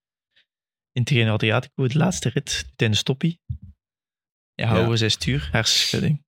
In 0.92 1.04
Tirreno 1.04 1.34
Adriatico, 1.34 1.88
de 1.88 1.98
laatste 1.98 2.30
rit, 2.30 2.64
doet 2.68 2.80
hij 2.80 2.88
een 2.88 2.96
stoppie. 2.96 3.42
Ja, 3.48 4.66
Ja. 4.68 4.68
houden 4.68 4.98
zijn 4.98 5.12
stuur, 5.12 5.50
hersenschudding. 5.52 6.24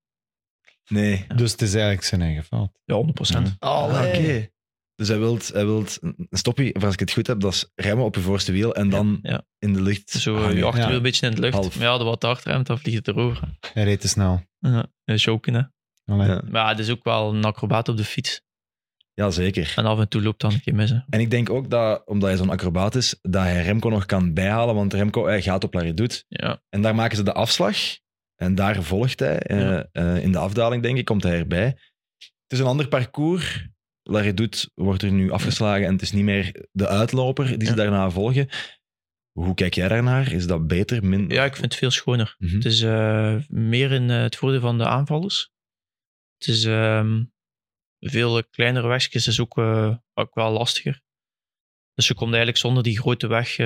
nee. 0.88 1.26
Dus 1.36 1.52
het 1.52 1.62
is 1.62 1.74
eigenlijk 1.74 2.04
zijn 2.04 2.22
eigen 2.22 2.44
fout. 2.44 2.80
Ja, 2.86 2.96
100%. 2.96 3.56
Ah, 3.60 3.84
oké. 4.08 4.50
Dus 4.96 5.08
hij 5.08 5.20
wilt, 5.20 5.48
hij 5.48 5.66
wilt 5.66 5.98
een 6.02 6.28
stoppie, 6.30 6.76
of 6.76 6.84
als 6.84 6.94
ik 6.94 7.00
het 7.00 7.12
goed 7.12 7.28
heb, 7.28 7.40
dat 7.40 7.54
is 7.54 7.72
remmen 7.76 8.06
op 8.06 8.16
je 8.16 8.22
voorste 8.22 8.52
wiel 8.52 8.76
en 8.76 8.90
dan 8.90 9.20
Ja. 9.22 9.44
in 9.60 9.74
de 9.74 9.82
lucht. 9.82 10.10
Zo 10.10 10.36
hangen. 10.36 10.56
je 10.56 10.64
achterwiel 10.64 10.90
Ja. 10.90 10.96
een 10.96 11.02
beetje 11.02 11.28
in 11.28 11.36
de 11.36 11.42
lucht. 11.42 11.54
Half. 11.54 11.78
Maar 11.80 11.88
ja, 11.88 11.98
de 11.98 12.04
wat 12.04 12.24
achterremt, 12.24 12.68
dan 12.68 12.80
vliegt 12.80 12.98
het 12.98 13.08
erover. 13.08 13.50
Hij 13.74 13.84
reed 13.84 14.02
te 14.02 14.08
snel. 14.08 14.42
Ja, 14.60 14.86
choken, 15.06 15.54
hè. 15.54 15.62
Allee. 16.14 16.28
Ja. 16.28 16.42
Maar 16.50 16.62
ja, 16.64 16.70
het 16.70 16.80
is 16.80 16.90
ook 16.90 17.04
wel 17.04 17.34
een 17.34 17.44
acrobaat 17.46 17.90
op 17.90 17.98
de 17.98 18.04
fiets. 18.04 18.42
Ja, 19.14 19.30
zeker. 19.32 19.74
En 19.76 19.86
af 19.86 20.00
en 20.00 20.10
toe 20.10 20.22
loopt 20.22 20.42
dan 20.42 20.52
een 20.54 20.62
keer 20.62 20.76
mis. 20.76 20.90
hè. 20.90 21.00
En 21.10 21.20
ik 21.20 21.30
denk 21.30 21.50
ook 21.50 21.70
dat, 21.70 22.02
omdat 22.06 22.30
hij 22.30 22.38
zo'n 22.38 22.50
acrobaat 22.50 22.96
is, 22.96 23.20
dat 23.22 23.42
hij 23.44 23.64
Remco 23.64 23.90
nog 23.90 24.06
kan 24.06 24.34
bijhalen. 24.34 24.76
Want 24.76 24.94
Remco 24.94 25.26
hij 25.26 25.42
gaat 25.42 25.64
op 25.64 25.74
Laredoet. 25.74 26.26
Ja, 26.28 26.62
En 26.70 26.82
daar 26.82 26.96
maken 26.96 27.18
ze 27.18 27.24
de 27.24 27.34
afslag. 27.34 27.78
En 28.36 28.56
daar 28.56 28.84
volgt 28.84 29.20
hij. 29.20 29.40
eh, 29.40 29.60
Ja. 29.60 29.88
eh, 29.92 30.24
in 30.24 30.32
de 30.32 30.38
afdaling, 30.38 30.84
denk 30.84 30.98
ik, 30.98 31.06
komt 31.06 31.24
hij 31.24 31.38
erbij. 31.38 31.66
Het 31.66 32.52
is 32.52 32.60
een 32.60 32.66
ander 32.66 32.88
parcours. 32.88 33.68
Laredoet 34.04 34.72
wordt 34.74 35.02
er 35.02 35.12
nu 35.12 35.32
afgeslagen 35.32 35.86
en 35.86 35.94
het 35.94 36.02
is 36.02 36.12
niet 36.12 36.24
meer 36.24 36.68
de 36.72 36.88
uitloper 36.88 37.60
die 37.60 37.68
ze 37.68 37.76
daarna 37.76 38.10
volgen. 38.10 38.50
Hoe 39.32 39.54
kijk 39.54 39.74
jij 39.74 39.88
daarnaar? 39.88 40.32
Is 40.32 40.48
dat 40.48 40.68
beter? 40.68 41.06
Min... 41.06 41.30
ja, 41.30 41.46
ik 41.46 41.54
vind 41.54 41.66
het 41.66 41.76
veel 41.76 41.92
schoner. 41.92 42.36
Mhm. 42.38 42.56
Het 42.56 42.66
is 42.66 42.82
eh, 42.82 43.38
meer 43.48 43.92
in 43.92 44.10
eh, 44.10 44.22
het 44.22 44.36
voordeel 44.36 44.60
van 44.60 44.78
de 44.78 44.88
aanvallers. 44.88 45.52
Het 46.38 46.48
is 46.48 46.66
ehm, 46.66 47.24
veel 48.00 48.44
kleinere 48.44 48.88
wegjes, 48.88 49.28
is 49.28 49.40
ook, 49.40 49.58
eh, 49.58 49.96
ook 50.14 50.34
wel 50.34 50.52
lastiger. 50.52 51.02
Dus 51.94 52.08
je 52.08 52.14
komt 52.14 52.30
eigenlijk 52.30 52.60
zonder 52.60 52.84
die 52.84 53.00
grote 53.00 53.28
weg 53.28 53.60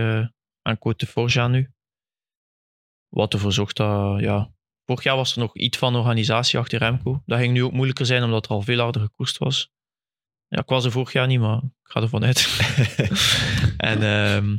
aan 0.62 0.78
Côte 0.78 0.96
de 0.96 1.06
Forge 1.06 1.42
aan 1.42 1.52
nu. 1.52 1.72
Wat 3.08 3.34
ervoor 3.34 3.54
zorgt 3.54 3.76
dat, 3.76 4.20
ja... 4.20 4.56
Vorig 4.86 5.04
jaar 5.04 5.16
was 5.16 5.34
er 5.34 5.40
nog 5.40 5.56
iets 5.56 5.78
van 5.78 5.96
organisatie 5.96 6.60
achter 6.60 6.80
Remco. 6.80 7.22
Dat 7.26 7.40
ging 7.40 7.54
nu 7.54 7.64
ook 7.64 7.72
moeilijker 7.72 8.06
zijn, 8.06 8.24
omdat 8.24 8.46
er 8.46 8.52
al 8.52 8.62
veel 8.62 8.80
harder 8.80 9.02
gekoerst 9.02 9.38
was. 9.38 9.72
Ja, 10.48 10.60
ik 10.60 10.70
was 10.70 10.86
er 10.86 10.92
vorig 10.92 11.14
jaar 11.14 11.28
niet, 11.28 11.40
maar 11.40 11.58
ik 11.58 11.92
ga 11.92 12.02
ervan 12.02 12.24
uit. 12.24 12.60
en 13.92 14.02
ehm, 14.02 14.58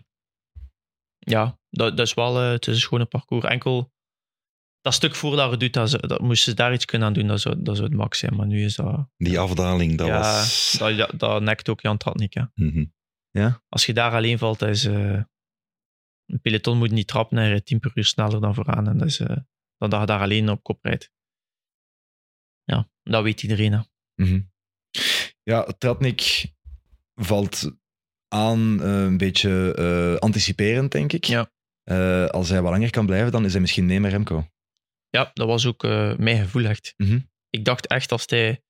ja, 1.18 1.59
dat, 1.70 1.97
dat 1.97 2.07
is 2.07 2.14
wel 2.14 2.41
eh, 2.41 2.51
het 2.51 2.66
is 2.66 2.74
een 2.74 2.80
schone 2.80 3.05
parcours. 3.05 3.45
Enkel 3.45 3.93
dat 4.80 4.95
stuk 4.95 5.14
voor 5.14 5.36
dat 5.36 5.51
reduut, 5.51 5.72
dat, 5.72 5.91
dat 5.91 6.20
moesten 6.20 6.51
ze 6.51 6.57
daar 6.57 6.72
iets 6.72 6.84
kunnen 6.84 7.09
aan 7.09 7.14
doen, 7.14 7.26
dat 7.26 7.41
zou, 7.41 7.62
dat 7.62 7.76
zou 7.76 7.89
het 7.89 7.97
max 7.97 8.18
zijn. 8.18 8.36
Maar 8.36 8.47
nu 8.47 8.64
is 8.64 8.76
dat... 8.76 9.09
Die 9.16 9.39
afdaling, 9.39 9.99
dat 9.99 10.07
ja, 10.07 10.18
was... 10.18 10.76
dat, 10.78 10.97
ja, 10.97 11.07
dat 11.16 11.43
nekt 11.43 11.68
ook 11.68 11.80
Jan 11.80 11.97
Tratnik. 11.97 12.34
Hè. 12.34 12.43
Mhm. 12.55 12.84
Als 13.68 13.86
je 13.86 13.95
daar 13.95 14.12
alleen 14.12 14.39
valt, 14.39 14.59
dat 14.59 14.68
is... 14.68 14.84
eh, 14.84 15.22
een 16.26 16.41
peloton 16.41 16.78
moet 16.78 16.91
niet 16.91 17.07
trappen 17.07 17.36
en 17.36 17.43
hij 17.43 17.53
rijdt 17.53 17.66
10 17.66 17.80
per 17.80 17.91
uur 17.95 18.05
sneller 18.05 18.41
dan 18.41 18.55
vooraan. 18.55 18.89
En 18.89 18.99
dat 18.99 19.09
is, 19.09 19.20
eh, 19.20 19.36
dan 19.76 19.91
dat 19.91 20.01
je 20.01 20.07
daar 20.07 20.20
alleen 20.20 20.51
op 20.51 20.62
kop 20.62 20.84
rijdt. 20.84 21.12
Ja, 22.62 22.91
dat 23.03 23.22
weet 23.22 23.43
iedereen. 23.43 23.72
Hè. 23.72 23.80
Mhm. 24.14 24.41
Ja, 25.49 25.62
Tratnik 25.78 26.53
valt 27.14 27.70
aan 28.28 28.82
eh, 28.82 29.03
een 29.03 29.16
beetje 29.16 29.74
eh, 29.74 30.18
anticiperend, 30.18 30.92
denk 30.92 31.12
ik. 31.12 31.24
Ja. 31.24 31.51
Eh, 31.82 32.26
als 32.26 32.49
hij 32.49 32.62
wat 32.62 32.72
langer 32.72 32.90
kan 32.90 33.07
blijven, 33.07 33.32
dan 33.32 33.44
is 33.44 33.53
hij 33.53 33.61
misschien 33.61 33.86
nee 33.86 34.01
met 34.01 34.11
Remco. 34.11 34.49
Ja, 35.09 35.30
dat 35.34 35.46
was 35.46 35.66
ook 35.66 35.82
mijn 36.16 36.42
gevoel 36.42 36.64
echt. 36.64 36.94
Mhm. 36.96 37.18
Ik 37.51 37.64
dacht 37.64 37.86
echt 37.86 38.12
als 38.12 38.24
hij... 38.26 38.62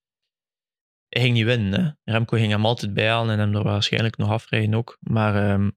Hij 1.08 1.22
ging 1.22 1.34
niet 1.34 1.44
winnen. 1.44 1.98
Hè. 2.04 2.12
Remco 2.12 2.36
ging 2.36 2.52
hem 2.52 2.66
altijd 2.66 2.94
bijhalen 2.94 3.32
en 3.32 3.38
hem 3.38 3.54
er 3.54 3.62
waarschijnlijk 3.62 4.16
nog 4.16 4.30
afrijden 4.30 4.74
ook. 4.74 4.96
Maar 5.00 5.50
ehm, 5.50 5.70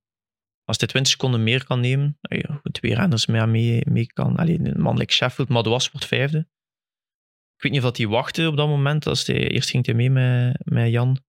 als 0.63 0.77
hij 0.77 0.87
20 0.87 1.11
seconden 1.11 1.43
meer 1.43 1.65
kan 1.65 1.79
nemen, 1.79 2.19
twee 2.71 2.95
renners 2.95 3.25
mee, 3.25 3.45
mee, 3.45 3.81
mee 3.89 4.05
kan. 4.05 4.35
Alleen 4.35 4.65
een 4.65 4.81
man 4.81 4.97
like 4.97 5.13
Sheffield, 5.13 5.49
maar 5.49 5.63
de 5.63 5.69
was 5.69 5.91
wordt 5.91 6.07
vijfde. 6.07 6.47
Ik 7.62 7.68
weet 7.68 7.76
niet 7.76 7.86
of 7.86 7.91
dat 7.95 7.97
hij 7.97 8.07
wachtte 8.16 8.47
op 8.47 8.57
dat 8.57 8.68
moment. 8.68 9.07
Als 9.07 9.28
hij, 9.28 9.51
eerst 9.51 9.70
ging 9.70 9.86
hij 9.86 9.95
mee 9.95 10.09
met, 10.09 10.62
met 10.66 10.91
Jan 10.91 11.24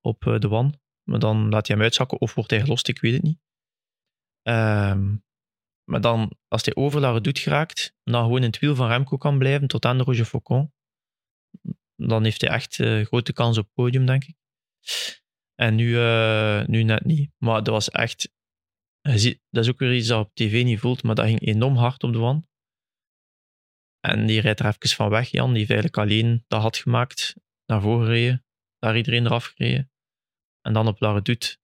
op 0.00 0.26
eh, 0.26 0.38
de 0.38 0.48
wan. 0.48 0.80
Maar 1.08 1.18
dan 1.18 1.48
laat 1.48 1.66
hij 1.66 1.76
hem 1.76 1.84
uitzakken 1.84 2.20
of 2.20 2.34
wordt 2.34 2.50
hij 2.50 2.60
gelost, 2.60 2.88
ik 2.88 3.00
weet 3.00 3.12
het 3.12 3.22
niet. 3.22 3.38
Ehm, 4.42 5.16
maar 5.90 6.00
dan, 6.00 6.32
als 6.48 6.64
hij 6.64 6.74
over 6.74 7.00
La 7.00 7.20
doet 7.20 7.38
geraakt, 7.38 7.94
dan 8.02 8.22
gewoon 8.22 8.38
in 8.38 8.46
het 8.46 8.58
wiel 8.58 8.74
van 8.74 8.88
Remco 8.88 9.16
kan 9.16 9.38
blijven 9.38 9.68
tot 9.68 9.84
aan 9.84 9.98
de 9.98 10.04
Roger 10.04 10.24
Faucon, 10.24 10.72
dan 11.96 12.24
heeft 12.24 12.40
hij 12.40 12.50
echt 12.50 12.80
eh, 12.80 13.04
grote 13.04 13.32
kans 13.32 13.58
op 13.58 13.70
podium, 13.72 14.06
denk 14.06 14.24
ik. 14.24 14.36
En 15.54 15.74
nu, 15.74 15.98
eh, 15.98 16.66
nu 16.66 16.82
net 16.82 17.04
niet. 17.04 17.30
Maar 17.38 17.62
dat 17.62 17.74
was 17.74 17.90
echt... 17.90 18.32
je 19.00 19.18
ziet- 19.18 19.40
dat 19.50 19.64
is 19.64 19.70
ook 19.70 19.78
weer 19.78 19.94
iets 19.94 20.08
dat 20.08 20.26
op 20.26 20.34
tv 20.34 20.64
niet 20.64 20.78
voelt, 20.80 21.02
maar 21.02 21.14
dat 21.14 21.26
ging 21.26 21.40
enorm 21.40 21.76
hard 21.76 22.02
op 22.02 22.12
de 22.12 22.18
wand. 22.18 22.46
En 24.04 24.26
die 24.26 24.40
rijdt 24.40 24.60
er 24.60 24.66
even 24.66 24.96
van 24.96 25.08
weg, 25.08 25.28
Jan, 25.28 25.52
die 25.52 25.66
eigenlijk 25.66 25.96
alleen 25.96 26.44
dat 26.46 26.62
had 26.62 26.76
gemaakt, 26.76 27.34
naar 27.66 27.80
voren 27.80 28.06
gereden, 28.06 28.44
daar 28.78 28.96
iedereen 28.96 29.26
eraf 29.26 29.44
gereden. 29.44 29.90
En 30.60 30.72
dan 30.72 30.86
op 30.86 31.00
La 31.00 31.12
Redoute 31.12 31.56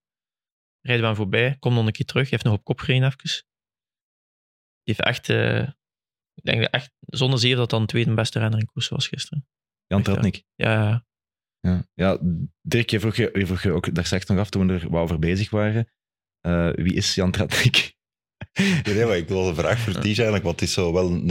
rijden 0.80 1.02
we 1.02 1.06
hem 1.06 1.16
voorbij, 1.16 1.56
komt 1.58 1.74
nog 1.74 1.86
een 1.86 1.92
keer 1.92 2.06
terug, 2.06 2.30
heeft 2.30 2.44
nog 2.44 2.54
op 2.54 2.64
kop 2.64 2.78
gereden 2.78 3.06
even. 3.06 3.44
Die 4.82 4.94
heeft 4.94 5.00
echt, 5.00 5.28
eh, 5.28 5.62
ik 6.34 6.44
denk 6.44 6.62
echt, 6.62 6.92
zonder 7.00 7.38
zeer 7.38 7.56
dat 7.56 7.70
dan 7.70 7.80
de 7.80 7.86
tweede 7.86 8.14
beste 8.14 8.38
renner 8.38 8.60
in 8.60 8.66
koers 8.66 8.88
was 8.88 9.08
gisteren. 9.08 9.48
Jan. 9.86 10.02
Tratnik. 10.02 10.44
Ja, 10.54 10.72
ja. 10.72 11.06
Ja. 11.60 11.88
ja, 11.94 12.18
Dirk, 12.62 12.90
je 12.90 13.00
vroeg, 13.00 13.16
je, 13.16 13.30
je 13.32 13.46
vroeg 13.46 13.62
je 13.62 13.72
ook 13.72 13.94
daar 13.94 14.06
straks 14.06 14.26
nog 14.26 14.38
af 14.38 14.50
toen 14.50 14.66
we 14.66 14.72
er 14.72 14.90
wat 14.90 15.02
over 15.02 15.18
bezig 15.18 15.50
waren. 15.50 15.92
Eh, 16.40 16.70
wie 16.72 16.94
is 16.94 17.14
Jan 17.14 17.30
Tratnik? 17.30 17.98
Ja, 18.52 18.92
nee, 18.92 19.04
maar 19.04 19.16
ik 19.16 19.28
wil 19.28 19.48
een 19.48 19.54
vraag 19.54 19.78
voor 19.78 19.92
Ties 19.92 20.16
eigenlijk, 20.16 20.44
want 20.44 20.60
het 20.60 20.68
is 20.68 20.74
zo 20.74 20.92
wel 20.92 21.10
een... 21.10 21.26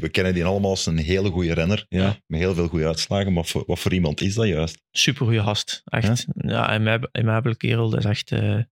we 0.00 0.08
kennen 0.10 0.34
die 0.34 0.44
allemaal 0.44 0.70
als 0.70 0.86
een 0.86 0.98
hele 0.98 1.30
goede 1.30 1.54
renner, 1.54 1.86
Ja. 1.88 2.16
met 2.26 2.40
heel 2.40 2.54
veel 2.54 2.68
goede 2.68 2.86
uitslagen, 2.86 3.32
maar 3.32 3.44
voor, 3.44 3.64
wat 3.66 3.78
voor 3.78 3.92
iemand 3.92 4.20
is 4.20 4.34
dat 4.34 4.46
juist? 4.46 4.82
supergoeie 4.90 5.42
gast. 5.42 5.82
Echt. 5.84 6.26
Ja, 6.34 6.74
een 6.74 6.82
meib- 6.82 7.08
een 7.12 7.24
meibele 7.24 7.56
kerel. 7.56 7.90
Dat 7.90 7.98
is 7.98 8.04
echt 8.04 8.32
eh, 8.32 8.62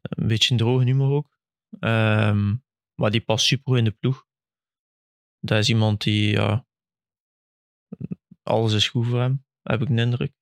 een 0.00 0.26
beetje 0.26 0.50
een 0.50 0.56
droge 0.58 0.84
humor 0.84 1.10
ook. 1.10 1.36
Ehm, 1.80 2.54
maar 2.94 3.10
die 3.10 3.20
past 3.20 3.46
supergoed 3.46 3.78
in 3.78 3.84
de 3.84 3.90
ploeg. 3.90 4.24
Dat 5.38 5.58
is 5.58 5.68
iemand 5.68 6.02
die, 6.02 6.30
ja, 6.30 6.66
alles 8.42 8.72
is 8.72 8.88
goed 8.88 9.06
voor 9.06 9.20
hem, 9.20 9.44
heb 9.62 9.80
ik 9.82 9.88
de 9.88 10.02
indruk. 10.02 10.32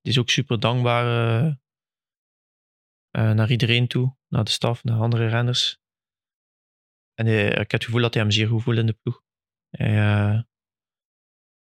Die 0.00 0.12
is 0.12 0.18
ook 0.18 0.30
super 0.30 0.60
dankbaar 0.60 1.06
eh, 1.44 1.54
eh, 3.10 3.34
naar 3.36 3.50
iedereen 3.50 3.88
toe, 3.88 4.16
naar 4.32 4.44
de 4.44 4.50
staf, 4.50 4.84
naar 4.84 5.00
andere 5.00 5.26
renners. 5.28 5.80
En 7.14 7.26
hij- 7.26 7.48
ik 7.48 7.56
heb 7.56 7.70
het 7.70 7.84
gevoel 7.84 8.00
dat 8.00 8.14
hij 8.14 8.22
hem 8.22 8.32
zeer 8.32 8.48
goed 8.48 8.62
voelt 8.62 8.78
in 8.78 8.86
de 8.86 8.92
ploeg. 8.92 9.22
Hij, 9.68 9.96
eh, 9.96 10.40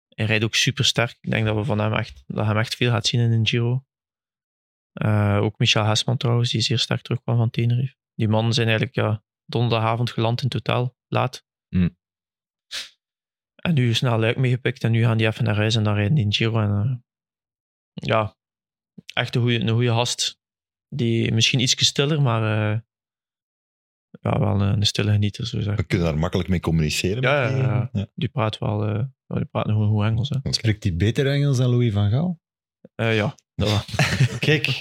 hij 0.08 0.26
rijdt 0.26 0.44
ook 0.44 0.56
super 0.56 0.86
sterk. 0.86 1.18
Ik 1.22 1.30
denk 1.30 1.46
dat 1.46 1.56
we 1.56 1.64
van 1.64 1.80
hem 1.80 1.94
echt, 1.94 2.24
dat 2.28 2.46
hem 2.46 2.58
echt 2.58 2.76
veel 2.76 2.92
gaat 2.92 3.06
zien 3.06 3.22
in 3.22 3.32
een 3.32 3.48
Giro. 3.48 3.86
Eh, 4.92 5.40
ook 5.42 5.58
Michel 5.58 5.86
Hesman 5.86 6.18
trouwens, 6.18 6.52
die 6.52 6.62
zeer 6.62 6.80
sterk 6.80 7.02
terugkwam 7.02 7.38
van 7.38 7.50
Tenerife. 7.50 7.96
Die 8.14 8.28
mannen 8.28 8.54
zijn 8.54 8.68
eigenlijk 8.68 8.96
ja, 8.98 9.24
donderdagavond 9.46 10.12
geland 10.12 10.42
in 10.42 10.50
totaal, 10.50 10.98
laat. 11.08 11.46
Hmm. 11.68 12.00
En 13.56 13.74
nu 13.74 13.90
is 13.90 13.98
snel 13.98 14.20
Luik 14.20 14.38
meegepikt 14.38 14.84
en 14.84 14.92
nu 14.92 15.04
gaan 15.04 15.18
die 15.18 15.28
even 15.28 15.44
naar 15.44 15.56
huis 15.56 15.76
en 15.76 15.84
dan 15.84 15.94
rijden 15.94 16.16
die 16.16 16.24
in 16.24 16.34
Giro. 16.34 16.60
En, 16.60 16.72
eh, 16.72 16.98
ja, 17.94 18.38
echt 19.14 19.36
een 19.36 19.42
goede 19.42 19.60
een 19.60 19.70
goede 19.70 19.90
gast. 19.90 20.41
Die 20.96 21.32
misschien 21.34 21.60
iets 21.60 21.86
stiller, 21.86 22.22
maar 22.22 22.72
eh, 22.74 22.80
ja, 24.22 24.40
wel 24.40 24.62
een, 24.62 24.78
een 24.78 24.86
stille 24.86 25.12
genieter, 25.12 25.48
zo 25.48 25.58
zeggen. 25.58 25.76
We 25.76 25.84
kunnen 25.84 26.08
daar 26.08 26.18
makkelijk 26.18 26.50
mee 26.50 26.60
communiceren. 26.60 27.22
Ja, 27.22 27.42
met 27.44 27.54
die- 27.54 27.62
ja. 27.64 27.90
ja. 27.92 28.08
Die 28.16 28.30
praat 28.30 28.58
wel, 28.58 28.88
eh, 28.88 29.04
die 29.28 29.46
praat 29.46 29.66
nog 29.66 29.80
een 29.82 29.88
goed 29.90 30.04
Engels. 30.04 30.30
Hè. 30.30 30.54
Spreekt 30.54 30.84
hij 30.84 30.96
beter 30.96 31.28
Engels 31.28 31.58
dan 31.58 31.70
Louis 31.70 31.94
van 31.94 32.10
Gaal? 32.10 32.40
Eh, 32.96 33.16
ja, 33.16 33.36
dat 33.56 33.70
wel. 33.70 33.82
Kijk, 34.40 34.80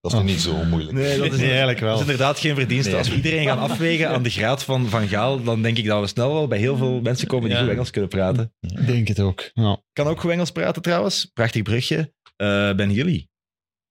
Dat 0.00 0.12
is 0.12 0.12
nog 0.12 0.24
niet 0.24 0.40
zo 0.40 0.64
moeilijk. 0.64 0.92
Nee, 0.92 1.18
dat 1.18 1.32
is, 1.32 1.36
Nee, 1.40 1.48
eigenlijk 1.48 1.78
wel. 1.80 1.90
dat 1.90 2.00
is 2.00 2.10
inderdaad 2.10 2.38
geen 2.38 2.54
verdienste. 2.54 2.90
Nee. 2.90 2.98
Als 2.98 3.08
we 3.08 3.14
iedereen 3.16 3.46
gaan 3.46 3.58
afwegen 3.58 4.08
aan 4.08 4.22
de 4.22 4.30
graad 4.30 4.64
van 4.64 4.86
Van 4.88 5.08
Gaal, 5.08 5.42
dan 5.42 5.62
denk 5.62 5.78
ik 5.78 5.84
dat 5.86 6.00
we 6.00 6.06
snel 6.06 6.32
wel 6.32 6.46
bij 6.48 6.58
heel 6.58 6.76
veel 6.76 7.00
mensen 7.00 7.26
komen 7.28 7.48
die 7.48 7.56
Ja. 7.58 7.62
goed 7.64 7.72
Engels 7.72 7.90
kunnen 7.90 8.10
praten. 8.10 8.52
ik 8.60 8.86
denk 8.86 9.08
het 9.08 9.20
ook. 9.20 9.50
Ja. 9.52 9.82
Kan 9.92 10.06
ook 10.06 10.20
goed 10.20 10.30
Engels 10.30 10.50
praten 10.50 10.82
trouwens. 10.82 11.24
Prachtig 11.24 11.62
brugje. 11.62 12.12
Eh 12.36 12.74
ben 12.74 12.88
Hilly. 12.88 13.28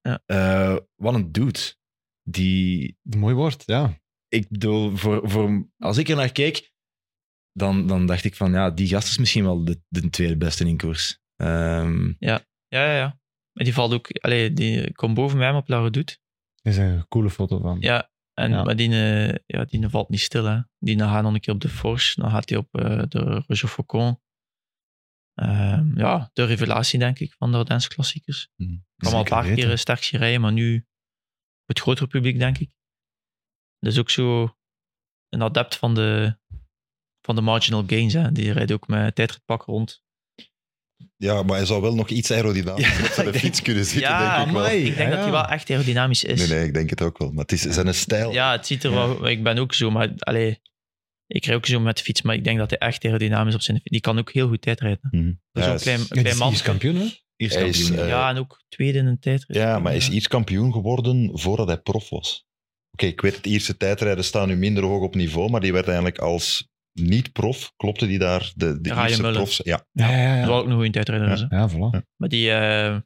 Ja. 0.06 0.22
Eh, 0.26 0.78
wat 0.96 1.14
een 1.14 1.32
dude. 1.32 1.60
Die, 2.24 2.98
Mooi 3.02 3.36
woord, 3.36 3.64
ja. 3.66 4.00
ik 4.28 4.50
bedoel, 4.50 4.96
voor, 4.96 5.30
voor, 5.30 5.70
als 5.78 5.98
ik 5.98 6.10
er 6.10 6.16
naar 6.16 6.32
keek, 6.32 6.74
dan, 7.52 7.88
dan 7.88 8.06
dacht 8.06 8.24
ik 8.24 8.36
van, 8.36 8.52
ja, 8.52 8.72
die 8.72 8.88
gast 8.88 9.08
is 9.08 9.18
misschien 9.18 9.44
wel 9.44 9.66
de, 9.66 9.82
de 9.88 10.10
tweede 10.10 10.38
beste 10.38 10.66
in 10.68 10.78
koers. 10.78 11.20
Ehm, 11.36 12.14
Ja, 12.20 12.46
ja, 12.68 12.96
ja. 12.96 13.20
Maar 13.52 13.64
die 13.64 13.74
valt 13.74 13.94
ook, 13.94 14.12
allee, 14.12 14.54
die 14.54 14.94
komt 14.94 15.14
boven 15.14 15.38
mij 15.38 15.52
op 15.52 15.68
La 15.68 15.82
Redoute. 15.82 16.18
Er 16.62 16.72
is 16.72 16.78
een 16.78 17.08
coole 17.08 17.30
foto 17.30 17.60
van. 17.60 17.78
Ja, 17.80 18.12
en, 18.34 18.50
Ja. 18.52 18.64
maar 18.64 18.76
die, 18.76 18.90
eh, 18.92 19.36
ja, 19.46 19.66
die 19.66 19.90
valt 19.90 20.10
niet 20.10 20.20
stil. 20.20 20.46
Hè. 20.46 20.60
Die 20.80 21.00
gaat 21.00 21.24
nog 21.24 21.34
een 21.34 21.40
keer 21.40 21.54
op 21.54 21.62
de 21.62 21.70
Forge, 21.70 22.22
dan 22.22 22.30
gaat 22.30 22.50
hij 22.50 22.58
op 22.58 22.68
eh, 22.72 23.04
de 23.08 23.44
Roger 23.48 23.70
Faucon. 23.70 24.20
Ehm, 25.36 25.98
ja, 25.98 26.30
de 26.34 26.46
revelatie, 26.46 27.00
denk 27.00 27.20
ik, 27.20 27.34
van 27.34 27.52
de 27.52 27.58
Ardense 27.58 27.88
klassiekers. 27.88 28.50
Mhm. 28.56 28.72
Ik 28.74 28.80
kwam 28.98 29.14
al 29.14 29.20
een 29.20 29.26
paar 29.26 29.44
weten. 29.44 29.56
keer 29.58 29.72
een 29.72 29.80
sterk 29.80 30.04
rijden, 30.04 30.42
maar 30.42 30.52
nu 30.52 30.86
het 31.66 31.80
grotere 31.80 32.08
publiek, 32.08 32.40
denk 32.40 32.58
ik. 32.58 32.70
Dat 33.80 33.92
is 33.94 34.00
ook 34.00 34.10
zo 34.10 34.56
een 35.30 35.42
adept 35.44 35.76
van 35.76 35.96
de, 35.96 36.38
van 37.22 37.36
de 37.36 37.42
marginal 37.42 37.84
gains. 37.88 38.14
Hè. 38.14 38.32
Die 38.32 38.52
rijdt 38.52 38.72
ook 38.72 38.88
met 38.88 39.16
tijdritpak 39.16 39.64
rond. 39.64 40.04
Ja, 41.18 41.44
maar 41.44 41.56
hij 41.58 41.66
zou 41.66 41.82
wel 41.82 41.96
nog 41.96 42.10
iets 42.10 42.32
aerodynamisch 42.32 43.00
op 43.00 43.06
zijn 43.14 43.26
denk- 43.32 43.38
fiets 43.44 43.62
kunnen 43.62 43.86
zitten, 43.86 44.02
Ja, 44.10 44.36
denk 44.36 44.48
ik 44.48 44.54
wel. 44.54 44.64
amai. 44.64 44.80
Ik 44.86 44.96
denk 44.96 45.10
Ja, 45.10 45.16
dat 45.16 45.24
hij 45.24 45.32
wel 45.32 45.46
echt 45.46 45.70
aerodynamisch 45.70 46.24
is. 46.24 46.40
Nee, 46.40 46.58
nee, 46.58 46.68
ik 46.68 46.74
denk 46.74 46.90
het 46.90 47.02
ook 47.02 47.18
wel. 47.18 47.32
Maar 47.32 47.44
het 47.44 47.52
is 47.52 47.62
zijn 47.62 47.94
stijl. 47.94 48.32
Ja, 48.32 48.52
het 48.52 48.66
ziet 48.66 48.84
er 48.84 48.92
wel... 48.92 49.28
Ik 49.28 49.44
ben 49.44 49.58
ook 49.58 49.74
zo, 49.74 49.92
maar 49.92 50.14
allee, 50.18 50.62
ik 51.28 51.46
rij 51.46 51.56
ook 51.56 51.66
zo 51.66 51.80
met 51.80 51.98
de 51.98 52.04
fiets, 52.04 52.22
maar 52.22 52.36
ik 52.36 52.44
denk 52.44 52.58
dat 52.58 52.70
hij 52.70 52.80
echt 52.80 53.06
aerodynamisch 53.06 53.56
op 53.56 53.62
zijn... 53.62 53.80
Die 53.84 54.00
kan 54.02 54.20
ook 54.20 54.32
heel 54.32 54.48
goed 54.48 54.62
tijdrijden. 54.62 55.08
Mhm. 55.12 55.34
Dat 55.52 55.64
is 55.64 55.66
Ja, 55.66 55.74
een 55.74 55.80
klein, 55.80 56.00
is- 56.00 56.08
klein 56.08 56.26
Ja, 56.26 56.32
die 56.32 56.40
man. 56.40 56.52
is 56.54 56.62
kampioen, 56.62 56.96
hè? 56.96 57.08
Eerst 57.36 57.56
Hij 57.56 57.68
is, 57.68 57.86
kampioen. 57.88 58.08
ja, 58.08 58.30
en 58.30 58.38
ook 58.38 58.64
tweede 58.70 58.98
in 58.98 59.06
een 59.06 59.20
tijdrit. 59.20 59.58
Ja, 59.58 59.74
maar 59.80 59.88
hij 59.88 59.96
is 59.96 60.10
iets 60.10 60.28
kampioen 60.28 60.72
geworden 60.72 61.30
voordat 61.40 61.68
hij 61.68 61.78
prof 61.78 62.10
was. 62.10 62.46
Oké, 62.92 63.06
ik 63.06 63.22
weet 63.22 63.36
het 63.36 63.46
Ierse 63.46 63.78
tijdrijden 63.78 64.24
staan 64.24 64.48
nu 64.48 64.56
minder 64.56 64.84
hoog 64.84 65.02
op 65.04 65.16
niveau, 65.16 65.50
maar 65.50 65.62
die 65.62 65.74
werd 65.74 65.86
eigenlijk 65.86 66.18
als 66.18 66.70
niet-prof, 66.94 67.74
klopte 67.76 68.08
die 68.08 68.20
daar 68.20 68.52
de, 68.56 68.82
de 68.82 68.94
Ryan 68.94 69.22
Mullen. 69.22 69.34
profs? 69.34 69.60
Ja, 69.64 69.86
Ja, 69.92 70.10
ja, 70.18 70.36
Dat 70.36 70.44
ja. 70.46 70.48
was 70.52 70.62
ook 70.62 70.68
nog 70.68 70.84
een 70.84 70.92
tijdrijder. 70.92 71.32
is, 71.32 71.46
hè. 71.50 71.58
Ja, 71.58 71.70
voilà. 71.70 72.02
Maar 72.16 72.30
die, 72.30 72.52
eh, 72.52 72.98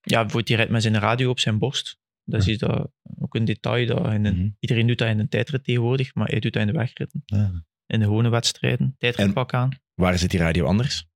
ja, 0.00 0.20
bijvoorbeeld 0.20 0.46
die 0.46 0.56
rijdt 0.56 0.70
met 0.70 0.82
zijn 0.82 0.98
radio 0.98 1.30
op 1.30 1.38
zijn 1.40 1.58
borst. 1.58 1.98
Dat 2.30 2.46
is 2.46 2.58
dat 2.58 2.90
ook 3.18 3.34
een 3.34 3.44
detail. 3.44 3.86
Dat 3.86 4.12
in 4.12 4.24
een- 4.24 4.36
Mhm. 4.38 4.48
Iedereen 4.60 4.86
doet 4.86 4.98
dat 4.98 5.08
in 5.08 5.18
een 5.18 5.28
tijdrit 5.28 5.64
tegenwoordig, 5.64 6.14
maar 6.14 6.28
hij 6.28 6.40
doet 6.40 6.52
dat 6.52 6.62
in 6.62 6.72
de 6.72 6.78
wegritten. 6.78 7.22
Ja. 7.26 7.64
In 7.86 7.98
de 7.98 8.04
gewone 8.04 8.28
wedstrijden. 8.28 8.94
Tijdritpak 8.98 9.54
aan. 9.54 9.70
Waar 9.94 10.18
zit 10.18 10.30
die 10.30 10.40
radio 10.40 10.64
anders? 10.66 11.06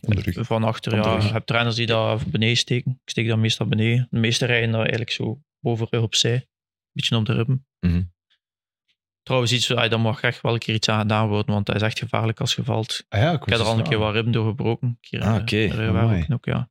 op 0.00 0.14
de 0.14 0.20
rug. 0.30 0.46
Van 0.46 0.64
achter, 0.64 0.94
ja. 0.94 1.16
Je 1.16 1.32
hebt 1.32 1.46
trainers 1.46 1.76
die 1.76 1.86
dat 1.86 2.26
beneden 2.30 2.56
steken. 2.56 2.90
Ik 3.04 3.10
steek 3.10 3.28
dat 3.28 3.38
meestal 3.38 3.66
beneden. 3.66 4.06
De 4.10 4.18
meeste 4.18 4.46
rijden 4.46 4.70
dat 4.70 4.80
eigenlijk 4.80 5.10
zo 5.10 5.42
boven 5.60 5.86
rug 5.90 6.02
opzij. 6.02 6.46
Beetje 6.92 7.16
op 7.16 7.26
de 7.26 7.32
ribben. 7.32 7.66
Mhm. 7.80 8.02
Trouwens, 9.22 9.52
iets, 9.52 9.66
daar 9.66 10.00
mag 10.00 10.20
echt 10.20 10.40
wel 10.40 10.52
een 10.52 10.58
keer 10.58 10.74
iets 10.74 10.88
aan 10.88 11.00
gedaan 11.00 11.28
worden, 11.28 11.54
want 11.54 11.66
dat 11.66 11.76
is 11.76 11.82
echt 11.82 11.98
gevaarlijk 11.98 12.40
als 12.40 12.54
je 12.54 12.64
valt. 12.64 13.04
Ah, 13.08 13.20
ja, 13.20 13.32
Ik 13.32 13.38
heb 13.44 13.58
er 13.58 13.64
al 13.64 13.78
een 13.78 13.84
keer 13.88 13.98
wat 13.98 14.14
ribben 14.14 14.32
doorgebroken. 14.32 14.88
Een 14.88 14.98
keer, 15.00 15.22
Ah, 15.22 15.34
eh, 15.36 15.42
oké. 16.34 16.50
ja. 16.50 16.70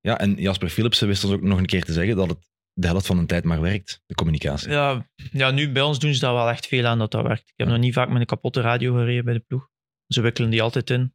Ja, 0.00 0.18
en 0.18 0.34
Jasper 0.34 0.68
Philipsen 0.68 1.06
wist 1.08 1.24
ons 1.24 1.32
ook 1.32 1.42
nog 1.42 1.58
een 1.58 1.66
keer 1.66 1.84
te 1.84 1.92
zeggen 1.92 2.16
dat 2.16 2.28
het 2.28 2.49
de 2.72 2.86
helft 2.86 3.06
van 3.06 3.18
de 3.18 3.26
tijd 3.26 3.44
maar 3.44 3.60
werkt, 3.60 4.02
de 4.06 4.14
communicatie. 4.14 4.70
Ja, 4.70 5.08
ja, 5.32 5.50
nu 5.50 5.72
bij 5.72 5.82
ons 5.82 5.98
doen 5.98 6.14
ze 6.14 6.20
daar 6.20 6.34
wel 6.34 6.48
echt 6.48 6.66
veel 6.66 6.86
aan 6.86 6.98
dat 6.98 7.10
dat 7.10 7.22
werkt. 7.22 7.48
Ik 7.48 7.54
heb 7.56 7.68
nog 7.68 7.78
niet 7.78 7.94
vaak 7.94 8.08
met 8.08 8.20
een 8.20 8.26
kapotte 8.26 8.60
radio 8.60 8.94
gereden 8.94 9.24
bij 9.24 9.34
de 9.34 9.40
ploeg. 9.40 9.68
Ze 10.06 10.20
wikkelen 10.20 10.50
die 10.50 10.62
altijd 10.62 10.90
in. 10.90 11.14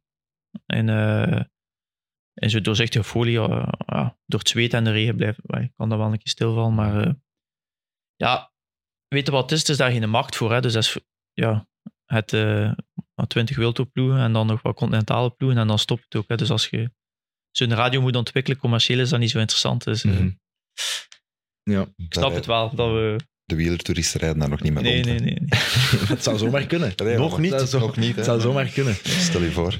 En, 0.66 0.88
eh 0.88 1.44
en 2.34 2.50
zo'n 2.50 2.62
doorzichtige 2.62 3.04
folie, 3.04 3.32
ja, 3.40 4.18
door 4.26 4.38
het 4.38 4.48
zweet 4.48 4.74
en 4.74 4.84
de 4.84 4.90
regen 4.90 5.16
blijft. 5.16 5.38
Ik 5.38 5.72
kan 5.76 5.88
dat 5.88 5.98
wel 5.98 6.12
een 6.12 6.18
keer 6.18 6.28
stilvallen, 6.28 6.74
maar 6.74 7.06
eh, 7.06 7.12
ja, 8.14 8.52
weet 9.08 9.26
je 9.26 9.32
wat 9.32 9.42
het 9.42 9.52
is? 9.52 9.58
Het 9.58 9.68
is 9.68 9.76
daar 9.76 9.90
geen 9.90 10.10
markt 10.10 10.36
voor. 10.36 10.52
Hè? 10.52 10.60
Dus 10.60 10.72
dat 10.72 10.82
is 10.82 10.98
ja, 11.32 11.68
het 12.04 12.32
eh 12.32 12.72
20 13.26 13.56
wildtopploegen 13.56 14.18
en 14.18 14.32
dan 14.32 14.46
nog 14.46 14.62
wat 14.62 14.76
continentale 14.76 15.30
ploegen 15.30 15.58
en 15.60 15.66
dan 15.66 15.78
stopt 15.78 16.04
het 16.04 16.16
ook. 16.16 16.28
Hè? 16.28 16.36
Dus 16.36 16.50
als 16.50 16.68
je 16.68 16.90
zo'n 17.50 17.74
radio 17.74 18.00
moet 18.00 18.16
ontwikkelen, 18.16 18.58
commercieel 18.58 18.98
is 19.00 19.08
dat 19.10 19.20
niet 19.20 19.30
zo 19.30 19.38
interessant. 19.38 19.84
Dus 19.84 20.02
Mhm. 20.02 20.30
Ja, 21.70 21.86
ik 21.96 22.12
snap 22.14 22.34
het 22.34 22.46
wel 22.46 22.74
dat 22.74 22.90
we... 22.90 23.16
De 23.44 23.56
wielertouristen 23.56 24.20
rijden 24.20 24.38
daar 24.38 24.48
nog 24.48 24.62
niet 24.62 24.72
meer 24.72 24.82
Nee, 24.82 24.94
rond. 24.94 25.06
nee, 25.06 25.18
nee. 25.20 25.38
nee. 25.40 25.48
het 26.14 26.22
zou 26.22 26.38
zomaar 26.38 26.66
kunnen. 26.66 26.92
Nee, 26.96 27.16
nog 27.16 27.38
niet. 27.38 27.72
nog 27.72 27.96
niet, 27.96 28.10
hè. 28.10 28.14
Het 28.16 28.24
zou 28.24 28.40
zomaar 28.40 28.66
kunnen. 28.66 28.94
Stel 29.04 29.42
je 29.42 29.50
voor. 29.50 29.78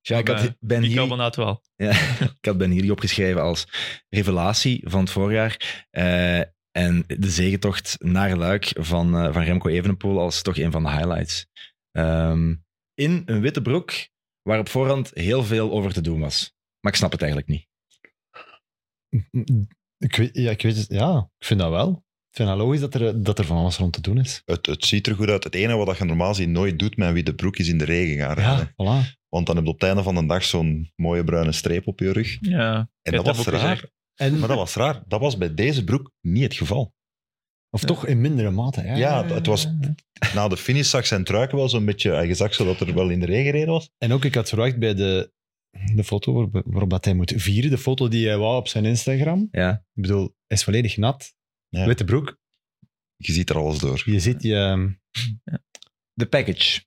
Ja, 0.00 0.18
ik 0.18 0.28
had 0.28 0.56
Ben 0.60 0.80
Die 0.82 1.06
wel. 1.36 1.62
ja, 1.76 1.90
ik 2.20 2.44
had 2.44 2.58
Ben 2.58 2.90
opgeschreven 2.90 3.42
als 3.42 3.66
revelatie 4.08 4.80
van 4.84 5.00
het 5.00 5.10
voorjaar. 5.10 5.86
Eh, 5.90 6.38
en 6.70 7.04
de 7.06 7.30
zegentocht 7.30 7.96
naar 7.98 8.36
Luik 8.36 8.70
van, 8.74 9.16
eh, 9.16 9.32
van 9.32 9.42
Remco 9.42 9.68
Evenepoel 9.68 10.20
als 10.20 10.42
toch 10.42 10.56
een 10.56 10.72
van 10.72 10.82
de 10.82 10.90
highlights. 10.90 11.46
Ehm, 11.90 12.54
in 12.94 13.22
een 13.26 13.40
witte 13.40 13.62
broek, 13.62 13.92
waar 14.42 14.58
op 14.58 14.68
voorhand 14.68 15.10
heel 15.14 15.44
veel 15.44 15.70
over 15.70 15.92
te 15.92 16.00
doen 16.00 16.20
was. 16.20 16.54
Maar 16.80 16.92
ik 16.92 16.98
snap 16.98 17.12
het 17.12 17.22
eigenlijk 17.22 17.50
niet. 17.50 17.66
Ik 19.98 20.16
weet, 20.16 20.30
ja, 20.32 20.50
ik 20.50 20.62
weet 20.62 20.76
het. 20.76 20.86
Ja, 20.88 21.30
ik 21.38 21.46
vind 21.46 21.60
dat 21.60 21.70
wel. 21.70 21.90
Ik 22.30 22.36
vind 22.36 22.48
dat 22.48 22.58
logisch 22.58 22.80
dat 22.80 22.94
er, 22.94 23.22
dat 23.22 23.38
er 23.38 23.44
van 23.44 23.56
alles 23.56 23.76
rond 23.76 23.92
te 23.92 24.00
doen 24.00 24.18
is. 24.18 24.42
Het, 24.44 24.66
het 24.66 24.84
ziet 24.84 25.06
er 25.06 25.14
goed 25.14 25.28
uit. 25.28 25.44
Het 25.44 25.54
enige 25.54 25.84
wat 25.84 25.98
je 25.98 26.04
normaal 26.04 26.34
ziet 26.34 26.48
nooit 26.48 26.78
doet 26.78 26.96
met 26.96 27.08
een 27.08 27.14
witte 27.14 27.34
broek 27.34 27.56
is 27.56 27.68
in 27.68 27.78
de 27.78 27.84
regen 27.84 28.18
gaan 28.26 28.34
rijden. 28.34 28.72
Ja, 28.76 29.02
voilà. 29.04 29.16
Want 29.28 29.46
dan 29.46 29.56
heb 29.56 29.64
je 29.64 29.70
op 29.70 29.80
het 29.80 29.88
einde 29.88 30.02
van 30.02 30.14
de 30.14 30.26
dag 30.26 30.44
zo'n 30.44 30.92
mooie 30.96 31.24
bruine 31.24 31.52
streep 31.52 31.86
op 31.86 31.98
je 32.00 32.12
rug. 32.12 32.38
Ja, 32.40 32.90
En 33.02 33.12
dat 33.12 33.26
was 33.26 33.46
raar. 33.46 33.60
gezegd. 33.60 33.92
En, 34.14 34.38
Maar 34.38 34.48
dat 34.48 34.56
was 34.56 34.74
raar. 34.74 35.02
Dat 35.06 35.20
was 35.20 35.38
bij 35.38 35.54
deze 35.54 35.84
broek 35.84 36.10
niet 36.20 36.42
het 36.42 36.54
geval. 36.54 36.92
of 37.70 37.84
toch 37.84 38.06
in 38.06 38.20
mindere 38.20 38.50
mate. 38.50 38.82
Ja, 38.82 38.96
Ja, 38.96 39.26
het 39.26 39.46
was- 39.46 39.68
Na 40.34 40.48
de 40.48 40.56
finish 40.56 40.88
zag 40.90 41.06
zijn 41.06 41.24
truiken 41.24 41.56
wel 41.56 41.68
zo'n 41.68 41.84
beetje... 41.84 42.26
Je 42.26 42.34
zag 42.34 42.54
zo 42.54 42.64
dat 42.64 42.80
er 42.80 42.94
wel 42.94 43.08
in 43.08 43.20
de 43.20 43.26
regen 43.26 43.44
gereden 43.44 43.68
was. 43.72 43.90
En 43.98 44.12
ook, 44.12 44.24
ik 44.24 44.34
had 44.34 44.48
verwacht 44.48 44.78
bij 44.78 44.94
de, 44.94 45.32
de 45.94 46.04
foto 46.04 46.32
waarop, 46.32 46.62
waarop 46.66 46.90
dat 46.90 47.04
hij 47.04 47.14
moet 47.14 47.32
vieren, 47.36 47.70
de 47.70 47.78
foto 47.78 48.08
die 48.08 48.26
hij 48.26 48.38
wou 48.38 48.56
op 48.56 48.68
zijn 48.68 48.84
Instagram. 48.84 49.48
Ja. 49.50 49.72
Ik 49.94 50.02
bedoel, 50.02 50.22
hij 50.22 50.56
is 50.56 50.64
volledig 50.64 50.96
nat. 50.96 51.34
Ja. 51.68 51.86
Witte 51.86 52.04
broek. 52.04 52.38
Je 53.16 53.32
ziet 53.32 53.50
er 53.50 53.56
alles 53.58 53.78
door. 53.78 54.02
Je 54.04 54.20
ziet 54.20 54.44
ehm, 54.44 54.90
De 56.12 56.26
package. 56.28 56.84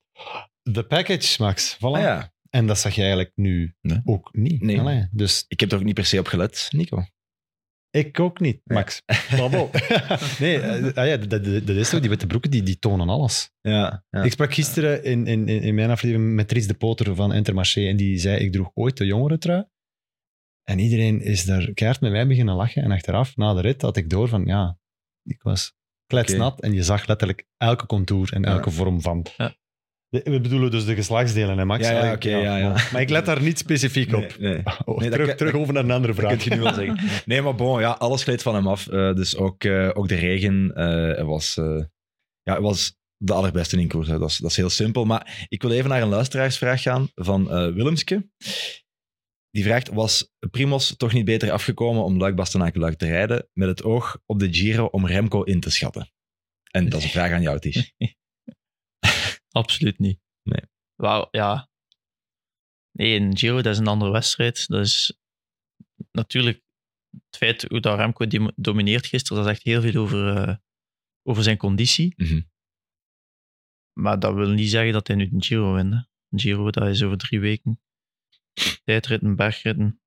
de 0.61 0.83
package, 0.83 1.41
Max. 1.43 1.75
Voilà. 1.75 1.79
Ah, 1.79 2.01
ja. 2.01 2.33
En 2.49 2.67
dat 2.67 2.79
zag 2.79 2.93
je 2.95 2.99
eigenlijk 3.01 3.31
nu 3.35 3.75
Nee. 3.81 4.01
ook 4.05 4.29
niet. 4.33 4.61
Nee. 4.61 4.79
Allee, 4.79 5.07
dus 5.11 5.45
Ik 5.47 5.59
heb 5.59 5.71
er 5.71 5.77
ook 5.77 5.83
niet 5.83 5.93
per 5.93 6.05
se 6.05 6.19
op 6.19 6.27
gelet, 6.27 6.67
Nico. 6.71 7.05
Ik 7.91 8.19
ook 8.19 8.39
niet, 8.39 8.61
Max. 8.63 9.01
Bravo. 9.35 9.69
nee, 10.39 10.59
eh, 10.59 10.93
ah 10.93 11.07
ja, 11.07 11.17
dat, 11.17 11.29
dat, 11.29 11.67
dat 11.67 11.75
is 11.75 11.89
zo. 11.89 11.99
Die 11.99 12.09
witte 12.09 12.27
broeken 12.27 12.51
die, 12.51 12.63
die 12.63 12.79
tonen 12.79 13.09
alles. 13.09 13.51
Ja, 13.61 14.03
ja. 14.09 14.23
Ik 14.23 14.31
sprak 14.31 14.53
gisteren 14.53 15.03
in, 15.03 15.27
in, 15.27 15.47
in 15.47 15.75
mijn 15.75 15.89
aflevering 15.89 16.33
met 16.33 16.47
Dries 16.47 16.67
de 16.67 16.73
Poter 16.73 17.15
van 17.15 17.33
Intermarché 17.33 17.87
en 17.87 17.97
die 17.97 18.17
zei, 18.17 18.37
ik 18.37 18.51
droeg 18.51 18.71
ooit 18.73 18.97
de 18.97 19.05
jongerentrui. 19.05 19.65
En 20.63 20.79
iedereen 20.79 21.21
is 21.21 21.45
daar 21.45 21.73
keihard 21.73 22.01
met 22.01 22.11
mij 22.11 22.27
beginnen 22.27 22.55
lachen. 22.55 22.83
En 22.83 22.91
achteraf, 22.91 23.35
na 23.35 23.53
de 23.53 23.61
rit, 23.61 23.81
had 23.81 23.97
ik 23.97 24.09
door 24.09 24.27
van, 24.27 24.45
ja, 24.45 24.77
ik 25.23 25.41
was 25.41 25.73
kletsnat 26.05 26.61
en 26.61 26.73
je 26.73 26.83
zag 26.83 27.07
letterlijk 27.07 27.45
elke 27.57 27.85
contour 27.85 28.33
en 28.33 28.45
elke 28.45 28.71
vorm 28.71 29.01
van. 29.01 29.25
De- 30.12 30.22
we 30.24 30.39
bedoelen 30.41 30.72
dus 30.72 30.86
de 30.86 30.95
geslachtsdelen, 30.95 31.57
hè, 31.57 31.66
Max? 31.66 31.88
Ja, 31.88 32.05
ja, 32.05 32.14
oké, 32.14 32.30
ja, 32.38 32.57
ja. 32.57 32.70
Maar, 32.91 33.01
ik 33.01 33.09
let 33.09 33.26
daar 33.26 33.41
niet 33.41 33.57
specifiek 33.57 34.14
op. 34.14 34.38
Nee, 34.39 34.53
nee. 34.53 34.64
Oh, 34.86 34.97
Nee, 34.97 35.09
terug, 35.09 35.28
kan- 35.28 35.38
terug 35.38 35.53
over 35.53 35.74
naar 35.74 35.84
een 35.84 35.91
andere 35.91 36.14
Dat 36.14 36.24
vraag. 36.24 36.38
kun 36.38 36.49
je 36.51 36.55
nu 36.57 36.62
wel 36.64 36.74
zeggen. 36.74 36.97
Nee, 37.26 37.41
maar 37.41 37.55
bon, 37.55 37.80
ja, 37.80 37.91
alles 37.91 38.24
gleed 38.24 38.41
van 38.41 38.55
hem 38.55 38.68
af. 38.68 38.88
Eh, 38.88 39.14
dus 39.14 39.36
ook, 39.36 39.64
eh, 39.64 39.89
ook 39.93 40.07
de 40.07 40.16
regen 40.16 40.72
eh, 40.76 41.26
was, 41.26 41.53
ja, 42.43 42.62
was 42.62 42.95
de 43.18 43.34
allerbeste 43.34 43.78
in 43.78 43.88
koers. 43.88 44.07
Dat, 44.07 44.30
is, 44.30 44.38
dat 44.38 44.49
is 44.51 44.57
heel 44.57 44.70
simpel. 44.70 45.05
Maar 45.05 45.45
ik 45.49 45.62
wil 45.62 45.72
even 45.72 45.89
naar 45.89 46.01
een 46.01 46.07
luisteraarsvraag 46.07 46.82
gaan 46.82 47.07
van 47.16 47.74
Willemske. 47.74 48.30
Die 49.49 49.64
vraagt, 49.64 49.89
was 49.89 50.32
Primos 50.51 50.95
toch 50.97 51.14
niet 51.14 51.26
beter 51.26 51.51
afgekomen 51.51 52.03
om 52.03 52.18
Luik 52.18 52.36
Bastenaken 52.36 52.97
te 52.97 53.05
rijden 53.07 53.47
met 53.53 53.68
het 53.68 53.84
oog 53.84 54.18
op 54.26 54.39
de 54.39 54.53
Giro 54.53 54.86
om 54.86 55.07
Remco 55.07 55.43
in 55.43 55.59
te 55.59 55.70
schatten? 55.72 56.12
En 56.72 56.89
dat 56.89 56.99
is 56.99 57.05
een 57.05 57.12
vraag 57.12 57.32
aan 57.32 57.41
jou, 57.41 57.59
Ties. 57.59 57.93
Absoluut 59.51 59.99
niet. 59.99 60.19
Nee. 60.43 60.61
Wauw, 60.95 61.27
ja. 61.31 61.69
Nee, 62.91 63.19
een 63.19 63.37
Giro, 63.37 63.61
dat 63.61 63.73
is 63.73 63.77
een 63.77 63.87
andere 63.87 64.11
wedstrijd. 64.11 64.67
Dat 64.67 64.85
is 64.85 65.19
natuurlijk 66.11 66.63
het 67.11 67.37
feit 67.37 67.61
hoe 67.63 67.79
dat 67.79 67.97
Remco 67.97 68.27
die 68.27 68.51
domineert 68.55 69.05
gisteren, 69.05 69.43
dat 69.43 69.51
zegt 69.51 69.63
heel 69.63 69.81
veel 69.81 70.01
over, 70.01 70.37
eh, 70.37 70.55
over 71.27 71.43
zijn 71.43 71.57
conditie. 71.57 72.13
Mhm. 72.17 72.41
Maar 73.99 74.19
dat 74.19 74.33
wil 74.33 74.49
niet 74.49 74.69
zeggen 74.69 74.93
dat 74.93 75.07
hij 75.07 75.15
nu 75.15 75.29
een 75.31 75.43
Giro 75.43 75.73
wint. 75.73 75.93
hè. 75.93 75.99
Een 76.29 76.39
Giro, 76.39 76.71
dat 76.71 76.87
is 76.87 77.03
over 77.03 77.17
drie 77.17 77.39
weken. 77.39 77.81
Tijdritten, 78.83 79.35
bergritten. 79.35 80.01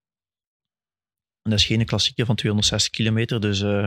En 1.42 1.51
dat 1.51 1.59
is 1.59 1.66
geen 1.66 1.84
klassieker 1.84 2.26
van 2.26 2.36
260 2.36 2.92
kilometer, 2.92 3.40
dus 3.40 3.61
eh, 3.61 3.84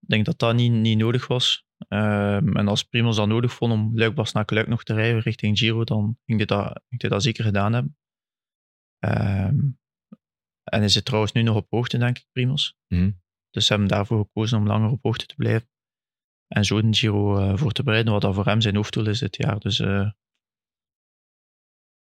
ik 0.00 0.08
denk 0.08 0.24
dat 0.24 0.38
dat 0.38 0.54
niet, 0.54 0.72
niet 0.72 0.98
nodig 0.98 1.26
was. 1.26 1.66
Ehm, 1.88 2.56
en 2.56 2.68
als 2.68 2.84
Primoz 2.84 3.16
dat 3.16 3.28
nodig 3.28 3.52
vond 3.52 3.72
om 3.72 3.98
Luik 3.98 4.32
naar 4.32 4.44
Luik 4.46 4.68
nog 4.68 4.82
te 4.82 4.94
rijden 4.94 5.20
richting 5.20 5.58
Giro, 5.58 5.84
dan 5.84 6.18
ging 6.24 6.38
hij 6.38 6.46
dat, 6.46 6.82
ging 6.88 7.00
hij 7.00 7.10
dat 7.10 7.22
zeker 7.22 7.44
gedaan 7.44 7.72
hebben. 7.72 7.98
Ehm, 8.98 9.58
en 10.62 10.82
is 10.82 10.94
het 10.94 11.04
trouwens 11.04 11.32
nu 11.32 11.42
nog 11.42 11.56
op 11.56 11.70
hoogte, 11.70 11.98
denk 11.98 12.18
ik, 12.18 12.26
Primoz. 12.32 12.72
Mhm. 12.88 13.10
Dus 13.50 13.66
ze 13.66 13.72
hebben 13.72 13.90
daarvoor 13.90 14.24
gekozen 14.24 14.58
om 14.58 14.66
langer 14.66 14.90
op 14.90 15.02
hoogte 15.02 15.26
te 15.26 15.34
blijven. 15.34 15.68
En 16.46 16.64
zo 16.64 16.78
een 16.78 16.94
Giro 16.94 17.38
eh, 17.38 17.56
voor 17.56 17.72
te 17.72 17.82
bereiden, 17.82 18.12
wat 18.12 18.22
dat 18.22 18.34
voor 18.34 18.46
hem 18.46 18.60
zijn 18.60 18.76
hoofddoel 18.76 19.06
is 19.08 19.18
dit 19.18 19.36
jaar. 19.36 19.58
Dus 19.58 19.78
eh, 19.78 20.10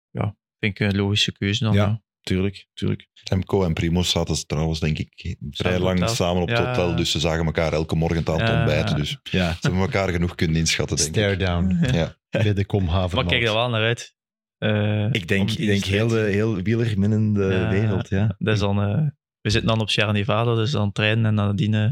ja, 0.09 0.38
vind 0.59 0.80
ik 0.80 0.80
een 0.80 0.95
logische 0.95 1.32
keuze 1.32 1.63
dan. 1.63 1.73
Ja. 1.73 2.03
Tuurlijk, 2.26 2.67
tuurlijk. 2.73 3.07
Remco 3.23 3.63
en 3.63 3.73
Primoz 3.73 4.11
zaten 4.11 4.36
ze 4.36 4.45
trouwens, 4.45 4.80
denk 4.80 4.97
ik, 4.97 5.38
vrij 5.51 5.80
lang 5.80 5.99
hotel. 5.99 6.15
samen 6.15 6.41
op 6.41 6.47
het 6.47 6.57
Ja. 6.57 6.65
hotel. 6.67 6.95
Dus 6.95 7.11
ze 7.11 7.19
zagen 7.19 7.45
elkaar 7.45 7.73
elke 7.73 7.95
morgen 7.95 8.28
aan 8.28 8.39
het 8.39 8.47
Ja. 8.49 8.55
ontbijten. 8.57 8.95
Dus 8.95 9.09
ze 9.09 9.38
Ja. 9.38 9.57
hebben 9.59 9.80
elkaar 9.80 10.09
genoeg 10.09 10.36
kunnen 10.36 10.55
inschatten, 10.55 10.97
denk 10.97 11.09
Stare 11.09 11.32
ik. 11.32 11.39
down 11.39 11.95
Ja. 11.95 12.15
bij 12.43 12.53
de 12.53 12.65
Komhaven. 12.65 13.15
Maar 13.17 13.26
kijk 13.26 13.43
er 13.43 13.53
wel 13.53 13.69
naar 13.69 13.82
uit. 13.84 14.15
Eh, 14.57 15.07
Ik 15.11 15.28
denk, 15.28 15.51
ik 15.51 15.65
denk 15.67 15.84
heel, 15.84 16.07
de, 16.07 16.17
heel 16.19 16.55
wielerminnende 16.55 17.45
Ja. 17.45 17.69
wereld, 17.69 18.09
ja. 18.09 18.36
Dat 18.38 18.53
is 18.53 18.59
dan, 18.59 18.82
eh, 18.82 19.07
we 19.41 19.49
zitten 19.49 19.69
dan 19.69 19.82
op 19.82 19.89
Sierra 19.89 20.11
Nevada, 20.11 20.55
dus 20.55 20.71
dan 20.71 20.91
trainen 20.91 21.26
en 21.26 21.34
nadien 21.34 21.73
eh, 21.73 21.91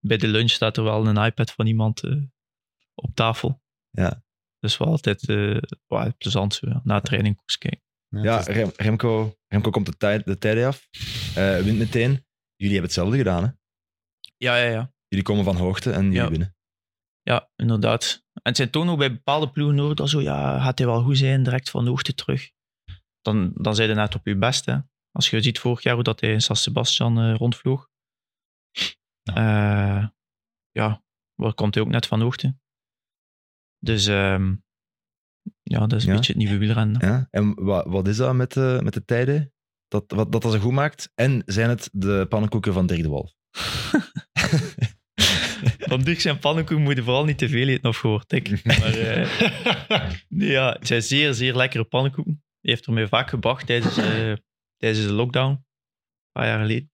bij 0.00 0.16
de 0.16 0.26
lunch 0.28 0.50
staat 0.50 0.76
er 0.76 0.82
wel 0.84 1.06
een 1.06 1.24
iPad 1.24 1.50
van 1.52 1.66
iemand 1.66 2.02
eh, 2.02 2.16
op 2.94 3.14
tafel. 3.14 3.62
Ja. 3.90 4.24
Dus 4.58 4.76
wel 4.76 4.88
altijd 4.88 5.28
eh, 5.28 5.56
wel 5.86 6.12
plezant 6.18 6.54
zo, 6.54 6.68
ja. 6.68 6.80
na 6.84 7.00
training 7.00 7.36
koers 7.36 7.58
kijken. 7.58 7.84
Ja, 8.08 8.38
het 8.38 8.48
is- 8.48 8.54
Rem- 8.54 8.72
Remco, 8.76 9.36
Remco 9.46 9.70
komt 9.70 9.86
de, 9.86 9.96
tijd, 9.96 10.24
de 10.24 10.38
tijden 10.38 10.66
af, 10.66 10.88
eh, 11.36 11.58
wint 11.58 11.78
meteen. 11.78 12.10
Jullie 12.56 12.72
hebben 12.72 12.82
hetzelfde 12.82 13.16
gedaan, 13.16 13.42
hè? 13.44 13.50
Ja, 14.36 14.56
ja, 14.56 14.70
ja. 14.70 14.92
Jullie 15.08 15.24
komen 15.24 15.44
van 15.44 15.56
hoogte 15.56 15.92
en 15.92 16.02
jullie 16.04 16.18
Ja. 16.20 16.28
winnen. 16.28 16.56
Ja, 17.22 17.50
inderdaad. 17.56 18.24
En 18.32 18.40
het 18.42 18.56
zijn 18.56 18.70
toen 18.70 18.88
ook 18.88 18.98
bij 18.98 19.12
bepaalde 19.12 19.50
ploegen 19.50 19.96
dat 19.96 20.08
zo, 20.08 20.20
ja, 20.20 20.60
gaat 20.60 20.78
hij 20.78 20.86
wel 20.86 21.02
goed 21.02 21.18
zijn, 21.18 21.42
direct 21.42 21.70
van 21.70 21.84
de 21.84 21.90
hoogte 21.90 22.14
terug. 22.14 22.50
Dan, 23.20 23.52
dan 23.54 23.74
zijn 23.74 23.88
je 23.88 23.94
net 23.94 24.14
op 24.14 24.26
je 24.26 24.36
best, 24.36 24.64
hè. 24.66 24.78
Als 25.10 25.30
je 25.30 25.42
ziet 25.42 25.58
vorig 25.58 25.82
jaar 25.82 25.94
hoe 25.94 26.02
dat 26.02 26.20
hij 26.20 26.32
in 26.32 26.40
San 26.40 26.56
Sebastian 26.56 27.18
eh, 27.18 27.34
rondvloog. 27.34 27.88
Ja. 29.22 30.14
ja, 30.70 31.02
waar 31.34 31.54
komt 31.54 31.74
hij 31.74 31.84
ook 31.84 31.90
net 31.90 32.06
van 32.06 32.20
hoogte. 32.20 32.56
Dus 33.78 34.06
ehm, 34.06 34.56
ja, 35.72 35.78
dat 35.86 35.92
is 35.92 36.04
een 36.04 36.10
Ja. 36.10 36.16
beetje 36.16 36.32
het 36.32 36.42
nieuwe 36.42 36.58
wielrennen. 36.58 37.06
Ja? 37.06 37.28
En 37.30 37.54
wat, 37.64 37.86
wat 37.86 38.08
is 38.08 38.16
dat 38.16 38.34
met 38.34 38.52
de, 38.52 38.80
met 38.82 38.92
de 38.94 39.04
tijden? 39.04 39.52
Dat, 39.88 40.04
wat, 40.12 40.32
dat 40.32 40.42
dat 40.42 40.52
ze 40.52 40.60
goed 40.60 40.72
maakt? 40.72 41.10
En 41.14 41.42
zijn 41.46 41.68
het 41.68 41.88
de 41.92 42.26
pannenkoeken 42.28 42.72
van 42.72 42.86
Dirk 42.86 43.02
de 43.02 43.08
Wolf? 43.08 43.32
Van 45.78 46.02
Dirk 46.02 46.20
zijn 46.20 46.38
pannenkoek 46.38 46.78
moet 46.78 46.96
je 46.96 47.02
vooral 47.02 47.24
niet 47.24 47.38
te 47.38 47.48
veel 47.48 47.68
eten 47.68 47.88
of 47.88 47.96
gehoord, 47.96 48.32
ik. 48.32 48.64
Maar 48.64 48.94
eh, 48.94 50.10
ja, 50.28 50.72
het 50.72 50.86
zijn 50.86 51.02
zeer, 51.02 51.34
zeer 51.34 51.54
lekkere 51.54 51.84
pannenkoeken. 51.84 52.42
Hij 52.60 52.70
heeft 52.74 52.86
er 52.86 52.92
mij 52.92 53.08
vaak 53.08 53.28
gebracht 53.28 53.66
tijdens, 53.66 53.96
eh, 53.96 54.32
tijdens 54.76 55.06
de 55.06 55.12
lockdown. 55.12 55.50
Een 55.50 55.64
paar 56.32 56.46
jaar 56.46 56.60
geleden. 56.60 56.90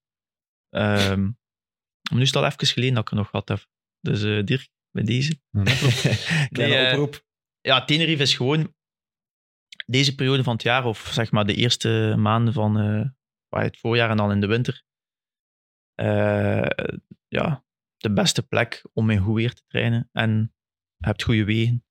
Ehm, 0.70 1.22
maar 1.22 2.14
nu 2.14 2.20
is 2.20 2.26
het 2.26 2.36
al 2.36 2.44
even 2.46 2.66
geleden 2.66 2.94
dat 2.94 3.02
ik 3.04 3.10
er 3.10 3.16
nog 3.16 3.28
gehad 3.30 3.48
heb. 3.48 3.66
Dus 4.00 4.22
eh, 4.22 4.44
Dirk, 4.44 4.68
bij 4.90 5.04
deze. 5.04 5.38
Kleine 6.52 6.74
Nee, 6.74 6.86
eh, 6.86 6.92
oproep. 6.92 7.24
Ja, 7.62 7.84
Tenerife 7.84 8.22
is 8.22 8.36
gewoon 8.36 8.74
deze 9.86 10.14
periode 10.14 10.42
van 10.42 10.52
het 10.52 10.62
jaar, 10.62 10.84
of 10.84 10.98
zeg 11.12 11.30
maar 11.30 11.46
de 11.46 11.54
eerste 11.54 12.14
maanden 12.18 12.54
van 12.54 12.78
eh, 12.78 13.08
het 13.60 13.78
voorjaar 13.78 14.10
en 14.10 14.16
dan 14.16 14.30
in 14.30 14.40
de 14.40 14.46
winter. 14.46 14.84
eh, 15.94 16.96
ja, 17.28 17.64
de 17.96 18.12
beste 18.12 18.46
plek 18.46 18.84
om 18.92 19.10
in 19.10 19.18
goed 19.18 19.34
weer 19.34 19.54
te 19.54 19.62
trainen. 19.66 20.08
En 20.12 20.54
je 20.96 21.06
hebt 21.06 21.22
goede 21.22 21.44
wegen. 21.44 21.84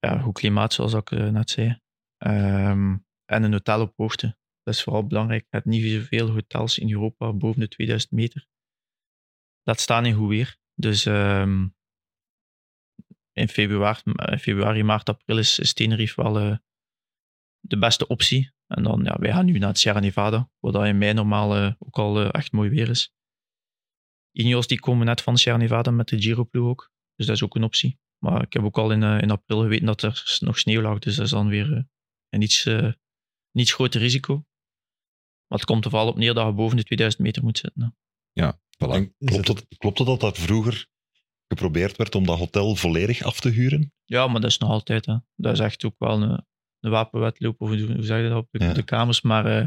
Ja, 0.00 0.18
goed 0.18 0.34
klimaat, 0.34 0.72
zoals 0.72 0.92
ik 0.94 1.10
eh, 1.10 1.28
net 1.28 1.50
zei. 1.50 1.80
Ehm, 2.16 2.96
en 3.24 3.42
een 3.42 3.52
hotel 3.52 3.80
op 3.80 3.92
hoogte. 3.96 4.36
Dat 4.62 4.74
is 4.74 4.82
vooral 4.82 5.06
belangrijk. 5.06 5.42
Je 5.42 5.48
hebt 5.50 5.64
niet 5.64 5.92
zoveel 5.92 6.30
hotels 6.30 6.78
in 6.78 6.90
Europa 6.92 7.32
boven 7.32 7.60
de 7.60 7.68
2000 7.68 8.12
meter. 8.12 8.46
Laat 9.62 9.80
staan 9.80 10.06
in 10.06 10.14
goed 10.14 10.28
weer. 10.28 10.56
Dus 10.74 11.06
ehm, 11.06 11.68
in 13.38 13.48
februari, 13.48 14.00
eh, 14.04 14.38
februari, 14.38 14.82
maart, 14.82 15.08
april 15.08 15.38
is, 15.38 15.58
is 15.58 15.72
Tenerife 15.72 16.22
wel 16.22 16.38
eh, 16.38 16.56
de 17.60 17.78
beste 17.78 18.06
optie. 18.06 18.52
En 18.66 18.82
dan, 18.82 19.04
ja, 19.04 19.16
wij 19.18 19.32
gaan 19.32 19.44
nu 19.44 19.58
naar 19.58 19.68
het 19.68 19.78
Sierra 19.78 20.00
Nevada, 20.00 20.50
waar 20.58 20.72
dat 20.72 20.84
in 20.86 20.98
mei 20.98 21.12
normaal 21.12 21.56
eh, 21.56 21.72
ook 21.78 21.98
al 21.98 22.30
echt 22.30 22.52
mooi 22.52 22.70
weer 22.70 22.88
is. 22.88 23.12
Ineos 24.32 24.66
die 24.66 24.80
komen 24.80 25.06
net 25.06 25.20
van 25.20 25.36
Sierra 25.38 25.58
Nevada 25.58 25.90
met 25.90 26.08
de 26.08 26.20
Giro-ploeg 26.22 26.68
ook. 26.68 26.90
Dus 27.14 27.26
dat 27.26 27.36
is 27.36 27.42
ook 27.42 27.54
een 27.54 27.62
optie. 27.62 27.98
Maar 28.18 28.42
ik 28.42 28.52
heb 28.52 28.62
ook 28.62 28.78
al 28.78 28.92
in, 28.92 29.02
eh, 29.02 29.20
in 29.20 29.30
april 29.30 29.60
geweten 29.60 29.86
dat 29.86 30.02
er 30.02 30.38
nog 30.38 30.58
sneeuw 30.58 30.80
lag. 30.80 30.98
Dus 30.98 31.16
dat 31.16 31.24
is 31.24 31.30
dan 31.30 31.48
weer 31.48 31.86
een 32.28 32.42
iets, 32.42 32.66
eh, 32.66 32.92
iets 33.52 33.72
groter 33.72 34.00
risico. 34.00 34.34
Maar 35.46 35.58
het 35.58 35.64
komt 35.64 35.84
er 35.84 35.90
vooral 35.90 36.08
op 36.08 36.16
neer 36.16 36.34
dat 36.34 36.46
je 36.46 36.52
boven 36.52 36.76
de 36.76 36.84
2000 36.84 37.22
meter 37.22 37.42
moet 37.42 37.58
zitten. 37.58 37.82
hè. 37.82 37.88
En 38.78 39.14
klopt, 39.18 39.48
het, 39.48 39.66
klopt 39.78 39.98
het 39.98 40.06
dat 40.06 40.20
dat 40.20 40.38
vroeger 40.38 40.86
geprobeerd 41.48 41.96
werd 41.96 42.14
om 42.14 42.26
dat 42.26 42.38
hotel 42.38 42.76
volledig 42.76 43.22
af 43.22 43.40
te 43.40 43.48
huren? 43.48 43.92
Ja, 44.04 44.26
maar 44.26 44.40
dat 44.40 44.50
is 44.50 44.58
nog 44.58 44.70
altijd. 44.70 45.06
Hè. 45.06 45.14
Dat 45.36 45.52
is 45.52 45.58
echt 45.60 45.84
ook 45.84 45.94
wel 45.98 46.22
een, 46.22 46.44
een 46.80 46.90
wapenwetloop, 46.90 47.60
of 47.60 47.68
hoe, 47.68 47.96
zeg 47.98 48.22
je 48.22 48.28
dat, 48.28 48.36
op 48.38 48.48
de, 48.50 48.64
Ja. 48.64 48.72
de 48.72 48.82
kamers. 48.82 49.20
Maar 49.22 49.46
eh, 49.58 49.66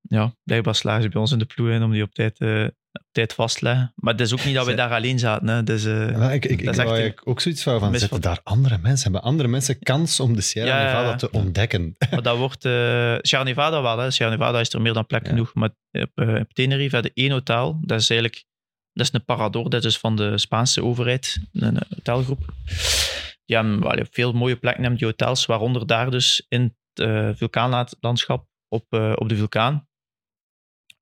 ja, 0.00 0.34
blijkbaar 0.44 0.74
slagen 0.74 1.02
ze 1.02 1.08
bij 1.08 1.20
ons 1.20 1.32
in 1.32 1.38
de 1.38 1.44
ploeg 1.44 1.68
in 1.68 1.82
om 1.82 1.90
die 1.92 2.02
op 2.02 2.14
tijd, 2.14 2.38
eh, 2.40 2.64
op 2.92 3.04
tijd 3.10 3.32
vast 3.34 3.58
te 3.58 3.64
leggen. 3.64 3.92
Maar 3.96 4.12
het 4.12 4.22
is 4.22 4.32
ook 4.32 4.44
niet 4.44 4.54
dat 4.54 4.64
we 4.64 4.70
Ze- 4.70 4.76
daar 4.76 4.90
alleen 4.92 5.18
zaten. 5.18 5.48
Hè. 5.48 5.62
Dus, 5.64 5.84
eh, 5.84 6.10
Ja, 6.10 6.32
ik, 6.32 6.44
ik, 6.44 6.50
ik 6.60 6.64
Dat 6.64 6.76
wou 6.76 6.88
echt 6.88 6.96
eigenlijk 6.98 7.28
ook 7.28 7.40
zoiets 7.40 7.62
van, 7.62 7.80
van 7.80 7.90
misvat- 7.90 8.00
zetten 8.10 8.30
daar 8.30 8.40
andere 8.42 8.78
mensen? 8.78 9.02
Hebben 9.12 9.22
andere 9.30 9.48
mensen 9.48 9.78
kans 9.78 10.20
om 10.20 10.34
de 10.34 10.40
Sierra 10.40 10.78
Ja, 10.80 10.84
Nevada 10.86 11.08
ja. 11.08 11.16
te 11.16 11.30
ontdekken? 11.30 11.96
maar 12.10 12.22
dat 12.22 12.36
wordt... 12.36 12.64
eh 12.64 13.16
Sierra 13.20 13.44
Nevada 13.44 13.82
wel, 13.82 13.98
hè. 13.98 14.10
Sierra 14.10 14.32
Nevada 14.32 14.60
is 14.60 14.72
er 14.72 14.80
meer 14.82 14.92
dan 14.92 15.06
plek 15.06 15.22
Ja. 15.22 15.28
genoeg. 15.28 15.54
Maar 15.54 15.70
op, 15.90 16.10
op 16.40 16.52
Tenerife 16.52 16.94
hadden 16.94 17.12
één 17.14 17.30
hotel. 17.30 17.78
Dat 17.80 18.00
is 18.00 18.10
eigenlijk... 18.10 18.44
Dat 18.98 19.06
is 19.06 19.12
een 19.12 19.24
parador. 19.24 19.70
Dat 19.70 19.84
is 19.84 19.98
van 19.98 20.16
de 20.16 20.38
Spaanse 20.38 20.82
overheid. 20.82 21.38
Een 21.52 21.78
eh, 21.78 21.90
hotelgroep. 21.94 22.54
Die 23.44 23.56
hebben 23.56 24.08
veel 24.10 24.32
mooie 24.32 24.56
plekken, 24.56 24.82
hebben 24.82 24.98
die 24.98 25.08
hotels. 25.08 25.46
Waaronder 25.46 25.86
daar 25.86 26.10
dus 26.10 26.46
in 26.48 26.62
het 26.62 27.06
eh, 27.08 27.30
vulkaanlandschap 27.34 28.48
op, 28.68 28.86
eh, 28.88 29.12
op 29.14 29.28
de 29.28 29.36
vulkaan. 29.36 29.88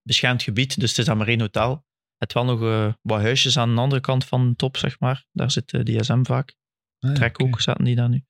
Beschermd 0.02 0.42
gebied, 0.42 0.80
dus 0.80 0.88
het 0.88 0.98
is 0.98 1.04
dan 1.04 1.16
maar 1.16 1.28
één 1.28 1.40
hotel. 1.40 1.84
Het 2.16 2.32
wel 2.32 2.44
nog 2.44 2.94
wat 3.02 3.20
huisjes 3.20 3.58
aan 3.58 3.74
de 3.74 3.80
andere 3.80 4.00
kant 4.00 4.24
van 4.24 4.48
de 4.48 4.56
top, 4.56 4.76
zeg 4.76 5.00
maar. 5.00 5.26
Daar 5.32 5.50
zit 5.50 5.70
de 5.70 5.82
DSM 5.82 6.24
vaak. 6.24 6.54
Ah, 6.98 7.12
Trek 7.12 7.42
ook, 7.42 7.60
zaten 7.60 7.84
die 7.84 7.94
daar 7.94 8.08
nu. 8.08 8.24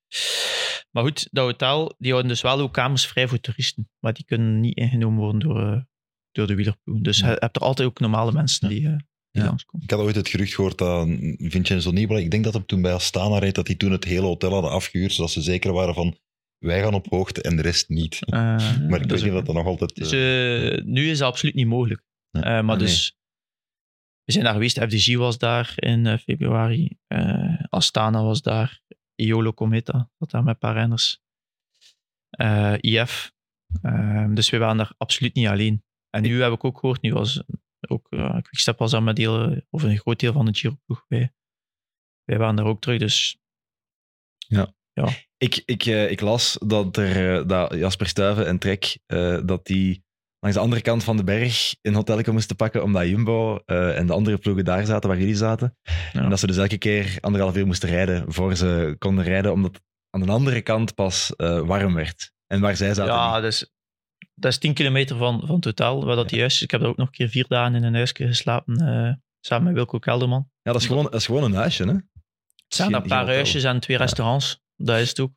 Maar 0.91 1.03
goed, 1.03 1.29
dat 1.31 1.45
hotel, 1.45 1.95
die 1.99 2.11
houden 2.11 2.33
dus 2.33 2.43
wel 2.43 2.61
ook 2.61 2.73
kamers 2.73 3.07
vrij 3.07 3.29
voor 3.29 3.41
toeristen. 3.41 3.91
Maar 3.99 4.13
die 4.13 4.25
kunnen 4.25 4.61
niet 4.61 4.77
ingenomen 4.77 5.19
worden 5.19 5.41
door, 5.41 5.87
door 6.33 6.47
de 6.47 6.55
wielerploeg. 6.55 7.01
Dus 7.01 7.19
je 7.19 7.25
hebt 7.25 7.57
er 7.57 7.63
altijd 7.63 7.89
ook 7.89 8.01
normale 8.01 8.33
mensen 8.33 8.69
die, 8.69 8.97
die 9.37 9.45
Ja. 9.45 9.55
Ik 9.81 9.91
had 9.91 10.01
ooit 10.01 10.15
het 10.17 10.29
gerucht 10.29 10.55
gehoord 10.55 10.79
dat 10.79 11.09
Vincenzo 11.39 11.91
Nibali, 11.91 12.23
ik 12.23 12.31
denk 12.31 12.45
dat 12.45 12.53
hem 12.55 12.67
toen 12.67 12.83
bij 12.83 12.93
Astana 12.93 13.39
reed, 13.39 13.55
dat 13.55 13.67
hij 13.67 13.77
toen 13.77 13.93
het 13.93 14.05
hele 14.05 14.27
hotel 14.27 14.53
hadden 14.53 14.71
afgehuurd, 14.71 15.13
zodat 15.13 15.31
ze 15.31 15.41
zeker 15.41 15.73
waren 15.73 15.95
van 15.95 16.17
wij 16.59 16.83
gaan 16.83 16.95
op 16.95 17.07
hoogte 17.11 17.43
en 17.43 17.57
de 17.57 17.63
rest 17.63 17.89
niet. 17.89 18.19
Eh, 18.21 18.31
Maar 18.89 19.01
ik 19.01 19.09
dat 19.09 19.21
weet 19.21 19.31
niet 19.31 19.39
of 19.41 19.47
dat 19.47 19.55
nog 19.55 19.67
altijd... 19.67 19.95
Dus 19.95 20.13
eh, 20.13 20.73
eh, 20.77 20.85
nu 20.85 21.11
is 21.11 21.19
dat 21.19 21.29
absoluut 21.29 21.55
niet 21.55 21.67
mogelijk. 21.67 22.03
Nee. 22.31 22.43
Eh, 22.43 22.51
maar 22.51 22.61
Ah, 22.61 22.67
nee. 22.69 22.79
dus, 22.79 23.17
we 24.25 24.33
zijn 24.33 24.45
daar 24.45 24.53
geweest. 24.53 24.79
FDG 24.81 25.17
was 25.17 25.39
daar 25.39 25.73
in 25.77 26.07
eh, 26.07 26.19
februari. 26.19 26.99
Eh, 27.07 27.63
Astana 27.69 28.23
was 28.23 28.43
daar. 28.43 28.81
Iolo 29.15 29.53
Cometa 29.53 30.11
zat 30.19 30.31
daar 30.31 30.43
met 30.43 30.53
een 30.55 30.59
paar 30.59 30.75
renners. 30.75 31.21
Eh, 32.31 32.75
IF. 32.81 33.33
Dus 34.35 34.51
we 34.51 34.59
waren 34.59 34.77
daar 34.77 34.93
absoluut 34.97 35.35
niet 35.35 35.47
alleen. 35.47 35.85
En 36.11 36.23
nu 36.23 36.43
heb 36.43 36.53
ik 36.53 36.65
ook 36.65 36.79
gehoord, 36.79 37.03
nu 37.03 37.13
was 37.13 37.43
ook 37.89 38.07
uh, 38.11 38.31
Quickstep 38.31 38.79
was 38.79 38.91
daar 38.91 39.03
met 39.03 39.17
deel, 39.17 39.63
of 39.71 39.83
een 39.83 39.99
groot 39.99 40.21
deel 40.21 40.33
van 40.33 40.45
de 40.45 40.55
Giro-ploeg 40.55 41.05
bij. 41.09 41.33
Wij 42.25 42.39
waren 42.39 42.57
daar 42.57 42.67
ook 42.67 42.81
terug, 42.81 42.99
dus 42.99 43.39
Ik, 45.37 45.63
ik, 45.65 45.87
eh, 45.87 46.11
ik 46.11 46.21
las 46.21 46.59
dat, 46.67 46.97
er, 46.97 47.39
eh, 47.39 47.47
dat 47.49 47.75
Jasper 47.75 48.07
Stuyven 48.07 48.47
en 48.47 48.59
Trek 48.59 48.99
eh, 49.07 49.41
dat 49.45 49.67
die 49.67 50.05
langs 50.39 50.57
de 50.57 50.65
andere 50.65 50.83
kant 50.83 51.05
van 51.05 51.17
de 51.17 51.25
berg 51.25 51.75
een 51.83 51.95
hotelje 51.95 52.33
moesten 52.33 52.57
pakken 52.57 52.83
omdat 52.83 53.07
Jumbo 53.07 53.63
eh, 53.65 53.99
en 53.99 54.07
de 54.07 54.13
andere 54.13 54.39
ploegen 54.39 54.65
daar 54.65 54.87
zaten 54.87 55.09
waar 55.09 55.19
jullie 55.19 55.35
zaten. 55.35 55.77
Ja. 56.13 56.23
En 56.23 56.31
dat 56.31 56.39
ze 56.39 56.47
dus 56.47 56.57
elke 56.57 56.79
keer 56.79 57.19
anderhalf 57.21 57.57
uur 57.57 57.67
moesten 57.67 57.89
rijden 57.89 58.33
voor 58.33 58.57
ze 58.57 58.97
konden 58.99 59.25
rijden, 59.25 59.53
omdat 59.53 59.81
aan 60.11 60.21
de 60.21 60.33
andere 60.33 60.63
kant 60.63 60.95
pas 60.95 61.37
eh, 61.37 61.61
warm 61.61 61.95
werd. 61.95 62.33
En 62.47 62.61
waar 62.61 62.77
zij 62.77 62.95
zaten 62.95 63.15
ja, 63.15 63.41
niet. 63.41 63.53
is, 63.53 63.75
dat 64.35 64.53
is 64.53 64.59
10 64.59 64.75
kilometer 64.75 65.17
van, 65.17 65.41
van 65.47 65.63
hotel, 65.65 66.05
waar 66.05 66.17
dat 66.17 66.31
huis 66.31 66.55
is. 66.55 66.63
Ik 66.63 66.71
heb 66.71 66.81
er 66.81 66.87
ook 66.87 66.97
nog 66.97 67.07
een 67.07 67.13
keer 67.13 67.29
vier 67.29 67.45
dagen 67.49 67.75
in 67.75 67.85
een 67.85 67.95
huisje 67.95 68.27
geslapen, 68.27 68.77
eh, 68.77 69.13
samen 69.41 69.65
met 69.65 69.75
Wilco 69.75 69.99
Kelderman. 69.99 70.51
Ja, 70.63 70.73
dat 70.73 70.81
is 70.81 70.87
gewoon, 70.87 71.05
dat 71.05 71.15
is 71.15 71.27
gewoon 71.27 71.45
een 71.45 71.55
huisje, 71.55 71.85
hè? 71.85 71.93
Het 71.93 72.75
zijn 72.75 72.95
een 72.95 73.03
paar 73.03 73.27
huisjes 73.27 73.65
en 73.65 73.81
twee 73.81 73.97
Ja. 73.97 74.03
restaurants. 74.03 74.61
Dat 74.77 74.99
is 74.99 75.09
het 75.09 75.21
ook. 75.21 75.33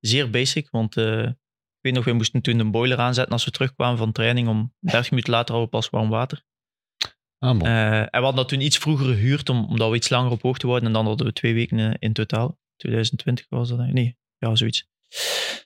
Zeer 0.00 0.30
basic, 0.30 0.70
want 0.70 0.96
eh, 0.96 1.22
ik 1.22 1.34
weet 1.80 1.94
nog, 1.94 2.04
we 2.04 2.12
moesten 2.12 2.40
toen 2.42 2.58
een 2.58 2.70
boiler 2.70 2.98
aanzetten 2.98 3.32
als 3.32 3.44
we 3.44 3.50
terugkwamen 3.50 3.98
van 3.98 4.12
training. 4.12 4.48
Om 4.48 4.74
30 4.78 5.10
minuten 5.10 5.32
later 5.32 5.54
hadden 5.54 5.70
we 5.70 5.76
pas 5.76 5.90
warm 5.90 6.08
water. 6.08 6.42
Ah, 7.38 7.58
bon. 7.58 7.66
Eh, 7.66 7.98
en 7.98 8.04
we 8.10 8.16
hadden 8.18 8.34
dat 8.36 8.48
toen 8.48 8.60
iets 8.60 8.78
vroeger 8.78 9.06
gehuurd, 9.06 9.48
om, 9.48 9.64
omdat 9.64 9.90
we 9.90 9.96
iets 9.96 10.08
langer 10.08 10.30
op 10.30 10.42
hoogte 10.42 10.66
wouden. 10.66 10.88
En 10.88 10.94
dan 10.94 11.06
hadden 11.06 11.26
we 11.26 11.32
twee 11.32 11.54
weken 11.54 11.98
in 11.98 12.12
totaal. 12.12 12.58
2020 12.76 13.46
was 13.48 13.68
dat, 13.68 13.78
nee, 13.78 14.16
ja, 14.38 14.54
zoiets. 14.54 14.88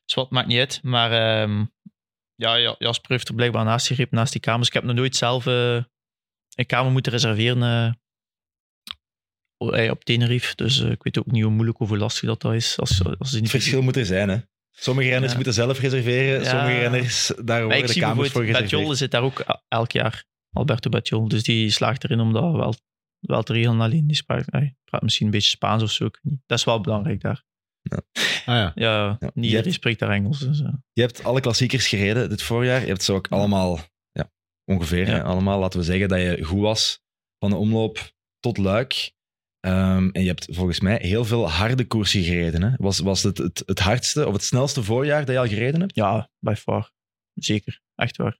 Dus 0.04 0.14
wat 0.14 0.30
maakt 0.30 0.46
niet 0.48 0.58
uit. 0.58 0.80
Maar 0.82 1.12
ehm, 1.12 1.64
ja, 2.34 2.54
ja, 2.54 2.74
Jasper 2.78 3.10
heeft 3.10 3.28
er 3.28 3.34
blijkbaar 3.34 3.64
naast 3.64 3.86
gegrepen, 3.86 4.16
naast 4.16 4.32
die 4.32 4.40
kamers. 4.40 4.68
Ik 4.68 4.74
heb 4.74 4.84
nog 4.84 4.94
nooit 4.96 5.16
zelf 5.16 5.46
eh, 5.46 5.74
een 6.54 6.66
kamer 6.66 6.92
moeten 6.92 7.12
reserveren 7.12 7.62
eh, 9.56 9.90
op 9.90 10.04
Tenerife. 10.04 10.54
Dus 10.56 10.80
ik 10.80 11.02
weet 11.02 11.18
ook 11.18 11.30
niet 11.30 11.42
hoe 11.42 11.52
moeilijk 11.52 11.80
of 11.80 11.88
hoe 11.88 11.98
lastig 11.98 12.28
dat, 12.28 12.40
dat 12.40 12.54
is. 12.54 12.78
Als, 12.78 13.04
als 13.18 13.32
niet 13.32 13.40
Het 13.40 13.50
verschil 13.50 13.82
moet 13.82 13.96
er 13.96 14.06
zijn, 14.06 14.28
hè? 14.28 14.38
Sommige 14.70 15.08
renners 15.08 15.30
Ja. 15.30 15.36
moeten 15.36 15.54
zelf 15.54 15.80
reserveren, 15.80 16.42
Ja. 16.42 16.48
sommige 16.50 16.78
renners, 16.78 17.32
daar 17.44 17.62
worden 17.64 17.78
ik 17.78 17.86
de 17.86 18.00
kamers 18.00 18.30
voor 18.30 18.40
gereserveerd. 18.40 18.70
Batjol 18.72 18.94
zit 18.94 19.10
daar 19.10 19.22
ook 19.22 19.48
a- 19.48 19.62
elk 19.68 19.90
jaar. 19.90 20.24
Alberto 20.50 20.90
Batjol. 20.90 21.28
Dus 21.28 21.42
die 21.42 21.70
slaagt 21.70 22.04
erin 22.04 22.20
om 22.20 22.32
dat 22.32 22.42
wel, 22.52 22.74
wel 23.18 23.42
te 23.42 23.52
regelen 23.52 23.80
alleen. 23.80 24.06
Die 24.06 24.22
hij 24.26 24.76
praat 24.84 25.02
misschien 25.02 25.26
een 25.26 25.32
beetje 25.32 25.50
Spaans 25.50 25.82
of 25.82 25.90
zo. 25.90 26.08
Dat 26.46 26.58
is 26.58 26.64
wel 26.64 26.80
belangrijk 26.80 27.20
daar. 27.20 27.44
Ah, 27.90 27.96
ja. 28.44 28.72
Ja, 28.74 29.16
Ja, 29.20 29.30
niet 29.34 29.44
je 29.44 29.50
iedereen 29.50 29.72
spreekt 29.72 29.98
daar 29.98 30.10
Engels. 30.10 30.38
Dus, 30.38 30.60
eh. 30.60 30.72
Je 30.92 31.00
hebt 31.00 31.24
alle 31.24 31.40
klassiekers 31.40 31.88
gereden 31.88 32.28
dit 32.28 32.42
voorjaar. 32.42 32.80
Je 32.80 32.86
hebt 32.86 33.02
ze 33.02 33.12
ook 33.12 33.28
allemaal, 33.28 33.78
ja, 34.12 34.32
ongeveer, 34.64 35.06
hè, 35.06 35.22
allemaal, 35.22 35.58
laten 35.58 35.78
we 35.78 35.84
zeggen 35.84 36.08
dat 36.08 36.20
je 36.20 36.44
goed 36.44 36.60
was 36.60 37.02
van 37.38 37.50
de 37.50 37.56
omloop 37.56 38.12
tot 38.38 38.58
Luik. 38.58 39.12
Ehm, 39.60 40.08
en 40.08 40.20
je 40.20 40.26
hebt 40.26 40.46
volgens 40.50 40.80
mij 40.80 40.98
heel 41.02 41.24
veel 41.24 41.50
harde 41.50 41.86
koersen 41.86 42.22
gereden. 42.22 42.62
Hè? 42.62 42.70
Was, 42.76 42.98
was 42.98 43.22
het, 43.22 43.38
het 43.38 43.62
het 43.66 43.78
hardste 43.78 44.26
of 44.26 44.32
het 44.32 44.44
snelste 44.44 44.82
voorjaar 44.82 45.24
dat 45.24 45.34
je 45.34 45.40
al 45.40 45.46
gereden 45.46 45.80
hebt? 45.80 45.94
ja, 45.94 46.30
by 46.38 46.54
far. 46.54 46.92
Zeker. 47.34 47.80
Echt 47.94 48.16
waar. 48.16 48.38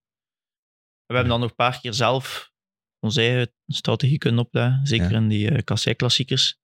We 1.07 1.15
hebben 1.15 1.31
dan 1.31 1.41
nog 1.41 1.51
een 1.51 1.57
paar 1.57 1.81
keer 1.81 1.95
zelf 1.95 2.53
onze 3.01 3.21
eigen 3.21 3.53
strategie 3.67 4.19
kunnen 4.19 4.45
opleggen. 4.45 4.87
Zeker 4.87 5.13
in 5.13 5.29
die 5.29 5.51
uh, 5.51 5.59
kassei-klassiekers. 5.65 6.59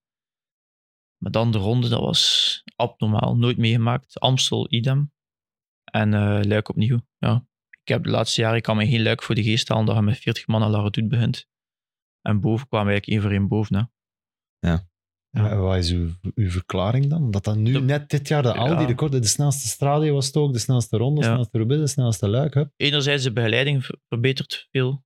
Maar 1.23 1.31
dan 1.33 1.53
de 1.53 1.59
ronde, 1.59 1.89
dat 1.89 2.01
was 2.01 2.63
abnormaal. 2.77 3.37
Nooit 3.37 3.57
meegemaakt. 3.57 4.21
Amstel, 4.21 4.67
idem. 4.73 5.13
En 5.85 6.15
eh 6.15 6.41
Luik 6.43 6.69
opnieuw. 6.69 7.01
Ja. 7.19 7.47
Ik 7.83 7.89
heb 7.89 8.05
de 8.05 8.11
laatste 8.11 8.41
jaren, 8.41 8.57
ik 8.57 8.63
kan 8.63 8.77
me 8.77 8.87
geen 8.87 9.03
luik 9.03 9.23
voor 9.23 9.35
de 9.35 9.43
geest 9.43 9.69
halen 9.69 9.87
dat 9.87 9.97
je 9.97 10.03
met 10.03 10.19
40 10.19 10.47
man 10.47 10.63
aan 10.63 10.71
La 10.71 10.77
Redoute 10.77 11.07
begint. 11.07 11.49
En 12.21 12.41
boven 12.41 12.69
kwamen 12.69 12.87
we 12.87 12.93
eigenlijk 12.93 13.07
één 13.07 13.21
voor 13.31 13.41
één 13.41 13.49
boven. 13.49 13.77
Hè. 13.77 13.83
Ja. 14.69 14.89
Wat 15.57 15.77
is 15.77 15.91
uw, 15.91 16.11
uw 16.35 16.51
verklaring 16.51 17.07
dan? 17.07 17.31
Dat 17.31 17.45
dat 17.45 17.57
nu 17.57 17.81
net 17.81 18.11
dit 18.11 18.29
jaar 18.29 18.43
de 18.43 18.53
al 18.55 18.69
die 18.69 18.79
Ja. 18.79 18.87
records, 18.87 19.21
de 19.21 19.27
snelste 19.27 19.69
stradio 19.69 20.15
was 20.15 20.27
het 20.27 20.37
ook, 20.37 20.53
de 20.53 20.59
snelste 20.59 20.97
ronde, 20.97 21.21
de 21.21 21.27
Ja. 21.27 21.33
snelste 21.33 21.59
Roubaix, 21.59 21.83
de 21.83 21.89
snelste 21.89 22.29
luik. 22.29 22.55
Hup. 22.55 22.73
Enerzijds 22.77 23.23
de 23.23 23.33
begeleiding 23.33 23.85
ver- 23.85 23.99
verbetert 24.09 24.67
veel, 24.71 25.05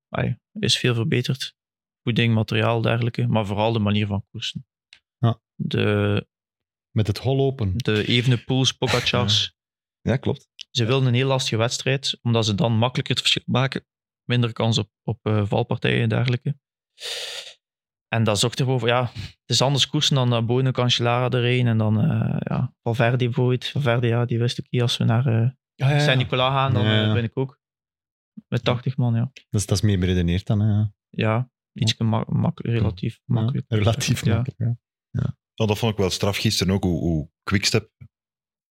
is 0.53 0.79
veel 0.79 0.95
verbeterd. 0.95 1.55
Voeding, 2.03 2.35
materiaal, 2.35 2.81
dergelijke. 2.81 3.27
Maar 3.27 3.47
vooral 3.47 3.73
de 3.73 3.79
manier 3.79 4.07
van 4.07 4.25
koersen. 4.31 4.67
Ja. 5.57 5.65
De, 5.69 6.27
Met 6.91 7.07
het 7.07 7.19
hol 7.19 7.41
open. 7.41 7.73
de 7.77 8.07
Evenepoels, 8.07 8.73
Pogacars. 8.73 9.55
Ja, 10.01 10.17
klopt. 10.17 10.49
Ze 10.71 10.85
wilden 10.85 11.09
een 11.09 11.15
heel 11.15 11.27
lastige 11.27 11.57
wedstrijd, 11.57 12.19
omdat 12.23 12.47
ze 12.47 12.55
dan 12.55 12.73
makkelijker 12.73 13.15
het 13.15 13.23
verschil 13.25 13.43
maken. 13.47 13.87
Minder 14.25 14.53
kans 14.53 14.79
op, 14.79 14.91
op 15.03 15.19
eh, 15.23 15.47
valpartijen 15.47 16.03
en 16.03 16.09
dergelijke. 16.09 16.59
En 18.09 18.25
dat 18.25 18.39
zorgt 18.39 18.61
ervoor, 18.61 18.87
ja, 18.87 19.11
het 19.15 19.41
is 19.47 19.61
anders 19.63 19.89
koersen 19.89 20.15
dan 20.29 20.47
Bono 20.47 20.71
Cancellara 20.71 21.31
erheen. 21.31 21.67
En 21.67 21.79
dan, 21.79 22.01
eh 22.01 22.37
ja, 22.39 22.75
Valverde 22.83 23.25
bijvoorbeeld. 23.25 23.67
Valverde, 23.67 24.07
ja, 24.07 24.25
die 24.25 24.39
wist 24.39 24.61
ook 24.61 24.67
niet 24.71 24.83
als 24.83 24.97
we 24.97 25.05
naar 25.05 25.27
eh 25.27 25.51
Ja, 25.75 25.89
ja, 25.89 25.95
ja. 25.95 25.99
Saint-Nicolas 26.01 26.53
gaan, 26.53 26.73
dan 26.75 26.85
Ja, 26.85 27.01
ja. 27.03 27.13
ben 27.13 27.25
ik 27.25 27.39
ook. 27.39 27.61
Met 28.49 28.65
80 28.65 28.97
man, 28.97 29.15
ja. 29.15 29.31
Dus 29.51 29.67
dat 29.67 29.77
is 29.77 29.83
meer 29.83 29.99
beredeneerd 29.99 30.47
dan. 30.47 30.61
hè, 30.61 30.69
Ja. 30.73 30.93
Ja, 31.11 31.51
iets 31.73 31.97
ma 31.97 32.25
mak- 32.29 32.61
relatief 32.61 33.21
makkelijk. 33.25 33.65
Ja, 33.69 33.77
relatief 33.77 34.25
Ja. 34.25 34.35
makkelijk. 34.35 34.77
Ja. 35.11 35.37
Nou, 35.55 35.71
dat 35.71 35.79
vond 35.79 35.93
ik 35.93 35.99
wel 35.99 36.11
straf 36.11 36.37
gisteren 36.37 36.75
ook, 36.75 36.83
hoe, 36.83 37.01
hoe 37.01 37.31
Quickstep 37.43 37.91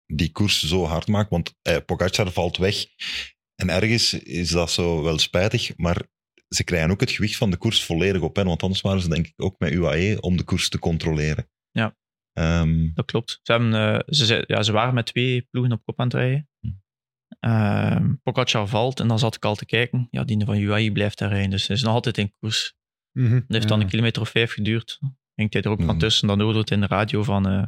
die 0.06 0.32
koers 0.32 0.64
zo 0.64 0.84
hard 0.84 1.08
maakt. 1.08 1.30
Want 1.30 1.56
eh, 1.62 1.78
Pogacar 1.86 2.32
valt 2.32 2.58
weg. 2.58 2.86
En 3.56 3.70
ergens 3.70 4.14
is 4.14 4.50
dat 4.50 4.72
zo 4.72 5.04
wel 5.04 5.18
spijtig, 5.18 5.78
maar 5.78 6.08
ze 6.50 6.64
krijgen 6.64 6.92
ook 6.92 7.00
het 7.00 7.12
gewicht 7.12 7.36
van 7.38 7.50
de 7.52 7.58
koers 7.58 7.84
volledig 7.84 8.22
op 8.22 8.36
hen. 8.36 8.46
Want 8.46 8.64
anders 8.64 8.82
waren 8.82 9.02
ze 9.02 9.10
denk 9.10 9.28
ik 9.28 9.34
ook 9.36 9.60
met 9.60 9.72
UAE 9.72 10.18
om 10.22 10.38
de 10.38 10.44
koers 10.44 10.70
te 10.70 10.80
controleren. 10.80 11.50
Ja. 11.72 11.96
Ehm, 12.34 12.94
Dat 12.94 13.06
klopt. 13.06 13.40
Ze, 13.44 13.52
hebben, 13.52 13.74
eh, 13.74 14.00
ze, 14.08 14.44
ja, 14.48 14.64
ze 14.64 14.72
waren 14.72 14.94
met 14.94 15.06
twee 15.06 15.42
ploegen 15.42 15.72
op 15.72 15.82
kop 15.86 16.00
aan 16.00 16.08
het 16.08 16.16
rijden. 16.16 16.50
Pogacar 18.24 18.68
valt 18.68 19.00
en 19.00 19.08
dan 19.08 19.20
zat 19.20 19.36
ik 19.36 19.46
al 19.46 19.56
te 19.56 19.66
kijken. 19.66 20.08
Ja, 20.12 20.24
die 20.24 20.46
van 20.46 20.58
UAE 20.58 20.92
blijft 20.92 21.18
daar 21.18 21.30
rijden, 21.30 21.50
dus 21.50 21.68
hij 21.68 21.76
is 21.76 21.82
nog 21.84 21.94
altijd 21.94 22.18
in 22.18 22.34
koers. 22.40 22.76
Mhm. 23.12 23.34
Het 23.34 23.44
heeft 23.48 23.68
dan 23.68 23.78
Ja. 23.78 23.84
een 23.84 23.90
kilometer 23.90 24.22
of 24.22 24.30
vijf 24.30 24.52
geduurd. 24.54 25.00
Ging 25.40 25.54
hij 25.54 25.62
er 25.62 25.70
ook 25.70 25.78
van 25.78 25.88
Mhm. 25.88 25.98
tussen. 25.98 26.28
Dan 26.28 26.42
hoorde 26.42 26.60
het 26.60 26.72
in 26.72 26.80
de 26.80 26.88
radio 26.88 27.24
van 27.24 27.48
eh 27.48 27.64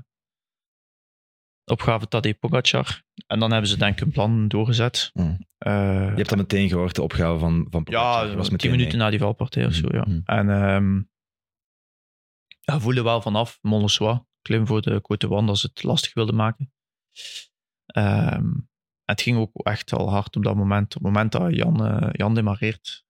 opgave 1.65 2.07
Tadej 2.07 2.34
Pogacar. 2.36 3.03
En 3.28 3.39
dan 3.39 3.51
hebben 3.51 3.70
ze 3.70 3.78
denk 3.78 3.93
ik 3.99 4.01
een 4.05 4.11
plan 4.11 4.47
doorgezet. 4.47 5.09
Mhm. 5.13 5.36
Eh, 5.57 5.72
Je 6.09 6.15
hebt 6.15 6.30
dat 6.30 6.38
meteen 6.38 6.70
gehoord, 6.70 6.95
de 6.95 7.01
opgave 7.01 7.39
van, 7.39 7.67
van 7.70 7.84
Pogacar. 7.84 8.28
Ja, 8.28 8.36
was 8.36 8.47
tien 8.49 8.72
minuten 8.72 8.91
mee. 8.97 9.03
na 9.05 9.09
die 9.09 9.20
valpartij 9.20 9.65
of 9.65 9.74
zo, 9.74 9.88
ja. 9.91 10.01
Mhm. 10.07 10.20
En 10.26 10.49
ehm 10.49 11.01
ja, 12.59 12.80
voelde 12.80 13.01
wel 13.03 13.22
vanaf 13.22 13.59
Mollesois, 13.61 14.20
klim 14.41 14.67
voor 14.67 14.82
de 14.82 15.01
Côte 15.01 15.28
Wand 15.28 15.49
als 15.49 15.61
ze 15.61 15.67
het 15.67 15.84
lastig 15.84 16.13
wilden 16.13 16.36
maken. 16.36 16.74
Ehm, 17.86 18.51
het 19.03 19.22
ging 19.22 19.38
ook 19.38 19.55
echt 19.65 19.93
al 19.93 20.09
hard 20.09 20.36
op 20.36 20.43
dat 20.43 20.55
moment. 20.55 20.86
Op 20.86 20.93
het 20.93 21.01
moment 21.13 21.32
dat 21.32 21.55
Jan, 21.55 21.86
eh, 21.86 22.09
Jan 22.11 22.34
demareert, 22.36 23.05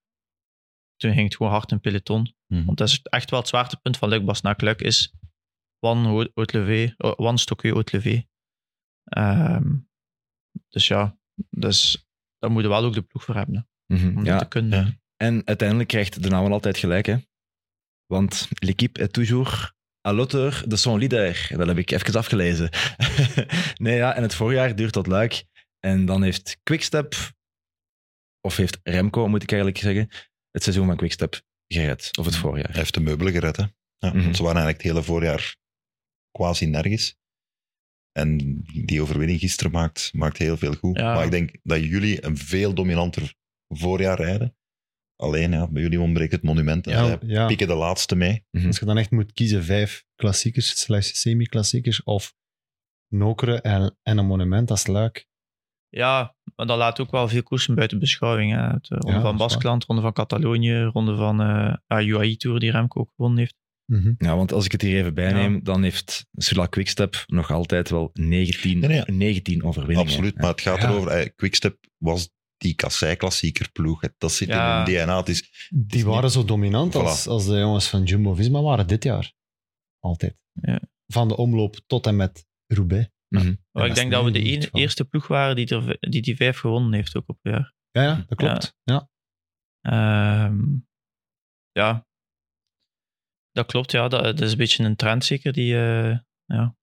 toen 0.95 1.14
ging 1.14 1.24
het 1.24 1.36
gewoon 1.36 1.51
hard 1.51 1.72
in 1.72 1.80
peloton. 1.80 2.34
Mhm. 2.54 2.66
Want 2.66 2.78
dat 2.78 2.88
is 2.88 3.00
echt 3.02 3.30
wel 3.30 3.39
het 3.39 3.47
zwaartepunt 3.47 3.97
van 3.97 4.10
Luc 4.10 4.24
Basnac. 4.24 4.62
Luc 4.62 4.76
is 4.76 5.14
Wan 5.80 6.06
Haute-Levé, 6.06 6.93
Wan 6.97 7.38
Stokke 7.38 7.70
Haute-Levé. 7.70 8.24
Dus 10.70 10.88
ja, 10.88 11.18
dus, 11.50 12.08
daar 12.38 12.52
moeten 12.52 12.72
we 12.72 12.78
wel 12.78 12.86
ook 12.86 12.93
de 12.93 13.02
ploeg 13.02 13.24
voor 13.24 13.36
hebben. 13.36 13.56
hè, 13.56 13.95
Mhm, 13.95 14.08
om 14.08 14.16
dat 14.16 14.26
ja. 14.26 14.38
te 14.38 14.47
kunnen. 14.47 14.86
ja. 14.86 14.97
En 15.18 15.41
uiteindelijk 15.47 15.89
krijgt 15.89 16.24
de 16.24 16.30
naam 16.30 16.43
wel 16.43 16.52
altijd 16.52 16.78
gelijk, 16.78 17.06
hè. 17.06 17.18
Want 18.06 18.47
l'équipe 18.60 19.00
est 19.02 19.14
toujours 19.14 19.74
à 20.08 20.14
l'auteur 20.14 20.64
de 20.68 20.76
son 20.76 21.00
leader. 21.00 21.47
Dat 21.58 21.68
heb 21.68 21.78
ik 21.78 21.91
even 21.91 22.16
afgelezen. 22.16 22.70
nee, 23.86 23.95
ja, 23.95 24.16
en 24.16 24.22
het 24.22 24.36
voorjaar 24.36 24.76
duurt 24.76 24.93
tot 24.93 25.08
luik. 25.08 25.45
En 25.80 26.06
dan 26.06 26.24
heeft 26.24 26.60
Quickstep, 26.64 27.16
of 28.41 28.56
heeft 28.56 28.80
Remco, 28.84 29.28
moet 29.28 29.43
ik 29.43 29.52
eigenlijk 29.52 29.82
zeggen, 29.82 30.08
het 30.52 30.64
seizoen 30.64 30.86
van 30.88 30.95
Quickstep 30.97 31.41
gered. 31.74 32.17
Of 32.17 32.26
het 32.26 32.36
voorjaar. 32.36 32.67
hij 32.70 32.80
heeft 32.80 32.93
de 32.93 32.99
meubelen 32.99 33.34
gered. 33.34 33.55
Hè? 33.57 33.63
Ja, 33.97 34.09
Mhm. 34.13 34.24
want 34.24 34.36
Ze 34.36 34.43
waren 34.43 34.61
eigenlijk 34.61 34.78
het 34.84 34.91
hele 34.91 35.03
voorjaar 35.03 35.55
quasi 36.32 36.65
nergens. 36.65 37.17
En 38.11 38.38
die 38.86 39.01
overwinning 39.01 39.39
gisteren 39.39 39.72
maakt, 39.72 40.13
maakt 40.13 40.38
heel 40.38 40.57
veel 40.57 40.74
goed. 40.74 40.97
Ja. 40.97 41.13
Maar 41.13 41.26
ik 41.26 41.32
denk 41.32 41.55
dat 41.63 41.84
jullie 41.84 42.26
een 42.26 42.38
veel 42.38 42.74
dominanter 42.74 43.34
voorjaar 43.67 44.17
rijden. 44.17 44.53
Alleen, 45.15 45.51
ja, 45.51 45.67
bij 45.67 45.82
jullie 45.82 45.99
ontbreekt 46.01 46.32
het 46.32 46.43
monument. 46.43 46.88
En 46.88 46.91
Ja, 46.93 47.05
zij 47.05 47.17
ja. 47.22 47.47
pikken 47.47 47.67
de 47.67 47.74
laatste 47.76 48.15
mee. 48.15 48.45
Als 48.65 48.80
je 48.80 48.86
dan 48.86 48.97
echt 48.97 49.11
moet 49.11 49.34
kiezen, 49.34 49.63
vijf 49.63 50.05
klassiekers 50.15 50.80
slash 50.82 51.11
semi-klassiekers 51.13 52.03
of 52.03 52.36
Nokere 53.07 53.61
en, 53.61 53.97
en 54.03 54.17
een 54.17 54.26
monument 54.26 54.72
als 54.72 54.88
Luik. 54.88 55.28
Ja, 55.90 56.36
maar 56.56 56.66
dat 56.66 56.78
laat 56.78 57.00
ook 57.00 57.12
wel 57.12 57.28
veel 57.28 57.44
koersen 57.44 57.76
buiten 57.76 58.00
beschouwing. 58.00 58.52
Hè. 58.54 58.68
De 58.70 58.96
ronde 58.96 59.12
Ja, 59.18 59.22
van 59.22 59.38
Baskeland, 59.38 59.86
ronde 59.86 60.02
van 60.02 60.14
Catalonië, 60.14 60.82
ronde 60.84 61.16
van 61.16 61.42
eh 61.42 61.74
ah, 61.88 62.08
UAE 62.08 62.36
Tour 62.38 62.60
die 62.60 62.72
Remco 62.72 63.00
ook 63.00 63.12
gewonnen 63.16 63.38
heeft. 63.40 63.56
Mhm. 63.86 64.14
Ja, 64.18 64.36
want 64.36 64.52
als 64.54 64.66
ik 64.66 64.72
het 64.72 64.82
hier 64.82 65.00
even 65.00 65.14
bijneem, 65.14 65.64
dan 65.64 65.84
heeft 65.84 66.26
Sula 66.34 66.66
Quickstep 66.66 67.24
nog 67.28 67.52
altijd 67.52 67.90
wel 67.90 68.10
19, 68.14 68.80
Nee, 68.80 68.90
nee. 68.90 69.04
19 69.18 69.64
overwinningen. 69.64 70.12
Absoluut. 70.12 70.36
Maar 70.38 70.50
het 70.50 70.62
gaat 70.62 70.82
Ja. 70.82 70.90
erover. 70.90 71.12
eh, 71.12 71.30
Quickstep 71.36 71.78
was 71.98 72.30
die 72.58 72.74
kassei-klassieker 72.76 73.72
ploeg. 73.72 74.02
Dat 74.18 74.32
zit 74.32 74.48
Ja. 74.48 74.86
in 74.86 74.94
hun 74.96 75.04
DNA. 75.06 75.18
Het 75.18 75.30
is, 75.30 75.68
Die 75.70 75.98
is 76.00 76.04
waren 76.04 76.32
zo 76.32 76.46
dominant 76.46 76.96
als, 76.96 77.28
als 77.28 77.46
de 77.46 77.58
jongens 77.58 77.88
van 77.90 78.04
Jumbo-Visma 78.04 78.62
waren 78.62 78.88
dit 78.88 79.04
jaar. 79.04 79.34
Altijd. 80.00 80.36
Ja. 80.54 80.80
Van 81.08 81.28
de 81.28 81.38
omloop 81.38 81.80
tot 81.88 82.08
en 82.08 82.16
met 82.16 82.46
Roubaix. 82.68 83.10
Mhm. 83.30 83.55
Maar 83.71 83.86
ik 83.86 83.95
denk 83.95 84.11
dat 84.11 84.23
we 84.23 84.32
de 84.32 84.69
eerste 84.71 85.05
ploeg 85.05 85.27
waren 85.27 85.55
die, 85.55 85.67
er, 85.67 85.97
die 85.99 86.21
die 86.21 86.36
vijf 86.36 86.57
gewonnen 86.57 86.93
heeft 86.93 87.15
ook 87.15 87.30
op 87.30 87.38
het 87.41 87.53
jaar. 87.53 87.73
Ja, 87.91 88.01
ja 88.01 88.25
dat 88.27 88.38
klopt. 88.38 88.75
Ja. 88.84 89.09
Ehm, 89.82 90.77
ja, 91.71 92.07
dat 93.51 93.65
klopt. 93.65 93.91
Ja, 93.91 94.07
dat, 94.07 94.23
dat 94.23 94.41
is 94.41 94.51
een 94.51 94.57
beetje 94.57 94.84
een 94.84 94.95
trend 94.95 95.25
zeker 95.25 95.53
die, 95.53 95.75
eh, 95.75 96.17
ja, 96.45 96.75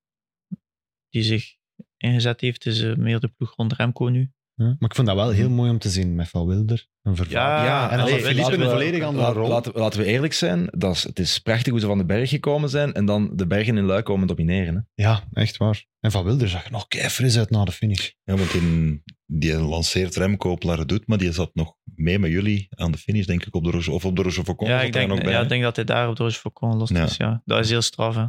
die 1.08 1.22
zich 1.22 1.56
ingezet 1.96 2.40
heeft. 2.40 2.64
Het 2.64 2.72
is 2.72 2.82
eh, 2.82 2.96
meer 2.96 3.20
de 3.20 3.28
ploeg 3.28 3.54
rond 3.54 3.72
Remco 3.72 4.08
nu. 4.08 4.32
Ja. 4.58 4.64
Maar 4.78 4.88
ik 4.90 4.94
vond 4.94 5.06
dat 5.06 5.16
wel 5.16 5.30
heel 5.30 5.50
mooi 5.50 5.70
om 5.70 5.78
te 5.78 5.88
zien 5.88 6.14
met 6.14 6.28
Van 6.28 6.46
Wilder. 6.46 6.86
Een 7.02 7.16
vervaardiging. 7.16 7.66
Ja, 7.68 7.90
en 7.90 8.00
allee, 8.00 8.14
Philippe 8.20 8.40
laten 8.40 8.52
een 8.60 8.66
we- 8.66 8.70
volledig 8.72 9.02
andere 9.02 9.32
rol. 9.32 9.48
Laten, 9.48 9.72
laten 9.74 10.00
we 10.00 10.06
eerlijk 10.06 10.32
zijn, 10.32 10.68
dat 10.70 10.94
is, 10.94 11.02
het 11.02 11.18
is 11.18 11.38
prachtig 11.38 11.70
hoe 11.72 11.80
ze 11.80 11.86
van 11.86 11.98
de 11.98 12.04
berg 12.04 12.28
gekomen 12.30 12.68
zijn 12.68 12.92
en 12.92 13.04
dan 13.04 13.30
de 13.36 13.46
bergen 13.46 13.76
in 13.76 13.84
Luik 13.84 14.04
komen 14.04 14.26
domineren. 14.26 14.74
Hè. 14.94 15.02
Ja, 15.04 15.24
echt 15.32 15.56
waar. 15.56 15.84
En 16.00 16.10
Van 16.10 16.24
Wilder 16.24 16.48
zag 16.48 16.70
nog 16.70 16.86
fris 16.88 17.38
uit 17.38 17.50
na 17.50 17.64
de 17.64 17.72
finish. 17.72 18.10
ja, 18.24 18.36
want 18.36 18.54
in, 18.54 19.02
die 19.26 19.56
lanceert 19.58 20.16
Remco 20.16 20.56
Redoute, 20.60 21.02
maar 21.06 21.18
die 21.18 21.32
zat 21.32 21.50
nog 21.54 21.74
mee 21.94 22.18
met 22.18 22.30
jullie 22.30 22.66
aan 22.70 22.92
de 22.92 22.98
finish, 22.98 23.26
denk 23.26 23.44
ik, 23.46 23.54
op 23.54 23.64
de 23.64 23.70
Roche, 23.70 23.90
of 23.92 24.04
op 24.04 24.16
de 24.16 24.22
Rochefoucauld. 24.22 24.70
ja, 24.72 24.76
zat 24.78 24.86
ik 24.86 24.92
denk, 24.92 25.08
nog 25.08 25.20
bij, 25.22 25.32
ja, 25.32 25.40
ik 25.40 25.48
denk 25.48 25.62
dat 25.62 25.76
hij 25.76 25.84
daar 25.84 26.08
op 26.08 26.16
de 26.16 26.22
Rochefoucauld 26.22 26.74
los 26.78 26.88
Ja. 26.90 27.04
is. 27.04 27.16
Ja. 27.16 27.42
Dat 27.44 27.58
is 27.64 27.70
heel 27.70 27.82
straf. 27.82 28.14
Hè. 28.14 28.24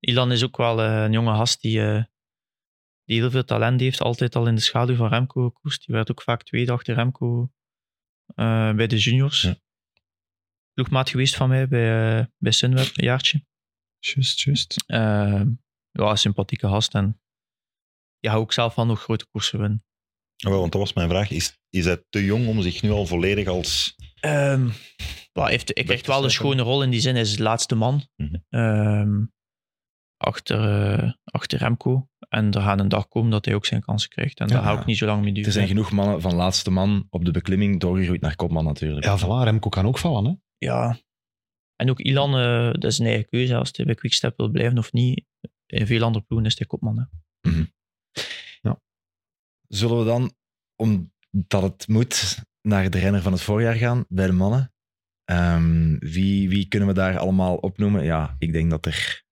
Ilan 0.00 0.32
is 0.32 0.44
ook 0.44 0.56
wel 0.56 0.82
eh, 0.82 1.02
een 1.02 1.12
jonge 1.12 1.34
gast 1.34 1.60
die, 1.60 1.80
eh, 1.86 2.02
die 3.04 3.20
heel 3.20 3.30
veel 3.30 3.44
talent 3.44 3.80
heeft. 3.80 4.00
Altijd 4.00 4.36
al 4.36 4.46
in 4.46 4.54
de 4.54 4.60
schaduw 4.60 4.96
van 4.96 5.08
Remco 5.08 5.50
gekoerst. 5.50 5.86
Die 5.86 5.94
werd 5.94 6.10
ook 6.10 6.22
vaak 6.22 6.42
tweede 6.42 6.72
achter 6.72 6.94
Remco 6.94 7.50
eh, 8.26 8.74
bij 8.74 8.86
de 8.86 8.98
juniors. 8.98 9.42
Ja. 9.42 9.56
Ploegmaat 10.72 11.10
geweest 11.10 11.36
van 11.36 11.48
mij 11.48 11.68
bij, 11.68 12.18
eh, 12.18 12.26
bij 12.38 12.52
Sunweb 12.52 12.90
een 12.94 13.04
jaartje. 13.04 13.44
Just, 13.98 14.40
just. 14.40 14.84
Eh, 14.86 15.42
ja, 15.90 16.16
sympathieke 16.16 16.68
gast. 16.68 16.94
En 16.94 17.20
ja, 18.18 18.34
ook 18.34 18.52
zelf 18.52 18.74
van 18.74 18.86
nog 18.86 19.02
grote 19.02 19.26
koersen 19.26 19.58
winnen. 19.58 19.84
Ja, 20.36 20.50
wel, 20.50 20.60
want 20.60 20.72
dat 20.72 20.80
was 20.80 20.92
mijn 20.92 21.08
vraag. 21.08 21.30
Is, 21.30 21.58
is 21.68 21.84
hij 21.84 22.04
te 22.08 22.24
jong 22.24 22.46
om 22.46 22.62
zich 22.62 22.82
nu 22.82 22.90
al 22.90 23.06
volledig 23.06 23.46
als... 23.46 23.96
Ehm, 24.20 24.66
ja, 25.32 25.42
hij 25.42 25.50
heeft, 25.50 25.70
hij 25.74 25.84
krijgt 25.84 26.06
wel 26.06 26.24
een 26.24 26.30
schone 26.30 26.62
rol 26.62 26.82
in 26.82 26.90
die 26.90 27.00
zin. 27.00 27.12
Hij 27.12 27.22
is 27.22 27.36
de 27.36 27.42
laatste 27.42 27.74
man. 27.74 28.08
Mhm. 28.16 28.36
Ehm, 28.48 29.24
achter, 30.24 30.92
eh, 30.92 31.12
achter 31.24 31.58
Remco. 31.58 32.08
En 32.28 32.50
er 32.52 32.60
gaat 32.60 32.80
een 32.80 32.88
dag 32.88 33.08
komen 33.08 33.30
dat 33.30 33.44
hij 33.44 33.54
ook 33.54 33.66
zijn 33.66 33.80
kansen 33.80 34.08
krijgt. 34.10 34.38
En 34.40 34.46
Ja. 34.48 34.54
daar 34.54 34.62
hou 34.62 34.78
ik 34.78 34.86
niet 34.86 34.96
zo 34.98 35.06
lang 35.06 35.22
mee 35.22 35.32
duren. 35.32 35.46
Er 35.46 35.52
zijn 35.52 35.68
genoeg 35.68 35.90
mannen 35.92 36.20
van 36.20 36.34
laatste 36.34 36.70
man 36.70 37.06
op 37.10 37.24
de 37.24 37.30
beklimming 37.30 37.80
doorgegroeid 37.80 38.20
naar 38.20 38.36
kopman 38.36 38.64
natuurlijk. 38.64 39.04
Ja, 39.04 39.18
voilà. 39.18 39.44
Remco 39.44 39.68
kan 39.68 39.86
ook 39.86 39.98
vallen, 39.98 40.24
hè. 40.24 40.66
Ja. 40.66 40.98
En 41.76 41.90
ook 41.90 42.00
Ilan, 42.00 42.36
eh, 42.38 42.72
dat 42.72 42.84
is 42.84 42.98
een 42.98 43.06
eigen 43.06 43.28
keuze. 43.28 43.56
Als 43.56 43.70
hij 43.72 43.86
bij 43.86 43.94
Quickstep 43.94 44.36
wil 44.36 44.48
blijven 44.48 44.78
of 44.78 44.92
niet. 44.92 45.24
In 45.66 45.86
veel 45.86 46.02
andere 46.02 46.24
ploegen 46.24 46.48
is 46.48 46.58
hij 46.58 46.66
kopman. 46.66 46.98
Hè. 46.98 47.04
Zullen 49.68 49.98
we 49.98 50.04
dan, 50.04 50.34
omdat 50.76 51.62
het 51.62 51.88
moet, 51.88 52.38
naar 52.62 52.90
de 52.90 52.98
renner 52.98 53.22
van 53.22 53.32
het 53.32 53.40
voorjaar 53.40 53.74
gaan 53.74 54.04
bij 54.08 54.26
de 54.26 54.32
mannen? 54.32 54.72
Ehm, 55.24 55.96
wie, 55.98 56.48
wie 56.48 56.68
kunnen 56.68 56.88
we 56.88 56.94
daar 56.94 57.18
allemaal 57.18 57.56
opnoemen? 57.56 58.04
Ja, 58.04 58.36
ik 58.38 58.52
denk 58.52 58.70
dat 58.70 58.86
er 58.86 59.23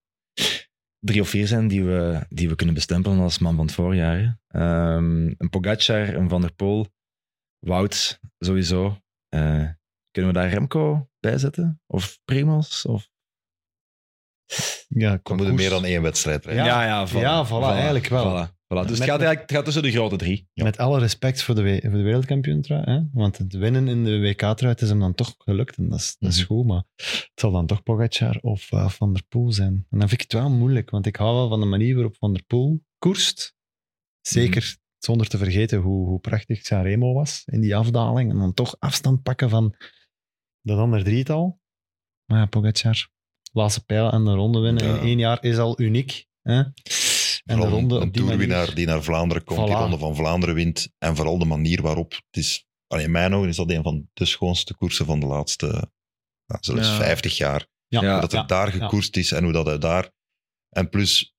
drie 1.03 1.21
of 1.21 1.29
vier 1.29 1.47
zijn 1.47 1.69
die 1.69 1.85
we, 1.85 2.27
die 2.29 2.49
we 2.49 2.55
kunnen 2.55 2.75
bestempelen 2.75 3.19
als 3.19 3.39
man 3.39 3.57
van 3.57 3.67
het 3.67 3.75
voorjaar. 3.75 4.39
Ehm, 4.49 5.27
een 5.27 5.49
Pogacar, 5.51 6.15
een 6.15 6.29
Van 6.29 6.41
der 6.41 6.53
Poel, 6.53 6.87
Wout, 7.59 8.21
sowieso. 8.39 8.99
Eh, 9.29 9.69
kunnen 10.11 10.33
we 10.33 10.39
daar 10.39 10.49
Remco 10.49 11.09
bij 11.21 11.39
zetten? 11.39 11.81
Of 11.87 12.19
Primoz? 12.25 12.85
Of... 12.85 13.11
Ja, 14.89 15.21
We 15.23 15.35
moeten 15.35 15.55
meer 15.55 15.71
dan 15.71 15.85
één 15.85 16.03
wedstrijd 16.03 16.45
rijden. 16.45 16.65
Ja. 16.65 16.85
ja, 16.85 17.09
voilà. 17.09 17.13
Ja, 17.13 17.47
voilà, 17.47 17.75
eigenlijk 17.75 18.07
wel. 18.07 18.47
Voilà, 18.47 18.62
voilà. 18.73 18.89
Dus 18.89 18.99
Met- 18.99 18.99
het 18.99 19.09
gaat, 19.09 19.21
eigenlijk, 19.21 19.41
het 19.41 19.53
gaat 19.53 19.65
tussen 19.65 19.83
de 19.83 19.91
grote 19.91 20.17
drie. 20.17 20.49
Ja. 20.53 20.65
Met 20.65 20.79
alle 20.79 20.99
respect 20.99 21.43
voor 21.43 21.55
de, 21.55 21.79
voor 21.83 21.91
de 21.91 22.03
wereldkampioentrui. 22.03 22.83
Hè? 22.85 23.01
Want 23.13 23.39
het 23.39 23.53
winnen 23.53 23.89
in 23.89 24.05
de 24.05 24.21
WK-trui 24.21 24.73
het 24.73 24.81
is 24.81 24.89
hem 24.89 24.99
dan 25.01 25.15
toch 25.15 25.35
gelukt. 25.39 25.77
En 25.77 25.89
dat 25.89 25.99
is, 25.99 26.17
dat 26.19 26.31
is 26.33 26.39
Mhm. 26.39 26.47
goed, 26.47 26.67
maar 26.67 26.83
het 26.97 27.31
zal 27.35 27.51
dan 27.53 27.67
toch 27.67 27.83
Pogacar 27.83 28.39
of 28.41 28.73
eh, 28.73 28.89
Van 28.89 29.13
der 29.13 29.23
Poel 29.29 29.53
zijn. 29.53 29.87
En 29.91 29.99
dan 29.99 30.09
vind 30.09 30.13
ik 30.23 30.31
het 30.31 30.41
wel 30.41 30.51
moeilijk, 30.51 30.91
want 30.91 31.07
ik 31.07 31.17
hou 31.17 31.35
wel 31.35 31.49
van 31.49 31.61
de 31.61 31.67
manier 31.67 31.95
waarop 31.95 32.17
Van 32.17 32.33
der 32.33 32.43
Poel 32.45 32.83
koerst. 32.99 33.55
Zeker 34.21 34.77
zonder 34.99 35.27
te 35.29 35.39
vergeten 35.39 35.79
hoe, 35.81 36.07
hoe 36.07 36.21
prachtig 36.21 36.65
Sanremo 36.67 37.13
was 37.13 37.43
in 37.47 37.61
die 37.61 37.77
afdaling. 37.77 38.31
En 38.31 38.39
dan 38.39 38.55
toch 38.55 38.77
afstand 38.79 39.23
pakken 39.23 39.51
van 39.51 39.75
dat 40.61 40.79
ander 40.79 41.05
drietal. 41.05 41.61
Maar 42.25 42.39
ja, 42.39 42.47
Pogacar, 42.47 43.09
laatste 43.53 43.85
pijl 43.85 44.11
en 44.13 44.25
de 44.25 44.33
ronde 44.35 44.61
winnen 44.61 44.85
Ja. 44.85 44.95
in 44.97 45.01
één 45.01 45.19
jaar 45.19 45.45
is 45.45 45.59
al 45.59 45.81
uniek. 45.81 46.27
Hè? 46.43 46.63
En 47.45 47.57
de 47.57 47.63
Vooral 47.63 47.79
ronde 47.79 47.99
een 47.99 48.13
toerwinnaar 48.13 48.59
manier... 48.59 48.75
die 48.75 48.87
naar 48.87 49.03
Vlaanderen 49.03 49.45
komt, 49.45 49.67
die 49.67 49.77
ronde 49.77 49.99
van 49.99 50.17
Vlaanderen 50.17 50.55
wint. 50.55 50.89
En 50.99 51.17
vooral 51.17 51.39
de 51.39 51.45
manier 51.45 51.83
waarop. 51.83 52.13
Het 52.13 52.37
is, 52.37 52.67
allee, 52.87 53.05
in 53.05 53.11
mijn 53.11 53.35
ogen 53.35 53.49
is 53.49 53.57
dat 53.57 53.71
een 53.71 53.83
van 53.83 54.09
de 54.13 54.25
schoonste 54.25 54.75
koersen 54.75 55.07
van 55.07 55.21
de 55.21 55.27
laatste 55.27 55.67
nou, 56.47 56.61
zelfs 56.61 56.89
Ja. 56.89 56.97
50 56.97 57.37
jaar. 57.37 57.67
Ja, 57.87 58.03
Ja, 58.03 58.21
dat 58.21 58.31
het 58.31 58.41
ja, 58.41 58.47
daar 58.47 58.77
ja. 58.77 58.83
gekoerst 58.83 59.17
is 59.17 59.33
en 59.33 59.45
hoe 59.45 59.53
dat 59.53 59.67
hij 59.67 59.79
daar. 59.79 60.11
En 60.69 60.89
plus, 60.89 61.35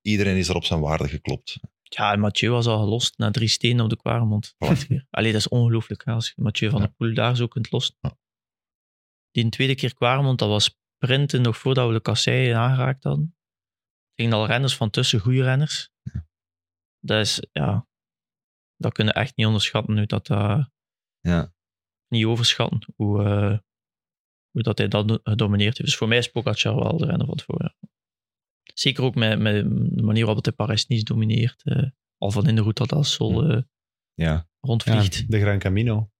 iedereen 0.00 0.36
is 0.36 0.48
er 0.48 0.54
op 0.54 0.64
zijn 0.64 0.80
waarde 0.80 1.08
geklopt. 1.08 1.58
Ja, 1.82 2.12
en 2.12 2.20
Mathieu 2.20 2.50
was 2.52 2.66
al 2.66 2.78
gelost 2.78 3.18
na 3.18 3.30
drie 3.30 3.48
stenen 3.48 3.84
op 3.84 3.90
de 3.90 3.96
Kwaremond. 3.96 4.54
Voilà. 4.54 4.86
Allee, 5.10 5.32
dat 5.32 5.40
is 5.40 5.48
ongelooflijk. 5.48 6.02
Als 6.06 6.32
je 6.34 6.42
Mathieu 6.42 6.70
van 6.70 6.80
Ja. 6.80 6.86
der 6.86 6.94
Poel 6.94 7.14
daar 7.14 7.36
zo 7.36 7.46
kunt 7.46 7.70
lossen. 7.70 7.96
Ja. 8.00 8.16
Die 9.30 9.48
tweede 9.48 9.74
keer 9.74 9.94
Kwaremond, 9.94 10.38
dat 10.38 10.48
was 10.48 10.78
sprinten 11.04 11.42
nog 11.42 11.56
voordat 11.56 11.86
we 11.86 11.92
de 11.92 12.00
kassei 12.00 12.50
aangeraakt 12.50 13.04
hadden. 13.04 13.33
Er 14.14 14.22
gingen 14.24 14.38
al 14.38 14.46
renners 14.46 14.76
van 14.76 14.90
tussen, 14.90 15.20
goede 15.20 15.42
renners. 15.42 15.90
Dat 16.98 17.20
is, 17.20 17.46
ja... 17.52 17.88
Dat 18.76 18.92
kunnen 18.92 19.14
we 19.14 19.20
echt 19.20 19.36
niet 19.36 19.46
onderschatten. 19.46 19.94
Nu 19.94 20.06
dat, 20.06 20.26
dat 20.26 20.70
Ja. 21.20 21.54
niet 22.08 22.24
overschatten. 22.24 22.92
Hoe, 22.96 23.24
eh, 23.24 23.58
hoe 24.50 24.62
dat 24.62 24.78
hij 24.78 24.88
dat 24.88 25.20
gedomineerd 25.22 25.76
heeft. 25.78 25.88
Dus 25.90 25.96
voor 25.96 26.08
mij 26.08 26.18
is 26.18 26.30
Pogacar 26.30 26.74
wel 26.74 26.96
de 26.96 27.06
renner 27.06 27.26
van 27.26 27.34
het 27.36 27.44
voorjaar. 27.44 27.76
Zeker 28.74 29.04
ook 29.04 29.14
met, 29.14 29.38
met 29.38 29.54
de 29.96 30.02
manier 30.02 30.24
waarop 30.24 30.44
hij 30.44 30.52
Paris-Nice 30.52 31.04
domineert. 31.04 31.62
eh, 31.64 31.90
al 32.18 32.30
van 32.30 32.48
in 32.48 32.54
de 32.54 32.60
route 32.60 32.82
dat 32.86 32.92
als 32.92 33.12
Sol 33.12 33.42
eh, 33.44 33.48
Ja. 33.50 33.64
Ja, 34.14 34.48
rondvliegt. 34.60 35.30
de 35.30 35.40
Gran 35.40 35.58
Camino. 35.58 36.10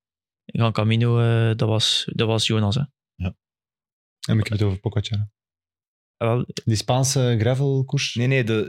Gran 0.45 0.72
Camino, 0.72 1.18
eh, 1.20 1.57
dat, 1.57 1.68
was, 1.68 2.09
dat 2.12 2.26
was 2.26 2.47
Jonas. 2.47 2.74
Hè. 2.74 2.82
En 4.28 4.38
ik 4.38 4.45
heb 4.49 4.59
het 4.59 4.62
over 4.62 4.80
Pogacar. 4.80 5.30
Ah, 6.16 6.42
Die 6.64 6.76
Spaanse 6.76 7.36
gravelkoers. 7.38 8.14
Nee, 8.14 8.26
nee, 8.26 8.44
de, 8.44 8.64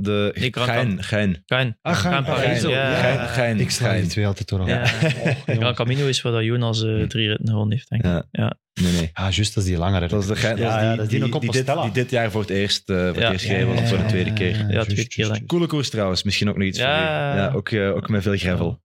de 0.00 0.32
Nee, 0.34 0.50
Gran 0.52 0.66
Gein. 0.66 1.02
Gein. 1.02 1.42
Gein. 1.46 1.78
Ah, 1.82 1.96
Gein, 1.96 2.24
Parijs, 2.24 2.62
ja. 2.62 2.94
Gein, 2.94 3.28
Gein, 3.28 3.60
ik 3.60 3.70
sla 3.70 3.92
die 3.94 4.06
twee 4.06 4.26
altijd 4.26 4.48
door 4.48 4.68
Ja. 4.68 4.78
elkaar. 4.80 5.04
Oh, 5.04 5.10
Gran 5.42 5.54
jongens. 5.54 5.76
Camino 5.76 6.06
is 6.06 6.22
waar 6.22 6.32
dat 6.32 6.44
Jonas 6.44 6.82
eh, 6.84 7.02
drie 7.02 7.28
ritten 7.28 7.48
gewonnen 7.48 7.72
heeft, 7.72 7.88
denk 7.88 8.02
ik. 8.04 8.10
Ja. 8.10 8.24
Ja. 8.30 8.58
Nee, 8.82 8.92
nee. 8.92 9.10
Ah, 9.12 9.30
juist, 9.30 9.54
dat 9.54 9.62
is 9.64 9.68
die 9.70 9.78
langere. 9.78 10.08
Dat 10.08 10.20
is 10.22 10.26
de 10.28 10.36
Gein. 10.36 10.56
Ja, 10.56 10.62
dat 10.62 10.72
is 10.72 11.12
ja, 11.12 11.18
die, 11.18 11.30
die 11.30 11.40
die, 11.40 11.40
die, 11.40 11.64
dit, 11.64 11.66
die 11.82 11.90
dit 11.92 12.10
jaar 12.10 12.30
voor 12.30 12.40
het 12.40 12.50
eerst, 12.50 12.90
eh, 12.90 12.96
voor 12.96 13.06
het 13.06 13.16
Ja. 13.16 13.32
eerst 13.32 13.44
gereden 13.44 13.68
of 13.68 13.88
voor 13.88 13.98
de 13.98 14.04
tweede 14.06 14.32
keer. 14.32 14.56
Ja, 14.58 14.68
Ja, 14.70 14.82
tweede 14.84 15.06
keer, 15.08 15.34
ik. 15.34 15.46
Coole 15.46 15.66
koers 15.66 15.90
trouwens, 15.90 16.22
misschien 16.22 16.48
ook 16.48 16.56
nog 16.56 16.66
iets 16.66 16.78
Ja. 16.78 17.30
voor. 17.32 17.40
Ja, 17.40 17.52
ook, 17.52 17.68
eh, 17.70 17.94
ook 17.96 18.08
met 18.08 18.22
veel 18.22 18.36
gravel. 18.36 18.82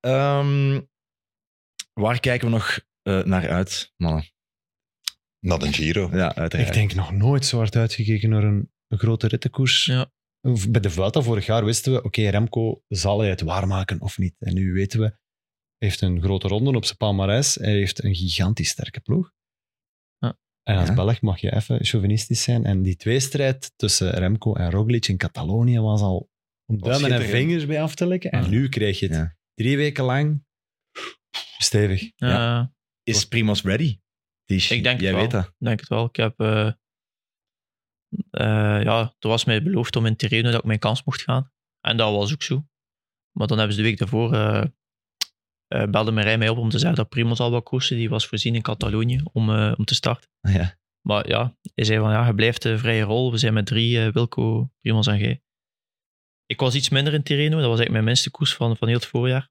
Ehm, 0.00 0.80
waar 1.92 2.20
kijken 2.20 2.46
we 2.48 2.54
nog 2.54 2.78
eh, 3.02 3.22
naar 3.24 3.48
uit, 3.50 3.92
mannen? 3.96 4.24
Na 5.46 5.56
de 5.56 5.72
Giro. 5.72 6.08
Ja, 6.12 6.34
uiteraard. 6.34 6.68
Ik 6.68 6.74
denk 6.74 6.94
nog 6.94 7.12
nooit 7.12 7.44
zo 7.46 7.56
hard 7.56 7.76
uitgekeken 7.76 8.28
naar 8.30 8.44
een, 8.44 8.70
een 8.88 8.98
grote 8.98 9.26
rittenkoers. 9.26 9.84
Ja. 9.84 10.10
Bij 10.68 10.80
de 10.80 10.90
Vuelta 10.90 11.20
vorig 11.22 11.46
jaar 11.46 11.64
wisten 11.64 11.92
we, 11.92 12.02
oké, 12.02 12.28
Remco, 12.28 12.82
zal 12.88 13.18
hij 13.20 13.28
het 13.28 13.40
waarmaken 13.40 14.00
of 14.00 14.18
niet? 14.18 14.34
En 14.38 14.54
nu 14.54 14.72
weten 14.72 15.00
we, 15.00 15.04
hij 15.06 15.18
heeft 15.88 16.00
een 16.00 16.22
grote 16.22 16.48
ronde 16.48 16.76
op 16.76 16.84
zijn 16.84 16.96
palmarès. 16.96 17.54
Hij 17.54 17.72
heeft 17.72 18.04
een 18.04 18.14
gigantisch 18.14 18.68
sterke 18.68 19.00
ploeg. 19.00 19.32
Ja. 20.18 20.38
En 20.62 20.76
als 20.76 20.88
Ja. 20.88 20.94
Belg 20.94 21.20
mag 21.20 21.38
je 21.40 21.54
even 21.54 21.84
chauvinistisch 21.84 22.42
zijn. 22.42 22.64
En 22.64 22.82
die 22.82 22.96
tweestrijd 22.96 23.72
tussen 23.76 24.10
Remco 24.10 24.54
en 24.54 24.70
Roglic 24.70 25.06
in 25.08 25.16
Catalonië 25.16 25.80
was 25.80 26.00
al 26.00 26.30
om 26.66 26.80
duimen 26.80 27.12
en 27.12 27.22
vingers 27.22 27.66
bij 27.66 27.82
af 27.82 27.94
te 27.94 28.06
likken. 28.06 28.30
En 28.30 28.42
Ja. 28.42 28.48
nu 28.48 28.68
krijg 28.68 28.98
je 28.98 29.06
het 29.06 29.14
Ja. 29.14 29.36
drie 29.54 29.76
weken 29.76 30.04
lang 30.04 30.44
stevig. 31.58 32.12
Ja, 32.16 32.72
Is 33.02 33.24
Primoz 33.24 33.62
ready? 33.62 33.98
Die, 34.46 34.66
Ik 34.68 34.82
denk 34.82 35.00
jij 35.00 35.10
het 35.10 35.20
weet 35.20 35.32
wel. 35.32 35.42
dat. 35.42 35.52
denk 35.58 35.80
het 35.80 35.88
wel. 35.88 36.04
Ik 36.04 36.16
heb... 36.16 36.40
eh, 36.40 36.66
eh, 38.30 38.82
ja, 38.82 39.14
er 39.18 39.28
was 39.28 39.44
mij 39.44 39.62
beloofd 39.62 39.96
om 39.96 40.06
in 40.06 40.16
Tirreno 40.16 40.50
dat 40.50 40.60
ik 40.60 40.66
mijn 40.66 40.78
kans 40.78 41.04
mocht 41.04 41.22
gaan. 41.22 41.52
En 41.80 41.96
dat 41.96 42.12
was 42.12 42.32
ook 42.32 42.42
zo. 42.42 42.66
Maar 43.32 43.46
dan 43.46 43.58
hebben 43.58 43.76
ze 43.76 43.82
de 43.82 43.88
week 43.88 43.98
daarvoor... 43.98 44.32
eh, 44.32 44.64
belde 45.90 46.10
Marijn 46.10 46.38
mij 46.38 46.48
op 46.48 46.58
om 46.58 46.68
te 46.68 46.78
zeggen 46.78 46.96
dat 46.96 47.08
Primoz 47.08 47.40
al 47.40 47.50
wat 47.50 47.64
koersen. 47.64 47.96
Die 47.96 48.08
was 48.08 48.26
voorzien 48.26 48.54
in 48.54 48.62
Catalonië 48.62 49.20
om, 49.32 49.50
om 49.50 49.84
te 49.84 49.94
starten. 49.94 50.30
Ja. 50.40 50.78
Maar 51.00 51.28
ja, 51.28 51.56
hij 51.74 51.84
zei 51.84 51.98
van 51.98 52.10
ja, 52.10 52.26
je 52.26 52.34
blijft 52.34 52.62
de 52.62 52.78
vrije 52.78 53.02
rol. 53.02 53.30
We 53.30 53.38
zijn 53.38 53.54
met 53.54 53.66
drie, 53.66 54.10
Wilco, 54.10 54.70
Primoz 54.80 55.06
en 55.06 55.18
jij. 55.18 55.42
Ik 56.46 56.60
was 56.60 56.74
iets 56.74 56.88
minder 56.88 57.14
in 57.14 57.22
Tirreno. 57.22 57.50
Dat 57.50 57.58
was 57.58 57.78
eigenlijk 57.78 57.92
mijn 57.92 58.04
minste 58.04 58.30
koers 58.30 58.54
van, 58.54 58.76
van 58.76 58.88
heel 58.88 58.96
het 58.96 59.06
voorjaar. 59.06 59.50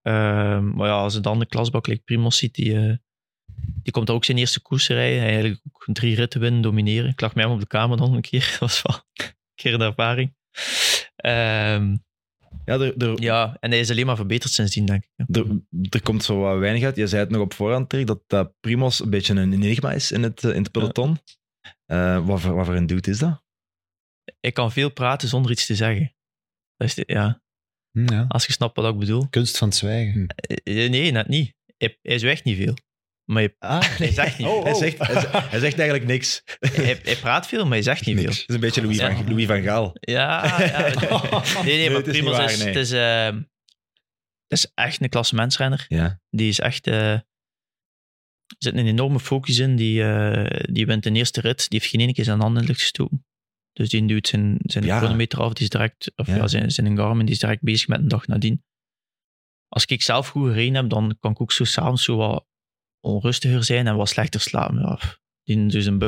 Ehm, 0.00 0.70
maar 0.70 0.88
ja, 0.88 0.94
als 0.94 1.14
je 1.14 1.20
dan 1.20 1.38
de 1.38 1.46
klasbak 1.46 1.86
like 1.86 2.02
Primoz 2.02 2.38
ziet, 2.38 2.54
die, 2.54 3.00
die 3.82 3.92
komt 3.92 4.10
ook 4.10 4.24
zijn 4.24 4.38
eerste 4.38 4.60
koers 4.60 4.88
rijden. 4.88 5.18
Hij 5.20 5.28
eigenlijk 5.30 5.60
ook 5.72 5.84
drie 5.94 6.14
ritten 6.14 6.40
winnen, 6.40 6.60
domineren. 6.62 7.10
Ik 7.10 7.20
lag 7.20 7.34
met 7.34 7.44
hem 7.44 7.52
op 7.54 7.60
de 7.60 7.66
kamer 7.66 7.96
dan 7.96 8.14
een 8.14 8.20
keer. 8.20 8.48
Dat 8.50 8.58
was 8.58 8.82
wel 8.82 8.96
een 9.14 9.34
keer 9.54 9.74
een 9.74 9.80
ervaring. 9.80 10.34
Ehm, 11.16 11.96
Ja, 12.64 12.78
er, 12.78 12.96
er, 12.96 13.22
ja, 13.22 13.56
en 13.60 13.70
hij 13.70 13.80
is 13.80 13.90
alleen 13.90 14.06
maar 14.06 14.16
verbeterd 14.16 14.52
sindsdien, 14.52 14.86
denk 14.86 15.04
ik. 15.04 15.36
er, 15.36 15.46
er 15.90 16.02
komt 16.02 16.24
zo 16.24 16.38
wat 16.38 16.58
weinig 16.58 16.82
uit. 16.84 16.96
Je 16.96 17.06
zei 17.06 17.22
het 17.22 17.30
nog 17.30 17.40
op 17.42 17.54
voorhand, 17.54 17.90
Dirk, 17.90 18.06
dat, 18.06 18.22
dat 18.26 18.52
Primoz 18.60 19.00
een 19.00 19.10
beetje 19.10 19.34
een 19.34 19.52
enigma 19.52 19.92
is 19.92 20.12
in 20.12 20.22
het, 20.22 20.44
eh, 20.44 20.54
in 20.54 20.62
het 20.62 20.70
peloton. 20.70 21.18
Eh, 21.86 22.26
wat, 22.26 22.40
voor, 22.40 22.54
wat 22.54 22.66
voor 22.66 22.74
een 22.74 22.86
dude 22.86 23.10
is 23.10 23.18
dat? 23.18 23.42
Ik 24.40 24.54
kan 24.54 24.72
veel 24.72 24.90
praten 24.90 25.28
zonder 25.28 25.50
iets 25.50 25.66
te 25.66 25.74
zeggen. 25.74 26.14
Dat 26.76 26.88
is 26.88 26.94
de- 26.94 27.04
ja, 27.06 27.40
Hm, 27.90 28.12
ja. 28.12 28.24
als 28.28 28.46
je 28.46 28.52
snapt 28.52 28.76
wat 28.76 28.92
ik 28.92 28.98
bedoel. 28.98 29.28
Kunst 29.28 29.58
van 29.58 29.68
het 29.68 29.76
zwijgen. 29.76 30.26
Eh, 30.26 30.90
Nee, 30.90 31.10
net 31.10 31.28
niet. 31.28 31.54
Hij, 31.76 31.98
hij 32.02 32.18
zwijgt 32.18 32.44
niet 32.44 32.56
veel. 32.56 32.74
Maar 33.32 33.42
hij, 33.42 33.54
Ah, 33.58 33.82
hij 33.98 34.12
zegt 34.12 34.38
niet. 34.38 34.46
Oh, 34.46 34.62
Hij, 34.62 34.72
oh. 34.72 34.78
zegt, 34.78 34.98
hij, 34.98 35.20
zegt- 35.20 35.50
hij 35.50 35.58
zegt 35.60 35.78
eigenlijk 35.78 36.08
niks. 36.08 36.42
Het 36.58 36.76
Hij, 36.76 37.00
hij 37.02 37.16
praat 37.16 37.46
veel, 37.46 37.62
maar 37.62 37.72
hij 37.72 37.82
zegt 37.82 38.06
niet 38.06 38.16
veel. 38.16 38.24
Niks. 38.26 38.44
is 38.46 38.54
een 38.54 38.60
beetje 38.60 38.82
Louis, 38.82 38.96
Ja. 38.96 39.16
van, 39.16 39.28
Louis 39.28 39.46
van 39.46 39.62
Gaal. 39.62 39.92
Ja, 40.00 40.58
ja. 40.64 40.90
Nee, 41.64 41.76
nee, 41.76 41.88
maar 41.90 41.98
het 41.98 42.06
is 42.06 42.12
Primoz 42.18 42.36
het 42.64 42.76
is, 42.76 42.90
het 42.90 43.44
is 44.48 44.70
echt 44.74 45.02
een 45.02 45.08
klassementsrenner. 45.08 45.84
Ja. 45.88 46.20
Die 46.30 46.48
is 46.48 46.60
echt... 46.60 46.86
eh, 46.86 47.10
er 47.12 47.24
zit 48.58 48.74
een 48.76 48.86
enorme 48.86 49.20
focus 49.20 49.58
in. 49.58 49.76
Die, 49.76 50.02
eh, 50.04 50.60
die 50.72 50.86
wint 50.86 51.02
de 51.02 51.10
eerste 51.12 51.40
rit. 51.40 51.68
Die 51.70 51.78
heeft 51.78 51.90
geen 51.90 52.00
ene 52.00 52.12
keer 52.12 52.24
zijn 52.24 52.40
hand 52.40 52.54
in 52.54 52.60
de 52.60 52.66
lucht 52.66 52.80
gestoken. 52.80 53.26
Dus 53.72 53.88
die 53.88 54.06
duwt 54.06 54.28
zijn, 54.28 54.58
zijn 54.62 54.84
Ja. 54.84 54.98
chronometer 54.98 55.40
af. 55.40 55.52
Die 55.52 55.62
is 55.62 55.68
direct... 55.70 56.12
Of 56.16 56.26
Ja. 56.26 56.36
ja. 56.36 56.46
zijn, 56.48 56.70
zijn 56.70 56.96
Garmin 56.96 57.24
die 57.26 57.34
is 57.34 57.40
direct 57.40 57.62
bezig 57.62 57.88
met 57.88 57.98
een 58.00 58.08
dag 58.08 58.26
nadien. 58.26 58.64
Als 59.68 59.84
ik 59.84 60.02
zelf 60.02 60.28
goed 60.28 60.48
gereden 60.48 60.74
heb, 60.74 60.88
dan 60.90 61.16
kan 61.20 61.30
ik 61.30 61.40
ook 61.40 61.52
zo 61.52 61.64
s'avonds 61.64 62.04
zo 62.04 62.16
wat 62.16 62.46
onrustiger 63.06 63.64
zijn 63.64 63.86
en 63.86 63.96
wat 63.96 64.08
slechter 64.08 64.40
slapen. 64.40 64.78
Ja, 64.78 64.98
die 65.42 65.66
dus 65.66 65.86
een 65.86 65.98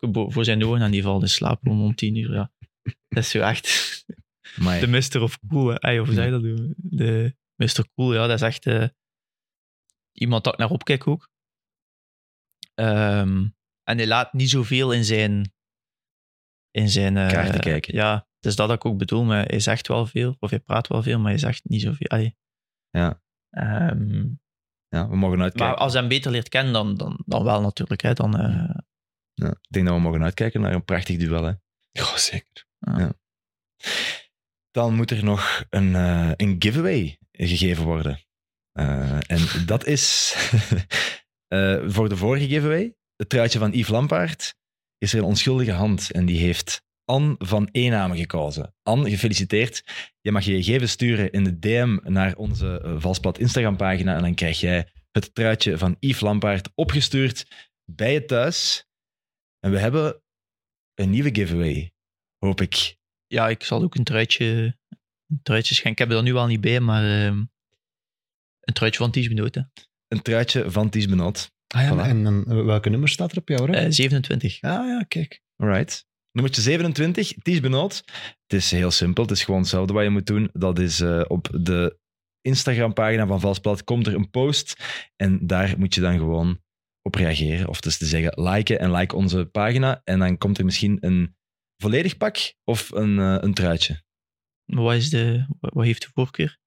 bo- 0.00 0.30
voor 0.30 0.44
zijn 0.44 0.64
ogen 0.64 0.82
en 0.82 0.90
die 0.90 1.02
valt 1.02 1.22
in 1.22 1.28
slaap 1.28 1.66
om, 1.68 1.82
om 1.82 1.94
tien 1.94 2.16
uur. 2.16 2.32
Ja. 2.32 2.52
Dat 3.08 3.18
is 3.22 3.30
zo 3.30 3.40
echt 3.40 3.66
de 4.80 4.86
Mr. 4.88 5.22
of 5.22 5.38
Cool. 5.48 5.68
hè. 5.68 5.74
Ey, 5.74 5.98
hoe 5.98 6.12
zei 6.12 6.26
je 6.26 6.32
dat? 6.32 6.42
doen? 6.42 6.74
De 6.76 7.36
Mr. 7.56 7.84
Cool, 7.94 8.14
ja, 8.14 8.26
dat 8.26 8.36
is 8.40 8.46
echt 8.46 8.66
eh, 8.66 8.88
iemand 10.12 10.44
dat 10.44 10.52
ik 10.52 10.58
naar 10.58 10.70
opkijk 10.70 11.06
ook. 11.06 11.28
Ehm, 12.74 13.48
en 13.82 13.96
hij 13.96 14.06
laat 14.06 14.32
niet 14.32 14.50
zoveel 14.50 14.92
in 14.92 15.04
zijn... 15.04 15.52
In 16.70 16.88
zijn 16.88 17.16
eh, 17.16 17.28
Kaarten 17.28 17.60
kijken. 17.60 17.94
Ja, 17.94 18.28
dus 18.38 18.56
dat 18.56 18.70
ik 18.70 18.84
ook 18.84 18.98
bedoel. 18.98 19.24
Maar 19.24 19.44
hij 19.46 19.60
zegt 19.60 19.88
wel 19.88 20.06
veel, 20.06 20.36
of 20.38 20.50
hij 20.50 20.60
praat 20.60 20.86
wel 20.88 21.02
veel, 21.02 21.18
maar 21.18 21.30
hij 21.30 21.38
zegt 21.38 21.64
niet 21.68 21.82
zoveel. 21.82 22.06
Ey. 22.06 22.36
Ja. 22.90 23.22
Ehm, 23.50 24.28
ja, 24.90 25.08
we 25.08 25.16
mogen 25.16 25.36
maar 25.36 25.46
uitkijken. 25.46 25.78
als 25.78 25.92
hij 25.92 26.00
hem 26.00 26.10
beter 26.10 26.30
leert 26.30 26.48
kennen, 26.48 26.72
dan, 26.72 26.96
dan, 26.96 27.22
dan 27.26 27.44
wel 27.44 27.60
natuurlijk. 27.60 28.00
Hè. 28.00 28.12
Dan, 28.12 28.38
eh, 28.38 28.74
Ja, 29.34 29.48
ik 29.48 29.68
denk 29.68 29.86
dat 29.86 29.94
we 29.94 30.00
mogen 30.00 30.22
uitkijken 30.22 30.60
naar 30.60 30.72
een 30.72 30.84
prachtig 30.84 31.16
duel. 31.16 31.44
Hè. 31.44 31.52
Ja, 32.00 32.18
zeker. 32.18 32.64
Dan 34.70 34.94
moet 34.94 35.10
er 35.10 35.24
nog 35.24 35.64
een, 35.70 35.94
eh, 35.94 36.30
een 36.36 36.56
giveaway 36.58 37.18
gegeven 37.32 37.84
worden. 37.84 38.20
Eh, 38.72 39.30
en 39.30 39.66
dat 39.66 39.86
is 39.86 40.34
eh, 41.46 41.78
voor 41.86 42.08
de 42.08 42.16
vorige 42.16 42.48
giveaway, 42.48 42.94
het 43.16 43.28
truitje 43.28 43.58
van 43.58 43.72
Yves 43.72 43.88
Lampaard, 43.88 44.54
is 44.98 45.12
er 45.12 45.18
een 45.18 45.24
onschuldige 45.24 45.72
hand. 45.72 46.10
En 46.10 46.26
die 46.26 46.38
heeft 46.38 46.82
Anne 47.10 47.34
van 47.38 47.68
Eename 47.72 48.16
gekozen. 48.16 48.74
Anne, 48.82 49.10
gefeliciteerd. 49.10 49.84
Je 50.20 50.32
mag 50.32 50.44
je 50.44 50.62
gegevens 50.62 50.92
sturen 50.92 51.30
in 51.30 51.44
de 51.44 51.58
DM 51.58 51.98
naar 52.02 52.36
onze 52.36 52.80
eh, 52.80 52.94
Valsplat 53.00 53.38
Instagram-pagina 53.38 54.14
en 54.16 54.22
dan 54.22 54.34
krijg 54.34 54.60
jij 54.60 54.88
het 55.10 55.34
truitje 55.34 55.78
van 55.78 55.96
Yves 56.00 56.20
Lampaard 56.20 56.70
opgestuurd 56.74 57.46
bij 57.84 58.12
je 58.12 58.24
thuis. 58.24 58.86
En 59.60 59.70
we 59.70 59.78
hebben 59.78 60.22
een 60.94 61.10
nieuwe 61.10 61.34
giveaway, 61.34 61.92
hoop 62.38 62.60
ik. 62.60 62.96
Ja, 63.26 63.48
ik 63.48 63.62
zal 63.62 63.82
ook 63.82 63.94
een 63.94 64.04
truitje, 64.04 64.76
een 65.26 65.40
truitje 65.42 65.74
schenken. 65.74 65.92
Ik 65.92 65.98
heb 65.98 66.08
er 66.08 66.24
dan 66.24 66.32
nu 66.34 66.40
al 66.40 66.46
niet 66.46 66.60
bij, 66.60 66.80
maar 66.80 67.04
ehm, 67.04 67.38
een 68.60 68.74
truitje 68.74 68.98
van 69.00 69.10
10 69.10 69.28
minuten. 69.28 69.72
Een 70.08 70.22
truitje 70.22 70.70
van 70.70 70.90
Ties 70.90 71.06
Benot. 71.06 71.52
Ah 71.66 71.82
ja, 71.82 71.94
Voilà. 71.94 72.08
en 72.08 72.24
dan, 72.24 72.64
welke 72.64 72.90
nummer 72.90 73.08
staat 73.08 73.32
er 73.32 73.38
op 73.38 73.48
jou? 73.48 73.72
Eh 73.72 73.80
Hè? 73.80 73.92
27. 73.92 74.60
ah 74.60 74.70
ja, 74.70 75.04
kijk. 75.08 75.42
Alright. 75.56 76.08
Nummertje 76.32 76.62
27, 76.62 77.32
Ties 77.42 77.60
Benot. 77.60 78.02
Het 78.46 78.52
is 78.52 78.70
heel 78.70 78.90
simpel, 78.90 79.22
het 79.22 79.32
is 79.32 79.44
gewoon 79.44 79.60
hetzelfde 79.60 79.92
wat 79.92 80.02
je 80.02 80.10
moet 80.10 80.26
doen. 80.26 80.50
Dat 80.52 80.78
is 80.78 81.00
eh, 81.00 81.20
op 81.28 81.48
de 81.60 81.98
Instagram-pagina 82.40 83.26
van 83.26 83.40
Valsplat 83.40 83.84
komt 83.84 84.06
er 84.06 84.14
een 84.14 84.30
post 84.30 84.76
en 85.16 85.46
daar 85.46 85.78
moet 85.78 85.94
je 85.94 86.00
dan 86.00 86.18
gewoon 86.18 86.60
op 87.02 87.14
reageren. 87.14 87.68
Of 87.68 87.80
dus 87.80 87.98
te 87.98 88.06
zeggen, 88.06 88.42
liken 88.44 88.78
en 88.78 88.92
like 88.92 89.16
onze 89.16 89.44
pagina 89.46 90.00
en 90.04 90.18
dan 90.18 90.38
komt 90.38 90.58
er 90.58 90.64
misschien 90.64 90.96
een 91.00 91.36
volledig 91.76 92.16
pak 92.16 92.54
of 92.64 92.90
een, 92.90 93.18
eh, 93.18 93.36
een 93.40 93.54
truitje. 93.54 94.02
Maar 94.64 94.82
Wat, 94.84 94.94
is 94.94 95.10
de, 95.10 95.46
wat 95.60 95.84
heeft 95.84 96.02
de 96.02 96.08
voorkeur? 96.14 96.58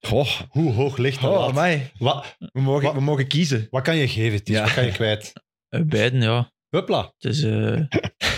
Goh, 0.00 0.40
Hoe 0.48 0.72
hoog 0.72 0.96
ligt 0.96 1.20
dat? 1.20 1.30
oh. 1.30 1.54
Wat, 1.98 2.36
We 2.52 2.60
mogen, 2.60 2.82
Wat? 2.84 2.94
we 2.94 3.00
mogen 3.00 3.26
kiezen. 3.26 3.66
wat 3.70 3.82
kan 3.82 3.96
je 3.96 4.08
geven, 4.08 4.44
Ties? 4.44 4.54
Ja. 4.56 4.62
Wat 4.62 4.72
kan 4.74 4.84
je 4.84 4.92
kwijt? 4.92 5.32
Eh, 5.68 5.80
beiden, 5.82 6.22
ja. 6.22 6.52
Huppla. 6.68 7.12
Het 7.18 7.24
is, 7.32 7.42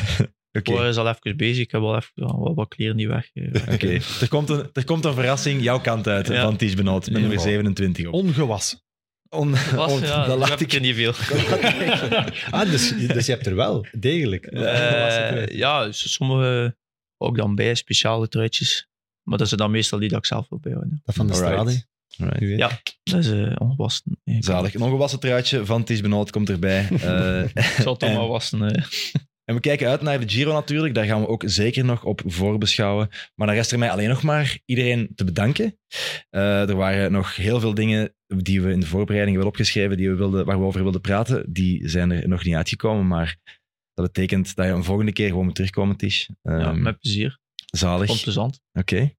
eh 0.55 0.61
Oké. 0.61 0.73
Cora 0.73 0.89
is 0.89 0.97
al 0.97 1.09
even 1.09 1.37
bezig. 1.37 1.65
Ik 1.65 1.71
heb 1.71 1.81
al 1.81 1.97
even 1.97 2.11
ja, 2.15 2.37
wat, 2.37 2.55
wat 2.55 2.69
kleren 2.69 2.97
die 2.97 3.09
weg. 3.09 3.31
eh. 3.33 3.73
Oké, 3.75 3.89
er, 4.21 4.29
komt 4.29 4.49
een, 4.51 4.69
er 4.73 4.85
komt 4.85 5.05
een 5.05 5.15
verrassing 5.15 5.63
jouw 5.63 5.81
kant 5.81 6.07
uit 6.09 6.27
Ja. 6.27 6.43
van 6.43 6.57
Ties 6.57 6.75
Benot 6.75 7.11
met 7.11 7.21
nummer 7.21 7.33
Ja. 7.39 7.43
27 7.43 8.07
op. 8.07 8.13
Ongewassen. 8.13 8.83
On, 9.29 9.55
Was, 9.75 9.93
on- 9.93 10.01
ja, 10.01 10.27
dat 10.27 10.39
laat 10.39 10.61
ik 10.61 10.73
er 10.73 10.81
niet 10.81 10.95
veel. 10.95 11.13
Ah, 12.51 12.71
dus, 12.71 12.97
dus 12.97 13.27
je 13.27 13.33
hebt 13.33 13.47
er 13.47 13.55
wel, 13.55 13.87
degelijk. 13.93 14.45
Eh, 14.47 14.61
kwijt. 14.63 15.53
ja, 15.53 15.93
s- 15.93 16.13
sommige 16.13 16.77
ook 17.17 17.37
dan 17.37 17.55
bij, 17.55 17.75
speciale 17.75 18.29
truitjes. 18.29 18.89
Maar 19.23 19.39
dat 19.39 19.49
zijn 19.49 19.61
dan 19.61 19.71
meestal 19.71 19.99
die 19.99 20.09
dat 20.09 20.19
ik 20.19 20.27
zelf 20.27 20.47
wil 20.49 20.59
bijhouden. 20.59 21.01
dat 21.05 21.15
van 21.15 21.27
de 21.27 21.35
strade. 21.35 21.85
Weet. 22.17 22.59
Ja. 22.59 22.81
Dat 23.03 23.19
is 23.25 23.31
eh, 23.31 23.53
ongewassen. 23.59 24.21
Zalig. 24.25 24.75
Een 24.75 24.83
ongewassen 24.83 25.21
truitje 25.21 25.67
van 25.67 25.85
Ties 25.85 26.01
Benot 26.01 26.31
komt 26.31 26.51
erbij. 26.51 26.89
Eh, 26.91 27.43
Ik 27.45 27.63
zal 27.81 27.91
het 27.93 28.01
toch 28.01 28.15
maar 28.15 28.27
wassen. 28.29 28.85
En 29.45 29.55
we 29.55 29.61
kijken 29.61 29.89
uit 29.89 30.01
naar 30.01 30.21
de 30.21 30.29
Giro 30.29 30.53
natuurlijk. 30.53 30.95
Daar 30.95 31.05
gaan 31.05 31.21
we 31.21 31.29
ook 31.29 31.43
zeker 31.47 31.85
nog 31.85 32.05
op 32.05 32.23
voorbeschouwen. 32.27 33.09
Maar 33.35 33.47
dan 33.47 33.57
rest 33.57 33.73
er 33.73 33.79
mij 33.79 33.91
alleen 33.91 34.09
nog 34.09 34.23
maar 34.23 34.59
iedereen 34.65 35.11
te 35.15 35.25
bedanken. 35.25 35.79
Eh, 36.31 36.69
er 36.69 36.77
waren 36.77 37.13
nog 37.13 37.37
heel 37.37 37.61
veel 37.61 37.75
dingen 37.75 38.15
die 38.27 38.63
we 38.63 38.73
in 38.73 38.81
de 38.81 38.87
voorbereiding 38.87 39.33
hebben 39.37 39.53
opgeschreven, 39.53 39.97
die 39.97 40.09
we 40.11 40.15
wilden, 40.17 40.45
waar 40.45 40.59
we 40.59 40.65
over 40.65 40.83
wilden 40.83 41.01
praten. 41.01 41.53
Die 41.53 41.89
zijn 41.89 42.11
er 42.11 42.29
nog 42.29 42.45
niet 42.45 42.55
uitgekomen. 42.55 43.07
Maar 43.07 43.37
dat 43.95 44.05
betekent 44.13 44.55
dat 44.57 44.67
je 44.67 44.73
een 44.73 44.85
volgende 44.85 45.13
keer 45.13 45.29
gewoon 45.29 45.45
moet 45.45 45.55
terugkomen, 45.55 45.97
Tish. 45.97 46.29
ja, 46.43 46.59
Ehm, 46.59 46.83
met 46.83 46.99
plezier. 46.99 47.39
Zalig. 47.55 48.23
Plezant. 48.23 48.61
Oké. 48.73 49.13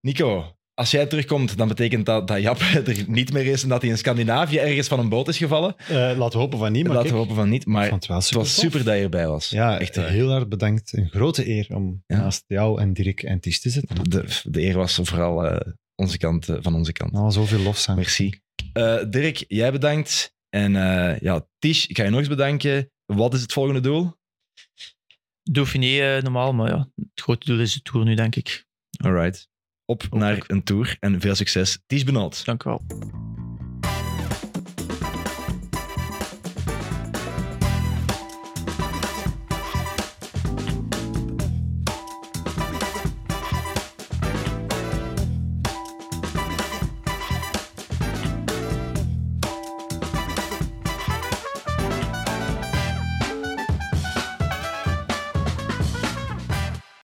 Nico, 0.00 0.53
als 0.74 0.90
jij 0.90 1.06
terugkomt, 1.06 1.56
dan 1.56 1.68
betekent 1.68 2.06
dat 2.06 2.28
dat 2.28 2.40
Jap 2.40 2.58
er 2.86 3.04
niet 3.06 3.32
meer 3.32 3.46
is 3.46 3.62
en 3.62 3.68
dat 3.68 3.80
hij 3.82 3.90
in 3.90 3.98
Scandinavië 3.98 4.58
ergens 4.58 4.88
van 4.88 4.98
een 4.98 5.08
boot 5.08 5.28
is 5.28 5.36
gevallen. 5.36 5.76
Eh, 5.78 5.94
laten 5.94 6.30
we 6.30 6.38
hopen 6.38 6.58
van 6.58 6.72
niet, 6.72 6.86
maar 6.86 6.96
Laten 6.96 7.10
hopen 7.14 7.34
van 7.34 7.48
niet. 7.48 7.66
Maar 7.66 7.90
het 7.90 8.06
wel 8.06 8.16
het 8.16 8.26
super 8.26 8.42
was 8.42 8.54
tof. 8.54 8.62
super 8.64 8.84
dat 8.84 8.96
je 8.96 9.02
erbij 9.02 9.26
was. 9.28 9.48
Ja, 9.48 9.78
echt 9.80 9.96
waar. 9.96 10.08
heel 10.08 10.30
erg 10.34 10.48
bedankt. 10.48 10.92
Een 10.96 11.08
grote 11.08 11.48
eer 11.48 11.66
om 11.74 12.02
Ja. 12.06 12.16
naast 12.16 12.44
jou 12.46 12.80
en 12.80 12.92
Dirk 12.92 13.22
en 13.22 13.40
Ties 13.40 13.60
te 13.60 13.70
zitten. 13.70 14.10
De, 14.10 14.40
de 14.42 14.62
eer 14.62 14.76
was 14.76 15.00
vooral 15.02 15.46
eh, 15.46 15.72
onze 15.94 16.18
kant, 16.18 16.48
eh, 16.48 16.56
van 16.60 16.74
onze 16.74 16.92
kant. 16.92 17.12
Nou, 17.12 17.30
zoveel 17.30 17.60
lofzang. 17.60 17.96
Merci. 17.98 18.40
Eh, 18.72 19.02
Dirk, 19.10 19.44
jij 19.48 19.72
bedankt. 19.72 20.32
En 20.48 20.76
eh, 20.76 21.18
ja, 21.20 21.46
Tish, 21.58 21.84
ik 21.86 21.96
ga 21.96 22.04
je 22.04 22.10
nog 22.10 22.18
eens 22.18 22.28
bedanken. 22.28 22.90
Wat 23.04 23.34
is 23.34 23.40
het 23.40 23.52
volgende 23.52 23.80
doel? 23.80 24.12
Dauphiné 25.42 26.16
eh, 26.16 26.22
normaal, 26.22 26.52
maar 26.52 26.68
ja, 26.70 26.88
het 26.94 27.20
grote 27.20 27.46
doel 27.46 27.60
is 27.60 27.72
de 27.74 27.80
Tour 27.82 28.04
nu, 28.06 28.14
denk 28.14 28.36
ik. 28.36 28.66
Alright. 29.04 29.48
Op 29.86 30.02
naar 30.10 30.44
een 30.46 30.62
tour 30.62 30.96
en 31.00 31.20
veel 31.20 31.34
succes. 31.34 31.78
Tish 31.86 32.02
Benot. 32.02 32.44
Dank 32.44 32.64
u 32.64 32.68
wel. 32.68 32.82